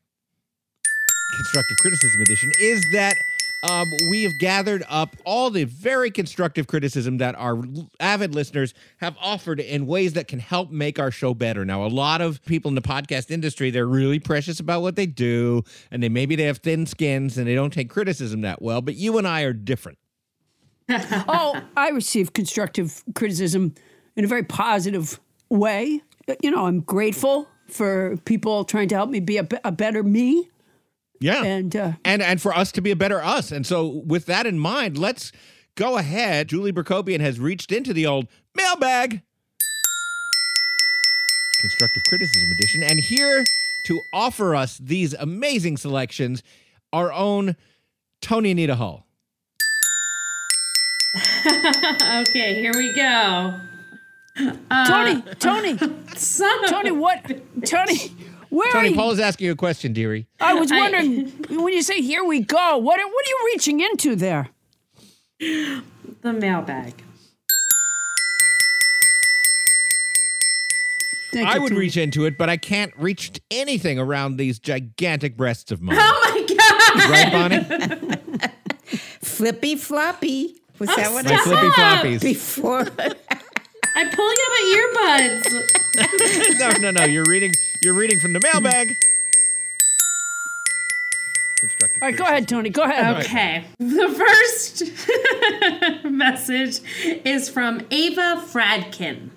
Constructive 1.35 1.77
Criticism 1.81 2.21
Edition, 2.21 2.51
is 2.59 2.85
that 2.93 3.17
um, 3.63 3.91
we 4.09 4.23
have 4.23 4.31
gathered 4.39 4.83
up 4.89 5.15
all 5.25 5.49
the 5.49 5.65
very 5.65 6.09
constructive 6.09 6.67
criticism 6.67 7.17
that 7.17 7.35
our 7.35 7.61
avid 7.99 8.33
listeners 8.33 8.73
have 8.97 9.15
offered 9.21 9.59
in 9.59 9.85
ways 9.85 10.13
that 10.13 10.27
can 10.27 10.39
help 10.39 10.71
make 10.71 10.97
our 10.97 11.11
show 11.11 11.33
better. 11.33 11.65
Now, 11.65 11.85
a 11.85 11.87
lot 11.87 12.21
of 12.21 12.43
people 12.45 12.69
in 12.69 12.75
the 12.75 12.81
podcast 12.81 13.29
industry, 13.29 13.69
they're 13.69 13.85
really 13.85 14.19
precious 14.19 14.59
about 14.59 14.81
what 14.81 14.95
they 14.95 15.05
do, 15.05 15.63
and 15.91 16.01
they 16.01 16.09
maybe 16.09 16.35
they 16.35 16.45
have 16.45 16.59
thin 16.59 16.85
skins 16.85 17.37
and 17.37 17.45
they 17.45 17.53
don't 17.53 17.73
take 17.73 17.89
criticism 17.89 18.41
that 18.41 18.61
well, 18.61 18.81
but 18.81 18.95
you 18.95 19.17
and 19.17 19.27
I 19.27 19.41
are 19.41 19.53
different. 19.53 19.99
oh, 20.89 21.61
I 21.75 21.89
receive 21.89 22.33
constructive 22.33 23.03
criticism 23.13 23.75
in 24.15 24.23
a 24.23 24.27
very 24.27 24.43
positive 24.43 25.19
way. 25.49 26.01
You 26.41 26.51
know, 26.51 26.65
I'm 26.65 26.81
grateful 26.81 27.47
for 27.67 28.17
people 28.25 28.63
trying 28.65 28.87
to 28.89 28.95
help 28.95 29.09
me 29.09 29.19
be 29.19 29.37
a, 29.37 29.47
a 29.63 29.71
better 29.71 30.03
me. 30.03 30.49
Yeah. 31.19 31.43
And 31.43 31.75
uh, 31.75 31.91
and 32.03 32.21
and 32.21 32.41
for 32.41 32.53
us 32.53 32.71
to 32.73 32.81
be 32.81 32.91
a 32.91 32.95
better 32.95 33.21
us. 33.21 33.51
And 33.51 33.65
so 33.65 33.87
with 34.05 34.25
that 34.25 34.45
in 34.45 34.57
mind, 34.57 34.97
let's 34.97 35.31
go 35.75 35.97
ahead. 35.97 36.49
Julie 36.49 36.73
Berkopian 36.73 37.19
has 37.19 37.39
reached 37.39 37.71
into 37.71 37.93
the 37.93 38.07
old 38.07 38.27
mailbag. 38.55 39.21
Constructive 41.61 42.03
Criticism 42.09 42.49
Edition. 42.51 42.83
And 42.83 42.99
here 42.99 43.43
to 43.85 44.01
offer 44.13 44.55
us 44.55 44.77
these 44.77 45.13
amazing 45.13 45.77
selections, 45.77 46.41
our 46.91 47.13
own 47.13 47.55
Toni 48.21 48.51
Anita 48.51 48.75
Hull. 48.75 49.05
okay, 51.45 52.55
here 52.55 52.73
we 52.73 52.93
go. 52.93 53.59
Uh, 54.39 54.85
Toni, 54.87 55.21
Toni, 55.39 55.77
Toni, 56.67 56.91
what? 56.91 57.23
Toni, 57.65 57.97
where 58.49 58.69
are 58.69 58.71
Toni, 58.71 58.89
you? 58.89 58.95
Paul 58.95 59.11
is 59.11 59.19
asking 59.19 59.45
you 59.47 59.51
a 59.51 59.55
question, 59.55 59.91
dearie. 59.93 60.25
I 60.39 60.53
was 60.53 60.71
I- 60.71 60.77
wondering 60.79 61.27
when 61.49 61.73
you 61.73 61.81
say 61.81 62.01
"here 62.01 62.23
we 62.23 62.39
go," 62.39 62.77
what 62.77 62.99
are, 62.99 63.05
what 63.05 63.25
are 63.25 63.29
you 63.29 63.51
reaching 63.53 63.81
into 63.81 64.15
there? 64.15 64.49
The 65.39 66.33
mailbag. 66.33 67.03
Thank 71.33 71.47
I 71.47 71.59
would 71.59 71.69
Toni. 71.69 71.79
reach 71.79 71.95
into 71.97 72.25
it, 72.25 72.37
but 72.37 72.49
I 72.49 72.57
can't 72.57 72.91
reach 72.97 73.31
anything 73.51 73.97
around 73.97 74.35
these 74.37 74.59
gigantic 74.59 75.37
breasts 75.37 75.71
of 75.71 75.81
mine. 75.81 75.97
Oh 75.99 76.45
my 76.47 76.55
god! 76.55 77.09
right, 77.09 77.31
Bonnie? 77.31 78.49
Flippy 79.21 79.75
floppy. 79.77 80.55
Was 80.77 80.89
Oh, 80.89 80.95
that 80.95 81.11
what 81.13 81.25
My 81.25 81.33
I 81.33 81.37
flippy 81.37 81.69
said 81.71 81.99
floppies. 82.01 82.21
before? 82.21 82.87
I 83.95 84.05
pull 84.05 84.27
out 84.27 84.51
my 84.55 85.41
earbuds. 85.43 86.59
no, 86.81 86.91
no, 86.91 86.91
no. 86.91 87.05
You're 87.05 87.25
reading. 87.25 87.51
You're 87.81 87.93
reading 87.93 88.19
from 88.19 88.33
the 88.33 88.39
mailbag. 88.39 88.95
All 91.63 92.07
right, 92.07 92.15
go 92.17 92.23
ahead, 92.23 92.47
Toni. 92.47 92.69
Go 92.69 92.81
ahead. 92.83 93.23
Okay. 93.25 93.65
The 93.77 94.09
first 94.09 94.83
message 96.09 96.79
is 97.23 97.49
from 97.49 97.81
Ava 97.91 98.41
Fradkin. 98.47 99.29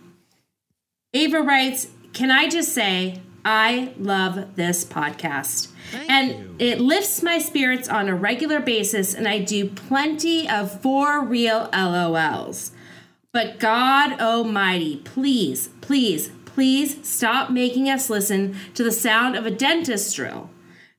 Ava 1.12 1.42
writes, 1.42 1.88
Can 2.14 2.30
I 2.30 2.48
just 2.48 2.72
say, 2.72 3.20
I 3.44 3.92
love 3.98 4.56
this 4.56 4.84
podcast. 4.86 5.68
and 6.08 6.60
it 6.60 6.80
lifts 6.80 7.22
my 7.22 7.38
spirits 7.38 7.88
on 7.90 8.08
a 8.08 8.14
regular 8.14 8.58
basis, 8.60 9.14
and 9.14 9.28
I 9.28 9.38
do 9.40 9.68
plenty 9.68 10.48
of 10.48 10.80
for 10.80 11.22
real 11.22 11.68
LOLs. 11.72 12.70
But 13.34 13.58
God 13.58 14.20
Almighty, 14.20 14.98
please, 14.98 15.68
please, 15.80 16.30
please 16.44 17.04
stop 17.06 17.50
making 17.50 17.90
us 17.90 18.08
listen 18.08 18.56
to 18.74 18.84
the 18.84 18.92
sound 18.92 19.34
of 19.34 19.44
a 19.44 19.50
dentist 19.50 20.14
drill. 20.14 20.50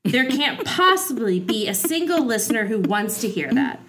There 0.04 0.30
can't 0.30 0.62
possibly 0.66 1.40
be 1.40 1.66
a 1.66 1.72
single 1.72 2.22
listener 2.22 2.66
who 2.66 2.80
wants 2.80 3.22
to 3.22 3.28
hear 3.30 3.50
that. 3.54 3.80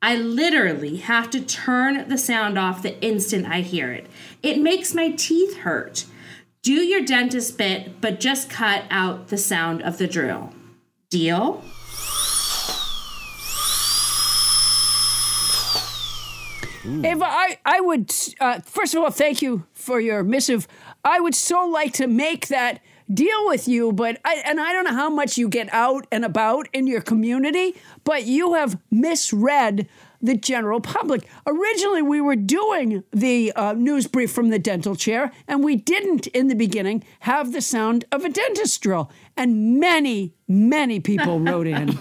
I 0.00 0.14
literally 0.14 0.98
have 0.98 1.30
to 1.30 1.40
turn 1.40 2.08
the 2.08 2.16
sound 2.16 2.56
off 2.56 2.80
the 2.80 2.96
instant 3.02 3.46
I 3.46 3.62
hear 3.62 3.92
it. 3.92 4.06
It 4.40 4.60
makes 4.60 4.94
my 4.94 5.10
teeth 5.10 5.56
hurt. 5.58 6.04
Do 6.62 6.74
your 6.74 7.04
dentist 7.04 7.58
bit, 7.58 8.00
but 8.00 8.20
just 8.20 8.48
cut 8.48 8.84
out 8.88 9.28
the 9.28 9.36
sound 9.36 9.82
of 9.82 9.98
the 9.98 10.06
drill. 10.06 10.52
Deal? 11.10 11.64
Ava, 16.86 17.24
I, 17.24 17.58
I 17.64 17.80
would, 17.80 18.12
uh, 18.40 18.60
first 18.60 18.94
of 18.94 19.02
all, 19.02 19.10
thank 19.10 19.42
you 19.42 19.66
for 19.72 20.00
your 20.00 20.22
missive. 20.22 20.68
I 21.04 21.20
would 21.20 21.34
so 21.34 21.66
like 21.66 21.92
to 21.94 22.06
make 22.06 22.48
that 22.48 22.80
deal 23.12 23.46
with 23.46 23.66
you, 23.68 23.92
but 23.92 24.20
I, 24.24 24.42
and 24.44 24.60
I 24.60 24.72
don't 24.72 24.84
know 24.84 24.94
how 24.94 25.10
much 25.10 25.36
you 25.36 25.48
get 25.48 25.72
out 25.72 26.06
and 26.12 26.24
about 26.24 26.68
in 26.72 26.86
your 26.86 27.00
community, 27.00 27.74
but 28.04 28.24
you 28.24 28.54
have 28.54 28.78
misread 28.90 29.88
the 30.20 30.36
general 30.36 30.80
public. 30.80 31.28
Originally, 31.46 32.02
we 32.02 32.20
were 32.20 32.36
doing 32.36 33.04
the 33.12 33.52
uh, 33.52 33.72
news 33.74 34.06
brief 34.06 34.32
from 34.32 34.48
the 34.50 34.58
dental 34.58 34.96
chair, 34.96 35.32
and 35.46 35.62
we 35.62 35.76
didn't 35.76 36.26
in 36.28 36.48
the 36.48 36.54
beginning 36.54 37.04
have 37.20 37.52
the 37.52 37.60
sound 37.60 38.04
of 38.10 38.24
a 38.24 38.28
dentist 38.28 38.80
drill. 38.82 39.10
And 39.36 39.78
many, 39.78 40.34
many 40.48 41.00
people 41.00 41.38
wrote 41.40 41.66
in 41.66 41.98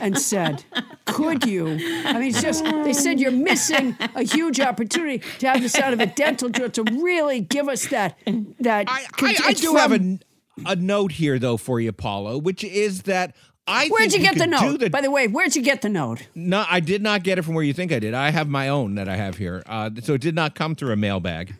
and 0.00 0.18
said, 0.18 0.64
Could 1.06 1.46
you? 1.46 1.66
I 1.68 2.14
mean, 2.14 2.24
it's 2.24 2.42
just, 2.42 2.62
they 2.62 2.92
said 2.92 3.18
you're 3.18 3.30
missing 3.30 3.96
a 4.14 4.22
huge 4.22 4.60
opportunity 4.60 5.22
to 5.38 5.48
have 5.48 5.62
the 5.62 5.68
sound 5.68 5.94
of 5.94 6.00
a 6.00 6.06
dental 6.06 6.50
drill 6.50 6.70
to 6.70 6.82
really 6.82 7.40
give 7.40 7.68
us 7.68 7.86
that. 7.86 8.18
that 8.60 8.86
I, 8.88 9.06
I 9.22 9.50
it's 9.50 9.60
do 9.60 9.74
have 9.76 9.92
a, 9.92 10.18
a 10.66 10.76
note 10.76 11.12
here, 11.12 11.38
though, 11.38 11.56
for 11.56 11.80
you, 11.80 11.92
Paulo, 11.92 12.36
which 12.36 12.62
is 12.62 13.02
that 13.02 13.34
I 13.66 13.88
Where'd 13.88 14.10
think 14.10 14.22
you 14.22 14.30
get 14.30 14.38
the 14.38 14.46
note? 14.46 14.90
By 14.90 15.00
the 15.00 15.10
way, 15.10 15.26
where'd 15.26 15.56
you 15.56 15.62
get 15.62 15.80
the 15.80 15.88
note? 15.88 16.28
No, 16.34 16.66
I 16.68 16.80
did 16.80 17.02
not 17.02 17.22
get 17.22 17.38
it 17.38 17.42
from 17.42 17.54
where 17.54 17.64
you 17.64 17.72
think 17.72 17.92
I 17.92 17.98
did. 17.98 18.12
I 18.12 18.30
have 18.30 18.48
my 18.48 18.68
own 18.68 18.96
that 18.96 19.08
I 19.08 19.16
have 19.16 19.38
here. 19.38 19.62
Uh, 19.64 19.90
so 20.02 20.14
it 20.14 20.20
did 20.20 20.34
not 20.34 20.54
come 20.54 20.74
through 20.74 20.92
a 20.92 20.96
mailbag. 20.96 21.54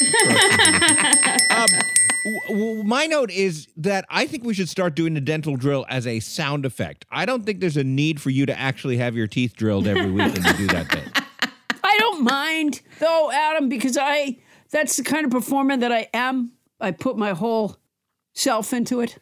Um, 0.00 1.66
w- 2.24 2.40
w- 2.48 2.82
my 2.84 3.06
note 3.06 3.30
is 3.30 3.66
that 3.76 4.04
I 4.08 4.26
think 4.26 4.44
we 4.44 4.54
should 4.54 4.68
start 4.68 4.94
doing 4.94 5.14
the 5.14 5.20
dental 5.20 5.56
drill 5.56 5.86
as 5.88 6.06
a 6.06 6.20
sound 6.20 6.64
effect. 6.64 7.04
I 7.10 7.26
don't 7.26 7.44
think 7.44 7.60
there's 7.60 7.76
a 7.76 7.84
need 7.84 8.20
for 8.20 8.30
you 8.30 8.46
to 8.46 8.58
actually 8.58 8.96
have 8.98 9.16
your 9.16 9.26
teeth 9.26 9.54
drilled 9.56 9.86
every 9.86 10.10
week 10.10 10.32
when 10.34 10.44
you 10.44 10.52
do 10.54 10.66
that 10.68 10.90
thing. 10.90 11.50
I 11.84 11.96
don't 11.98 12.22
mind 12.24 12.80
though, 12.98 13.30
Adam, 13.32 13.68
because 13.68 13.96
I 14.00 14.38
that's 14.70 14.96
the 14.96 15.02
kind 15.04 15.24
of 15.24 15.30
performer 15.32 15.76
that 15.76 15.92
I 15.92 16.08
am. 16.12 16.52
I 16.80 16.90
put 16.92 17.16
my 17.16 17.30
whole 17.32 17.76
self 18.34 18.72
into 18.72 19.00
it. 19.00 19.18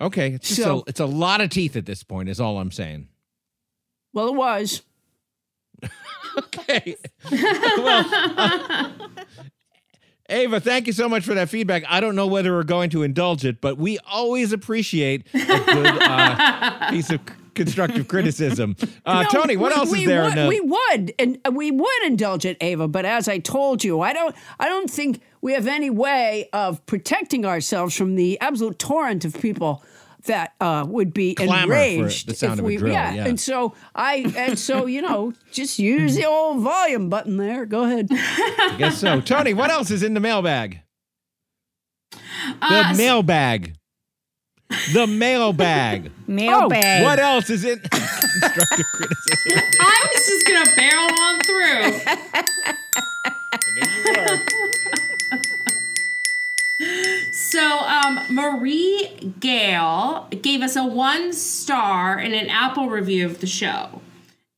Okay, 0.00 0.32
it's 0.34 0.48
just 0.48 0.62
So- 0.62 0.80
a, 0.80 0.82
it's 0.88 1.00
a 1.00 1.06
lot 1.06 1.40
of 1.40 1.50
teeth 1.50 1.76
at 1.76 1.86
this 1.86 2.02
point. 2.02 2.28
Is 2.28 2.40
all 2.40 2.58
I'm 2.58 2.70
saying. 2.70 3.08
Well, 4.12 4.28
it 4.28 4.34
was. 4.34 4.82
okay. 6.38 6.96
well, 7.30 8.04
uh, 8.36 8.90
Ava, 10.30 10.60
thank 10.60 10.86
you 10.86 10.92
so 10.92 11.08
much 11.08 11.24
for 11.24 11.34
that 11.34 11.48
feedback. 11.48 11.84
I 11.88 12.00
don't 12.00 12.14
know 12.14 12.26
whether 12.26 12.52
we're 12.52 12.62
going 12.64 12.90
to 12.90 13.02
indulge 13.02 13.44
it, 13.46 13.60
but 13.62 13.78
we 13.78 13.98
always 14.06 14.52
appreciate 14.52 15.26
a 15.32 15.38
good 15.38 15.86
uh, 16.02 16.90
piece 16.90 17.10
of 17.10 17.20
constructive 17.54 18.08
criticism. 18.08 18.76
Uh, 19.06 19.22
No, 19.22 19.40
Toni, 19.40 19.56
what 19.56 19.72
we- 19.72 19.78
else 19.80 19.90
we 19.90 20.00
is 20.02 20.06
there? 20.06 20.24
Would, 20.24 20.34
the- 20.34 20.48
we 20.48 20.60
would, 20.60 21.14
and 21.18 21.38
uh, 21.46 21.50
we 21.50 21.70
would 21.70 22.02
indulge 22.04 22.44
it, 22.44 22.58
Ava. 22.60 22.88
But 22.88 23.06
as 23.06 23.26
I 23.26 23.38
told 23.38 23.82
you, 23.82 24.02
I 24.02 24.12
don't. 24.12 24.34
I 24.60 24.68
don't 24.68 24.90
think 24.90 25.22
we 25.40 25.54
have 25.54 25.66
any 25.66 25.88
way 25.88 26.50
of 26.52 26.84
protecting 26.84 27.46
ourselves 27.46 27.96
from 27.96 28.16
the 28.16 28.38
absolute 28.40 28.78
torrent 28.78 29.24
of 29.24 29.32
people 29.40 29.82
that 30.28 30.54
uh, 30.60 30.86
would 30.88 31.12
be 31.12 31.34
Clamor 31.34 31.58
for 31.58 31.62
enraged 31.64 32.28
the 32.28 32.34
sound 32.34 32.54
if 32.54 32.58
of 32.60 32.64
a 32.64 32.68
we. 32.68 32.76
drill, 32.78 32.92
yeah. 32.92 33.12
yeah. 33.12 33.26
and 33.26 33.38
so 33.38 33.74
I, 33.94 34.32
and 34.36 34.58
so 34.58 34.86
you 34.86 35.02
know, 35.02 35.34
just 35.52 35.78
use 35.78 36.14
the 36.16 36.24
old 36.24 36.62
volume 36.62 37.10
button 37.10 37.36
there. 37.36 37.66
Go 37.66 37.84
ahead. 37.84 38.08
I 38.10 38.76
guess 38.78 38.98
so. 38.98 39.20
Toni, 39.28 39.52
what 39.52 39.70
else 39.70 39.90
is 39.90 40.02
in 40.02 40.14
the 40.14 40.20
mailbag? 40.20 40.80
The 42.12 42.18
Uh, 42.62 42.94
mailbag. 42.96 43.74
The 44.92 45.06
mailbag. 45.06 46.10
Mailbag. 46.28 47.02
What 47.02 47.18
else 47.18 47.48
is 47.50 47.64
in 47.64 47.78
constructive 47.80 48.84
criticism? 48.92 49.62
I 49.80 50.06
was 50.14 50.26
just 50.26 50.46
gonna 50.46 50.76
barrel 50.76 51.08
on 51.20 51.40
through. 51.40 52.00
So, 57.50 57.78
um, 57.80 58.20
Marie 58.30 59.32
Gale 59.40 60.28
gave 60.42 60.62
us 60.62 60.76
a 60.76 60.84
one 60.84 61.32
star 61.32 62.18
in 62.18 62.34
an 62.34 62.48
Apple 62.48 62.88
review 62.88 63.26
of 63.26 63.40
the 63.40 63.46
show. 63.46 64.00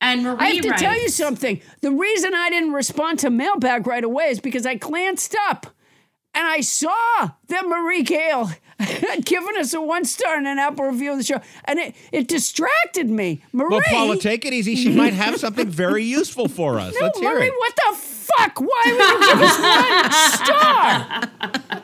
And 0.02 0.22
Marie 0.22 0.36
I 0.38 0.48
have 0.50 0.62
to 0.62 0.70
writes, 0.70 0.82
tell 0.82 0.98
you 0.98 1.08
something. 1.08 1.60
The 1.82 1.90
reason 1.90 2.34
I 2.34 2.50
didn't 2.50 2.72
respond 2.72 3.18
to 3.20 3.30
mailbag 3.30 3.86
right 3.86 4.04
away 4.04 4.26
is 4.26 4.40
because 4.40 4.64
I 4.66 4.74
glanced 4.74 5.36
up 5.48 5.66
and 6.34 6.46
I 6.46 6.60
saw 6.60 7.30
that 7.48 7.66
Marie 7.66 8.02
Gale 8.02 8.50
had 8.78 9.24
given 9.24 9.56
us 9.58 9.74
a 9.74 9.80
one 9.80 10.04
star 10.04 10.38
in 10.38 10.46
an 10.46 10.58
Apple 10.58 10.86
review 10.86 11.12
of 11.12 11.18
the 11.18 11.24
show, 11.24 11.40
and 11.64 11.78
it, 11.78 11.94
it 12.12 12.28
distracted 12.28 13.10
me. 13.10 13.42
Marie, 13.52 13.68
Well, 13.70 13.82
Paula, 13.88 14.16
take 14.16 14.44
it 14.46 14.52
easy. 14.52 14.74
She 14.76 14.90
might 14.90 15.12
have 15.14 15.38
something 15.38 15.68
very 15.68 16.04
useful 16.04 16.48
for 16.48 16.78
us. 16.78 16.94
no, 17.00 17.06
Let's 17.06 17.18
hear 17.18 17.34
Marie, 17.34 17.46
it. 17.48 17.54
what 17.58 17.74
the 17.76 17.96
fuck? 18.38 18.60
Why 18.60 18.82
would 18.86 19.20
you 19.20 19.26
give 19.28 19.42
us 19.42 19.58
one 19.60 20.12
star? 20.46 21.30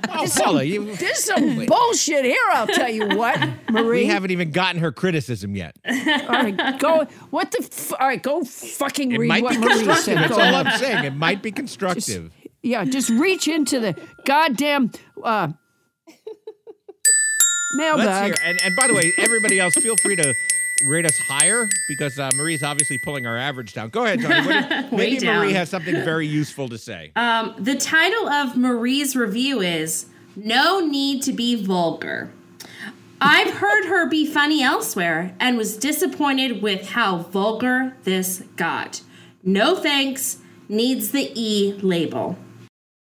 Oh, 0.08 0.18
There's 0.20 0.34
Paula, 0.34 0.58
some, 0.60 0.66
you- 0.66 0.96
there's 0.96 1.24
some 1.24 1.66
bullshit 1.66 2.24
here. 2.24 2.36
I'll 2.52 2.66
tell 2.66 2.88
you 2.90 3.08
what, 3.16 3.38
Marie. 3.70 4.02
We 4.02 4.06
haven't 4.06 4.30
even 4.30 4.50
gotten 4.50 4.80
her 4.80 4.92
criticism 4.92 5.54
yet. 5.56 5.76
All 5.86 5.94
right, 6.28 6.78
go. 6.78 7.04
What 7.30 7.50
the? 7.50 7.58
F- 7.60 7.92
all 7.98 8.06
right, 8.06 8.22
go 8.22 8.42
fucking 8.44 9.12
It 9.12 9.18
read 9.18 9.42
what 9.42 9.58
Marie 9.58 9.84
said. 9.96 10.16
That's 10.18 10.28
Go 10.28 10.34
all 10.36 10.40
ahead. 10.40 10.66
I'm 10.66 10.78
saying. 10.78 11.04
It 11.04 11.14
might 11.14 11.42
be 11.42 11.52
constructive. 11.52 12.32
Yeah, 12.62 12.84
just 12.84 13.10
reach 13.10 13.46
into 13.46 13.78
the 13.78 13.94
goddamn 14.24 14.90
uh, 15.22 15.52
Let's 17.78 18.26
hear. 18.26 18.34
And, 18.44 18.58
and 18.64 18.74
by 18.76 18.86
the 18.86 18.94
way, 18.94 19.12
everybody 19.18 19.60
else, 19.60 19.74
feel 19.74 19.96
free 19.98 20.16
to 20.16 20.34
rate 20.84 21.06
us 21.06 21.18
higher 21.18 21.68
because 21.88 22.18
uh, 22.18 22.32
Marie's 22.36 22.62
obviously 22.62 22.98
pulling 22.98 23.26
our 23.26 23.36
average 23.38 23.72
down. 23.72 23.88
Go 23.88 24.04
ahead, 24.04 24.20
Toni. 24.20 24.46
What 24.46 24.68
do- 24.90 24.96
Way 24.96 25.10
maybe 25.10 25.26
Marie 25.26 25.52
has 25.52 25.68
something 25.70 25.94
very 26.04 26.26
useful 26.26 26.68
to 26.68 26.78
say. 26.78 27.12
Um, 27.16 27.54
the 27.58 27.74
title 27.76 28.28
of 28.28 28.56
Marie's 28.56 29.16
review 29.16 29.60
is 29.60 30.06
No 30.36 30.80
Need 30.80 31.22
to 31.22 31.32
Be 31.32 31.54
Vulgar. 31.64 32.30
I've 33.20 33.54
heard 33.54 33.86
her 33.86 34.06
be 34.08 34.26
funny 34.26 34.62
elsewhere 34.62 35.34
and 35.40 35.56
was 35.56 35.78
disappointed 35.78 36.60
with 36.60 36.90
how 36.90 37.18
vulgar 37.18 37.96
this 38.04 38.42
got. 38.56 39.00
No 39.42 39.74
thanks, 39.76 40.38
needs 40.68 41.12
the 41.12 41.32
E 41.34 41.72
label. 41.80 42.36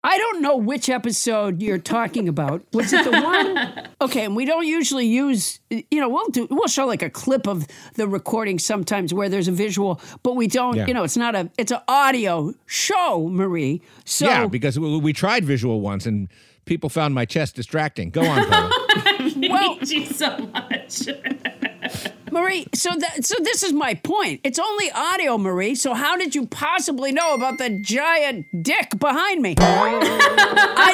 I 0.01 0.17
don't 0.17 0.41
know 0.41 0.55
which 0.55 0.89
episode 0.89 1.61
you're 1.61 1.77
talking 1.77 2.29
about. 2.29 2.63
Was 2.71 2.93
it 2.93 3.03
the 3.03 3.11
one? 3.21 3.87
Okay, 3.99 4.23
and 4.23 4.35
we 4.35 4.45
don't 4.45 4.65
usually 4.65 5.05
use. 5.05 5.59
You 5.69 5.99
know, 5.99 6.07
we'll 6.07 6.29
do. 6.29 6.47
We'll 6.49 6.67
show 6.67 6.85
like 6.85 7.01
a 7.01 7.09
clip 7.09 7.47
of 7.47 7.67
the 7.95 8.07
recording 8.07 8.59
sometimes 8.59 9.13
where 9.13 9.27
there's 9.27 9.49
a 9.49 9.51
visual, 9.51 9.99
but 10.23 10.37
we 10.37 10.47
don't. 10.47 10.77
Yeah. 10.77 10.87
You 10.87 10.93
know, 10.93 11.03
it's 11.03 11.17
not 11.17 11.35
a. 11.35 11.49
It's 11.57 11.71
an 11.71 11.81
audio 11.87 12.53
show, 12.65 13.27
Marie. 13.29 13.81
So 14.05 14.25
yeah, 14.25 14.47
because 14.47 14.79
we, 14.79 14.99
we 14.99 15.11
tried 15.11 15.43
visual 15.43 15.81
once 15.81 16.05
and 16.05 16.29
people 16.63 16.89
found 16.89 17.13
my 17.13 17.25
chest 17.25 17.55
distracting. 17.55 18.09
Go 18.09 18.21
on, 18.21 18.47
Paula. 18.49 18.71
I 18.95 19.77
hate 19.79 19.91
you 19.91 20.05
so 20.05 20.37
much. 20.37 21.07
Marie, 22.31 22.67
so 22.73 22.89
that 22.97 23.25
so 23.25 23.35
this 23.43 23.63
is 23.63 23.73
my 23.73 23.93
point. 23.95 24.41
It's 24.43 24.59
only 24.59 24.91
audio, 24.91 25.37
Marie. 25.37 25.75
So 25.75 25.93
how 25.93 26.17
did 26.17 26.35
you 26.35 26.47
possibly 26.47 27.11
know 27.11 27.33
about 27.33 27.57
the 27.57 27.69
giant 27.69 28.45
dick 28.63 28.97
behind 28.99 29.41
me? 29.41 29.55
I 29.59 30.91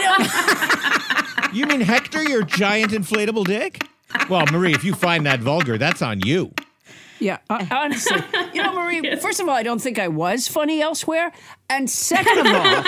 don't. 1.44 1.56
you 1.56 1.66
mean 1.66 1.82
Hector, 1.82 2.24
your 2.24 2.44
giant 2.44 2.92
inflatable 2.92 3.46
dick? 3.46 3.84
Well, 4.30 4.46
Marie, 4.52 4.74
if 4.74 4.84
you 4.84 4.94
find 4.94 5.26
that 5.26 5.40
vulgar, 5.40 5.78
that's 5.78 6.02
on 6.02 6.22
you. 6.22 6.54
Yeah, 7.20 7.38
uh, 7.50 7.66
honestly, 7.72 8.22
you 8.54 8.62
know, 8.62 8.74
Marie. 8.74 9.16
First 9.18 9.40
of 9.40 9.48
all, 9.48 9.56
I 9.56 9.64
don't 9.64 9.82
think 9.82 10.00
I 10.00 10.10
was 10.10 10.50
funny 10.50 10.82
elsewhere, 10.82 11.32
and 11.70 11.90
second 11.90 12.40
of 12.40 12.46
all, 12.46 12.54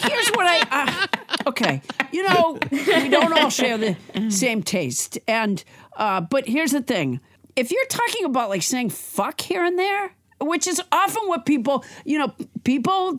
here's 0.00 0.28
what 0.30 0.46
I. 0.46 0.66
Uh, 0.70 1.06
okay, 1.48 1.80
you 2.12 2.22
know, 2.28 2.58
we 2.70 3.08
don't 3.08 3.32
all 3.32 3.48
share 3.48 3.78
the 3.78 3.96
same 4.28 4.62
taste, 4.62 5.18
and 5.26 5.64
uh, 5.96 6.20
but 6.20 6.46
here's 6.46 6.72
the 6.72 6.82
thing: 6.82 7.20
if 7.56 7.70
you're 7.70 7.86
talking 7.86 8.24
about 8.24 8.48
like 8.48 8.62
saying 8.62 8.90
"fuck" 8.90 9.40
here 9.40 9.64
and 9.64 9.78
there, 9.78 10.14
which 10.40 10.66
is 10.66 10.80
often 10.90 11.28
what 11.28 11.46
people, 11.46 11.84
you 12.04 12.18
know, 12.18 12.32
people 12.64 13.16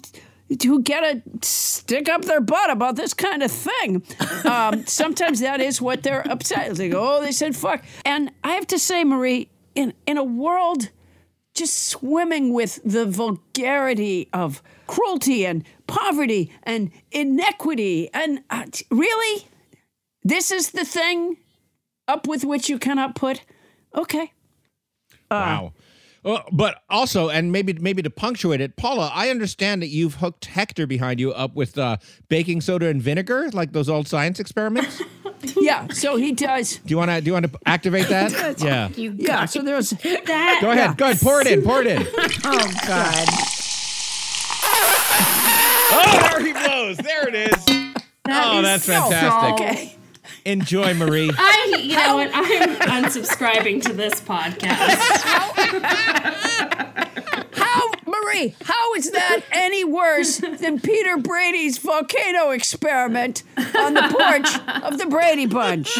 who 0.61 0.81
get 0.81 1.03
a 1.03 1.21
stick 1.41 2.09
up 2.09 2.25
their 2.25 2.41
butt 2.41 2.69
about 2.69 2.95
this 2.95 3.13
kind 3.13 3.41
of 3.41 3.51
thing. 3.51 4.03
Um, 4.45 4.85
sometimes 4.87 5.39
that 5.39 5.61
is 5.61 5.81
what 5.81 6.03
they're 6.03 6.27
upset. 6.29 6.69
It's 6.69 6.79
like, 6.79 6.93
oh, 6.93 7.21
they 7.21 7.31
said 7.31 7.55
fuck. 7.55 7.83
And 8.05 8.31
I 8.43 8.53
have 8.53 8.67
to 8.67 8.79
say, 8.79 9.03
Marie, 9.03 9.49
in 9.75 9.93
in 10.05 10.17
a 10.17 10.23
world 10.23 10.89
just 11.55 11.87
swimming 11.87 12.51
with 12.51 12.79
the 12.83 13.05
vulgarity 13.05 14.27
of 14.33 14.63
cruelty 14.87 15.45
and 15.45 15.63
poverty 15.85 16.51
and 16.63 16.91
inequity, 17.11 18.09
and 18.13 18.43
uh, 18.49 18.65
really, 18.89 19.47
this 20.23 20.51
is 20.51 20.71
the 20.71 20.85
thing 20.85 21.37
up 22.07 22.27
with 22.27 22.43
which 22.43 22.69
you 22.69 22.77
cannot 22.79 23.15
put. 23.15 23.41
Okay. 23.95 24.31
Wow. 25.29 25.73
Well, 26.23 26.45
but 26.53 26.81
also, 26.89 27.29
and 27.29 27.51
maybe 27.51 27.73
maybe 27.73 28.01
to 28.01 28.09
punctuate 28.09 28.61
it, 28.61 28.77
Paula, 28.77 29.11
I 29.13 29.29
understand 29.29 29.81
that 29.81 29.87
you've 29.87 30.15
hooked 30.15 30.45
Hector 30.45 30.87
behind 30.87 31.19
you 31.19 31.33
up 31.33 31.53
with 31.53 31.77
uh, 31.77 31.97
baking 32.29 32.61
soda 32.61 32.87
and 32.87 33.01
vinegar, 33.01 33.49
like 33.51 33.73
those 33.73 33.89
old 33.89 34.07
science 34.07 34.39
experiments. 34.39 35.01
Yeah, 35.59 35.89
so 35.89 36.15
he 36.15 36.31
does. 36.31 36.77
Do 36.77 36.83
you 36.91 36.97
want 36.97 37.11
to 37.11 37.19
do 37.19 37.27
you 37.27 37.33
want 37.33 37.51
to 37.51 37.59
activate 37.65 38.07
that? 38.07 38.61
yeah. 38.63 38.87
Yeah, 38.95 39.43
so 39.43 39.61
there's 39.61 39.89
that. 39.89 40.59
Go 40.61 40.71
ahead. 40.71 40.95
Go 40.95 41.03
ahead. 41.09 41.19
Pour 41.19 41.41
it 41.41 41.47
in. 41.47 41.61
Pour 41.63 41.81
it 41.81 41.87
in. 41.87 42.01
Oh 42.45 42.71
God. 42.87 43.27
Oh, 45.95 46.29
there 46.31 46.45
he 46.45 46.53
blows. 46.53 46.97
There 46.97 47.27
it 47.27 47.35
is. 47.35 47.65
oh, 48.29 48.61
that's 48.61 48.85
fantastic. 48.85 49.53
Okay. 49.65 49.97
Enjoy, 50.45 50.93
Marie. 50.93 51.31
I, 51.37 51.79
you 51.81 51.95
know 51.95 52.15
what? 52.15 52.31
I'm 52.33 53.03
unsubscribing 53.03 53.81
to 53.83 53.93
this 53.93 54.19
podcast. 54.21 54.97
How, 57.53 57.91
Marie, 58.05 58.55
how 58.63 58.93
is 58.95 59.11
that 59.11 59.41
any 59.51 59.83
worse 59.83 60.37
than 60.37 60.79
Peter 60.79 61.17
Brady's 61.17 61.77
volcano 61.77 62.51
experiment 62.51 63.43
on 63.77 63.93
the 63.93 64.01
porch 64.11 64.83
of 64.83 64.97
the 64.97 65.05
Brady 65.05 65.45
Bunch? 65.45 65.97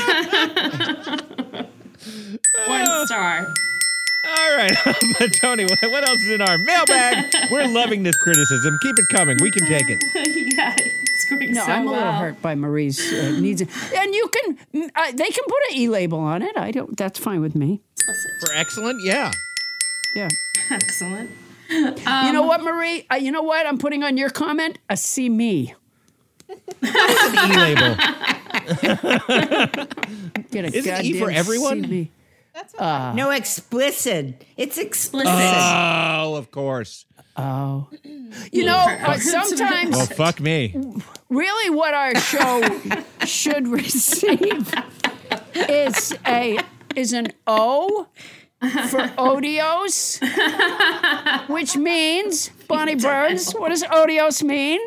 One 2.68 3.08
star. 3.08 3.48
All 4.26 4.56
right. 4.56 4.72
but 5.20 5.34
Toni, 5.34 5.66
what 5.66 5.82
what 5.92 6.08
else 6.08 6.20
is 6.22 6.32
in 6.32 6.42
our 6.42 6.58
mailbag? 6.58 7.52
We're 7.52 7.68
loving 7.68 8.04
this 8.04 8.16
criticism. 8.18 8.78
Keep 8.82 9.00
it 9.00 9.06
coming. 9.10 9.38
We 9.42 9.52
can 9.52 9.68
take 9.68 9.90
it. 9.90 10.02
yeah, 10.56 10.74
it's 10.78 11.13
going 11.26 11.54
No, 11.54 11.66
so 11.66 11.72
I'm 11.72 11.88
a 11.88 11.92
little 11.92 12.04
well. 12.04 12.14
hurt 12.14 12.42
by 12.42 12.56
Marie's 12.56 13.00
uh, 13.14 13.32
needs, 13.40 13.62
and 13.62 14.14
you 14.16 14.28
can. 14.30 14.58
mm, 14.74 14.90
Uh, 14.96 15.12
they 15.12 15.30
can 15.30 15.44
put 15.46 15.58
an 15.72 15.78
e 15.78 15.88
label 15.90 16.20
on 16.20 16.42
it. 16.42 16.56
I 16.58 16.72
don't. 16.72 16.96
That's 16.98 17.20
fine 17.20 17.42
with 17.42 17.56
me. 17.56 17.82
For 18.46 18.54
excellent, 18.54 19.02
yeah. 19.04 19.32
Yeah. 20.16 20.28
Excellent. 20.70 21.32
you 21.70 21.96
Um, 22.06 22.34
know 22.34 22.44
what, 22.44 22.62
Marie? 22.64 23.06
Uh, 23.12 23.16
you 23.16 23.32
know 23.32 23.42
what? 23.44 23.66
I'm 23.66 23.78
putting 23.78 24.04
on 24.04 24.18
your 24.18 24.30
comment 24.30 24.78
a 24.90 24.98
see 24.98 25.30
me. 25.30 25.74
An 26.50 27.52
e 27.52 27.58
label. 27.58 27.96
Get 30.52 30.66
a 30.66 30.78
Isn't 30.78 31.06
E 31.06 31.14
for 31.14 31.26
goddamn 31.26 31.36
everyone? 31.40 31.84
see 31.84 31.90
me. 31.90 32.12
Uh, 32.78 33.14
No 33.16 33.32
explicit. 33.32 34.44
It's 34.58 34.78
explicit. 34.78 35.34
Oh, 35.34 36.36
of 36.36 36.52
course. 36.52 37.06
Oh. 37.36 37.88
You 38.52 38.66
know, 38.66 38.78
uh, 39.06 39.18
sometimes 39.18 39.96
Well, 39.96 40.06
fuck 40.06 40.40
me. 40.40 40.76
really 41.30 41.70
what 41.76 41.94
our 41.94 42.16
show 42.16 42.62
should 43.26 43.68
receive 43.68 44.74
is 45.56 46.14
a 46.28 46.60
is 46.96 47.12
an 47.14 47.28
O 47.48 48.08
for 48.62 49.00
otiose, 49.18 50.20
which 51.50 51.76
means 51.76 52.50
Bonnie 52.68 52.96
Burns. 52.96 53.52
What 53.54 53.70
does 53.70 53.84
otiose 53.84 54.44
mean? 54.44 54.80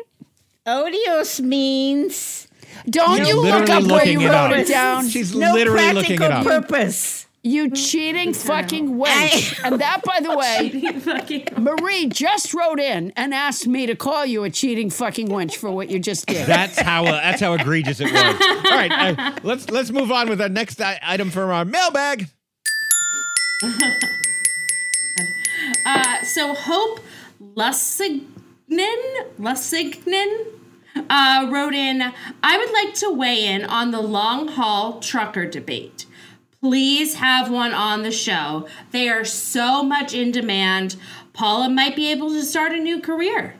Otiose 0.65 1.41
means 1.41 2.47
Don't 2.89 3.17
She's 3.19 3.27
you 3.29 3.41
look 3.41 3.69
up 3.69 3.83
where 3.83 4.05
you 4.07 4.21
it 4.21 4.25
wrote 4.25 4.51
up. 4.51 4.57
it 4.57 4.67
down? 4.67 5.07
She's 5.07 5.35
no 5.35 5.53
literally 5.53 5.93
looking 5.93 6.17
practical 6.17 6.25
it 6.25 6.31
up. 6.31 6.43
Practical 6.45 6.77
purpose. 6.77 7.26
You 7.47 7.69
cheating 7.71 8.33
fucking 8.33 8.95
wench. 8.95 9.59
And 9.63 9.79
that, 9.79 10.01
by 10.03 10.19
the 10.19 10.35
way, 11.55 11.61
Marie 11.61 12.07
just 12.07 12.53
wrote 12.53 12.79
in 12.79 13.13
and 13.15 13.33
asked 13.33 13.67
me 13.67 13.85
to 13.85 13.95
call 13.95 14.25
you 14.25 14.43
a 14.43 14.49
cheating 14.49 14.89
fucking 14.89 15.29
wench 15.29 15.55
for 15.55 15.71
what 15.71 15.89
you 15.89 15.99
just 15.99 16.25
did. 16.27 16.45
That's 16.45 16.79
how 16.79 17.05
uh, 17.05 17.11
that's 17.11 17.41
how 17.41 17.53
egregious 17.53 17.99
it 18.01 18.11
was. 18.11 18.13
All 18.15 18.77
right, 18.77 18.91
uh, 19.17 19.35
let's 19.43 19.69
let's 19.69 19.91
move 19.91 20.11
on 20.11 20.27
with 20.29 20.41
our 20.41 20.49
next 20.49 20.81
i- 20.81 20.99
item 21.01 21.29
from 21.31 21.49
our 21.49 21.63
mailbag. 21.65 22.27
Uh, 25.85 26.21
so 26.23 26.53
Hope 26.53 26.99
Lussignan, 27.41 28.25
Lussignan 29.39 30.45
uh, 31.09 31.47
wrote 31.51 31.73
in, 31.73 32.01
I 32.43 32.57
would 32.57 32.71
like 32.71 32.93
to 32.95 33.09
weigh 33.11 33.45
in 33.45 33.63
on 33.63 33.91
the 33.91 34.01
long 34.01 34.49
haul 34.49 34.99
trucker 34.99 35.45
debate. 35.45 36.05
Please 36.67 37.13
have 37.13 37.49
one 37.49 37.73
on 37.73 38.03
the 38.03 38.11
show. 38.11 38.67
They 38.91 39.07
are 39.07 39.23
so 39.23 39.83
much 39.83 40.13
in 40.13 40.33
demand. 40.33 40.97
Paula 41.31 41.69
might 41.69 41.95
be 41.95 42.11
able 42.11 42.27
to 42.31 42.43
start 42.43 42.73
a 42.73 42.77
new 42.77 42.99
career. 42.99 43.55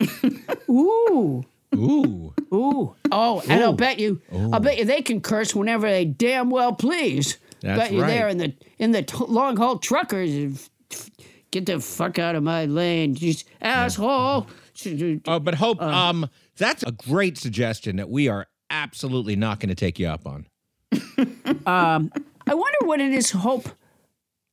Ooh. 0.68 1.44
Ooh. 1.76 2.34
Ooh. 2.52 2.96
Oh, 3.12 3.42
and 3.48 3.62
I'll 3.62 3.74
bet 3.74 4.00
you, 4.00 4.20
I'll 4.32 4.58
bet 4.58 4.76
you 4.76 4.84
they 4.84 5.02
can 5.02 5.20
curse 5.20 5.54
whenever 5.54 5.88
they 5.88 6.04
damn 6.04 6.50
well 6.50 6.72
please. 6.72 7.38
That's 7.60 7.78
bet 7.78 7.92
you 7.92 8.02
right. 8.02 8.08
there 8.08 8.26
in 8.26 8.38
the 8.38 8.52
in 8.80 8.90
the 8.90 9.04
t- 9.04 9.24
long 9.28 9.56
haul 9.56 9.78
truckers. 9.78 10.68
Get 11.52 11.66
the 11.66 11.78
fuck 11.78 12.18
out 12.18 12.34
of 12.34 12.42
my 12.42 12.64
lane, 12.64 13.14
you 13.14 13.34
asshole. 13.60 14.48
Oh, 15.28 15.38
but 15.38 15.54
hope 15.54 15.80
um 15.80 16.28
that's 16.56 16.82
a 16.82 16.90
great 16.90 17.38
suggestion 17.38 17.96
that 17.96 18.10
we 18.10 18.26
are 18.26 18.48
absolutely 18.68 19.36
not 19.36 19.60
going 19.60 19.68
to 19.68 19.76
take 19.76 20.00
you 20.00 20.08
up 20.08 20.26
on. 20.26 20.46
Um, 21.66 22.12
I 22.48 22.54
wonder 22.54 22.78
what 22.84 23.00
it 23.00 23.12
is. 23.12 23.30
Hope. 23.32 23.68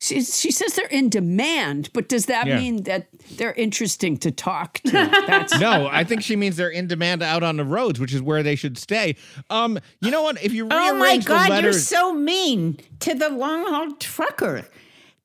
She, 0.02 0.22
she 0.22 0.52
says 0.52 0.74
they're 0.76 0.86
in 0.88 1.10
demand, 1.10 1.90
but 1.94 2.10
does 2.10 2.26
that 2.28 2.46
Yeah. 2.46 2.58
mean 2.58 2.84
that 2.84 3.08
they're 3.38 3.54
interesting 3.54 4.18
to 4.18 4.30
talk 4.30 4.80
to? 4.86 4.92
That's 4.92 5.58
No, 5.60 5.88
I 5.92 6.04
think 6.04 6.22
she 6.22 6.36
means 6.36 6.58
they're 6.58 6.70
in 6.70 6.88
demand 6.88 7.24
out 7.24 7.42
on 7.44 7.56
the 7.58 7.64
roads, 7.64 8.00
which 8.00 8.14
is 8.14 8.22
where 8.22 8.44
they 8.44 8.56
should 8.56 8.78
stay. 8.78 9.16
Um, 9.50 9.80
you 10.02 10.12
know 10.12 10.22
what? 10.22 10.44
If 10.44 10.52
you 10.54 10.66
rearrange 10.68 10.92
Oh 10.92 10.98
my 10.98 11.18
God, 11.18 11.52
the 11.58 11.62
you're 11.64 11.74
so 11.74 12.14
mean 12.14 12.78
to 13.00 13.16
the 13.16 13.30
long 13.30 13.66
haul 13.66 13.94
trucker. 13.94 14.66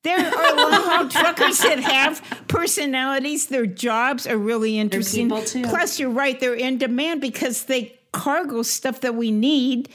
There 0.03 0.17
are 0.17 0.55
long 0.55 0.71
haul 0.81 1.09
truckers 1.09 1.59
that 1.59 1.79
have 1.79 2.23
personalities. 2.47 3.47
Their 3.47 3.67
jobs 3.67 4.25
are 4.25 4.37
really 4.37 4.79
interesting. 4.79 5.29
too. 5.45 5.63
Plus, 5.63 5.99
you're 5.99 6.09
right, 6.09 6.39
they're 6.39 6.55
in 6.55 6.77
demand 6.79 7.21
because 7.21 7.65
they 7.65 7.99
cargo 8.13 8.63
stuff 8.63 9.01
that 9.01 9.15
we 9.15 9.31
need 9.31 9.89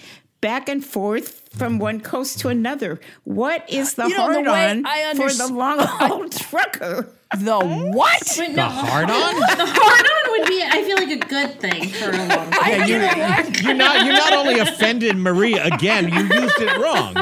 back 0.46 0.68
and 0.68 0.84
forth 0.84 1.48
from 1.58 1.72
mm-hmm. 1.72 1.82
one 1.82 2.00
coast 2.00 2.38
to 2.38 2.46
another. 2.46 3.00
What 3.24 3.68
is 3.68 3.94
the 3.94 4.04
You 4.04 4.10
know, 4.10 4.14
the 4.14 4.22
hard 4.22 4.46
way 4.46 4.70
on 4.70 4.86
I 4.86 5.14
for 5.14 5.28
the 5.28 5.52
long 5.52 5.78
haul 5.80 6.28
trucker? 6.28 7.12
the 7.36 7.58
what? 7.92 8.20
But 8.20 8.46
the 8.46 8.52
no, 8.52 8.62
hard 8.62 9.10
on. 9.10 9.34
the 9.40 9.66
hard 9.66 10.06
on 10.06 10.38
would 10.38 10.48
be, 10.48 10.62
I 10.62 10.84
feel 10.84 10.98
like, 10.98 11.10
a 11.10 11.28
good 11.28 11.60
thing 11.60 11.88
for 11.88 12.10
a 12.10 12.16
long 12.16 12.28
time. 12.52 12.88
Yeah, 12.88 13.44
you, 13.44 13.66
you're 13.66 13.74
not. 13.74 14.04
You're 14.04 14.14
not 14.14 14.34
only 14.34 14.60
offended 14.60 15.16
Marie 15.16 15.58
again. 15.58 16.10
You 16.10 16.20
used 16.20 16.60
it 16.60 16.76
wrong. 16.78 17.16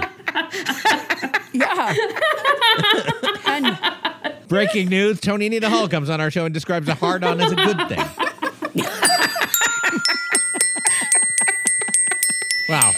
Yeah. 1.54 1.94
and 3.46 4.48
Breaking 4.48 4.90
news: 4.90 5.18
Toni 5.18 5.48
Nita 5.48 5.70
Hall 5.70 5.88
comes 5.88 6.10
on 6.10 6.20
our 6.20 6.30
show 6.30 6.44
and 6.44 6.52
describes 6.52 6.88
a 6.88 6.94
hard 6.94 7.24
on 7.24 7.40
as 7.40 7.52
a 7.52 7.56
good 7.56 7.88
thing. 7.88 8.04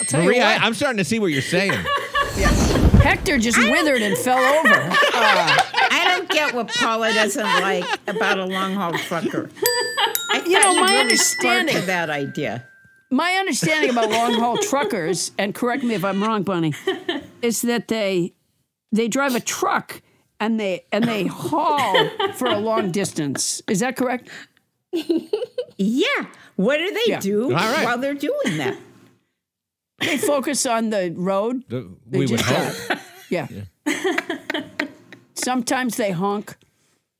Wow, 0.07 0.19
tell 0.19 0.21
you 0.21 0.27
Marie, 0.27 0.41
I, 0.41 0.53
what. 0.55 0.63
I'm 0.63 0.73
starting 0.73 0.97
to 0.97 1.03
see 1.03 1.19
what 1.19 1.27
you're 1.27 1.41
saying. 1.41 1.71
Hector 3.01 3.37
just 3.37 3.57
withered 3.57 4.01
and 4.01 4.17
fell 4.17 4.37
over. 4.59 4.73
Uh, 4.75 4.91
I 5.13 6.03
don't 6.17 6.29
get 6.29 6.53
what 6.53 6.67
Paula 6.69 7.13
doesn't 7.13 7.43
like 7.43 7.85
about 8.07 8.37
a 8.39 8.45
long 8.45 8.73
haul 8.73 8.93
trucker. 8.93 9.49
I 10.29 10.43
You 10.45 10.53
know, 10.53 10.61
thought 10.61 10.75
my 10.75 10.81
really 10.89 10.97
understanding- 11.01 11.67
sparked 11.69 11.81
to 11.85 11.87
that 11.87 12.09
idea. 12.09 12.65
my 13.09 13.31
understanding 13.33 13.89
about 13.91 14.09
long 14.09 14.33
haul 14.33 14.57
truckers, 14.61 15.31
and 15.37 15.55
correct 15.55 15.83
me 15.83 15.93
if 15.95 16.03
I'm 16.03 16.21
wrong, 16.21 16.43
Bunny, 16.43 16.73
is 17.41 17.61
that 17.63 17.87
they 17.87 18.33
they 18.91 19.07
drive 19.07 19.35
a 19.35 19.39
truck 19.39 20.01
and 20.39 20.59
they 20.59 20.85
and 20.91 21.03
they 21.05 21.25
haul 21.27 22.09
for 22.35 22.47
a 22.47 22.57
long 22.59 22.91
distance. 22.91 23.61
Is 23.67 23.79
that 23.79 23.95
correct? 23.95 24.29
Yeah. 25.77 26.25
What 26.55 26.77
do 26.77 26.91
they 26.91 26.99
Yeah. 27.11 27.19
do 27.19 27.43
All 27.45 27.49
right. 27.51 27.85
while 27.85 27.97
they're 27.97 28.13
doing 28.13 28.57
that? 28.57 28.77
They 29.99 30.17
focus 30.17 30.65
on 30.65 30.89
the 30.91 31.13
road. 31.15 31.63
The- 31.69 31.89
we 32.09 32.25
would 32.27 32.41
hope. 32.41 32.73
drive. 32.87 33.01
Yeah. 33.29 33.47
Sometimes 35.33 35.97
they 35.97 36.11
honk. 36.11 36.55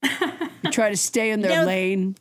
They 0.01 0.69
try 0.71 0.89
to 0.89 0.97
stay 0.97 1.31
in 1.31 1.41
their 1.41 1.61
No. 1.61 1.65
lane. 1.65 2.15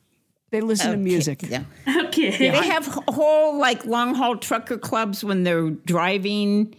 They 0.51 0.61
listen 0.61 0.93
to 0.93 0.97
music. 0.97 1.43
yeah. 1.49 1.65
Okay. 2.07 2.31
They 2.39 2.51
have 2.69 2.87
whole 3.09 3.59
like 3.59 3.85
long 3.85 4.15
haul 4.15 4.37
trucker 4.37 4.79
clubs 4.79 5.23
when 5.25 5.43
they're 5.45 5.71
driving. 5.71 6.75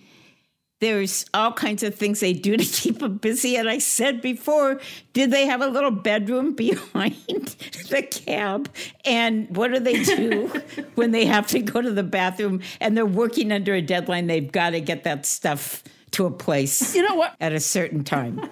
There's 0.79 1.25
all 1.33 1.51
kinds 1.53 1.81
of 1.81 1.95
things 1.95 2.19
they 2.19 2.33
do 2.33 2.55
to 2.55 2.63
keep 2.81 2.99
them 2.99 3.17
busy. 3.17 3.55
And 3.55 3.69
I 3.69 3.79
said 3.79 4.21
before, 4.21 4.79
did 5.13 5.31
they 5.31 5.47
have 5.47 5.61
a 5.61 5.67
little 5.67 5.91
bedroom 5.91 6.53
behind 6.55 7.15
the 7.89 8.07
cab? 8.09 8.69
And 9.05 9.55
what 9.55 9.73
do 9.73 9.79
they 9.79 10.03
do 10.03 10.47
when 10.95 11.11
they 11.11 11.25
have 11.25 11.47
to 11.47 11.59
go 11.59 11.81
to 11.81 11.91
the 11.91 12.03
bathroom 12.03 12.61
and 12.79 12.95
they're 12.95 13.05
working 13.05 13.51
under 13.51 13.73
a 13.73 13.81
deadline? 13.81 14.27
They've 14.27 14.51
got 14.51 14.71
to 14.71 14.81
get 14.81 15.03
that 15.05 15.25
stuff 15.25 15.83
to 16.11 16.25
a 16.25 16.31
place. 16.31 16.95
You 16.95 17.07
know 17.07 17.15
what? 17.15 17.35
At 17.39 17.53
a 17.53 17.59
certain 17.59 18.03
time. 18.03 18.49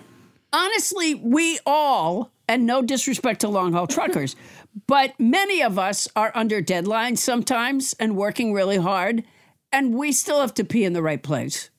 Honestly, 0.52 1.15
we 1.15 1.60
all, 1.65 2.31
and 2.47 2.65
no 2.65 2.81
disrespect 2.81 3.41
to 3.41 3.49
long 3.49 3.73
haul 3.73 3.88
truckers, 3.88 4.35
but 4.88 5.14
many 5.19 5.61
of 5.61 5.77
us 5.77 6.07
are 6.15 6.31
under 6.34 6.61
deadlines 6.61 7.18
sometimes 7.18 7.93
and 7.99 8.15
working 8.15 8.53
really 8.53 8.77
hard, 8.77 9.23
and 9.72 9.93
we 9.93 10.11
still 10.11 10.39
have 10.39 10.53
to 10.53 10.64
pee 10.64 10.85
in 10.85 10.93
the 10.93 11.02
right 11.02 11.22
place. 11.22 11.69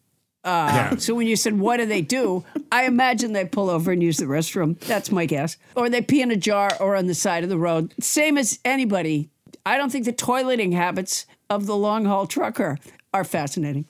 Uh, 0.47 0.71
Yeah. 0.75 0.97
So 0.97 1.15
when 1.15 1.27
you 1.27 1.37
said, 1.37 1.59
what 1.59 1.79
do 1.79 1.87
they 1.87 2.01
do? 2.03 2.45
I 2.71 2.85
imagine 2.87 3.33
they 3.33 3.45
pull 3.45 3.69
over 3.69 3.91
and 3.93 4.03
use 4.03 4.17
the 4.19 4.27
restroom. 4.27 4.79
That's 4.81 5.11
my 5.11 5.27
guess. 5.27 5.57
Or 5.75 5.91
they 5.91 6.01
pee 6.01 6.23
in 6.23 6.31
a 6.31 6.37
jar 6.37 6.71
or 6.81 6.95
on 6.97 7.07
the 7.07 7.15
side 7.15 7.43
of 7.43 7.51
the 7.51 7.59
road. 7.59 7.93
Same 8.01 8.39
as 8.39 8.59
anybody. 8.65 9.29
I 9.67 9.77
don't 9.77 9.91
think 9.91 10.05
the 10.05 10.13
toileting 10.13 10.73
habits 10.73 11.27
of 11.51 11.67
the 11.67 11.77
long 11.77 12.05
haul 12.05 12.27
trucker 12.27 12.79
are 13.13 13.25
fascinating. 13.25 13.87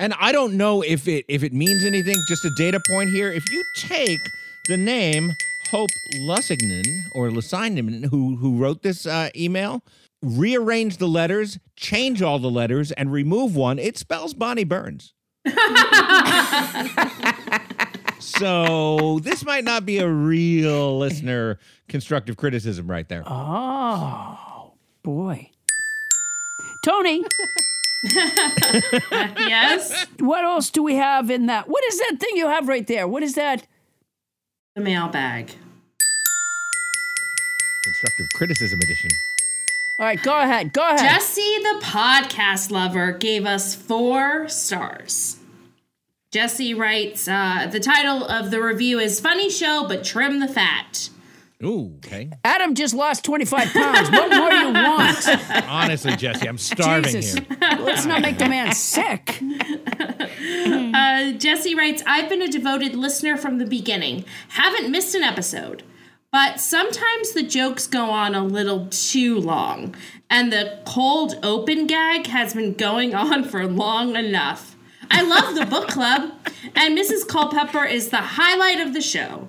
And 0.00 0.14
I 0.20 0.32
don't 0.32 0.56
know 0.56 0.82
if 0.82 1.08
it 1.08 1.24
if 1.28 1.42
it 1.42 1.52
means 1.52 1.84
anything. 1.84 2.16
Just 2.28 2.44
a 2.44 2.50
data 2.56 2.80
point 2.88 3.10
here. 3.10 3.32
If 3.32 3.50
you 3.50 3.64
take 3.76 4.20
the 4.68 4.76
name 4.76 5.32
Hope 5.70 5.90
Lussignan 6.20 6.84
or 7.14 7.30
Lussignan, 7.30 8.06
who 8.10 8.36
who 8.36 8.58
wrote 8.58 8.82
this 8.82 9.06
uh, 9.06 9.30
email, 9.36 9.82
rearrange 10.22 10.98
the 10.98 11.08
letters, 11.08 11.58
change 11.76 12.22
all 12.22 12.38
the 12.38 12.50
letters, 12.50 12.92
and 12.92 13.12
remove 13.12 13.56
one, 13.56 13.78
it 13.78 13.98
spells 13.98 14.34
Bonnie 14.34 14.64
Burns. 14.64 15.14
So 18.20 19.20
this 19.22 19.44
might 19.44 19.64
not 19.64 19.86
be 19.86 19.98
a 19.98 20.08
real 20.08 20.98
listener 20.98 21.58
constructive 21.88 22.36
criticism 22.36 22.88
right 22.90 23.08
there. 23.08 23.22
Oh, 23.26 24.74
boy. 25.02 25.50
Toni. 26.84 27.24
yes. 28.12 30.06
What 30.20 30.44
else 30.44 30.70
do 30.70 30.82
we 30.82 30.94
have 30.94 31.30
in 31.30 31.46
that? 31.46 31.68
What 31.68 31.82
is 31.84 31.98
that 31.98 32.16
thing 32.20 32.36
you 32.36 32.46
have 32.48 32.68
right 32.68 32.86
there? 32.86 33.08
What 33.08 33.22
is 33.22 33.34
that? 33.34 33.66
The 34.74 34.82
mailbag. 34.82 35.52
Constructive 37.84 38.26
criticism 38.34 38.78
edition. 38.82 39.10
All 39.98 40.06
right, 40.06 40.22
go 40.22 40.38
ahead. 40.40 40.72
Go 40.72 40.86
ahead. 40.86 41.00
Jesse, 41.00 41.58
the 41.62 41.80
podcast 41.82 42.70
lover, 42.70 43.10
gave 43.10 43.44
us 43.44 43.74
four 43.74 44.46
stars. 44.48 45.38
Jesse 46.30 46.72
writes 46.72 47.26
uh, 47.26 47.66
the 47.70 47.80
title 47.80 48.22
of 48.24 48.52
the 48.52 48.62
review 48.62 49.00
is 49.00 49.18
Funny 49.18 49.50
Show, 49.50 49.86
but 49.88 50.04
Trim 50.04 50.38
the 50.38 50.46
Fat. 50.46 51.10
Ooh, 51.64 51.94
okay. 51.96 52.30
Adam 52.44 52.76
just 52.76 52.94
lost 52.94 53.24
25 53.24 53.72
pounds. 53.72 54.10
What 54.12 54.30
more 54.30 54.50
do 54.50 54.56
you 54.56 54.72
want? 54.72 55.28
Honestly, 55.68 56.14
Jesse, 56.14 56.48
I'm 56.48 56.58
starving 56.58 57.10
Jesus. 57.14 57.40
here. 57.40 57.58
Let's 57.80 58.06
not 58.06 58.22
make 58.22 58.38
the 58.38 58.48
man 58.48 58.72
sick. 58.74 59.42
Uh, 60.94 61.32
Jesse 61.32 61.74
writes, 61.74 62.04
I've 62.06 62.28
been 62.28 62.42
a 62.42 62.48
devoted 62.48 62.94
listener 62.94 63.36
from 63.36 63.58
the 63.58 63.66
beginning. 63.66 64.24
Haven't 64.50 64.90
missed 64.92 65.16
an 65.16 65.24
episode. 65.24 65.82
But 66.30 66.60
sometimes 66.60 67.32
the 67.32 67.42
jokes 67.42 67.86
go 67.86 68.10
on 68.10 68.34
a 68.34 68.44
little 68.44 68.86
too 68.90 69.38
long, 69.40 69.94
and 70.28 70.52
the 70.52 70.78
cold 70.84 71.38
open 71.42 71.86
gag 71.86 72.26
has 72.26 72.52
been 72.54 72.74
going 72.74 73.14
on 73.14 73.44
for 73.44 73.66
long 73.66 74.14
enough. 74.14 74.76
I 75.10 75.22
love 75.22 75.54
the 75.54 75.64
book 75.64 75.88
club, 75.88 76.32
and 76.76 76.96
Mrs. 76.98 77.26
Culpepper 77.26 77.84
is 77.84 78.10
the 78.10 78.18
highlight 78.18 78.78
of 78.78 78.92
the 78.92 79.00
show. 79.00 79.48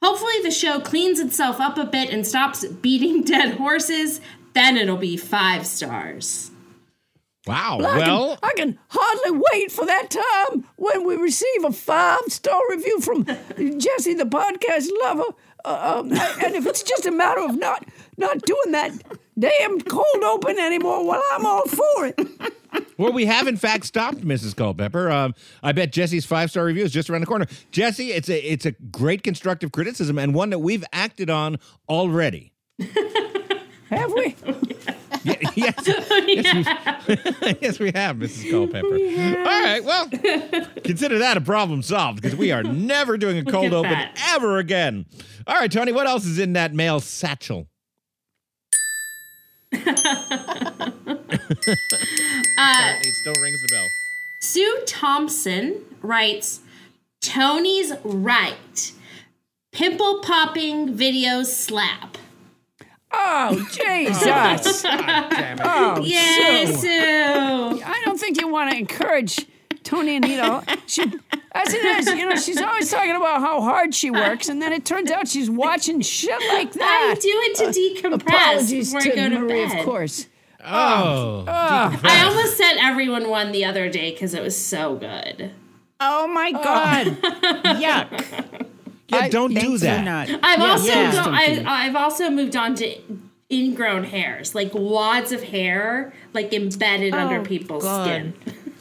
Hopefully, 0.00 0.40
the 0.42 0.52
show 0.52 0.78
cleans 0.80 1.18
itself 1.18 1.60
up 1.60 1.76
a 1.76 1.84
bit 1.84 2.10
and 2.10 2.24
stops 2.26 2.64
beating 2.66 3.22
dead 3.24 3.54
horses. 3.56 4.20
Then 4.54 4.76
it'll 4.76 4.96
be 4.96 5.16
five 5.16 5.66
stars. 5.66 6.50
Wow. 7.46 7.78
I 7.80 7.82
can- 7.82 7.98
well, 7.98 8.38
I 8.44 8.52
can 8.54 8.78
hardly 8.88 9.42
wait 9.52 9.72
for 9.72 9.84
that 9.86 10.10
time 10.10 10.64
when 10.76 11.04
we 11.04 11.16
receive 11.16 11.64
a 11.64 11.72
five 11.72 12.20
star 12.28 12.60
review 12.70 13.00
from 13.00 13.24
Jesse, 13.80 14.14
the 14.14 14.24
podcast 14.24 14.86
lover. 15.02 15.34
Uh, 15.64 15.98
um, 16.00 16.12
and 16.12 16.54
if 16.54 16.66
it's 16.66 16.82
just 16.82 17.06
a 17.06 17.10
matter 17.10 17.40
of 17.40 17.58
not 17.58 17.86
not 18.16 18.40
doing 18.42 18.72
that 18.72 18.92
damn 19.38 19.80
cold 19.80 20.22
open 20.24 20.58
anymore, 20.58 21.06
well, 21.06 21.22
I'm 21.32 21.46
all 21.46 21.66
for 21.66 22.06
it. 22.06 22.20
Well, 22.98 23.12
we 23.12 23.24
have 23.26 23.46
in 23.46 23.56
fact 23.56 23.86
stopped 23.86 24.20
Mrs. 24.20 24.54
Culpepper. 24.56 25.10
Um, 25.10 25.34
I 25.62 25.72
bet 25.72 25.92
Jesse's 25.92 26.24
five 26.24 26.50
star 26.50 26.64
review 26.64 26.84
is 26.84 26.92
just 26.92 27.10
around 27.10 27.22
the 27.22 27.26
corner. 27.26 27.46
Jesse, 27.70 28.12
it's 28.12 28.28
a 28.28 28.38
it's 28.38 28.66
a 28.66 28.72
great 28.72 29.22
constructive 29.22 29.72
criticism 29.72 30.18
and 30.18 30.34
one 30.34 30.50
that 30.50 30.60
we've 30.60 30.84
acted 30.92 31.30
on 31.30 31.58
already. 31.88 32.52
Have 33.90 34.12
we? 34.12 34.36
Ye- 35.24 35.36
yes, 35.54 35.74
yes, 35.86 37.06
we, 37.06 37.16
yes, 37.60 37.78
we 37.78 37.92
have, 37.92 38.16
Mrs. 38.16 38.50
Culpepper. 38.50 38.86
All 39.38 39.62
right, 39.62 39.84
well, 39.84 40.08
consider 40.82 41.18
that 41.18 41.36
a 41.36 41.40
problem 41.40 41.82
solved 41.82 42.20
because 42.20 42.36
we 42.36 42.50
are 42.52 42.62
never 42.62 43.16
doing 43.16 43.38
a 43.38 43.44
cold 43.50 43.72
open 43.72 43.90
that. 43.90 44.18
ever 44.34 44.58
again. 44.58 45.06
All 45.46 45.54
right, 45.54 45.70
Toni, 45.70 45.92
what 45.92 46.06
else 46.06 46.24
is 46.24 46.38
in 46.38 46.54
that 46.54 46.74
mail 46.74 47.00
satchel? 47.00 47.68
Uh, 52.58 52.94
it 53.00 53.14
still 53.14 53.42
rings 53.42 53.60
the 53.62 53.68
bell. 53.70 53.86
Sue 54.40 54.82
Thompson 54.86 55.80
writes 56.02 56.60
Toni's 57.20 57.92
right. 58.04 58.92
Pimple 59.72 60.20
popping 60.20 60.94
videos 60.96 61.46
slap. 61.46 62.18
Oh, 63.12 63.66
Jesus. 63.72 64.84
Oh, 64.86 66.00
Yay, 66.02 66.66
Sue. 66.66 66.76
Sue. 66.76 67.82
I 67.84 68.02
don't 68.04 68.18
think 68.18 68.40
you 68.40 68.48
want 68.48 68.70
to 68.70 68.78
encourage 68.78 69.46
Toni 69.84 70.16
Anita. 70.16 70.62
She, 70.86 71.02
as 71.52 71.74
it 71.74 71.84
is, 71.84 72.06
you 72.06 72.28
know, 72.28 72.36
she's 72.36 72.60
always 72.60 72.90
talking 72.90 73.14
about 73.14 73.40
how 73.40 73.60
hard 73.60 73.94
she 73.94 74.10
works, 74.10 74.48
and 74.48 74.62
then 74.62 74.72
it 74.72 74.84
turns 74.84 75.10
out 75.10 75.28
she's 75.28 75.50
watching 75.50 76.00
shit 76.00 76.40
like 76.48 76.72
that. 76.72 77.14
I 77.16 77.20
do 77.20 77.28
it 77.28 77.56
to 77.56 77.66
uh, 77.66 77.72
decompress 78.14 78.22
Apologies 78.22 78.92
before 78.94 79.00
I 79.00 79.10
to 79.10 79.16
go 79.16 79.28
to 79.28 79.38
Marie, 79.40 79.66
bed. 79.66 79.78
of 79.80 79.84
course. 79.84 80.26
Oh. 80.64 81.44
Oh. 81.46 82.00
I 82.04 82.22
almost 82.24 82.56
sent 82.56 82.82
everyone 82.82 83.28
one 83.28 83.52
the 83.52 83.64
other 83.64 83.90
day 83.90 84.12
because 84.12 84.32
it 84.32 84.42
was 84.42 84.56
so 84.56 84.94
good. 84.96 85.50
Oh 86.00 86.26
my 86.28 86.52
God. 86.52 87.06
Yuck. 87.80 88.66
Yeah, 89.12 89.28
don't 89.28 89.54
do 89.54 89.78
that. 89.78 90.04
not. 90.04 90.28
I've 90.42 90.58
Yeah, 90.58 90.70
also 90.70 90.86
yeah. 90.88 91.12
go- 91.12 91.30
I, 91.30 91.64
I've 91.86 91.96
also 91.96 92.30
moved 92.30 92.56
on 92.56 92.74
to 92.76 92.94
ingrown 93.50 94.04
hairs, 94.04 94.54
like 94.54 94.70
wads 94.74 95.32
of 95.32 95.42
hair, 95.42 96.12
like 96.32 96.52
embedded 96.52 97.14
under 97.14 97.40
Oh, 97.40 97.44
people's 97.44 97.84
God. 97.84 98.06
skin. 98.06 98.34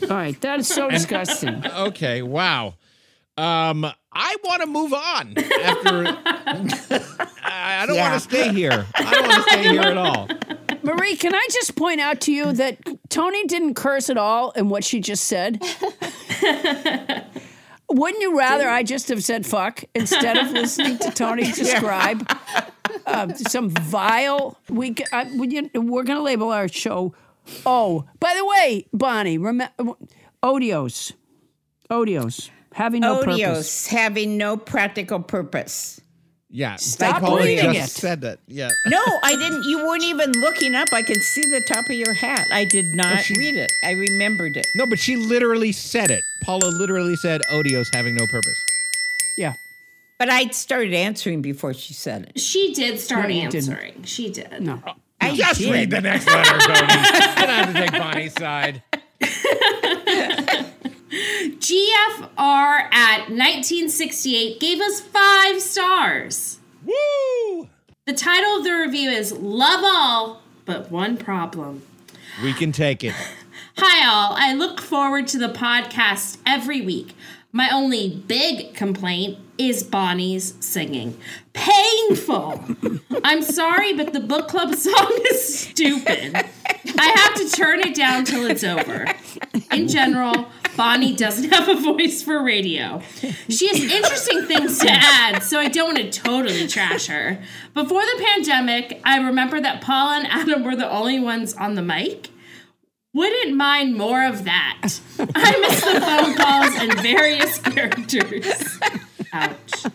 All 0.03 0.15
right, 0.17 0.39
that 0.41 0.59
is 0.59 0.67
so 0.67 0.89
disgusting. 0.97 1.63
Okay, 1.75 2.21
wow. 2.21 2.75
Um, 3.37 3.85
I 4.13 4.35
want 4.43 4.61
to 4.61 4.67
move 4.67 4.93
on 4.93 5.33
after. 5.37 6.17
I 7.43 7.83
I 7.83 7.85
don't 7.85 7.95
Yeah. 7.95 8.09
want 8.11 8.21
to 8.23 8.29
stay 8.29 8.53
here. 8.53 8.85
I 8.95 9.11
don't 9.13 9.27
want 9.27 9.43
to 9.43 9.49
stay 9.51 9.63
here 9.69 9.81
at 9.81 9.97
all. 9.97 10.27
Marie, 10.83 11.15
can 11.15 11.33
I 11.35 11.47
just 11.51 11.75
point 11.75 12.01
out 12.01 12.19
to 12.21 12.31
you 12.31 12.51
that 12.53 12.77
Toni 13.09 13.45
didn't 13.45 13.75
curse 13.75 14.09
at 14.09 14.17
all 14.17 14.51
in 14.51 14.69
what 14.69 14.83
she 14.83 14.99
just 14.99 15.25
said? 15.25 15.61
Wouldn't 17.93 18.21
you 18.21 18.37
rather 18.37 18.67
I 18.69 18.83
just 18.83 19.09
have 19.09 19.23
said 19.23 19.45
fuck 19.45 19.83
instead 19.93 20.37
of 20.37 20.51
listening 20.51 20.97
to 20.99 21.11
Toni 21.11 21.43
describe 21.51 22.25
uh, 23.05 23.33
some 23.33 23.69
vile? 23.69 24.57
We, 24.69 24.91
g- 24.91 25.05
I, 25.11 25.25
we 25.35 25.47
you- 25.49 25.69
we're 25.75 26.03
going 26.03 26.17
to 26.17 26.23
label 26.23 26.49
our 26.51 26.67
show. 26.67 27.13
Oh, 27.65 28.05
by 28.19 28.33
the 28.37 28.45
way, 28.45 28.85
Bonnie, 28.93 29.37
remember 29.37 29.73
Otiose, 30.43 31.13
Otiose, 31.89 32.49
having 32.73 33.01
no 33.01 33.21
Otiose, 33.21 33.25
purpose. 33.47 33.87
having 33.87 34.37
no 34.37 34.57
practical 34.57 35.19
purpose. 35.19 35.99
Yeah, 36.53 36.75
Stop 36.75 37.21
Paula 37.21 37.43
reading 37.45 37.71
just 37.73 37.97
it. 37.97 38.01
said 38.01 38.21
that. 38.21 38.39
Yeah. 38.45 38.71
No, 38.85 38.99
I 39.23 39.35
didn't. 39.37 39.63
You 39.63 39.85
weren't 39.87 40.03
even 40.03 40.33
looking 40.33 40.75
up. 40.75 40.89
I 40.91 41.01
could 41.01 41.21
see 41.21 41.41
the 41.49 41.61
top 41.65 41.85
of 41.85 41.95
your 41.95 42.11
hat. 42.13 42.45
I 42.51 42.65
did 42.65 42.83
not 42.93 43.21
she- 43.23 43.37
read 43.37 43.55
it. 43.55 43.71
I 43.85 43.91
remembered 43.91 44.57
it. 44.57 44.65
No, 44.75 44.85
but 44.85 44.99
she 44.99 45.15
literally 45.15 45.71
said 45.71 46.11
it. 46.11 46.21
Paula 46.41 46.67
literally 46.67 47.15
said 47.15 47.41
Otiose 47.49 47.93
having 47.93 48.15
no 48.15 48.25
purpose. 48.27 48.61
Yeah. 49.37 49.53
But 50.17 50.29
I 50.29 50.47
started 50.49 50.93
answering 50.93 51.41
before 51.41 51.73
she 51.73 51.93
said 51.93 52.31
it. 52.35 52.39
She 52.39 52.73
did 52.73 52.99
start 52.99 53.29
No, 53.29 53.35
you 53.35 53.49
didn't. 53.49 53.69
answering. 53.71 54.03
She 54.03 54.29
did. 54.29 54.61
No. 54.61 54.81
I 55.19 55.35
Just 55.35 55.59
did. 55.59 55.71
read 55.71 55.89
the 55.91 56.01
next 56.01 56.27
letter, 56.27 56.59
Toni. 56.59 56.75
I 56.79 57.45
don't 57.45 57.49
have 57.49 57.73
to 57.73 57.79
take 57.81 57.91
Bonnie's 57.91 58.33
side. 58.33 58.83
GFR 61.61 62.87
at 62.91 63.19
1968 63.29 64.59
gave 64.59 64.79
us 64.81 64.99
five 65.01 65.61
stars. 65.61 66.59
Woo! 66.85 67.69
The 68.05 68.13
title 68.13 68.57
of 68.57 68.63
the 68.63 68.71
review 68.73 69.09
is 69.09 69.31
Love 69.31 69.81
All, 69.83 70.41
but 70.65 70.89
one 70.91 71.17
problem. 71.17 71.83
We 72.43 72.53
can 72.53 72.71
take 72.71 73.03
it. 73.03 73.13
Hi, 73.83 74.07
all. 74.07 74.35
I 74.37 74.53
look 74.53 74.79
forward 74.79 75.25
to 75.29 75.39
the 75.39 75.47
podcast 75.47 76.37
every 76.45 76.81
week. 76.81 77.15
My 77.51 77.71
only 77.71 78.23
big 78.27 78.75
complaint 78.75 79.39
is 79.57 79.81
Bonnie's 79.81 80.53
singing. 80.63 81.17
Painful. 81.53 82.63
I'm 83.23 83.41
sorry, 83.41 83.93
but 83.93 84.13
the 84.13 84.19
book 84.19 84.49
club 84.49 84.75
song 84.75 85.17
is 85.31 85.57
stupid. 85.57 86.35
I 86.35 87.11
have 87.15 87.33
to 87.33 87.49
turn 87.49 87.79
it 87.79 87.95
down 87.95 88.23
till 88.23 88.45
it's 88.45 88.63
over. 88.63 89.07
In 89.71 89.87
general, 89.87 90.45
Bonnie 90.77 91.15
doesn't 91.15 91.49
have 91.49 91.67
a 91.67 91.81
voice 91.81 92.21
for 92.21 92.43
radio. 92.43 93.01
She 93.49 93.67
has 93.67 93.81
interesting 93.81 94.45
things 94.45 94.77
to 94.77 94.91
add, 94.91 95.41
so 95.41 95.59
I 95.59 95.69
don't 95.69 95.95
want 95.95 96.13
to 96.13 96.21
totally 96.21 96.67
trash 96.67 97.07
her. 97.07 97.41
Before 97.73 98.01
the 98.01 98.23
pandemic, 98.23 99.01
I 99.03 99.17
remember 99.17 99.59
that 99.59 99.81
Paul 99.81 100.11
and 100.11 100.27
Adam 100.27 100.63
were 100.63 100.75
the 100.75 100.87
only 100.87 101.19
ones 101.19 101.55
on 101.55 101.73
the 101.73 101.81
mic. 101.81 102.30
Wouldn't 103.13 103.55
mind 103.57 103.97
more 103.97 104.25
of 104.25 104.45
that. 104.45 104.89
I 105.19 105.59
miss 105.59 105.83
the 105.83 105.99
phone 105.99 106.35
calls 106.35 106.75
and 106.75 107.01
various 107.01 107.57
characters. 107.57 108.79
Ouch. 109.33 109.85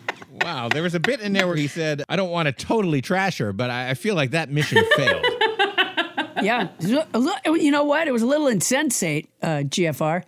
Wow, 0.43 0.69
there 0.69 0.83
was 0.83 0.93
a 0.93 0.99
bit 0.99 1.19
in 1.19 1.33
there 1.33 1.47
where 1.47 1.55
he 1.55 1.67
said, 1.67 2.03
I 2.07 2.15
don't 2.15 2.29
want 2.29 2.45
to 2.45 2.51
totally 2.51 3.01
trash 3.01 3.39
her, 3.39 3.53
but 3.53 3.69
I 3.71 3.89
I 3.89 3.93
feel 3.95 4.15
like 4.15 4.31
that 4.31 4.49
mission 4.51 4.83
failed. 4.95 5.25
yeah. 6.41 6.69
You 6.79 7.71
know 7.71 7.83
what? 7.83 8.07
It 8.07 8.11
was 8.11 8.21
a 8.21 8.27
little 8.27 8.47
insensate, 8.47 9.29
uh, 9.41 9.63
GFR. 9.65 10.23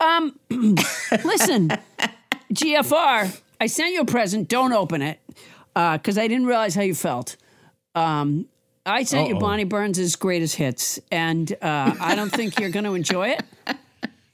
Um, 0.00 0.38
listen, 0.50 1.70
GFR, 2.52 3.40
I 3.60 3.66
sent 3.66 3.92
you 3.92 4.00
a 4.00 4.04
present. 4.04 4.48
Don't 4.48 4.72
open 4.72 5.02
it 5.02 5.20
because 5.74 6.18
I 6.18 6.26
didn't 6.26 6.46
realize 6.46 6.74
how 6.74 6.82
you 6.82 6.94
felt. 6.94 7.36
Um, 7.94 8.46
I 8.86 9.04
sent 9.04 9.28
you 9.28 9.34
Uh-oh. 9.36 9.40
Bonnie 9.40 9.64
Burns' 9.64 10.14
greatest 10.16 10.56
hits, 10.56 11.00
and 11.10 11.50
uh, 11.62 11.94
I 12.00 12.14
don't 12.14 12.30
think 12.30 12.60
you're 12.60 12.70
going 12.70 12.84
to 12.84 12.94
enjoy 12.94 13.28
it. 13.38 13.42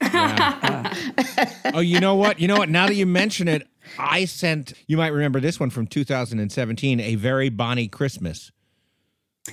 oh, 1.73 1.79
you 1.79 1.99
know 1.99 2.15
what? 2.15 2.39
You 2.39 2.47
know 2.47 2.57
what? 2.57 2.69
Now 2.69 2.87
that 2.87 2.95
you 2.95 3.05
mention 3.05 3.47
it, 3.47 3.67
I 3.97 4.25
sent, 4.25 4.73
you 4.87 4.97
might 4.97 5.09
remember 5.09 5.39
this 5.39 5.59
one 5.59 5.69
from 5.69 5.87
2017, 5.87 6.99
A 6.99 7.15
Very 7.15 7.49
Bonnie 7.49 7.87
Christmas. 7.87 8.51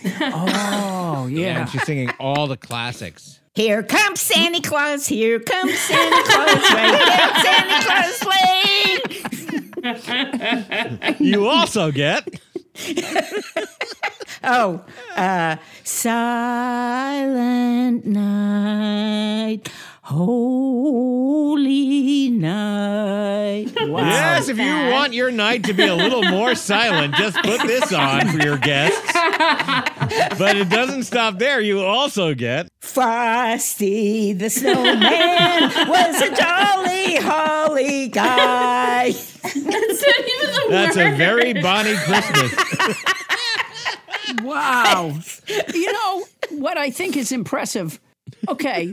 Oh, 0.05 1.27
yeah. 1.31 1.61
And 1.61 1.69
she's 1.71 1.85
singing 1.85 2.11
all 2.19 2.47
the 2.47 2.57
classics. 2.57 3.41
Here 3.55 3.83
comes 3.83 4.21
Santa 4.21 4.61
Claus, 4.61 5.07
here 5.07 5.41
comes 5.41 5.79
Santa 5.79 6.23
Claus, 6.25 6.71
right 6.71 7.07
down 7.07 7.35
Santa 7.45 7.85
Claus 7.85 8.25
Lane. 11.03 11.17
You 11.21 11.49
also 11.49 11.91
get. 11.91 12.29
oh, 14.45 14.85
uh, 15.17 15.57
Silent 15.85 16.47
Night, 18.07 19.69
Holy 20.09 21.91
Night. 22.31 23.67
Yes, 23.77 24.49
if 24.49 24.57
you 24.57 24.91
want 24.91 25.13
your 25.13 25.31
night 25.31 25.65
to 25.65 25.75
be 25.75 25.87
a 25.87 25.95
little 25.95 26.23
more 26.23 26.55
silent, 26.55 27.15
just 27.17 27.37
put 27.43 27.61
this 27.67 27.93
on 27.93 28.27
for 28.29 28.39
your 28.39 28.57
guests. 28.57 29.13
But 30.39 30.57
it 30.57 30.71
doesn't 30.71 31.03
stop 31.03 31.39
there. 31.39 31.61
You 31.61 31.83
also 31.83 32.33
get. 32.33 32.69
Frosty 32.81 34.33
the 34.33 34.49
Snowman 34.49 35.63
was 35.89 36.23
a 36.23 36.35
jolly 36.35 37.17
holly 37.17 38.09
guy. 38.09 39.11
That's 39.13 39.55
not 39.55 39.67
even 39.67 40.55
the 40.55 40.67
That's 40.71 40.97
a 40.97 41.15
very 41.19 41.53
Bonnie 41.53 41.97
Christmas. 41.97 42.55
Wow. 44.43 45.19
you 45.75 45.93
know 45.93 46.25
what 46.53 46.79
I 46.79 46.91
think 46.91 47.15
is 47.15 47.31
impressive? 47.31 48.01
Okay. 48.49 48.93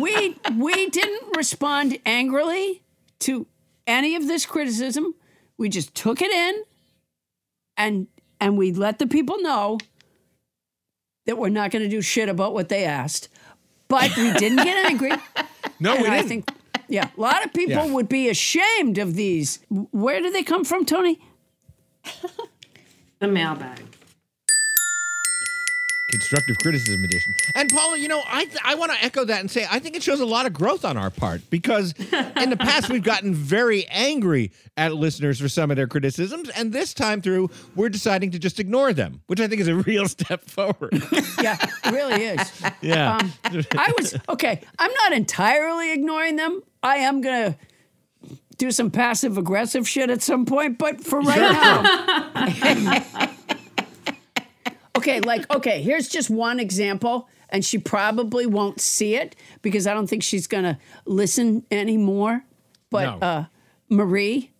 we 0.00 0.36
we 0.58 0.90
didn't 0.90 1.36
respond 1.36 1.98
angrily 2.06 2.82
to 3.20 3.46
any 3.86 4.16
of 4.16 4.26
this 4.26 4.46
criticism. 4.46 5.14
We 5.56 5.68
just 5.68 5.94
took 5.94 6.20
it 6.22 6.30
in 6.30 6.62
and 7.76 8.06
and 8.40 8.58
we 8.58 8.72
let 8.72 8.98
the 8.98 9.06
people 9.06 9.40
know 9.40 9.78
that 11.26 11.38
we're 11.38 11.48
not 11.48 11.70
going 11.70 11.82
to 11.82 11.88
do 11.88 12.02
shit 12.02 12.28
about 12.28 12.52
what 12.54 12.68
they 12.68 12.84
asked. 12.84 13.28
But 13.88 14.16
we 14.16 14.32
didn't 14.34 14.64
get 14.64 14.86
angry. 14.90 15.12
No, 15.80 15.92
we 15.96 16.04
And 16.04 16.06
I 16.08 16.16
didn't. 16.18 16.24
I 16.24 16.28
think 16.28 16.50
yeah, 16.88 17.08
a 17.16 17.20
lot 17.20 17.44
of 17.44 17.52
people 17.52 17.86
Yeah. 17.86 17.92
would 17.92 18.08
be 18.08 18.28
ashamed 18.28 18.98
of 18.98 19.14
these. 19.14 19.58
Where 19.68 20.20
do 20.20 20.30
they 20.30 20.42
come 20.44 20.64
from, 20.64 20.84
Toni? 20.84 21.18
The 23.18 23.26
mailbag. 23.26 23.80
Constructive 26.14 26.56
criticism 26.58 27.02
edition. 27.02 27.34
And 27.56 27.68
Paula, 27.70 27.98
you 27.98 28.06
know, 28.06 28.22
I 28.24 28.44
th- 28.44 28.58
I 28.64 28.76
want 28.76 28.92
to 28.92 29.04
echo 29.04 29.24
that 29.24 29.40
and 29.40 29.50
say 29.50 29.66
I 29.68 29.80
think 29.80 29.96
it 29.96 30.02
shows 30.02 30.20
a 30.20 30.24
lot 30.24 30.46
of 30.46 30.52
growth 30.52 30.84
on 30.84 30.96
our 30.96 31.10
part 31.10 31.42
because 31.50 31.92
in 32.36 32.50
the 32.50 32.56
past 32.56 32.88
we've 32.88 33.02
gotten 33.02 33.34
very 33.34 33.84
angry 33.88 34.52
at 34.76 34.94
listeners 34.94 35.40
for 35.40 35.48
some 35.48 35.72
of 35.72 35.76
their 35.76 35.88
criticisms, 35.88 36.50
and 36.50 36.72
this 36.72 36.94
time 36.94 37.20
through 37.20 37.50
we're 37.74 37.88
deciding 37.88 38.30
to 38.30 38.38
just 38.38 38.60
ignore 38.60 38.92
them, 38.92 39.22
which 39.26 39.40
I 39.40 39.48
think 39.48 39.60
is 39.60 39.66
a 39.66 39.74
real 39.88 40.06
step 40.06 40.44
forward. 40.48 40.92
Yeah, 41.42 41.56
it 41.84 41.90
really 41.90 42.22
is. 42.22 42.62
Yeah. 42.80 43.16
Um, 43.16 43.32
I 43.76 43.92
was 43.98 44.16
okay. 44.28 44.60
I'm 44.78 44.92
not 44.92 45.12
entirely 45.12 45.92
ignoring 45.92 46.36
them. 46.36 46.62
I 46.80 46.98
am 46.98 47.22
gonna 47.22 47.56
do 48.56 48.70
some 48.70 48.92
passive 48.92 49.36
aggressive 49.36 49.88
shit 49.88 50.10
at 50.10 50.22
some 50.22 50.46
point, 50.46 50.78
but 50.78 51.00
for 51.00 51.20
right 51.20 51.40
now. 51.40 53.30
okay, 54.96 55.20
like 55.20 55.52
okay, 55.54 55.82
here's 55.82 56.08
just 56.08 56.30
one 56.30 56.60
example, 56.60 57.28
and 57.50 57.64
she 57.64 57.78
probably 57.78 58.46
won't 58.46 58.80
see 58.80 59.14
it 59.16 59.36
because 59.62 59.86
I 59.86 59.94
don't 59.94 60.06
think 60.08 60.22
she's 60.22 60.46
gonna 60.46 60.78
listen 61.06 61.64
anymore. 61.70 62.44
But 62.90 63.18
No. 63.20 63.26
uh, 63.26 63.44
Marie, 63.88 64.50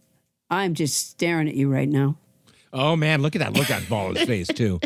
I'm 0.50 0.74
just 0.74 1.10
staring 1.10 1.48
at 1.48 1.54
you 1.54 1.72
right 1.72 1.88
now. 1.88 2.16
oh 2.72 2.96
man, 2.96 3.22
look 3.22 3.36
at 3.36 3.40
that 3.40 3.52
look 3.54 3.70
on 3.70 3.82
Paula's 3.86 4.22
face 4.22 4.48
too. 4.48 4.80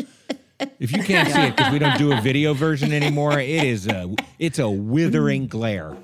If 0.79 0.91
you 0.91 1.01
can't 1.03 1.29
see 1.29 1.39
it 1.41 1.55
because 1.55 1.71
we 1.71 1.79
don't 1.79 1.97
do 1.97 2.11
a 2.11 2.19
video 2.21 2.53
version 2.53 2.91
anymore, 2.93 3.39
it 3.39 3.49
is 3.63 3.87
a 3.87 4.13
it's 4.39 4.59
a 4.59 4.69
withering 4.69 5.47
glare. 5.47 5.95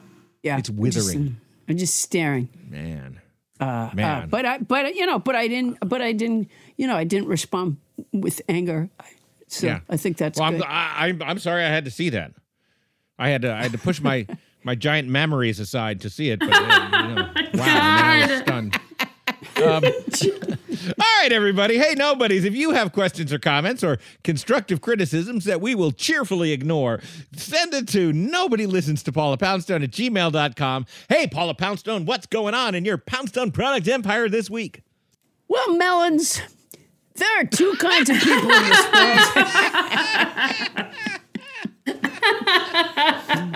Yeah, 0.43 0.57
It's 0.57 0.69
I'm 0.69 0.83
just- 0.91 1.07
withering. 1.07 1.37
I'm 1.67 1.77
just 1.77 1.95
staring. 1.99 2.49
Man. 2.69 3.19
Uh, 3.59 3.89
Man. 3.93 4.23
uh, 4.23 4.27
but 4.27 4.45
I, 4.45 4.57
but 4.59 4.95
you 4.95 5.05
know, 5.07 5.17
but 5.17 5.35
I 5.35 5.47
didn't, 5.47 5.77
but 5.87 5.99
I 6.01 6.11
didn't, 6.11 6.49
you 6.77 6.85
know, 6.87 6.95
I 6.95 7.05
didn't 7.05 7.27
respond 7.27 7.77
with 8.13 8.41
anger. 8.47 8.89
So 9.55 9.67
Yeah. 9.67 9.79
I 9.89 9.97
think 9.97 10.17
that's 10.17 10.39
well, 10.39 10.51
good. 10.51 10.63
I'm, 10.63 10.69
I, 10.69 11.07
I'm 11.07 11.21
I'm 11.21 11.39
sorry 11.39 11.63
I 11.63 11.69
had 11.69 11.85
to 11.85 11.91
see 11.91 12.09
that. 12.09 12.33
I 13.17 13.29
had 13.29 13.41
to 13.43 13.53
I 13.53 13.63
had 13.63 13.71
to 13.71 13.77
push 13.77 14.01
my 14.01 14.27
my 14.63 14.75
giant 14.75 15.07
memories 15.07 15.59
aside 15.59 16.01
to 16.01 16.09
see 16.09 16.29
it. 16.29 16.39
But 16.39 16.49
uh, 16.51 17.07
you 17.07 17.15
know, 17.15 17.29
wow, 17.53 17.65
man, 17.65 18.03
I 18.03 18.27
was 18.27 18.39
stunned. 18.41 18.79
Um, 19.57 19.83
all 20.99 21.21
right, 21.21 21.31
everybody. 21.31 21.77
Hey, 21.77 21.93
nobodies, 21.95 22.43
if 22.43 22.53
you 22.53 22.71
have 22.71 22.91
questions 22.91 23.31
or 23.31 23.39
comments 23.39 23.83
or 23.83 23.99
constructive 24.23 24.81
criticisms 24.81 25.45
that 25.45 25.61
we 25.61 25.75
will 25.75 25.91
cheerfully 25.91 26.51
ignore, 26.51 26.99
send 27.35 27.73
it 27.73 27.87
to 27.89 28.11
nobody 28.11 28.65
listens 28.65 29.01
to 29.03 29.11
Paula 29.13 29.37
Poundstone 29.37 29.81
at 29.83 29.91
gmail.com. 29.91 30.85
Hey, 31.07 31.27
Paula 31.27 31.53
Poundstone, 31.55 32.05
what's 32.05 32.25
going 32.25 32.53
on 32.53 32.75
in 32.75 32.83
your 32.83 32.97
Poundstone 32.97 33.51
product 33.51 33.87
empire 33.87 34.27
this 34.27 34.49
week? 34.49 34.81
well, 35.47 35.75
melons. 35.77 36.41
There 37.15 37.39
are 37.39 37.45
two 37.45 37.73
kinds 37.79 38.09
of 38.09 38.17
people 38.17 38.51
in 38.51 38.63
this 38.69 38.85
world. 38.93 39.25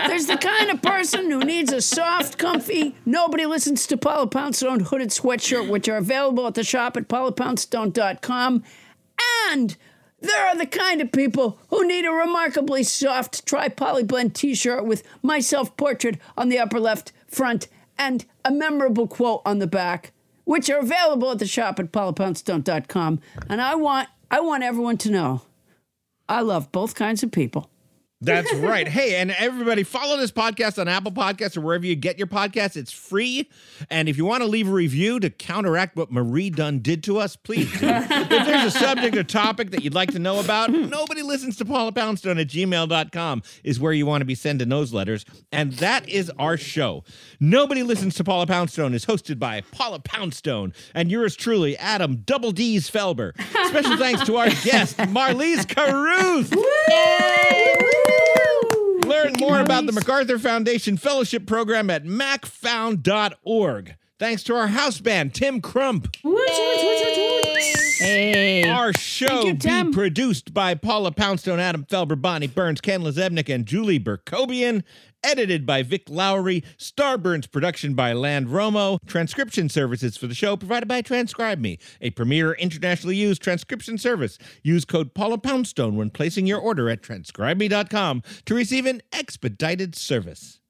There's 0.08 0.26
the 0.26 0.38
kind 0.40 0.70
of 0.70 0.80
person 0.82 1.30
who 1.30 1.40
needs 1.40 1.72
a 1.72 1.80
soft, 1.80 2.38
comfy, 2.38 2.94
nobody 3.04 3.44
listens 3.46 3.86
to 3.88 3.96
Paula 3.96 4.26
Poundstone 4.26 4.80
hooded 4.80 5.10
sweatshirt, 5.10 5.68
which 5.68 5.88
are 5.88 5.96
available 5.96 6.46
at 6.46 6.54
the 6.54 6.64
shop 6.64 6.96
at 6.96 7.08
paulapoundstone.com. 7.08 8.62
And 9.50 9.76
there 10.20 10.46
are 10.46 10.56
the 10.56 10.66
kind 10.66 11.00
of 11.00 11.12
people 11.12 11.58
who 11.68 11.86
need 11.86 12.04
a 12.04 12.12
remarkably 12.12 12.82
soft 12.82 13.46
tri 13.46 13.68
polyblend 13.68 14.34
t 14.34 14.54
shirt 14.54 14.84
with 14.84 15.02
my 15.22 15.40
self 15.40 15.76
portrait 15.76 16.18
on 16.36 16.48
the 16.48 16.58
upper 16.58 16.80
left 16.80 17.12
front 17.26 17.68
and 17.98 18.24
a 18.44 18.50
memorable 18.50 19.06
quote 19.06 19.42
on 19.44 19.58
the 19.58 19.66
back, 19.66 20.12
which 20.50 20.68
are 20.68 20.80
available 20.80 21.30
at 21.30 21.38
the 21.38 21.46
shop 21.46 21.78
at 21.78 21.92
paulapoundstone.com. 21.92 23.20
And 23.48 23.62
I 23.62 23.76
want, 23.76 24.08
I 24.32 24.40
want 24.40 24.64
everyone 24.64 24.96
to 24.98 25.08
know 25.08 25.42
I 26.28 26.40
love 26.40 26.72
both 26.72 26.96
kinds 26.96 27.22
of 27.22 27.30
people. 27.30 27.69
That's 28.22 28.52
right. 28.54 28.86
Hey, 28.86 29.16
and 29.16 29.30
everybody, 29.30 29.82
follow 29.82 30.18
this 30.18 30.30
podcast 30.30 30.78
on 30.78 30.88
Apple 30.88 31.12
Podcasts 31.12 31.56
or 31.56 31.62
wherever 31.62 31.86
you 31.86 31.96
get 31.96 32.18
your 32.18 32.26
podcasts. 32.26 32.76
It's 32.76 32.92
free. 32.92 33.48
And 33.88 34.08
if 34.08 34.18
you 34.18 34.26
want 34.26 34.42
to 34.42 34.48
leave 34.48 34.68
a 34.68 34.72
review 34.72 35.20
to 35.20 35.30
counteract 35.30 35.96
what 35.96 36.12
Marie 36.12 36.50
Dunn 36.50 36.80
did 36.80 37.02
to 37.04 37.18
us, 37.18 37.36
please 37.36 37.70
do. 37.80 37.86
if 37.88 38.28
there's 38.28 38.74
a 38.74 38.78
subject 38.78 39.16
or 39.16 39.24
topic 39.24 39.70
that 39.70 39.82
you'd 39.82 39.94
like 39.94 40.12
to 40.12 40.18
know 40.18 40.38
about, 40.38 40.68
hmm. 40.70 40.88
nobody 40.88 41.22
listens 41.22 41.56
to 41.58 41.64
Paula 41.64 41.92
Poundstone 41.92 42.38
at 42.38 42.48
gmail.com 42.48 43.42
is 43.64 43.80
where 43.80 43.92
you 43.92 44.04
want 44.04 44.20
to 44.20 44.26
be 44.26 44.34
sending 44.34 44.68
those 44.68 44.92
letters. 44.92 45.24
And 45.50 45.72
that 45.74 46.06
is 46.08 46.30
our 46.38 46.58
show. 46.58 47.04
Nobody 47.38 47.82
listens 47.82 48.16
to 48.16 48.24
Paula 48.24 48.46
Poundstone 48.46 48.92
is 48.92 49.06
hosted 49.06 49.38
by 49.38 49.62
Paula 49.72 49.98
Poundstone 49.98 50.74
and 50.94 51.10
yours 51.10 51.36
truly, 51.36 51.76
Adam 51.78 52.16
Double 52.26 52.52
D's 52.52 52.90
Felber. 52.90 53.32
Special 53.68 53.96
thanks 53.96 54.24
to 54.26 54.36
our 54.36 54.50
guest, 54.64 54.98
Marlies 54.98 55.66
Carruth. 55.66 56.50
Learn 59.10 59.32
more 59.40 59.60
about 59.60 59.86
the 59.86 59.92
MacArthur 59.92 60.38
Foundation 60.38 60.96
Fellowship 60.96 61.44
Program 61.44 61.90
at 61.90 62.04
macfound.org. 62.04 63.96
Thanks 64.20 64.42
to 64.42 64.54
our 64.54 64.66
house 64.66 65.00
band, 65.00 65.32
Tim 65.32 65.62
Crump. 65.62 66.14
Hey. 67.98 68.68
Our 68.68 68.92
show 68.92 69.54
be 69.54 69.92
produced 69.92 70.52
by 70.52 70.74
Paula 70.74 71.10
Poundstone, 71.10 71.58
Adam 71.58 71.86
Felber, 71.86 72.20
Bonnie 72.20 72.46
Burns, 72.46 72.82
Ken 72.82 73.00
Lezebnik, 73.00 73.48
and 73.48 73.64
Julie 73.64 73.98
Berkobian. 73.98 74.82
Edited 75.24 75.64
by 75.64 75.82
Vic 75.82 76.02
Lowry. 76.10 76.62
Starburns 76.76 77.50
production 77.50 77.94
by 77.94 78.12
Land 78.12 78.48
Romo. 78.48 78.98
Transcription 79.06 79.70
services 79.70 80.18
for 80.18 80.26
the 80.26 80.34
show 80.34 80.54
provided 80.54 80.86
by 80.86 81.00
Transcribe 81.00 81.58
Me, 81.58 81.78
a 82.02 82.10
premier 82.10 82.52
internationally 82.52 83.16
used 83.16 83.40
transcription 83.40 83.96
service. 83.96 84.36
Use 84.62 84.84
code 84.84 85.14
Paula 85.14 85.38
Poundstone 85.38 85.96
when 85.96 86.10
placing 86.10 86.46
your 86.46 86.60
order 86.60 86.90
at 86.90 87.00
transcribeme.com 87.00 88.22
to 88.44 88.54
receive 88.54 88.84
an 88.84 89.00
expedited 89.12 89.94
service. 89.94 90.60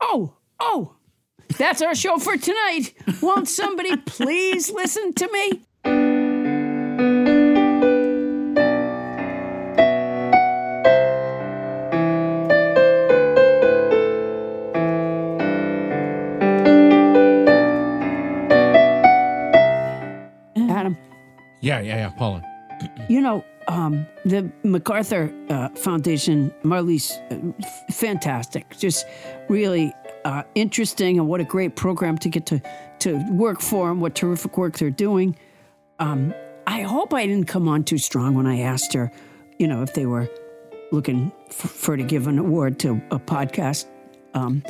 Oh, 0.00 0.38
oh, 0.58 0.96
that's 1.58 1.82
our 1.82 1.94
show 1.94 2.18
for 2.18 2.36
tonight. 2.36 2.94
Won't 3.20 3.48
somebody 3.48 3.96
please 3.96 4.70
listen 4.70 5.12
to 5.14 5.28
me? 5.32 5.62
Adam, 20.56 20.96
Yeah, 21.60 21.80
yeah, 21.80 21.96
yeah, 21.96 22.08
Paula. 22.10 22.42
you 23.08 23.20
know, 23.20 23.44
um, 23.68 24.06
the 24.24 24.50
MacArthur 24.64 25.32
uh, 25.48 25.68
Foundation, 25.70 26.52
Marlies, 26.64 27.12
uh, 27.30 27.52
f- 27.62 27.94
fantastic. 27.96 28.76
Just 28.78 29.06
really 29.48 29.92
uh, 30.24 30.42
interesting, 30.54 31.18
and 31.18 31.28
what 31.28 31.40
a 31.40 31.44
great 31.44 31.76
program 31.76 32.18
to 32.18 32.28
get 32.28 32.46
to 32.46 32.62
to 33.00 33.24
work 33.32 33.60
for, 33.60 33.90
and 33.90 34.00
what 34.00 34.14
terrific 34.14 34.56
work 34.56 34.78
they're 34.78 34.90
doing. 34.90 35.36
Um, 35.98 36.34
I 36.66 36.82
hope 36.82 37.12
I 37.12 37.26
didn't 37.26 37.48
come 37.48 37.68
on 37.68 37.84
too 37.84 37.98
strong 37.98 38.34
when 38.34 38.46
I 38.46 38.60
asked 38.60 38.92
her, 38.92 39.10
you 39.58 39.66
know, 39.66 39.82
if 39.82 39.94
they 39.94 40.06
were 40.06 40.28
looking 40.92 41.32
f- 41.48 41.54
for 41.54 41.96
to 41.96 42.02
give 42.02 42.26
an 42.28 42.38
award 42.38 42.78
to 42.80 43.02
a 43.10 43.18
podcast 43.18 43.86
um, 44.34 44.62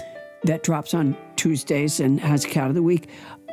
that 0.45 0.63
drops 0.63 0.95
on 0.95 1.17
Tuesdays 1.37 2.01
and 2.01 2.21
has 2.21 2.45
a 2.45 2.49
cat 2.49 2.69
of 2.69 2.75
the 2.75 2.83
week. 2.83 3.09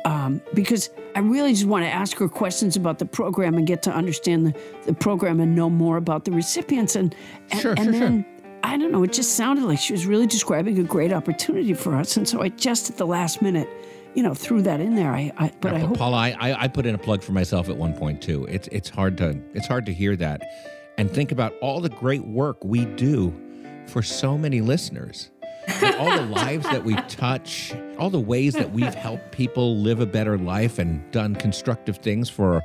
Um, 0.06 0.40
because 0.54 0.88
I 1.14 1.18
really 1.18 1.52
just 1.52 1.66
want 1.66 1.84
to 1.84 1.90
ask 1.90 2.16
her 2.18 2.28
questions 2.28 2.76
about 2.76 2.98
the 2.98 3.04
program 3.04 3.56
and 3.56 3.66
get 3.66 3.82
to 3.82 3.92
understand 3.92 4.46
the, 4.46 4.54
the 4.86 4.94
program 4.94 5.40
and 5.40 5.54
know 5.54 5.68
more 5.68 5.98
about 5.98 6.24
the 6.24 6.32
recipients. 6.32 6.96
And, 6.96 7.14
and, 7.50 7.60
Sure, 7.60 7.74
and 7.76 7.84
sure, 7.84 7.92
then, 7.92 8.24
I 8.62 8.76
don't 8.76 8.92
know, 8.92 9.02
it 9.02 9.12
just 9.12 9.34
sounded 9.34 9.64
like 9.64 9.78
she 9.78 9.92
was 9.92 10.06
really 10.06 10.26
describing 10.26 10.78
a 10.78 10.82
great 10.82 11.12
opportunity 11.12 11.74
for 11.74 11.96
us. 11.96 12.16
And 12.16 12.28
so 12.28 12.42
I 12.42 12.48
just 12.50 12.90
at 12.90 12.96
the 12.96 13.06
last 13.06 13.42
minute, 13.42 13.68
you 14.14 14.22
know, 14.22 14.34
threw 14.34 14.62
that 14.62 14.80
in 14.80 14.94
there. 14.96 15.12
I, 15.12 15.32
I 15.36 15.52
but 15.60 15.74
I 15.74 15.78
hope 15.78 15.98
Paula, 15.98 16.16
I, 16.16 16.64
I 16.64 16.68
put 16.68 16.84
in 16.86 16.94
a 16.94 16.98
plug 16.98 17.22
for 17.22 17.32
myself 17.32 17.68
at 17.68 17.76
one 17.76 17.94
point 17.94 18.20
too. 18.20 18.44
It's 18.46 18.68
it's 18.72 18.88
hard 18.88 19.16
to 19.18 19.40
it's 19.54 19.66
hard 19.66 19.86
to 19.86 19.94
hear 19.94 20.16
that, 20.16 20.42
and 20.98 21.10
think 21.10 21.30
about 21.32 21.54
all 21.60 21.80
the 21.80 21.88
great 21.88 22.24
work 22.24 22.64
we 22.64 22.84
do 22.86 23.32
for 23.86 24.02
so 24.02 24.36
many 24.36 24.60
listeners, 24.60 25.30
And 25.68 25.94
all 25.96 26.16
the 26.16 26.26
lives 26.26 26.64
that 26.64 26.84
we 26.84 26.94
touch, 27.08 27.74
all 27.98 28.10
the 28.10 28.20
ways 28.20 28.54
that 28.54 28.72
we've 28.72 28.94
helped 28.94 29.32
people 29.32 29.76
live 29.78 30.00
a 30.00 30.06
better 30.06 30.38
life 30.38 30.78
and 30.78 31.08
done 31.10 31.34
constructive 31.34 31.98
things 31.98 32.28
for 32.28 32.62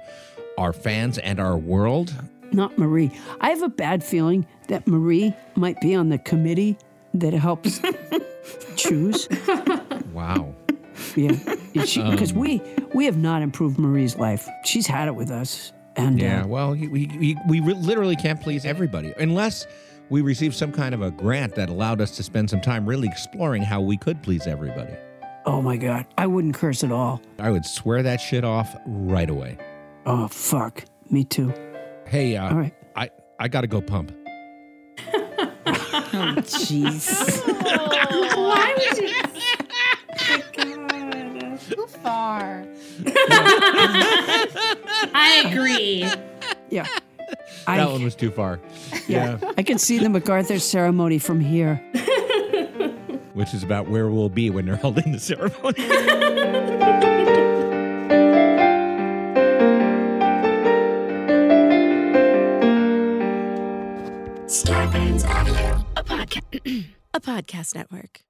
our 0.58 0.74
fans 0.74 1.18
and 1.18 1.40
our 1.40 1.58
world. 1.58 2.14
Not 2.52 2.78
Marie. 2.78 3.12
I 3.42 3.50
have 3.50 3.62
a 3.62 3.70
bad 3.70 4.04
feeling 4.04 4.46
that 4.68 4.88
Marie 4.88 5.34
might 5.56 5.80
be 5.82 5.96
on 5.96 6.10
the 6.10 6.18
committee 6.18 6.78
that 7.14 7.34
helps 7.34 7.80
choose. 8.76 9.28
Wow. 10.14 10.54
Yeah, 11.16 11.32
because 11.74 12.32
Um, 12.32 12.38
we 12.40 12.62
we 12.94 13.06
have 13.06 13.18
not 13.18 13.42
improved 13.42 13.78
Marie's 13.78 14.16
life. 14.18 14.48
She's 14.64 14.88
had 14.88 15.08
it 15.08 15.16
with 15.16 15.30
us, 15.32 15.74
and 15.98 16.20
Yeah, 16.20 16.44
uh, 16.44 16.48
well, 16.48 16.72
we, 16.72 16.88
we, 16.88 17.38
we 17.48 17.60
literally 17.62 18.16
can't 18.16 18.42
please 18.42 18.66
everybody 18.66 19.14
unless 19.20 19.66
we 20.10 20.22
receive 20.22 20.54
some 20.56 20.72
kind 20.72 20.94
of 20.96 21.02
a 21.02 21.12
grant 21.12 21.56
that 21.56 21.70
allowed 21.70 22.00
us 22.00 22.16
to 22.18 22.24
spend 22.24 22.50
some 22.50 22.62
time 22.62 22.86
really 22.86 23.08
exploring 23.08 23.62
how 23.64 23.82
we 23.82 23.98
could 23.98 24.22
please 24.24 24.46
everybody. 24.48 24.94
oh 25.46 25.62
my 25.62 25.76
god, 25.78 26.06
I 26.18 26.28
wouldn't 26.28 26.56
curse 26.56 26.84
at 26.84 26.92
all. 26.92 27.22
I 27.40 27.50
would 27.52 27.66
swear 27.66 28.02
that 28.04 28.22
shit 28.22 28.44
off 28.46 28.76
right 28.86 29.30
away. 29.30 29.58
Oh 30.06 30.28
fuck, 30.28 30.84
me 31.10 31.24
too. 31.26 31.54
Hey, 32.08 32.36
uh, 32.36 32.50
All 32.50 32.58
right. 32.58 32.74
I, 32.96 33.10
I 33.40 33.48
got 33.48 33.62
to 33.62 33.68
go 33.68 33.82
pump. 33.82 34.12
Oh, 35.14 36.36
jeez. 36.38 37.10
Why 38.38 38.76
would 38.78 38.98
you? 38.98 39.16
Too 41.76 41.88
far. 41.88 42.64
I 45.14 45.44
agree. 45.48 46.04
Yeah, 46.70 46.84
that 47.28 47.50
I 47.68 47.86
one 47.86 48.04
was 48.04 48.16
too 48.16 48.30
far. 48.30 48.60
yeah, 49.08 49.40
I 49.58 49.64
can 49.64 49.80
see 49.80 49.98
the 49.98 50.10
MacArthur 50.10 50.60
ceremony 50.60 51.18
from 51.18 51.40
here. 51.40 51.78
Which 53.34 53.54
is 53.54 53.64
about 53.64 53.90
where 53.90 54.08
we'll 54.10 54.30
be 54.30 54.50
when 54.50 54.66
they're 54.66 54.76
holding 54.78 55.12
the 55.12 55.20
ceremony. 55.20 55.82
a 66.66 67.20
podcast 67.20 67.76
network. 67.76 68.22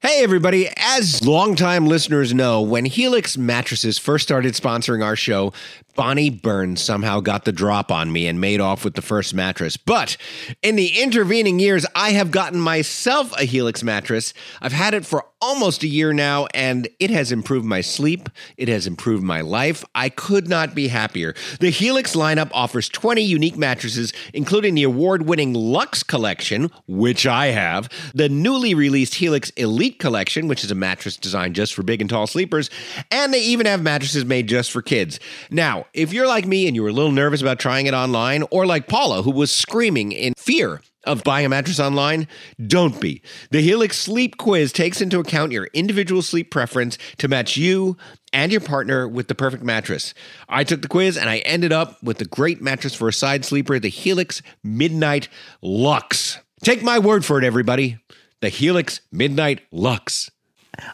Hey, 0.00 0.22
everybody. 0.22 0.68
As 0.76 1.24
longtime 1.26 1.86
listeners 1.86 2.34
know, 2.34 2.60
when 2.60 2.84
Helix 2.84 3.38
Mattresses 3.38 3.98
first 3.98 4.24
started 4.24 4.54
sponsoring 4.54 5.02
our 5.02 5.16
show, 5.16 5.52
Bonnie 5.94 6.28
Burns 6.28 6.82
somehow 6.82 7.20
got 7.20 7.44
the 7.44 7.52
drop 7.52 7.90
on 7.90 8.12
me 8.12 8.26
and 8.26 8.40
made 8.40 8.60
off 8.60 8.84
with 8.84 8.94
the 8.94 9.02
first 9.02 9.32
mattress. 9.32 9.76
But 9.76 10.16
in 10.62 10.76
the 10.76 11.00
intervening 11.00 11.58
years, 11.58 11.86
I 11.94 12.10
have 12.10 12.30
gotten 12.30 12.60
myself 12.60 13.32
a 13.40 13.44
Helix 13.44 13.82
mattress. 13.82 14.34
I've 14.60 14.72
had 14.72 14.92
it 14.92 15.06
for 15.06 15.24
almost 15.46 15.84
a 15.84 15.86
year 15.86 16.12
now, 16.12 16.48
and 16.54 16.88
it 16.98 17.08
has 17.08 17.30
improved 17.30 17.64
my 17.64 17.80
sleep. 17.80 18.28
It 18.56 18.66
has 18.66 18.88
improved 18.88 19.22
my 19.22 19.42
life. 19.42 19.84
I 19.94 20.08
could 20.08 20.48
not 20.48 20.74
be 20.74 20.88
happier. 20.88 21.36
The 21.60 21.70
Helix 21.70 22.16
lineup 22.16 22.50
offers 22.52 22.88
20 22.88 23.22
unique 23.22 23.56
mattresses, 23.56 24.12
including 24.34 24.74
the 24.74 24.82
award 24.82 25.22
winning 25.22 25.54
Lux 25.54 26.02
Collection, 26.02 26.72
which 26.88 27.28
I 27.28 27.46
have, 27.46 27.88
the 28.12 28.28
newly 28.28 28.74
released 28.74 29.14
Helix 29.14 29.50
Elite 29.50 30.00
Collection, 30.00 30.48
which 30.48 30.64
is 30.64 30.72
a 30.72 30.74
mattress 30.74 31.16
designed 31.16 31.54
just 31.54 31.74
for 31.74 31.84
big 31.84 32.00
and 32.00 32.10
tall 32.10 32.26
sleepers, 32.26 32.68
and 33.12 33.32
they 33.32 33.42
even 33.42 33.66
have 33.66 33.80
mattresses 33.80 34.24
made 34.24 34.48
just 34.48 34.72
for 34.72 34.82
kids. 34.82 35.20
Now, 35.48 35.86
if 35.94 36.12
you're 36.12 36.26
like 36.26 36.44
me 36.44 36.66
and 36.66 36.74
you 36.74 36.82
were 36.82 36.88
a 36.88 36.92
little 36.92 37.12
nervous 37.12 37.40
about 37.40 37.60
trying 37.60 37.86
it 37.86 37.94
online, 37.94 38.42
or 38.50 38.66
like 38.66 38.88
Paula, 38.88 39.22
who 39.22 39.30
was 39.30 39.52
screaming 39.52 40.10
in 40.10 40.34
fear 40.36 40.80
of 41.06 41.24
buying 41.24 41.46
a 41.46 41.48
mattress 41.48 41.80
online? 41.80 42.28
Don't 42.66 43.00
be. 43.00 43.22
The 43.50 43.60
Helix 43.60 43.98
Sleep 43.98 44.36
Quiz 44.36 44.72
takes 44.72 45.00
into 45.00 45.18
account 45.18 45.52
your 45.52 45.68
individual 45.72 46.22
sleep 46.22 46.50
preference 46.50 46.98
to 47.18 47.28
match 47.28 47.56
you 47.56 47.96
and 48.32 48.52
your 48.52 48.60
partner 48.60 49.08
with 49.08 49.28
the 49.28 49.34
perfect 49.34 49.62
mattress. 49.62 50.12
I 50.48 50.64
took 50.64 50.82
the 50.82 50.88
quiz 50.88 51.16
and 51.16 51.30
I 51.30 51.38
ended 51.38 51.72
up 51.72 52.02
with 52.02 52.18
the 52.18 52.24
great 52.24 52.60
mattress 52.60 52.94
for 52.94 53.08
a 53.08 53.12
side 53.12 53.44
sleeper, 53.44 53.78
the 53.78 53.88
Helix 53.88 54.42
Midnight 54.62 55.28
Lux. 55.62 56.38
Take 56.62 56.82
my 56.82 56.98
word 56.98 57.24
for 57.24 57.38
it, 57.38 57.44
everybody. 57.44 57.98
The 58.40 58.48
Helix 58.48 59.00
Midnight 59.10 59.62
Lux. 59.72 60.30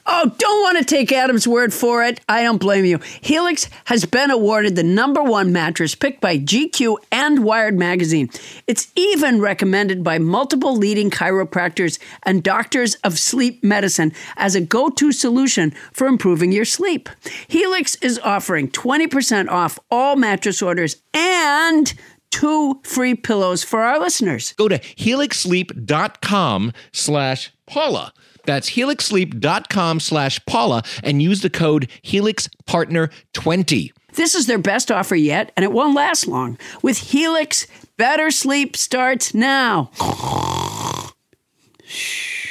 Oh, 0.07 0.33
don't 0.39 0.63
want 0.63 0.79
to 0.79 0.85
take 0.85 1.13
Adam's 1.13 1.47
word 1.47 1.73
for 1.73 2.05
it. 2.05 2.21
I 2.29 2.43
don't 2.43 2.59
blame 2.59 2.85
you. 2.85 2.99
Helix 3.21 3.69
has 3.87 4.05
been 4.05 4.31
awarded 4.31 4.77
the 4.77 4.83
number 4.83 5.23
one 5.23 5.53
mattress 5.53 5.95
picked 5.95 6.21
by 6.21 6.39
GQ 6.39 6.99
and 7.11 7.45
Wired 7.45 7.79
Magazine. 7.79 8.31
It's 8.67 8.91
even 8.97 9.41
recommended 9.41 10.03
by 10.05 10.19
multiple 10.19 10.77
leading 10.77 11.11
chiropractors 11.11 11.99
and 12.25 12.43
doctors 12.43 12.95
of 12.97 13.19
sleep 13.19 13.63
medicine 13.63 14.13
as 14.37 14.55
a 14.55 14.61
go 14.61 14.89
to 14.91 15.13
solution 15.13 15.73
for 15.93 16.07
improving 16.07 16.53
your 16.53 16.65
sleep. 16.65 17.09
Helix 17.49 17.95
is 17.97 18.19
offering 18.21 18.69
20% 18.69 19.49
off 19.49 19.79
all 19.91 20.17
mattress 20.17 20.63
orders 20.63 20.97
and 21.15 21.95
two 22.31 22.81
free 22.83 23.15
pillows 23.15 23.63
for 23.63 23.83
our 23.83 24.01
listeners. 24.01 24.55
Go 24.55 24.69
to 24.69 24.79
helixsleep.com 24.79 26.73
slash 26.93 27.53
Paula. 27.67 28.13
That's 28.45 28.71
helixsleep.com 28.71 30.01
slash 30.01 30.45
Paula 30.47 30.83
and 31.03 31.23
use 31.23 31.41
the 31.41 31.51
code 31.51 31.89
HelixPartner20. 32.05 33.93
This 34.15 34.35
is 34.35 34.47
their 34.47 34.59
best 34.59 34.91
offer 34.91 35.17
yet, 35.17 35.53
and 35.57 35.65
it 35.65 35.73
won't 35.73 35.95
last 35.95 36.27
long. 36.27 36.59
With 36.83 36.99
Helix, 36.99 37.67
better 37.97 38.31
sleep 38.31 38.77
starts 38.77 39.35
now. 39.35 39.91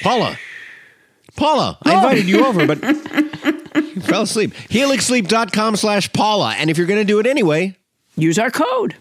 Paula. 0.01 0.38
Paula, 1.35 1.77
I 1.84 1.93
oh. 1.93 1.97
invited 1.97 2.26
you 2.27 2.45
over, 2.45 2.65
but 2.68 2.81
you 3.76 4.01
fell 4.01 4.23
asleep. 4.23 4.53
Helixsleep.com 4.53 5.76
slash 5.76 6.11
Paula. 6.13 6.55
And 6.57 6.69
if 6.69 6.77
you're 6.77 6.88
going 6.88 6.99
to 6.99 7.05
do 7.05 7.19
it 7.19 7.27
anyway, 7.27 7.76
use 8.15 8.38
our 8.39 8.51
code. 8.51 8.95